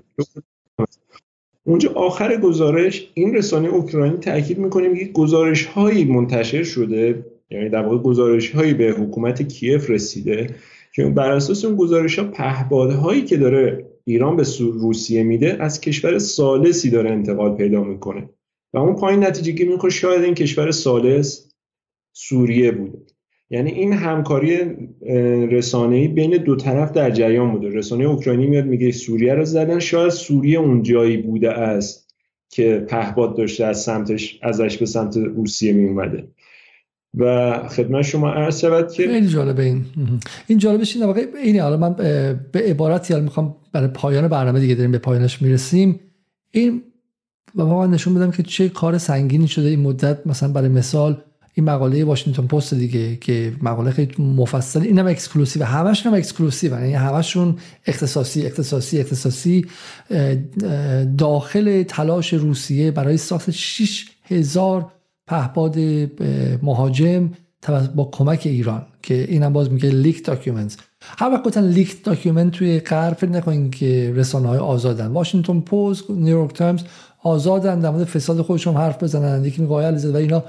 اونجا 1.63 1.91
آخر 1.93 2.37
گزارش 2.37 3.11
این 3.13 3.35
رسانه 3.35 3.67
اوکراینی 3.67 4.17
تاکید 4.17 4.57
می‌کنه 4.57 4.99
که 4.99 5.05
گزارش 5.05 5.65
هایی 5.65 6.05
منتشر 6.05 6.63
شده 6.63 7.25
یعنی 7.49 7.69
در 7.69 7.83
واقع 7.83 7.97
گزارش 7.97 8.51
هایی 8.51 8.73
به 8.73 8.89
حکومت 8.91 9.41
کیف 9.41 9.89
رسیده 9.89 10.55
که 10.93 11.03
بر 11.03 11.31
اساس 11.31 11.65
اون 11.65 11.75
گزارش 11.75 12.19
ها 12.19 12.25
پهپادهایی 12.25 13.21
که 13.21 13.37
داره 13.37 13.91
ایران 14.05 14.35
به 14.35 14.43
روسیه 14.59 15.23
میده 15.23 15.57
از 15.59 15.81
کشور 15.81 16.19
سالسی 16.19 16.89
داره 16.89 17.09
انتقال 17.11 17.55
پیدا 17.55 17.83
می‌کنه. 17.83 18.29
و 18.73 18.77
اون 18.77 18.95
پایین 18.95 19.23
نتیجه 19.23 19.51
گیری 19.51 19.69
می‌کنه 19.69 19.91
شاید 19.91 20.23
این 20.23 20.33
کشور 20.33 20.71
سالس 20.71 21.51
سوریه 22.13 22.71
بوده. 22.71 22.99
یعنی 23.49 23.71
این 23.71 23.93
همکاری 23.93 24.57
رسانه‌ای 25.51 26.07
بین 26.07 26.37
دو 26.37 26.55
طرف 26.55 26.91
در 26.91 27.11
جریان 27.11 27.51
بوده. 27.51 27.69
رسانه 27.69 28.03
اوکراینی 28.03 28.47
میاد 28.47 28.65
میگه 28.65 28.91
سوریه 28.91 29.33
رو 29.33 29.45
زدن. 29.45 29.79
شاید 29.79 30.09
سوریه 30.09 30.59
اون 30.59 30.83
جایی 30.83 31.17
بوده 31.17 31.51
است 31.51 32.15
که 32.49 32.85
پهباد 32.89 33.37
داشته 33.37 33.65
از 33.65 33.81
سمتش 33.81 34.39
ازش 34.41 34.77
به 34.77 34.85
سمت 34.85 35.17
روسیه 35.17 35.73
می 35.73 35.89
اومده 35.89 36.27
و 37.18 37.57
خدمت 37.70 38.01
شما 38.01 38.32
عرض 38.32 38.59
شود 38.59 38.91
که 38.91 39.07
خیلی 39.07 39.28
جالبه 39.28 39.64
این. 39.64 39.86
این 40.47 40.57
جالبش 40.57 40.95
این 40.95 41.05
واقع 41.05 41.26
اینه. 41.43 41.62
حالا 41.62 41.78
من 41.78 41.93
به 42.51 42.59
عبارتی 42.59 43.14
حالا 43.14 43.24
می‌خوام 43.24 43.55
برای 43.72 43.88
پایان 43.88 44.28
برنامه 44.28 44.59
دیگه 44.59 44.76
داریم 44.76 44.91
به 44.91 44.97
پایانش 44.97 45.41
می‌رسیم. 45.41 45.99
این 46.51 46.82
و 47.55 47.66
من 47.66 47.91
نشون 47.91 48.14
بدم 48.14 48.32
که 48.32 48.43
چه 48.43 48.70
کار 48.70 48.97
سنگینی 48.97 49.47
شده 49.47 49.70
این 49.70 49.80
مدت. 49.80 50.28
مثلا 50.28 50.49
برای 50.49 50.70
مثال 50.70 51.22
این 51.53 51.66
مقاله 51.66 52.03
واشنگتن 52.03 52.47
پست 52.47 52.74
دیگه 52.74 53.16
که 53.16 53.53
مقاله 53.62 53.91
خیلی 53.91 54.24
مفصل 54.24 54.82
اینم 54.82 55.07
exclusive 55.07 55.63
همش 55.64 56.05
هم 56.05 56.14
exclusive 56.13 56.71
یعنی 56.72 56.93
همشون 56.93 57.55
اختصاصی 57.88 58.45
اختصاصی 58.45 58.99
اختصاصی. 58.99 59.66
داخل 61.18 61.84
تلاش 61.84 62.34
روسیه 62.34 62.91
برای 62.91 63.18
ساخت 63.18 63.51
6000 63.51 64.91
پهپاد 65.28 65.80
مهاجم 66.61 67.30
با 67.95 68.09
کمک 68.11 68.41
ایران 68.45 68.86
که 69.03 69.26
اینم 69.30 69.53
باز 69.53 69.72
میگه 69.72 69.89
leaked 69.89 70.25
document. 70.25 70.77
هر 71.01 71.30
وقت 71.30 71.43
گفتن 71.43 71.67
leaked 71.67 72.03
document 72.03 72.51
توی 72.51 72.80
غرب 72.80 73.13
فکر 73.13 73.30
نکنین 73.30 73.72
که 73.72 74.13
رسانه 74.15 74.47
های 74.47 74.57
آزادن. 74.57 75.07
واشنگتن 75.07 75.59
پست 75.59 76.09
نیویورک 76.09 76.53
تایمز 76.53 76.84
آزادن 77.24 77.80
در 77.80 77.89
مورد 77.89 78.03
فساد 78.03 78.41
خودشون 78.41 78.76
حرف 78.76 79.03
بزنن. 79.03 79.45
یکی 79.45 79.61
میگه 79.61 79.74
و 79.74 80.15
اینا 80.15 80.43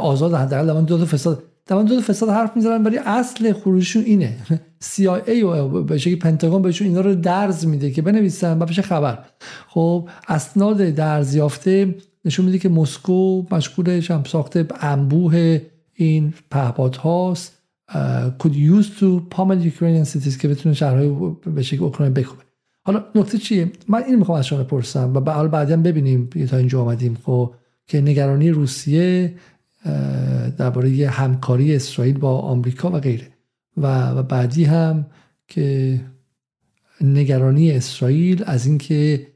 آزاد 0.00 0.34
حداقل 0.34 0.66
در 0.66 0.80
دو 0.80 0.98
تا 0.98 1.04
فساد. 1.04 1.42
در 1.66 1.82
دو 1.82 1.94
تا 1.96 2.00
فساد 2.00 2.28
حرف 2.28 2.56
می‌زنن 2.56 2.84
ولی 2.84 2.98
اصل 2.98 3.52
خروجشون 3.52 4.02
اینه. 4.02 4.36
CIA 4.94 5.42
و 5.44 5.82
به 5.82 5.98
شکلی 5.98 6.16
پنتاگون 6.16 6.62
بهشون 6.62 6.86
اینا 6.88 7.00
رو 7.00 7.14
درز 7.14 7.66
میده 7.66 7.90
که 7.90 8.02
بنویسن 8.02 8.58
و 8.58 8.66
خبر. 8.66 9.18
خب 9.68 10.08
اسناد 10.28 10.82
درز 10.82 11.34
یافته 11.34 11.94
نشون 12.26 12.44
میده 12.44 12.58
که 12.58 12.68
مسکو 12.68 13.42
مشغول 13.50 13.88
هم 13.88 14.24
ساخت 14.24 14.84
انبوه 14.84 15.60
این 15.94 16.34
پهپاد 16.50 16.96
هاست. 16.96 17.52
Could 18.38 18.54
use 18.54 18.86
to 19.00 19.20
pummel 19.34 19.58
Ukrainian 19.72 20.06
cities 20.12 20.36
که 20.36 20.48
بتونه 20.48 20.74
شهرهای 20.74 21.36
به 21.54 21.62
شکل 21.62 21.84
اوکراین 21.84 22.12
بکوبه. 22.12 22.42
حالا 22.82 23.04
نکته 23.14 23.38
چیه؟ 23.38 23.72
من 23.88 24.02
این 24.02 24.16
می‌خوام 24.16 24.38
از 24.38 24.46
شما 24.46 24.62
بپرسم 24.62 25.12
و 25.14 25.20
بعد 25.20 25.50
بعدا 25.50 25.76
ببینیم 25.76 26.26
تا 26.50 26.56
اینجا 26.56 26.82
آمدیم 26.82 27.18
خب 27.24 27.54
که 27.86 28.00
نگرانی 28.00 28.50
روسیه 28.50 29.34
درباره 30.58 31.08
همکاری 31.08 31.76
اسرائیل 31.76 32.18
با 32.18 32.38
آمریکا 32.38 32.90
و 32.90 33.00
غیره. 33.00 33.28
و 33.76 34.22
بعدی 34.22 34.64
هم 34.64 35.06
که 35.48 36.00
نگرانی 37.00 37.72
اسرائیل 37.72 38.42
از 38.46 38.66
اینکه 38.66 39.26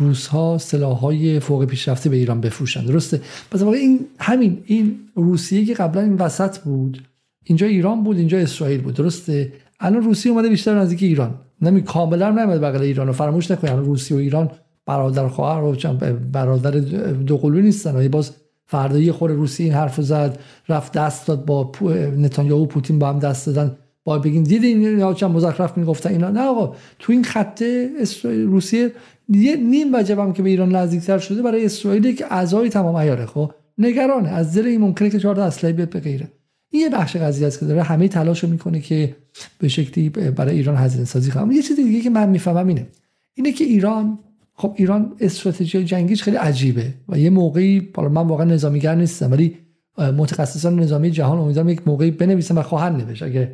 روس 0.00 0.26
ها 0.26 0.58
سلاح 0.58 0.98
های 0.98 1.40
فوق 1.40 1.64
پیشرفته 1.64 2.10
به 2.10 2.16
ایران 2.16 2.40
بفروشن. 2.40 2.84
درسته؟ 2.84 3.20
پس 3.50 3.62
این 3.62 4.00
همین 4.18 4.62
این 4.66 4.98
روسیه 5.14 5.64
که 5.64 5.74
قبلا 5.74 6.02
این 6.02 6.14
وسط 6.14 6.58
بود 6.58 7.02
اینجا 7.44 7.66
ایران 7.66 8.04
بود 8.04 8.16
اینجا 8.16 8.38
اسرائیل 8.38 8.80
بود. 8.80 8.94
درسته؟ 8.94 9.52
الان 9.80 10.02
روسیه 10.02 10.32
اومده 10.32 10.48
بیشتر 10.48 10.78
نزدیک 10.78 11.02
ایران. 11.02 11.34
نمی 11.62 11.82
کاملا 11.82 12.30
نمیاد 12.30 12.60
بغل 12.60 12.82
ایران 12.82 13.06
رو 13.06 13.12
فراموش 13.12 13.50
نکنید 13.50 13.74
روسیه 13.74 14.16
و 14.16 14.20
ایران 14.20 14.50
برادر 14.86 15.28
خواهر 15.28 15.62
و 15.62 15.96
برادر 16.32 16.70
دو 17.12 17.38
قلو 17.38 17.60
نیستن. 17.60 18.08
باز 18.08 18.30
فردا 18.66 18.98
یه 18.98 19.12
خور 19.12 19.30
روسی 19.30 19.62
این 19.62 19.72
حرف 19.72 20.00
زد 20.00 20.38
رفت 20.68 20.92
دست 20.92 21.26
داد 21.26 21.44
با 21.44 21.72
نتانیاهو 22.18 22.62
و 22.62 22.66
پوتین 22.66 22.98
با 22.98 23.08
هم 23.08 23.18
دست 23.18 23.46
دادن. 23.46 23.76
با 24.04 24.18
بگین 24.18 24.42
دیدین؟ 24.42 24.80
یا 24.82 25.14
چند 25.14 25.30
مزخرف 25.30 25.78
می‌گفتن 25.78 26.10
اینا؟ 26.10 26.30
نه 26.30 26.40
آقا 26.40 26.74
تو 26.98 27.12
این 27.12 27.24
خطه 27.24 27.90
روسیه 28.24 28.92
یه 29.30 29.56
نیم 29.56 29.94
وجب 29.94 30.18
هم 30.18 30.32
که 30.32 30.42
به 30.42 30.50
ایران 30.50 30.76
نزدیکتر 30.76 31.18
شده 31.18 31.42
برای 31.42 31.64
اسرائیل 31.64 32.14
که 32.14 32.32
اعضای 32.32 32.68
تمام 32.68 32.96
عیاره 32.96 33.26
خب؟ 33.26 33.52
نگرانه. 33.78 34.28
از 34.28 34.54
دل 34.54 34.66
این 34.66 34.80
ممکنه 34.80 35.10
که 35.10 35.18
چهار 35.18 35.40
اسلحه 35.40 35.72
بیاد 35.72 35.90
به 35.90 36.00
غیره. 36.00 36.28
این 36.70 36.82
یه 36.82 36.88
بخش 36.88 37.16
قضیه 37.16 37.46
است 37.46 37.60
که 37.60 37.66
داره 37.66 37.82
همه 37.82 38.08
تلاش 38.08 38.44
می‌کنه 38.44 38.80
که 38.80 39.16
به 39.58 39.68
شکلی 39.68 40.08
برای 40.08 40.56
ایران 40.56 40.76
هزینه 40.76 41.04
سازی 41.04 41.30
کنه. 41.30 41.54
یه 41.54 41.62
چیز 41.62 41.76
دیگه 41.76 42.00
که 42.00 42.10
من 42.10 42.28
می‌فهمم 42.28 42.68
اینه. 42.68 42.86
اینه 43.34 43.52
که 43.52 43.64
ایران 43.64 44.18
خب 44.54 44.74
ایران 44.76 45.12
استراتژی 45.20 45.84
جنگیش 45.84 46.22
خیلی 46.22 46.36
عجیبه 46.36 46.94
و 47.08 47.18
یه 47.18 47.30
موقعی 47.30 47.88
حالا 47.96 48.08
من 48.08 48.26
واقعا 48.26 48.46
نظامیگر 48.46 48.94
نیستم 48.94 49.32
ولی 49.32 49.56
متخصصان 49.98 50.80
نظامی 50.80 51.10
جهان 51.10 51.38
امیدوارم 51.38 51.68
یک 51.68 51.88
موقعی 51.88 52.10
بنویسن 52.10 52.58
و 52.58 52.62
خواهند 52.62 53.02
نوشت. 53.02 53.22
اگه 53.22 53.52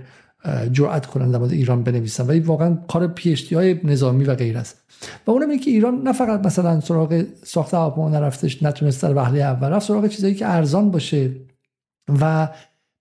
جرأت 0.72 1.06
کنن 1.06 1.30
در 1.30 1.38
مورد 1.38 1.52
ایران 1.52 1.82
بنویسن. 1.82 2.26
ولی 2.26 2.40
واقعا 2.40 2.78
کار 2.88 3.06
پیشتی 3.06 3.54
های 3.54 3.80
نظامی 3.84 4.24
و 4.24 4.34
غیر 4.34 4.58
است. 4.58 4.76
و 5.26 5.30
اونم 5.30 5.50
اینه 5.50 5.62
که 5.62 5.70
ایران 5.70 6.02
نه 6.02 6.12
فقط 6.12 6.46
مثلا 6.46 6.80
سراغ 6.80 7.24
ساخت 7.44 7.74
هواپیما 7.74 8.08
نرفتش 8.08 8.62
نتونست 8.62 9.02
در 9.02 9.14
وهله 9.14 9.40
اول 9.40 9.68
رفت 9.68 9.86
سراغ 9.86 10.06
چیزایی 10.06 10.34
که 10.34 10.46
ارزان 10.46 10.90
باشه 10.90 11.30
و 12.20 12.48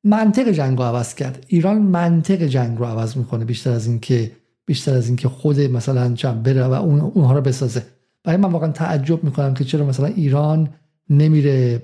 منطق 0.03 0.49
جنگ 0.49 0.77
رو 0.77 0.83
عوض 0.83 1.15
کرد. 1.15 1.45
ایران 1.47 1.77
منطق 1.77 2.43
جنگ 2.43 2.77
رو 2.77 2.85
عوض 2.85 3.17
می‌کنه 3.17 3.45
بیشتر 3.45 3.71
از 3.71 3.87
اینکه 3.87 4.31
بیشتر 4.65 4.93
از 4.93 5.07
اینکه 5.07 5.29
خود 5.29 5.59
مثلا 5.59 6.13
چم 6.13 6.43
بره 6.43 6.63
و 6.63 6.73
اون 6.73 6.99
اونها 6.99 7.33
رو 7.33 7.41
بسازه. 7.41 7.83
برای 8.23 8.37
من 8.37 8.51
واقعا 8.51 8.71
تعجب 8.71 9.23
می‌کنم 9.23 9.53
که 9.53 9.63
چرا 9.63 9.85
مثلا 9.85 10.05
ایران 10.05 10.69
نمیره 11.09 11.81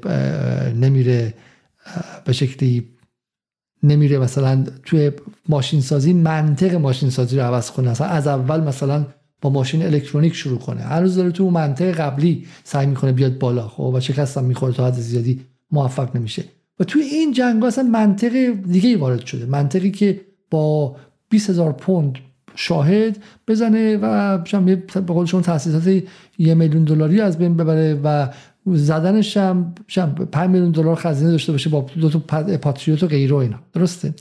نمیره 0.75 1.33
به 2.25 2.33
شکلی 2.33 2.89
نمیره 3.83 4.19
مثلا 4.19 4.63
توی 4.85 5.11
ماشین 5.49 5.81
سازی 5.81 6.13
منطق 6.13 6.75
ماشین 6.75 7.09
سازی 7.09 7.37
رو 7.37 7.43
عوض 7.43 7.71
کنه. 7.71 7.89
مثلا 7.89 8.07
از 8.07 8.27
اول 8.27 8.61
مثلا 8.61 9.05
با 9.41 9.49
ماشین 9.49 9.83
الکترونیک 9.83 10.35
شروع 10.35 10.59
کنه. 10.59 10.81
هنوز 10.81 11.15
داره 11.15 11.31
تو 11.31 11.49
منطق 11.49 11.91
قبلی 11.91 12.45
سعی 12.63 12.85
می‌کنه 12.85 13.11
بیاد 13.11 13.37
بالا. 13.37 13.67
خب 13.67 13.83
و 13.83 13.99
شکستم 13.99 14.43
می‌خوره 14.43 14.73
تا 14.73 14.87
حد 14.87 14.93
زیادی 14.93 15.41
موفق 15.71 16.15
نمیشه. 16.15 16.43
و 16.79 16.83
توی 16.83 17.01
این 17.01 17.31
جنگ 17.33 17.63
اصلا 17.65 17.83
منطق 17.83 18.53
دیگه 18.71 18.89
ای 18.89 18.95
وارد 18.95 19.25
شده. 19.25 19.45
منطقی 19.45 19.91
که 19.91 20.21
با 20.51 20.95
20 21.29 21.49
هزار 21.49 21.71
پوند 21.71 22.15
شاهد 22.55 23.17
بزنه 23.47 23.97
و 23.97 24.37
به 24.37 25.01
قول 25.01 25.25
شما 25.25 25.41
تاسیسات 25.41 26.03
یه 26.37 26.53
میلیون 26.53 26.83
دلاری 26.83 27.21
از 27.21 27.37
بین 27.37 27.57
ببره 27.57 27.99
و 28.03 28.27
زدنش 28.65 29.37
هم 29.37 29.75
5 30.31 30.49
میلیون 30.49 30.71
دلار 30.71 30.95
خزینه 30.95 31.31
داشته 31.31 31.51
باشه 31.51 31.69
با 31.69 31.85
دو 32.01 32.09
تا 32.09 32.19
پاتریوت 32.57 33.03
و 33.03 33.07
غیره 33.07 33.35
اینا. 33.35 33.59
درسته؟ 33.73 34.13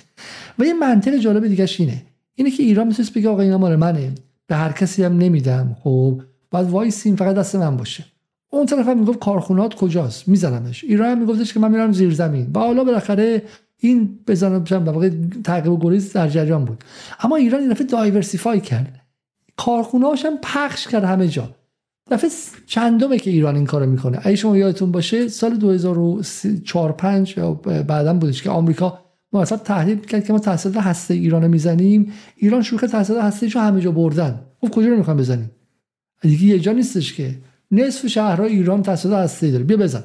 و 0.58 0.64
یه 0.64 0.72
منطق 0.72 1.16
جالب 1.16 1.46
دیگه 1.46 1.68
اینه. 1.78 2.02
اینه 2.34 2.50
که 2.50 2.62
ایران 2.62 2.86
می‌تونست 2.86 3.14
بگه 3.14 3.28
آقا 3.28 3.42
اینا 3.42 3.58
مال 3.58 3.76
منه. 3.76 4.12
به 4.46 4.56
هر 4.56 4.72
کسی 4.72 5.04
هم 5.04 5.18
نمیدم. 5.18 5.76
خب 5.80 6.20
بعد 6.50 6.70
وایسیم 6.70 7.16
فقط 7.16 7.36
دست 7.36 7.56
من 7.56 7.76
باشه. 7.76 8.04
اون 8.50 8.66
طرف 8.66 8.88
هم 8.88 8.98
می‌گفت 8.98 9.18
کارخونات 9.18 9.74
کجاست؟ 9.74 10.28
میزنمش. 10.28 10.84
ایران 10.84 11.08
هم 11.08 11.18
میگفتش 11.18 11.54
که 11.54 11.60
من 11.60 11.70
میرم 11.70 11.92
زیر 11.92 12.14
زمین. 12.14 12.50
و 12.54 12.58
حالا 12.58 12.84
بالاخره 12.84 13.42
این 13.78 14.18
بزنم 14.26 14.64
در 14.64 14.78
واقع 14.78 15.10
تعقیب 15.44 15.72
و 15.72 15.78
گریز 15.78 16.12
در 16.12 16.28
جریان 16.28 16.64
بود. 16.64 16.84
اما 17.20 17.36
ایران 17.36 17.60
این 17.60 17.70
دفعه 17.70 17.86
دایورسیفای 17.86 18.60
کرد. 18.60 19.00
کارخونه‌هاش 19.56 20.24
هم 20.24 20.38
پخش 20.42 20.88
کرد 20.88 21.04
همه 21.04 21.28
جا. 21.28 21.50
دفعه 22.10 22.30
چندمه 22.66 23.18
که 23.18 23.30
ایران 23.30 23.56
این 23.56 23.66
کارو 23.66 23.86
می‌کنه. 23.86 24.18
اگه 24.22 24.36
شما 24.36 24.56
یادتون 24.56 24.92
باشه 24.92 25.28
سال 25.28 25.56
2004 25.56 26.92
5 26.92 27.34
یا 27.36 27.52
بعدا 27.52 28.14
بودش 28.14 28.42
که 28.42 28.50
آمریکا 28.50 28.98
ما 29.32 29.42
اصلا 29.42 29.58
تحلیل 29.58 29.98
کرد 29.98 30.24
که 30.24 30.32
ما 30.32 30.38
تحصیلات 30.38 30.76
هسته 30.76 31.14
ایران 31.14 31.46
می‌زنیم. 31.46 32.12
ایران 32.36 32.62
کرد 32.62 32.86
تحصیلات 32.86 33.24
هسته 33.24 33.60
همه 33.60 33.80
جا 33.80 33.90
بردن. 33.90 34.40
خب 34.60 34.70
کجا 34.70 34.88
رو 34.88 34.96
می‌خوام 34.96 35.16
بزنیم؟ 35.16 35.50
دیگه 36.22 36.44
یه 36.44 36.58
جا 36.58 36.72
نیستش 36.72 37.14
که. 37.14 37.38
نصف 37.70 38.06
شهرهای 38.06 38.52
ایران 38.52 38.82
تحصیلات 38.82 39.18
هسته 39.18 39.50
داره. 39.50 39.64
بیا 39.64 39.76
بزن. 39.76 40.02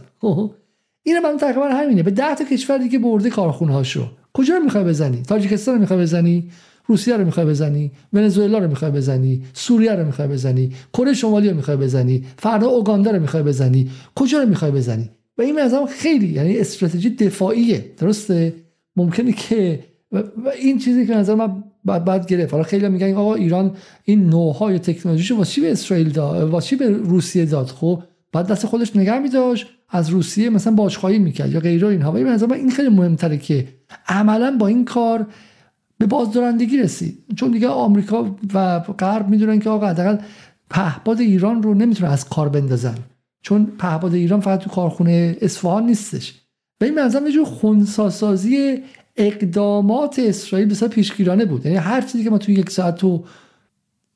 این 1.03 1.19
من 1.19 1.38
تقریبا 1.38 1.68
همینه. 1.68 2.03
به 2.03 2.11
10 2.11 2.36
تا 2.36 2.44
کشور 2.44 2.77
دیگه 2.77 2.99
برده 2.99 3.30
کارخونه 3.30 3.73
هاشو 3.73 4.07
کجا 4.34 4.57
رو 4.57 4.64
می‌خوای 4.64 4.84
بزنی؟ 4.84 5.22
تاجیکستان 5.22 5.76
رو 5.76 5.82
می‌خوای 5.82 5.99
بزنی؟ 5.99 6.49
روسیه 6.88 7.18
رو 7.18 7.26
می‌خوای 7.26 7.45
بزنی 7.45 7.91
ونزوئلا 8.14 8.57
رو 8.57 8.68
می‌خوای 8.68 8.91
بزنی 8.91 9.41
سوریه 9.53 9.91
رو 9.91 10.06
می‌خوای 10.06 10.28
بزنی 10.28 10.72
کره 10.94 11.14
شمالی 11.14 11.49
رو 11.49 11.56
می‌خوای 11.56 11.78
بزنی 11.78 12.24
فردا 12.38 12.68
اوگاندا 12.68 13.12
رو 13.12 13.22
می‌خوای 13.22 13.44
بزنی. 13.44 13.90
کجا 14.16 14.44
رو 14.44 14.49
می‌خوای 14.49 14.72
بزنی؟ 14.72 15.10
و 15.38 15.41
این 15.41 15.60
مثلا 15.60 15.86
خیلی 15.86 16.28
یعنی 16.28 16.57
استراتژی 16.57 17.10
دفاعیه. 17.10 17.86
درسته؟ 17.98 18.53
ممکنه 18.95 19.32
که 19.32 19.80
و 20.12 20.24
این 20.62 20.78
چیزی 20.78 21.07
که 21.07 21.16
نظر 21.16 21.36
من 21.36 21.64
بعد 21.86 22.06
بعد 22.06 22.28
گرفت. 22.28 22.52
حالا 22.52 22.64
خیلی 22.64 22.90
میگن 22.90 23.14
آقا 23.14 23.36
ایران 23.36 23.72
این 24.03 24.30
نوهای 24.30 24.80
تکنولوژیشو 24.80 25.36
واسه 25.36 25.62
به 25.62 25.72
اسرائیل 25.72 26.10
داد 26.10 26.49
واسه 26.49 26.76
به 26.76 26.90
روسیه 26.90 27.45
داد؟ 27.45 27.68
خب 27.68 28.03
بعد 28.32 28.48
دست 28.48 28.66
خودش 28.66 28.95
نگه 28.95 29.20
میداشت 29.20 29.68
از 29.90 30.10
روسیه 30.10 30.49
مثلا 30.49 30.74
باشخواهی 30.74 31.20
می‌کرد 31.20 31.52
یا 31.52 31.60
غیره 31.60 31.88
اینها. 31.88 32.12
و 32.12 32.16
این 32.16 32.53
این 32.53 32.72
خیلی 32.72 32.90
مهمتره 32.90 33.38
که 33.38 33.68
عملا 34.07 34.57
با 34.60 34.68
این 34.68 34.86
کار 34.86 35.28
به 35.98 36.06
بازدارندگی 36.06 36.78
رسید. 36.78 37.24
چون 37.36 37.52
دیگه 37.52 37.68
آمریکا 37.68 38.36
و 38.54 38.80
غرب 38.80 39.30
می‌دونن 39.30 39.60
که 39.60 39.70
آقا 39.70 39.88
حداقل 39.88 40.18
پهپاد 40.70 41.22
ایران 41.22 41.64
رو 41.64 41.74
نمی‌تونه 41.74 42.12
از 42.12 42.30
کار 42.30 42.50
بندازن. 42.50 42.96
چون 43.42 43.66
پهپاد 43.66 44.14
ایران 44.14 44.40
فقط 44.40 44.60
تو 44.60 44.70
کارخونه 44.70 45.38
اصفهان 45.42 45.86
نیستش. 45.86 46.34
به 46.80 46.86
این 46.86 46.96
منظر 46.96 47.22
یه 47.22 47.32
جور 47.32 47.46
خونساسازی 47.46 48.78
اقدامات 49.16 50.20
اسرائیل 50.20 50.70
بسیار 50.70 50.92
پیشگیرانه 50.92 51.46
بود. 51.46 51.66
یعنی 51.66 51.78
هر 51.78 52.02
چیزی 52.02 52.24
که 52.24 52.30
ما 52.30 52.38
تو 52.38 52.52
یک 52.52 52.70
ساعت 52.70 53.04
و 53.04 53.24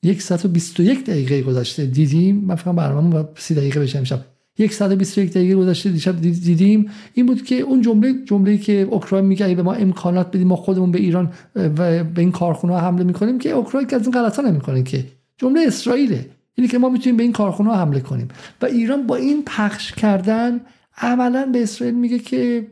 یک 0.04 0.22
ساعت 0.22 0.46
و 0.46 0.48
21 0.48 1.06
دقیقه 1.06 1.42
گذشته 1.42 1.86
دیدیم 1.86 2.36
من 2.36 2.56
فکر 2.56 2.72
برنامه 2.72 3.26
سی 3.38 3.56
دقیقه 3.56 3.80
بشه 3.80 3.98
امشب 3.98 4.20
یک 4.60 4.74
ساعت 4.74 4.92
21 4.92 5.30
دقیقه 5.30 5.56
گذشته 5.56 5.90
دیشب 5.90 6.22
دیدیم. 6.22 6.90
این 7.14 7.26
بود 7.26 7.44
که 7.44 7.56
اون 7.56 7.82
جمله 7.82 8.14
جمله‌ای 8.26 8.58
که 8.58 8.88
اوکراین 8.92 9.26
میگه 9.26 9.56
به 9.56 9.64
ما 9.64 9.74
امکانات 9.74 10.28
بدیم 10.28 10.48
ما 10.48 10.56
خودمون 10.56 10.92
به 10.92 11.00
ایران 11.00 11.34
و 11.56 12.04
به 12.04 12.22
این 12.22 12.32
کارخونه 12.32 12.78
حمله 12.78 13.04
می‌کنیم 13.04 13.40
که 13.40 13.50
اوکراین 13.50 13.88
که 13.88 13.96
از 13.96 14.02
این 14.02 14.12
غلطا 14.12 14.42
نمی‌کنه 14.42 14.84
که. 14.84 15.06
جمله 15.38 15.62
اسرائیله. 15.68 16.26
اینی 16.56 16.68
که 16.68 16.78
ما 16.78 16.90
می‌تونیم 16.90 17.18
به 17.18 17.24
این 17.24 17.32
کارخونه 17.32 17.74
حمله 17.74 18.00
کنیم. 18.00 18.28
و 18.62 18.66
ایران 18.66 19.08
با 19.08 19.16
این 19.16 19.44
پخش 19.46 19.92
کردن 19.92 20.62
عملا 20.98 21.50
به 21.54 21.64
اسرائیل 21.64 21.96
میگه 21.96 22.20
که 22.20 22.68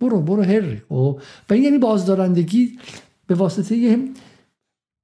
برو 0.00 0.20
برو 0.20 0.42
هری 0.42 0.82
خب؟ 0.88 1.20
و 1.50 1.54
این 1.54 1.62
یعنی 1.62 1.78
بازدارندگی 1.78 2.78
به 3.26 3.34
واسطه 3.34 3.98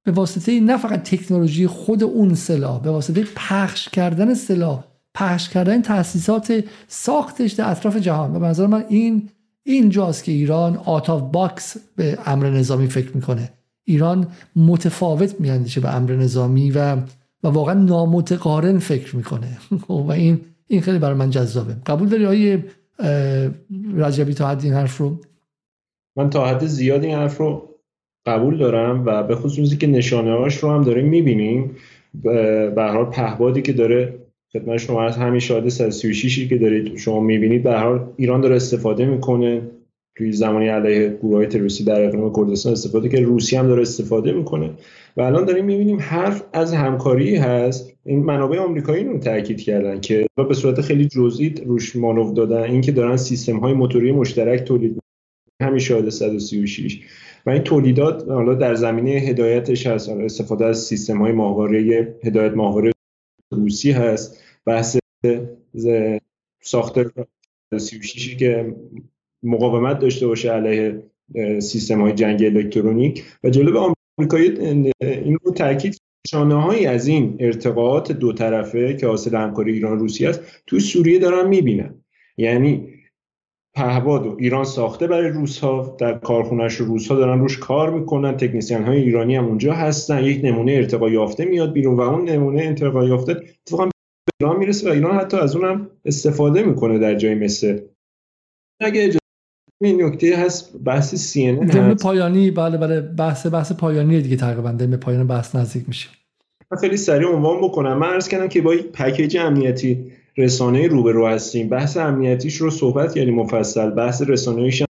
به 0.03 0.11
واسطه 0.11 0.59
نه 0.59 0.77
فقط 0.77 1.03
تکنولوژی 1.03 1.67
خود 1.67 2.03
اون 2.03 2.35
سلاح 2.35 2.81
به 2.81 2.91
واسطه 2.91 3.27
پخش 3.35 3.89
کردن 3.89 4.33
سلاح. 4.33 4.92
پخش 5.15 5.49
کردن 5.49 5.81
تاسیسات 5.81 6.63
ساختش 6.87 7.51
در 7.51 7.71
اطراف 7.71 7.97
جهان. 7.97 8.35
و 8.35 8.39
به 8.39 8.45
نظر 8.45 8.67
من 8.67 8.85
این 8.89 9.29
اینجاست 9.63 10.23
که 10.23 10.31
ایران 10.31 10.77
out 10.77 11.09
of 11.09 11.21
box 11.31 11.77
به 11.95 12.17
امر 12.25 12.49
نظامی 12.49 12.87
فکر 12.87 13.15
می‌کنه. 13.15 13.49
ایران 13.85 14.27
متفاوت 14.55 15.39
میاندیشه 15.39 15.81
به 15.81 15.95
امر 15.95 16.11
نظامی 16.15 16.71
و 16.71 16.95
و 17.43 17.47
واقعا 17.47 17.73
نامتقارن 17.73 18.79
فکر 18.79 19.15
می‌کنه. 19.15 19.57
و 20.07 20.11
این 20.11 20.41
این 20.67 20.81
خیلی 20.81 20.99
برای 20.99 21.15
من 21.15 21.29
جذابه. 21.29 21.75
قبول 21.85 22.09
داری 22.09 22.25
آیه 22.25 22.65
رجبی 23.95 24.33
تا 24.33 24.47
حد 24.47 24.63
این 24.63 24.73
حرف 24.73 24.97
رو؟ 24.97 25.19
من 26.17 26.29
تا 26.29 26.47
حد 26.47 26.65
زیاد 26.65 27.03
این 27.03 27.15
حرف 27.15 27.37
رو 27.37 27.69
قبول 28.25 28.57
دارم 28.57 29.05
و 29.05 29.23
به 29.23 29.35
خصوصی 29.35 29.77
که 29.77 29.87
نشانه 29.87 30.31
هاش 30.31 30.57
رو 30.57 30.71
هم 30.71 30.83
داریم 30.83 31.05
می‌بینیم. 31.09 31.75
به 32.75 32.89
حال 32.93 33.05
پهبادی 33.05 33.61
که 33.61 33.73
داره 33.73 34.22
خدمت 34.57 34.77
شما 34.77 35.03
از 35.03 35.17
همین 35.17 35.39
شاهد 35.39 35.69
136 35.69 36.47
که 36.47 36.57
دارید 36.57 36.97
شما 36.97 37.19
می‌بینید 37.19 37.63
به 37.63 37.73
حال 37.77 38.13
ایران 38.17 38.41
داره 38.41 38.55
استفاده 38.55 39.05
می‌کنه. 39.05 39.61
توی 40.17 40.31
زمانی 40.31 40.67
علیه 40.67 41.17
گروه 41.21 41.35
های 41.35 41.47
تروریستی 41.47 41.83
در 41.83 42.05
اقلیم 42.05 42.33
کردستان 42.33 42.71
استفاده 42.71 43.09
که 43.09 43.21
روسیه 43.21 43.59
هم 43.59 43.67
داره 43.67 43.81
استفاده 43.81 44.31
می‌کنه. 44.31 44.69
و 45.17 45.21
الان 45.21 45.45
داریم 45.45 45.65
می‌بینیم 45.65 45.97
حرف 45.99 46.43
از 46.53 46.73
همکاری 46.73 47.35
هست. 47.35 47.93
این 48.05 48.23
منابع 48.23 48.57
آمریکایی 48.57 49.03
رو 49.03 49.19
تاکید 49.19 49.61
کردن 49.61 50.01
که 50.01 50.27
به 50.49 50.53
صورت 50.53 50.81
خیلی 50.81 51.05
جزئی 51.05 51.49
روش 51.65 51.95
مانو 51.95 52.33
دادن 52.33 52.63
اینکه 52.63 52.91
دارن 52.91 53.17
سیستم 53.17 53.57
های 53.57 53.73
موتوری 53.73 54.11
مشترک 54.11 54.63
تولید 54.63 54.99
همین 55.61 55.79
شاهد 55.79 56.09
136 56.09 56.99
و 57.45 57.49
این 57.49 57.61
تولیدات 57.61 58.29
حالا 58.29 58.53
در 58.53 58.75
زمینه 58.75 59.11
هدایتش 59.11 59.87
هست. 59.87 60.09
استفاده 60.09 60.65
از 60.65 60.79
سیستم 60.79 61.17
های 61.17 61.31
ماهواره 61.31 62.07
هدایت 62.23 62.53
ماهواره 62.53 62.91
روسی 63.51 63.91
هست. 63.91 64.42
بحث 64.65 64.97
ساخت 66.61 66.99
36 67.77 68.35
که 68.35 68.75
مقاومت 69.43 69.99
داشته 69.99 70.27
باشه 70.27 70.51
علیه 70.51 71.03
سیستم 71.59 72.01
های 72.01 72.13
جنگ 72.13 72.43
الکترونیک. 72.43 73.23
و 73.43 73.49
جلو 73.49 73.93
آمریکایی 74.19 74.49
این 75.01 75.37
رو 75.43 75.51
تاکید 75.51 75.97
شانه 76.27 76.61
هایی 76.61 76.85
از 76.85 77.07
این 77.07 77.37
ارتقاعات 77.39 78.11
دو 78.11 78.33
طرفه 78.33 78.95
که 78.95 79.07
حاصل 79.07 79.35
همکاری 79.35 79.73
ایران 79.73 79.99
روسیه 79.99 80.29
است 80.29 80.41
توی 80.67 80.79
سوریه 80.79 81.19
دارن 81.19 81.47
می‌بینن. 81.47 82.03
یعنی 82.37 82.89
پهباد 83.75 84.25
و 84.25 84.35
ایران 84.39 84.63
ساخته 84.63 85.07
برای 85.07 85.29
روس 85.29 85.59
ها 85.59 85.95
در 85.99 86.13
کارخونهش 86.13 86.75
روس 86.75 87.07
ها 87.07 87.15
دارن 87.15 87.39
روش 87.39 87.57
کار 87.57 87.89
می‌کنن 87.89 88.37
تکنسیان 88.37 88.83
های 88.83 88.97
ایرانی 88.97 89.35
هم 89.35 89.45
اونجا 89.45 89.73
هستن. 89.73 90.23
یک 90.23 90.45
نمونه 90.45 90.71
ارتقا 90.71 91.09
یافته 91.09 91.45
میاد 91.45 91.73
بیرون 91.73 91.95
و 91.95 92.01
اون 92.01 92.29
نمونه 92.29 92.63
ارتقا 92.63 93.05
یافته 93.05 93.35
اتفاقا 93.61 93.89
ایران 94.43 94.57
می‌رسه 94.57 94.89
و 94.89 94.93
ایران 94.93 95.19
حتی 95.19 95.37
از 95.37 95.55
اونم 95.55 95.89
استفاده 96.05 96.63
می‌کنه 96.63 96.99
در 96.99 97.15
جای 97.15 97.35
مثل 97.35 97.79
اگه 98.81 99.19
این 99.81 100.03
نکته 100.03 100.37
هست 100.37 100.77
بحث 100.77 101.15
سی 101.15 101.45
ان 101.45 101.95
پایانی 101.95 102.51
بله 102.51 102.77
بله 102.77 103.01
بحث 103.01 103.47
بحث 103.47 103.71
پایانی 103.71 104.21
دیگه 104.21 104.35
تقریبا 104.35 104.71
به 104.71 104.97
پایان 104.97 105.27
بحث 105.27 105.55
نزدیک 105.55 105.83
میشه. 105.87 106.09
خیلی 106.81 106.97
سریع 106.97 107.27
عنوان 107.27 107.61
بکنم. 107.61 107.97
من 107.97 108.07
عرض 108.07 108.27
کردم 108.27 108.47
که 108.47 108.61
با 108.61 108.75
یک 108.75 108.85
پکیج 108.85 109.37
امنیتی 109.37 110.11
رسانه 110.37 110.87
روبرو 110.87 111.27
هستیم. 111.27 111.69
بحث 111.69 111.97
امنیتیش 111.97 112.55
رو 112.55 112.69
صحبت 112.69 113.13
کردیم 113.13 113.35
مفصل. 113.35 113.89
بحث 113.89 114.21
رسانه‌ایش 114.27 114.83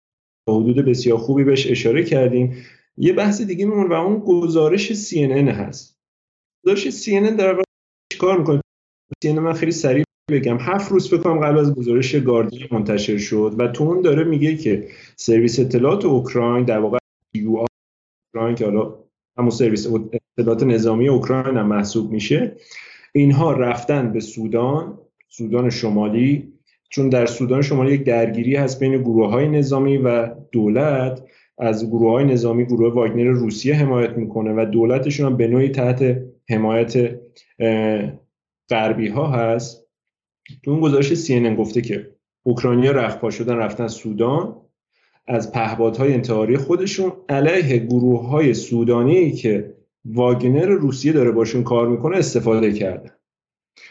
با 0.47 0.59
حدود 0.61 0.85
بسیار 0.85 1.17
خوبی 1.17 1.43
بهش 1.43 1.71
اشاره 1.71 2.03
کردیم. 2.03 2.55
یه 2.97 3.13
بحث 3.13 3.41
دیگه 3.41 3.65
میمونه 3.65 3.89
و 3.89 3.93
اون 3.93 4.19
گزارش 4.19 4.91
CNN 4.91 5.49
هست. 5.49 5.97
گزارش 6.65 6.87
CNN 6.87 7.31
در 7.39 7.51
واقع 7.51 7.63
چیکار 8.13 8.39
می‌کنه؟ 8.39 8.62
CNN 9.25 9.39
من 9.39 9.53
خیلی 9.53 9.71
سریع 9.71 10.03
بگم. 10.31 10.57
هفت 10.59 10.91
روز 10.91 11.13
بکنم 11.13 11.39
قبل 11.39 11.57
از 11.57 11.75
گزارش 11.75 12.15
گاردی 12.15 12.67
منتشر 12.71 13.17
شد 13.17 13.55
و 13.57 13.67
تو 13.67 13.83
اون 13.83 14.01
داره 14.01 14.23
میگه 14.23 14.55
که 14.55 14.87
سرویس 15.15 15.59
اطلاعات 15.59 16.05
اوکراین 16.05 16.65
در 16.65 16.79
واقع 16.79 16.97
یو 17.33 17.65
اوکراین 18.35 18.55
که 18.55 18.65
حالا 18.65 18.95
همون 19.37 19.49
سرویس 19.49 19.87
اطلاعات 20.37 20.63
نظامی 20.63 21.07
اوکراین 21.07 21.57
هم 21.57 21.67
محسوب 21.67 22.11
میشه. 22.11 22.55
اینها 23.13 23.51
رفتن 23.51 24.13
به 24.13 24.19
سودان 24.19 24.97
سودان 25.29 25.69
شمالی 25.69 26.53
چون 26.89 27.09
در 27.09 27.25
سودان 27.25 27.61
شمالی 27.61 27.93
یک 27.93 28.03
درگیری 28.03 28.55
هست 28.55 28.79
بین 28.79 29.01
گروه 29.01 29.29
های 29.29 29.47
نظامی 29.47 29.97
و 29.97 30.29
دولت. 30.51 31.23
از 31.57 31.89
گروه 31.89 32.11
های 32.11 32.25
نظامی 32.25 32.65
گروه 32.65 32.93
واگنر 32.93 33.31
روسیه 33.31 33.75
حمایت 33.75 34.17
می‌کنه 34.17 34.53
و 34.53 34.65
دولتشون 34.65 35.25
هم 35.25 35.37
به 35.37 35.47
نوعی 35.47 35.69
تحت 35.69 36.17
حمایت 36.49 37.19
غربی 38.73 39.07
ها 39.07 39.27
هست. 39.27 39.87
تو 40.63 40.71
اون 40.71 40.79
گزارش 40.79 41.13
سی 41.13 41.55
گفته 41.55 41.81
که 41.81 42.09
اوکراینیا 42.43 42.91
رفت 42.91 43.19
پا 43.19 43.29
شدن 43.29 43.55
رفتن 43.55 43.87
سودان. 43.87 44.55
از 45.27 45.51
پهپادهای 45.51 46.13
انتحاری 46.13 46.57
خودشون 46.57 47.11
علیه 47.29 47.77
گروه 47.77 48.27
های 48.27 48.53
سودانی 48.53 49.31
که 49.31 49.73
واگنر 50.05 50.65
روسیه 50.65 51.11
داره 51.11 51.31
باشون 51.31 51.63
کار 51.63 51.87
می‌کنه 51.87 52.17
استفاده 52.17 52.73
کردن 52.73 53.11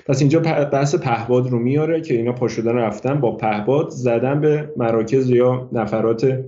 پس 0.06 0.20
اینجا 0.20 0.40
بحث 0.72 0.94
پهباد 0.94 1.50
رو 1.50 1.58
میاره 1.58 2.00
که 2.00 2.14
اینا 2.14 2.32
پا 2.32 2.48
شدن 2.48 2.74
رفتن 2.74 3.20
با 3.20 3.36
پهباد 3.36 3.90
زدن 3.90 4.40
به 4.40 4.72
مراکز 4.76 5.30
یا 5.30 5.68
نفرات 5.72 6.44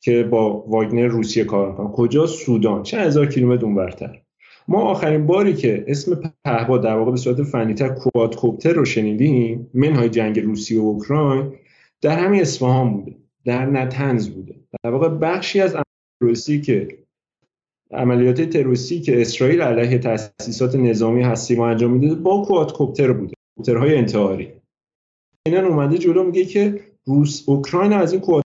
که 0.00 0.22
با 0.22 0.64
واگنر 0.68 1.06
روسیه 1.06 1.44
کار 1.44 1.70
می‌کنن. 1.70 1.92
کجا؟ 1.92 2.26
سودان. 2.26 2.82
چه 2.82 2.98
هزار 2.98 3.26
کیلومتر 3.26 3.64
اونورتر. 3.64 4.22
ما 4.68 4.80
آخرین 4.80 5.26
باری 5.26 5.54
که 5.54 5.84
اسم 5.88 6.32
پهباد 6.44 6.82
در 6.82 6.96
واقع 6.96 7.10
به 7.10 7.16
صورت 7.16 7.42
فنیتر 7.42 7.88
کوادکوپتر 7.88 8.72
رو 8.72 8.84
شنیدیم 8.84 9.70
منهای 9.74 10.08
جنگ 10.08 10.40
روسیه 10.40 10.80
و 10.80 10.84
اوکراین 10.84 11.52
در 12.00 12.18
همین 12.18 12.40
اصفهان 12.40 12.92
بوده 12.94 13.16
در 13.44 13.66
نتنز 13.66 14.28
بوده. 14.28 14.54
در 14.84 14.90
واقع 14.90 15.08
بخشی 15.08 15.60
از 15.60 15.76
روسی 16.22 16.60
که 16.60 16.98
عملیات 17.90 18.40
تروریستی 18.40 19.00
که 19.00 19.20
اسرائیل 19.20 19.62
علیه 19.62 19.98
تاسیسات 19.98 20.76
نظامی 20.76 21.22
هستی 21.22 21.56
ما 21.56 21.68
انجام 21.68 21.90
میده 21.90 22.14
با 22.14 22.44
کوادکوپتر 22.44 23.12
بوده 23.12 23.34
کوادکوپترهای 23.56 23.98
انتحاری. 23.98 24.52
اینا 25.46 25.68
اومده 25.68 25.98
جلو 25.98 26.24
میگه 26.24 26.44
که 26.44 26.80
روس 27.06 27.48
اوکراین 27.48 27.92
از 27.92 28.12
این 28.12 28.20
کوادکوپتر 28.20 28.48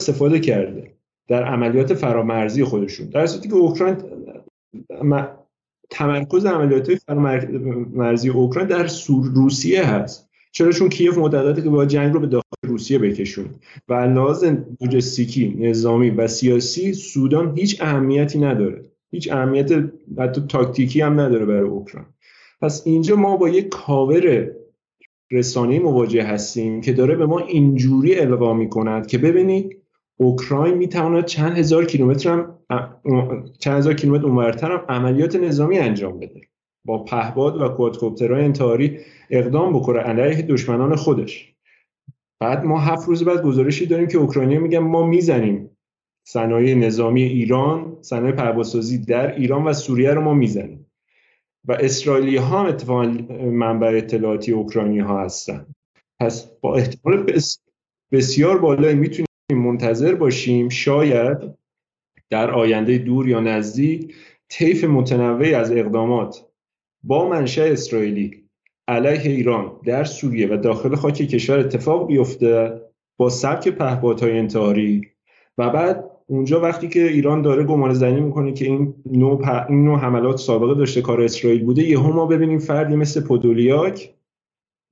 استفاده 0.00 0.40
کرده 0.40 0.92
در 1.28 1.44
عملیات 1.44 1.94
فرامرزی 1.94 2.64
خودشون. 2.64 3.06
در 3.08 3.26
صورتی 3.26 3.48
که 3.48 3.54
اوکراین 3.54 3.96
تمرکز 5.90 6.46
عملیات 6.46 6.94
فرامرزی 6.94 8.28
اوکراین 8.28 8.68
در 8.68 8.90
روسیه 9.34 9.86
هست. 9.86 10.28
چرا؟ 10.52 10.72
چون 10.72 10.88
کیف 10.88 11.18
مدته 11.18 11.62
که 11.62 11.70
با 11.70 11.84
جنگ 11.84 12.14
رو 12.14 12.20
به 12.20 12.26
داخل 12.26 12.44
روسیه 12.62 12.98
بکشون 12.98 13.46
و 13.88 13.94
لحاظ 13.94 14.44
لوجستیکی 14.80 15.56
نظامی 15.58 16.10
و 16.10 16.26
سیاسی 16.26 16.92
سودان 16.92 17.58
هیچ 17.58 17.82
اهمیتی 17.82 18.38
نداره. 18.38 18.84
هیچ 19.10 19.32
اهمیت 19.32 19.70
حتی 20.18 20.40
تاکتیکی 20.48 21.00
هم 21.00 21.20
نداره 21.20 21.46
برای 21.46 21.68
اوکراین. 21.68 22.06
پس 22.60 22.82
اینجا 22.86 23.16
ما 23.16 23.36
با 23.36 23.48
یک 23.48 23.68
کاور 23.68 24.50
رسانه 25.30 25.78
مواجه 25.78 26.22
هستیم 26.22 26.80
که 26.80 26.92
داره 26.92 27.16
به 27.16 27.26
ما 27.26 27.38
اینجوری 27.38 28.18
القا 28.18 28.54
می‌کند 28.54 29.06
که 29.06 29.18
ببینید 29.18 29.76
اوکراین 30.16 30.74
می‌تواند 30.74 31.24
چند 31.24 31.58
هزار 31.58 31.84
کیلومتر 31.84 32.30
هم 32.30 32.55
چند 33.58 33.78
هزار 33.78 33.94
کیلومتر 33.94 34.26
اونورتر 34.26 34.72
هم 34.72 34.84
عملیات 34.88 35.36
نظامی 35.36 35.78
انجام 35.78 36.20
بده. 36.20 36.40
با 36.84 37.04
پهباد 37.04 37.62
و 37.62 37.68
کوادکوپترهای 37.68 38.44
انتحاری 38.44 38.98
اقدام 39.30 39.72
بکنه 39.72 39.98
علیه 39.98 40.42
دشمنان 40.42 40.96
خودش. 40.96 41.54
بعد 42.40 42.64
ما 42.64 42.80
هفت 42.80 43.08
روز 43.08 43.24
بعد 43.24 43.42
گزارشی 43.42 43.86
داریم 43.86 44.06
که 44.06 44.18
اوکراینی 44.18 44.58
میگن 44.58 44.78
ما 44.78 45.06
می‌زنیم. 45.06 45.70
صنایع 46.28 46.74
نظامی 46.74 47.22
ایران 47.22 47.96
صنایع 48.00 48.34
پروازسازی 48.34 48.98
در 48.98 49.34
ایران 49.34 49.64
و 49.64 49.72
سوریه 49.72 50.10
رو 50.10 50.20
ما 50.20 50.34
می‌زنیم. 50.34 50.86
و 51.68 51.72
اسرائیلی 51.72 52.36
ها 52.36 52.60
هم 52.60 52.66
اتفاقا 52.66 53.06
منبع 53.42 53.86
اطلاعاتی 53.96 54.52
اوکراینی 54.52 54.98
ها 54.98 55.24
هستن. 55.24 55.66
پس 56.20 56.50
با 56.60 56.76
احتمال 56.76 57.32
بسیار 58.12 58.58
بالایی 58.58 58.96
می‌تونیم 58.96 59.26
منتظر 59.52 60.14
باشیم. 60.14 60.68
شاید 60.68 61.38
در 62.30 62.50
آینده 62.50 62.98
دور 62.98 63.28
یا 63.28 63.40
نزدیک 63.40 64.14
طیف 64.48 64.84
متنوعی 64.84 65.54
از 65.54 65.72
اقدامات 65.72 66.46
با 67.02 67.28
منشأ 67.28 67.64
اسرائیلی 67.64 68.46
علیه 68.88 69.30
ایران 69.32 69.72
در 69.84 70.04
سوریه 70.04 70.54
و 70.54 70.56
داخل 70.56 70.94
خاک 70.94 71.14
کشور 71.14 71.58
اتفاق 71.58 72.06
بیفته 72.06 72.80
با 73.16 73.28
سبک 73.28 73.68
پهپادهای 73.68 74.38
انتحاری. 74.38 75.02
و 75.58 75.70
بعد 75.70 76.10
اونجا 76.26 76.60
وقتی 76.60 76.88
که 76.88 77.02
ایران 77.02 77.42
داره 77.42 77.64
گمان 77.64 77.94
زنی 77.94 78.20
می‌کنه 78.20 78.52
که 78.52 78.64
این 78.64 78.94
نوع, 79.12 79.66
این 79.68 79.84
نوع 79.84 79.98
حملات 79.98 80.36
سابقه 80.36 80.74
داشته 80.74 81.02
کار 81.02 81.22
اسرائیل 81.22 81.64
بوده 81.64 81.82
یهو 81.82 82.12
ما 82.12 82.26
ببینیم 82.26 82.58
فردی 82.58 82.96
مثل 82.96 83.20
پودولیاک 83.20 84.14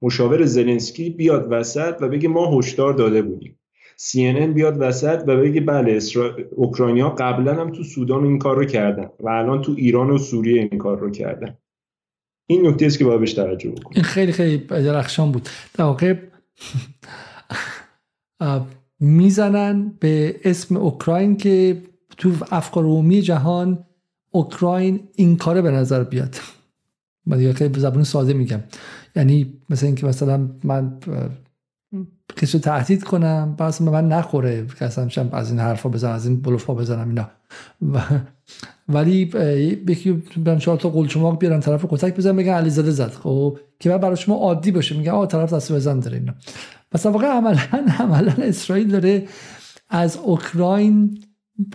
مشاور 0.03 0.45
زلنسکی 0.45 1.11
بیاد 1.11 1.47
وسط 1.51 1.97
و 2.01 2.09
بگه 2.09 2.29
ما 2.29 2.59
هشدار 2.59 2.93
داده 2.93 3.23
بودیم. 3.23 3.59
CNN 3.99 4.53
بیاد 4.55 4.77
وسط 4.79 5.25
و 5.27 5.37
بگه 5.37 5.61
بله 5.61 5.93
اسرا... 5.93 6.37
اوکراینیا 6.57 7.11
قبلا 7.11 7.55
هم 7.55 7.73
تو 7.73 7.83
سودان 7.83 8.25
این 8.25 8.39
کار 8.39 8.57
رو 8.57 8.65
کردن 8.65 9.09
و 9.21 9.29
الان 9.29 9.63
تو 9.63 9.75
ایران 9.77 10.11
و 10.11 10.19
سوریه 10.19 10.69
این 10.71 10.79
کار 10.79 10.99
رو 10.99 11.11
کردن. 11.11 11.59
این 12.47 12.67
نکته 12.67 12.87
است 12.87 12.99
که 12.99 13.05
باید 13.05 13.21
بهش 13.21 13.33
توجه 13.33 13.71
بکنیم. 13.71 13.93
این 13.95 14.05
خیلی 14.05 14.33
خیلی 14.33 14.59
درخشان 14.59 15.33
بود. 15.33 15.49
در 15.75 15.85
واقع 15.85 16.15
می‌زنن 19.01 19.93
به 20.01 20.37
اسم 20.45 20.77
اوکراین 20.77 21.37
که 21.37 21.83
تو 22.17 22.33
افکار 22.51 22.85
عمومی 22.85 23.23
جهان 23.23 23.85
اوکراین 24.31 25.01
این 25.15 25.37
کاره 25.37 25.63
به 25.63 25.71
نظر 25.71 26.05
بیاد. 26.05 26.37
من 27.27 27.39
دیگه 27.39 27.53
خیلی 27.53 27.81
زبون 27.81 28.03
ساده 28.03 28.33
میگم. 28.33 28.61
یعنی 29.17 29.53
مثل 29.71 29.87
اینکه 29.87 30.07
مثلا 30.07 30.49
من 30.65 30.99
کسی 32.37 32.59
تهدید 32.59 33.05
کنم؟ 33.05 33.55
بعض 33.59 33.83
به 33.83 33.91
من 33.91 34.09
نخوره 34.09 34.67
که 34.79 34.85
اصلا 34.85 35.29
از 35.33 35.51
این 35.51 35.61
حرفا 35.61 35.89
بزنم 35.89 36.13
از 36.13 36.27
این 36.27 36.41
بلوفا 36.41 36.75
بزنم 36.75 37.09
اینا. 37.09 37.31
و 37.93 38.01
ولی 38.89 39.31
یکی 39.89 40.13
برن 40.37 40.59
چهار 40.59 40.77
تا 40.77 40.89
قلچماق 40.89 41.39
بیارن 41.39 41.61
طرف 41.61 41.85
کتک 41.89 42.17
بزن 42.17 42.37
بگن 42.37 42.53
علیزاده 42.53 42.91
زد. 42.91 43.13
خب 43.13 43.59
که 43.81 43.91
بعد 43.91 44.01
برای 44.01 44.17
شما 44.17 44.35
عادی 44.35 44.71
باشه 44.73 44.97
میگه 44.97 45.11
آ 45.11 45.27
طرف 45.27 45.53
دست 45.53 45.73
بزن 45.73 46.01
داره 46.01 46.19
اینا. 46.19 46.35
مثلا 46.95 47.13
واقعا 47.13 47.31
عملا 47.31 47.59
عملا 48.01 48.33
اسرائیل 48.39 48.89
داره 48.89 49.27
از 49.89 50.17
اوکراین 50.17 51.19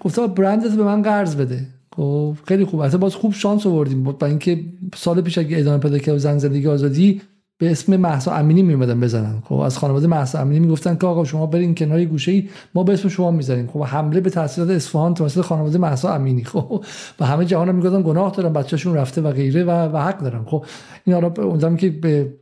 گفته 0.02 0.28
برندت 0.28 0.72
به 0.72 0.84
من 0.84 1.02
قرض 1.02 1.36
بده. 1.36 1.68
خب 1.96 2.38
خیلی 2.48 2.66
خوب. 2.66 2.80
البته 2.80 2.98
باز 2.98 3.16
خوب 3.16 3.34
شانس 3.34 3.66
آوردیم. 3.66 4.04
با 4.04 4.28
اینکه 4.28 4.66
سال 4.96 5.22
پیش 5.22 5.38
اگه 5.38 5.60
ادامه 5.60 5.78
پیدا 5.78 5.98
کرد 5.98 6.18
زن 6.18 6.38
زندگی 6.38 6.68
آزادی 6.68 7.22
به 7.62 7.72
اسم 7.72 7.98
محسا 7.98 8.32
امینی 8.32 8.62
میمدن 8.64 9.00
بزنن. 9.00 9.44
خب 9.46 9.56
از 9.56 9.78
خانواده 9.78 10.08
محسا 10.08 10.40
امینی 10.40 10.60
می‌گفتن 10.60 10.96
که 10.96 11.08
آقا 11.08 11.24
شما 11.24 11.46
برین 11.46 11.76
کنار 11.76 12.06
گوشه 12.06 12.32
ای 12.32 12.50
ما 12.76 12.84
به 12.84 12.94
اسم 12.94 13.10
شما 13.10 13.32
می‌زنیم 13.32 13.68
خب 13.68 13.84
حمله 13.84 14.20
به 14.20 14.30
تحصیلات 14.30 14.70
اصفهان 14.70 15.14
توسط 15.14 15.42
خانواده 15.42 15.78
محسا 15.78 16.14
امینی. 16.14 16.44
خب 16.44 16.84
و 17.20 17.26
همه 17.26 17.46
جهان 17.46 17.76
می‌گفتن 17.76 18.02
گناه 18.02 18.32
دارن 18.32 18.54
بچه‌شون 18.54 18.96
رفته 18.96 19.22
و 19.22 19.32
غیره 19.32 19.64
و, 19.64 19.70
و 19.70 19.98
حق 19.98 20.20
دارن. 20.20 20.44
خب 20.46 20.66
این 21.06 21.14
حالا 21.14 21.34
اونم 21.44 21.78
که 21.78 21.90
به 21.90 22.34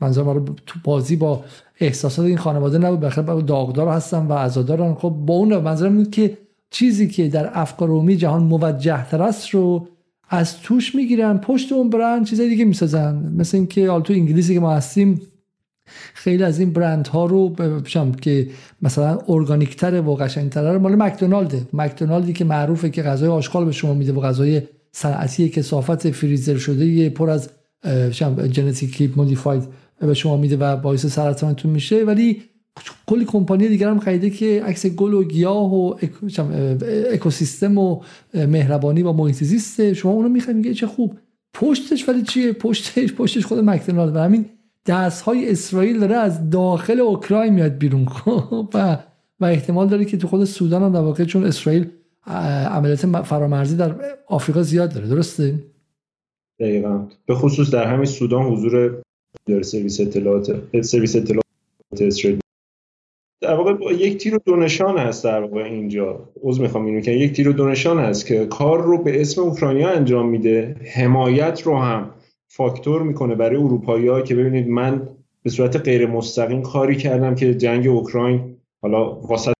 منظور 0.00 0.24
ما 0.24 0.40
تو 0.66 0.78
بازی 0.84 1.16
با 1.16 1.44
احساسات 1.80 2.26
این 2.26 2.38
خانواده 2.38 2.78
نبود. 2.78 3.00
بخاطر 3.00 3.40
داغدار 3.40 3.88
هستن 3.88 4.26
و 4.26 4.32
عزادارن. 4.32 4.94
خب 4.94 5.08
با 5.08 5.34
اون 5.34 5.58
منظورم 5.58 6.04
که 6.04 6.38
چیزی 6.70 7.08
که 7.08 7.28
در 7.28 7.50
افکار 7.52 7.88
عمومی 7.88 8.16
جهان 8.16 8.42
موجه 8.42 9.06
تر 9.06 9.22
است 9.22 9.48
رو 9.48 9.86
از 10.32 10.60
توش 10.60 10.94
می‌گیرن 10.94 11.38
پشت 11.38 11.72
اون 11.72 11.90
برند 11.90 12.26
چیزای 12.26 12.48
دیگه 12.48 12.64
می‌سازن. 12.64 13.32
مثل 13.36 13.56
اینکه 13.56 13.90
حالا 13.90 14.02
تو 14.02 14.12
انگلیسی 14.12 14.54
که 14.54 14.60
ما 14.60 14.74
هستیم 14.74 15.22
خیلی 16.14 16.42
از 16.42 16.58
این 16.58 16.72
برند 16.72 17.06
ها 17.06 17.26
رو 17.26 17.48
بشم 17.48 18.12
که 18.12 18.48
مثلا 18.82 19.18
ارگانیک 19.28 19.76
تره 19.76 20.00
و 20.00 20.14
قشنگ 20.14 20.50
تره 20.50 20.78
مال 20.78 20.94
مکدونالده. 20.94 21.66
مکدونالدی 21.72 22.32
که 22.32 22.44
معروفه 22.44 22.90
که 22.90 23.02
غذای 23.02 23.28
آشغال 23.28 23.64
به 23.64 23.72
شما 23.72 23.94
میده 23.94 24.12
و 24.12 24.20
غذای 24.20 24.62
صنعتی 24.92 25.48
کسافت 25.48 26.10
فریزر 26.10 26.56
شده 26.56 27.10
پر 27.10 27.30
از 27.30 27.50
ژنتیکی 28.52 29.12
مودیفاید 29.16 29.62
به 30.00 30.14
شما 30.14 30.36
میده 30.36 30.56
و 30.56 30.76
باعث 30.76 31.06
سرطانتون 31.06 31.70
میشه. 31.70 32.04
ولی 32.04 32.42
کلی 33.06 33.24
کمپانی 33.24 33.68
دیگر 33.68 33.88
هم 33.88 34.00
خریده 34.00 34.30
که 34.30 34.62
عکس 34.64 34.86
گل 34.86 35.14
و 35.14 35.24
گیاه 35.24 35.74
و 35.74 35.94
اکوسیستم 37.12 37.78
و 37.78 38.00
مهربانی 38.34 39.02
و 39.02 39.12
محیط 39.12 39.92
شما 39.92 40.12
اونو 40.12 40.28
می‌خواید 40.28 40.56
میگه 40.56 40.74
چه 40.74 40.86
خوب. 40.86 41.18
پشتش 41.54 42.08
ولی 42.08 42.22
چیه؟ 42.22 42.52
پشتش 42.52 43.12
پشتش 43.12 43.46
خود 43.46 43.58
مکدونالد. 43.58 44.16
و 44.16 44.18
همین 44.18 44.44
دست 44.86 45.22
های 45.22 45.50
اسرائیل 45.50 45.98
داره 46.00 46.16
از 46.16 46.50
داخل 46.50 47.00
اوکراین 47.00 47.54
میاد 47.54 47.72
بیرون. 47.72 48.06
و 48.74 48.98
و 49.40 49.44
احتمال 49.44 49.88
داره 49.88 50.04
که 50.04 50.16
تو 50.16 50.28
خود 50.28 50.44
سودان 50.44 50.82
هم 50.82 50.92
در 50.92 51.00
واقع 51.00 51.24
چون 51.24 51.44
اسرائیل 51.44 51.86
عملیات 52.26 53.06
فرامرزی 53.22 53.76
در 53.76 53.94
آفریقا 54.26 54.62
زیاد 54.62 54.94
داره. 54.94 55.08
درسته؟ 55.08 55.54
دقیقا. 56.60 57.08
به 57.26 57.34
خصوص 57.34 57.70
در 57.70 57.84
همین 57.84 58.04
سودان 58.04 58.42
حضور 58.42 59.02
داره 59.46 59.62
سرویس 59.62 60.00
اطلاعات 60.00 60.62
سرویس 60.82 61.16
اطلاعات 61.16 61.42
اسرائیل. 62.00 62.40
در 63.40 63.54
واقع 63.54 63.94
یک 63.94 64.16
تیر 64.18 64.34
و 64.34 64.38
دو 64.46 64.56
نشان 64.56 64.98
هست 64.98 65.24
در 65.24 65.40
واقع 65.40 65.62
اینجا. 65.62 66.28
عذر 66.42 66.62
می‌خوام 66.62 66.86
اینو 66.86 67.00
که 67.00 67.10
یک 67.10 67.32
تیر 67.32 67.48
و 67.48 67.52
دو 67.52 67.68
نشان 67.68 67.98
هست 67.98 68.26
که 68.26 68.46
کار 68.46 68.82
رو 68.82 69.02
به 69.02 69.20
اسم 69.20 69.42
اوکراینیا 69.42 69.90
انجام 69.90 70.28
میده. 70.28 70.76
حمایت 70.94 71.62
رو 71.62 71.76
هم 71.76 72.10
فاکتور 72.48 73.02
می‌کنه 73.02 73.34
برای 73.34 73.56
اروپایی 73.56 74.22
که 74.22 74.34
ببینید 74.34 74.68
من 74.68 75.08
به 75.42 75.50
صورت 75.50 75.76
غیر 75.76 76.06
مستقیم 76.06 76.62
کاری 76.62 76.96
کردم 76.96 77.34
که 77.34 77.54
جنگ 77.54 77.86
اوکراین 77.86 78.56
حالا 78.82 79.14
واسط 79.14 79.52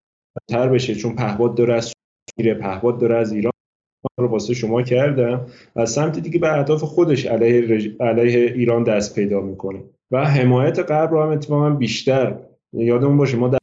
تر 0.49 0.69
بشه 0.69 0.95
چون 0.95 1.17
پهباد 1.17 1.55
داره 1.55 1.75
از 1.75 1.93
میره 2.39 2.55
پهباد 2.55 2.99
داره 2.99 3.17
از 3.17 3.33
ایران 3.33 3.53
رو 4.21 4.29
واسه 4.29 4.55
شما 4.55 4.83
کردم 4.83 5.47
و 5.77 5.87
سمت 5.87 6.19
دیگه 6.19 6.39
به 6.39 6.59
اهداف 6.59 6.83
خودش 6.83 7.27
علیه, 7.27 7.97
علیه 8.01 8.53
ایران 8.53 8.85
دست 8.85 9.15
پیدا 9.15 9.41
می‌کنه. 9.41 9.83
و 10.11 10.25
حمایت 10.25 10.79
غرب 10.79 11.11
رو 11.11 11.23
هم 11.23 11.29
اتفاقا 11.29 11.71
بیشتر 11.71 12.37
یادمون 12.73 13.17
باشه 13.17 13.37
ما 13.37 13.49
در 13.49 13.60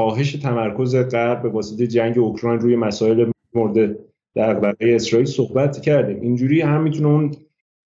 کاهش 0.00 0.32
تمرکز 0.32 0.96
غرب 0.96 1.42
به 1.42 1.48
واسطه 1.48 1.86
جنگ 1.86 2.18
اوکراین 2.18 2.60
روی 2.60 2.76
مسائل 2.76 3.30
مورد 3.54 3.98
دغدغه 4.36 4.94
اسرائیل 4.94 5.26
صحبت 5.26 5.80
کردیم 5.80 6.20
اینجوری 6.20 6.60
هم 6.60 6.82
می‌تونه 6.82 7.08
اون 7.08 7.36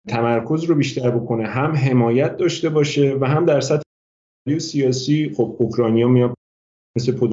تمرکز 0.09 0.65
رو 0.65 0.75
بیشتر 0.75 1.11
بکنه 1.11 1.47
هم 1.47 1.77
حمایت 1.77 2.37
داشته 2.37 2.69
باشه 2.69 3.17
و 3.21 3.25
هم 3.25 3.45
در 3.45 3.61
سطح 3.61 3.83
سیاسی 4.59 5.33
خب 5.37 5.57
اوکراینیا 5.59 6.09
میاد 6.09 6.35
مثل 6.97 7.31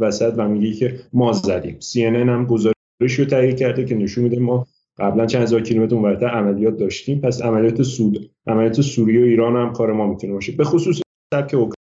وسط 0.00 0.34
و 0.36 0.48
میگه 0.48 0.72
که 0.72 1.00
ما 1.12 1.32
زدیم. 1.32 1.78
CNN 1.80 2.28
هم 2.28 2.46
گزارش 2.46 2.74
رو 3.18 3.24
تهیه 3.24 3.52
کرده 3.52 3.84
که 3.84 3.94
نشون 3.94 4.24
میده 4.24 4.40
ما 4.40 4.66
قبلا 4.98 5.26
چند 5.26 5.42
هزار 5.42 5.62
کیلومتر 5.62 5.94
اونورتر 5.94 6.28
عملیات 6.28 6.76
داشتیم. 6.76 7.20
پس 7.20 7.42
عملیات 7.42 7.82
سود 7.82 8.30
عملیات 8.46 8.80
سوریه 8.80 9.20
و 9.20 9.24
ایران 9.24 9.56
هم 9.56 9.72
کار 9.72 9.92
ما 9.92 10.06
می‌تونه 10.06 10.32
باشه 10.32 10.52
به 10.52 10.64
خصوص 10.64 11.00
سبک 11.34 11.54
اوکراین 11.54 11.74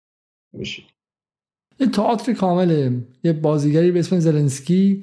میشه. 0.54 0.84
یه 1.80 1.88
تئاتر 1.88 2.34
کامله 2.34 3.02
یه 3.24 3.34
بازیگری 3.34 3.92
به 3.92 4.00
اسم 4.00 4.20
زلنسکی 4.20 5.02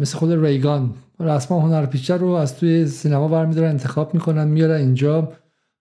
مثل 0.00 0.18
خود 0.18 0.44
ریگان. 0.44 0.94
رسما 1.20 1.60
هنرپیشه 1.60 2.14
رو 2.14 2.28
از 2.28 2.56
توی 2.56 2.86
سینما 2.86 3.28
برمیدارن 3.28 3.70
انتخاب 3.70 4.14
می‌کنن 4.14 4.48
میارن 4.48 4.80
اینجا 4.80 5.32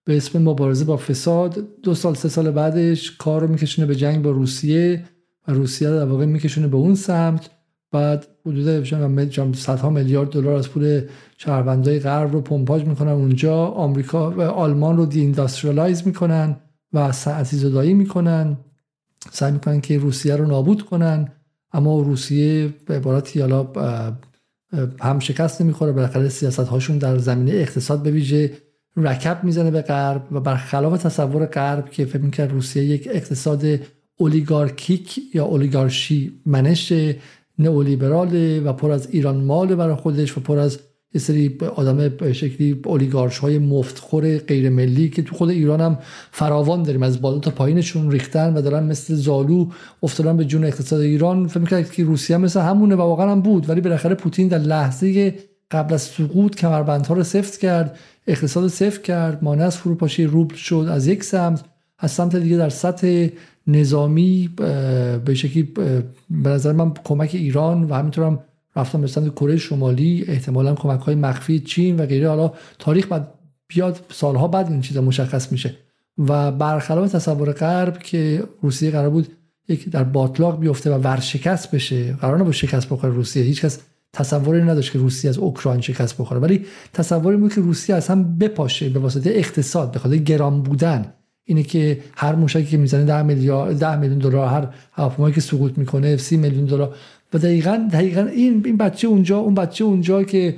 به 0.06 0.18
اسم 0.18 0.42
مبارزه 0.42 0.86
با 0.86 0.98
فساد. 0.98 1.68
دو 1.84 1.94
سال 1.94 2.14
سه 2.14 2.30
سال 2.30 2.52
بعدش 2.52 3.18
کار 3.18 3.42
رو 3.42 3.48
میکشونه 3.48 3.88
به 3.88 3.96
جنگ 3.96 4.22
با 4.22 4.32
روسیه 4.32 5.04
و 5.48 5.52
روسیه 5.52 5.90
در 5.90 6.06
واقع 6.06 6.26
میکشونه 6.26 6.68
به 6.68 6.78
اون 6.78 6.96
سمت. 6.96 7.50
بعد 7.92 8.28
حدود 8.46 8.68
صدها 9.54 9.90
میلیارد 9.90 10.30
دلار 10.30 10.56
از 10.56 10.70
پول 10.70 11.02
شهروندای 11.38 12.00
غرب 12.00 12.34
رو 12.34 12.42
پمپاژ 12.42 12.84
می‌کنن 12.84 13.12
اونجا. 13.12 13.66
آمریکا 13.66 14.32
و 14.32 14.42
آلمان 14.42 14.98
رو 14.98 15.06
دی 15.06 15.22
می‌کنن 16.06 16.56
و 16.94 17.12
ساعتی 17.12 17.58
زدایی 17.58 17.94
می‌کنن. 17.94 18.58
سعی 19.32 19.52
می‌کنن 19.52 19.82
که 19.82 19.98
روسیه 19.98 20.36
رو 20.36 20.46
نابود 20.46 20.86
کنن 20.86 21.32
اما 21.74 22.02
روسیه 22.02 22.74
به 22.86 22.96
عبارتی 22.96 23.40
حالا 23.40 23.68
هم 25.02 25.20
شکست 25.20 25.62
نمی‌خوره 25.62 25.92
بالاخره 25.92 26.30
سیاست 26.30 26.60
هاشون 26.60 26.98
در 26.98 27.18
زمینه 27.18 27.52
اقتصاد 27.52 28.04
به 28.04 28.12
ویژه 28.12 28.52
رکب 28.98 29.44
می‌زنه 29.44 29.72
به 29.72 29.82
غرب 29.82 30.28
و 30.32 30.40
برخلاف 30.40 31.04
تصور 31.04 31.46
غرب 31.46 31.90
که 31.90 32.06
فکر 32.06 32.22
می‌کرد 32.22 32.52
روسیه 32.52 32.84
یک 32.84 33.10
اقتصاد 33.12 33.66
اولیگارکیک 34.18 35.20
یا 35.34 35.46
اولیگارشی 35.46 36.42
منش 36.46 36.94
نئولیبراله 37.60 38.60
و 38.60 38.74
پر 38.74 38.92
از 38.92 39.08
ایران 39.12 39.44
مال 39.44 39.76
برای 39.76 39.96
خودش 39.96 40.38
و 40.38 40.42
پر 40.42 40.58
از 40.58 40.80
یه 41.16 41.22
سری 41.22 41.58
آدم 41.76 42.10
به 42.10 42.34
شکلی 42.34 42.82
اولیگارش 42.86 43.38
های 43.38 43.60
مفتخور 43.60 44.38
غیر 44.38 44.70
ملی 44.70 45.10
که 45.10 45.22
تو 45.22 45.36
خود 45.36 45.50
ایران 45.50 45.82
هم 45.82 45.98
فراوان 46.32 46.84
داریم. 46.84 47.04
از 47.04 47.22
بالا 47.22 47.40
تا 47.40 47.52
پایینشون 47.52 48.12
ریختن 48.12 48.58
و 48.58 48.62
دارن 48.62 48.84
مثل 48.84 49.16
زالو 49.16 49.68
افتادن 50.04 50.38
به 50.38 50.46
جون 50.46 50.66
اقتصاد 50.66 51.02
ایران. 51.02 51.48
فکر 51.48 51.60
می‌کرد 51.60 51.92
که 51.92 52.04
روسیه 52.04 52.38
مثل 52.38 52.60
همونه 52.60 52.96
و 52.96 53.02
واقعا 53.02 53.32
هم 53.32 53.42
بود 53.42 53.70
ولی 53.70 53.82
بالاخره 53.82 54.16
پوتین 54.16 54.48
در 54.48 54.58
لحظه 54.58 55.36
قبل 55.72 55.94
از 55.94 56.02
سقوط 56.02 56.56
کمربندها 56.56 57.14
رو 57.14 57.24
سفت 57.24 57.60
کرد 57.60 57.98
اقتصاد 58.28 58.68
سفت 58.68 59.04
کرد 59.04 59.44
مانع 59.44 59.66
از 59.66 59.78
فروپاشی 59.78 60.24
روبل 60.24 60.56
شد 60.56 60.88
از 60.92 61.08
یک 61.08 61.24
سمت 61.24 61.64
از 62.00 62.12
سمت 62.12 62.36
دیگه 62.36 62.58
در 62.58 62.70
سطح 62.70 63.28
نظامی 63.68 64.50
به 65.26 65.34
شکلی 65.34 65.64
به 65.64 66.50
نظر 66.50 66.72
من 66.72 66.94
کمک 67.04 67.30
ایران 67.34 67.84
و 67.84 67.94
همینطورم 67.94 68.40
رفتن 68.76 69.02
به 69.02 69.08
سمت 69.08 69.34
کره 69.34 69.58
شمالی 69.58 70.26
احتمالا 70.28 70.76
کمک 70.76 71.00
های 71.00 71.16
مخفی 71.16 71.60
چین 71.60 72.00
و 72.00 72.06
غیره. 72.06 72.30
حالا 72.30 72.54
تاریخ 72.80 73.08
بعد 73.08 73.28
بیاد 73.68 74.00
سالها 74.12 74.48
بعد 74.48 74.72
این 74.72 74.82
چیزا 74.82 75.02
مشخص 75.02 75.52
میشه. 75.52 75.76
و 76.18 76.52
برخلاف 76.52 77.12
تصور 77.12 77.52
غرب 77.52 77.98
که 77.98 78.44
روسیه 78.62 78.92
قرار 78.92 79.10
بود 79.10 79.28
یک 79.68 79.90
در 79.90 80.04
باطلاق 80.04 80.60
بیفته 80.60 80.92
و 80.92 80.98
ورشکست 80.98 81.72
بشه 81.72 82.14
قرار 82.14 82.40
نبود 82.40 82.54
شکست 82.54 82.90
بخوره 82.90 83.14
روسیه. 83.14 83.44
هیچکس 83.44 83.80
تصوری 84.14 84.64
نداشت 84.64 84.92
که 84.92 85.00
روسیه 85.00 85.30
از 85.30 85.38
اوکراین 85.38 85.82
شکست 85.82 86.18
بخوره. 86.18 86.40
ولی 86.40 86.66
تصوری 86.94 87.38
بود 87.38 87.54
که 87.54 87.62
روسیه 87.62 87.96
از 87.96 88.08
هم 88.08 88.38
بپاشه 88.38 88.90
به 88.90 89.00
واسطه 89.00 89.30
اقتصاد 89.30 89.92
به 89.92 90.00
خاطر 90.00 90.18
گران 90.18 90.62
بودن. 90.62 91.14
اینه 91.44 91.64
که 91.64 92.00
هر 92.18 92.36
موشکی 92.36 92.66
که 92.66 92.78
می‌زنه 92.78 93.06
10 93.06 93.22
میلیارد 93.22 93.80
10 93.80 93.96
میلیون 93.96 94.20
دلار 94.20 94.48
هر 94.48 94.68
هواپیمایی 94.92 95.36
که 95.36 95.42
سقوط 95.42 95.78
می‌کنه 95.78 96.18
30 96.18 96.38
میلیون 96.38 96.66
دلار. 96.66 96.96
و 97.34 97.38
دقیقا 97.38 97.90
دقیقا 97.92 98.22
این 98.22 98.62
این 98.66 98.78
بچه 98.78 99.08
اونجا 99.08 99.38
اون 99.38 99.56
بچه 99.56 99.86
اونجا 99.86 100.24
که 100.24 100.56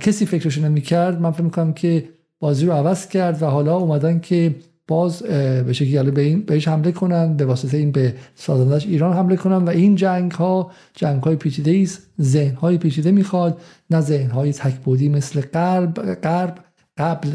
کسی 0.00 0.26
فکرش 0.26 0.58
نمی‌کرد 0.58 1.20
من 1.20 1.30
فکر 1.30 1.42
می‌کنم 1.42 1.72
که 1.72 2.08
بازی 2.38 2.66
رو 2.66 2.72
عوض 2.72 3.08
کرد 3.08 3.42
و 3.42 3.46
حالا 3.46 3.76
اومدن 3.76 4.20
که 4.20 4.54
باز 4.88 5.22
به 5.22 5.72
شکلی 5.72 6.10
به 6.10 6.22
این 6.22 6.42
بهش 6.42 6.68
حمله 6.68 6.92
کنن 6.92 7.36
به 7.36 7.44
واسطه 7.44 7.76
این 7.76 7.92
به 7.92 8.14
سازندش 8.34 8.86
ایران 8.86 9.16
حمله 9.16 9.36
کنن 9.36 9.64
و 9.64 9.68
این 9.68 9.94
جنگ 9.94 10.32
ها 10.32 10.70
جنگ 10.94 11.22
های 11.22 11.36
پیچیده 11.36 11.80
است 11.82 12.02
ذهن 12.20 12.54
های 12.54 12.78
پیچیده 12.78 13.10
می‌خواد 13.10 13.60
نه 13.90 14.00
ذهن 14.00 14.30
های 14.30 14.52
تکبودی 14.52 15.08
مثل 15.08 15.40
غرب 15.40 16.14
غرب 16.14 16.58
قبل 16.98 17.28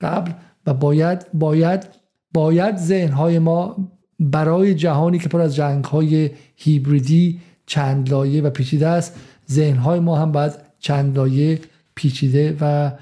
قبل 0.00 0.30
و 0.66 0.74
باید 0.74 1.26
باید 1.34 1.86
باید 2.34 2.76
ذهن 2.76 3.12
های 3.12 3.38
ما 3.38 3.88
برای 4.20 4.74
جهانی 4.74 5.18
که 5.18 5.28
پر 5.28 5.40
از 5.40 5.56
جنگ 5.56 5.84
های 5.84 6.30
هیبریدی 6.56 7.40
چند 7.68 8.10
لایه 8.10 8.42
و 8.42 8.50
پیچیده 8.50 8.86
است. 8.86 9.14
ذهنهای 9.50 10.00
ما 10.00 10.18
هم 10.18 10.32
باید 10.32 10.52
چند 10.78 11.16
لایه 11.16 11.60
پیچیده 11.94 12.56
و 12.60 12.92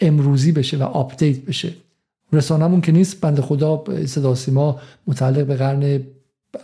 امروزی 0.00 0.52
بشه 0.52 0.76
و 0.76 0.82
update 0.82 1.40
بشه. 1.40 1.72
رسانمون 2.32 2.80
که 2.80 2.92
نیست 2.92 3.20
بنده 3.20 3.40
خدا 3.40 3.84
صدا 4.06 4.34
سیما 4.34 4.80
متعلق 5.06 5.46
به 5.46 5.54
قرن 5.54 6.00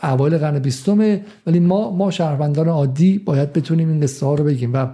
اوایل 0.02 0.38
قرن 0.38 0.58
بیستمه. 0.58 1.24
ولی 1.46 1.60
ما 1.60 1.90
ما 1.90 2.10
شهروندان 2.10 2.68
عادی 2.68 3.18
باید 3.18 3.52
بتونیم 3.52 3.88
این 3.88 4.00
قصه 4.00 4.26
ها 4.26 4.34
رو 4.34 4.44
بگیم. 4.44 4.72
و 4.74 4.86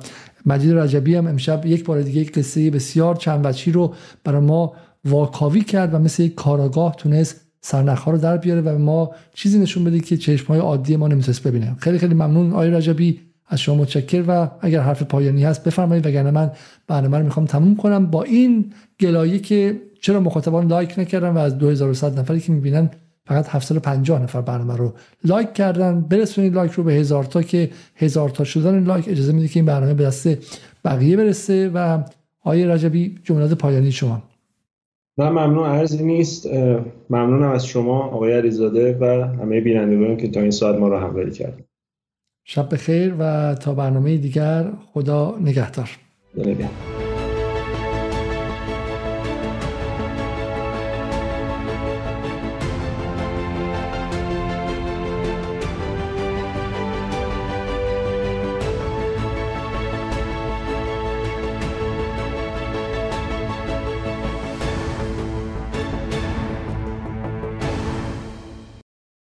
مجید 0.46 0.72
رجبی 0.72 1.14
هم 1.14 1.26
امشب 1.26 1.66
یک 1.66 1.84
بار 1.84 2.02
دیگه 2.02 2.20
یک 2.20 2.32
قصه 2.32 2.70
بسیار 2.70 3.16
چند 3.16 3.46
وجهی 3.46 3.72
رو 3.72 3.94
برای 4.24 4.40
ما 4.40 4.72
واکاوی 5.04 5.60
کرد 5.60 5.94
و 5.94 5.98
مثل 5.98 6.22
یک 6.22 6.34
کاراگاه 6.34 6.96
تونست 6.96 7.45
سرنخ 7.68 8.04
رو 8.04 8.18
در 8.18 8.36
بیاره 8.36 8.60
و 8.60 8.78
ما 8.78 9.10
چیزی 9.34 9.58
نشون 9.58 9.84
بده 9.84 10.00
که 10.00 10.16
چشم 10.16 10.46
های 10.46 10.60
عادی 10.60 10.96
ما 10.96 11.08
نمی‌تونست 11.08 11.42
ببینه. 11.42 11.76
خیلی 11.78 11.98
خیلی 11.98 12.14
ممنون 12.14 12.52
آقای 12.52 12.70
رجبی. 12.70 13.20
از 13.48 13.60
شما 13.60 13.74
متشکر 13.74 14.24
و 14.28 14.50
اگر 14.60 14.80
حرف 14.80 15.02
پایانی 15.02 15.44
هست 15.44 15.64
بفرمایید 15.64 16.06
وگرنه 16.06 16.30
من 16.30 16.50
برنامه 16.86 17.18
رو 17.18 17.24
می‌خوام 17.24 17.46
تموم 17.46 17.76
کنم. 17.76 18.06
با 18.06 18.22
این 18.22 18.72
گلایه 19.00 19.38
که 19.38 19.80
چرا 20.00 20.20
مخاطبان 20.20 20.66
لایک 20.66 20.98
نکردن 20.98 21.28
و 21.28 21.38
از 21.38 21.58
2100 21.58 22.18
نفری 22.18 22.40
که 22.40 22.52
می‌بینن 22.52 22.90
فقط 23.26 23.48
750 23.48 24.22
نفر 24.22 24.40
برنامه 24.40 24.76
رو 24.76 24.94
لایک 25.24 25.52
کردن. 25.52 26.00
برسونید 26.00 26.54
لایک 26.54 26.72
رو 26.72 26.84
به 26.84 26.92
هزار 26.92 27.24
تا 27.24 27.42
که 27.42 27.70
هزار 27.96 28.28
تا 28.28 28.44
شدن 28.44 28.84
لایک 28.84 29.08
اجازه 29.08 29.32
میده 29.32 29.48
که 29.48 29.60
این 29.60 29.66
برنامه 29.66 29.94
به 29.94 30.04
دست 30.04 30.28
بقیه 30.84 31.16
برسه. 31.16 31.70
و 31.74 32.04
آقای 32.40 32.66
رجبی 32.66 33.18
جملات 33.24 33.52
پایانی 33.52 33.92
شما. 33.92 34.22
نه 35.18 35.30
ممنون. 35.30 35.58
ارزی 35.58 36.04
نیست. 36.04 36.46
ممنونم 37.10 37.50
از 37.50 37.66
شما 37.66 38.02
آقای 38.02 38.32
علیزاده 38.32 38.98
و 39.00 39.04
همه 39.42 39.60
بینندگان 39.60 40.16
که 40.16 40.28
تا 40.28 40.40
این 40.40 40.50
ساعت 40.50 40.78
ما 40.78 40.88
رو 40.88 40.98
همراهی 40.98 41.30
کرد 41.30 41.64
شب 42.44 42.74
بخیر 42.74 43.14
و 43.18 43.54
تا 43.54 43.74
برنامه 43.74 44.16
دیگر 44.16 44.72
خدا 44.92 45.38
نگهدار. 45.40 45.90
نگهدار. 46.36 47.05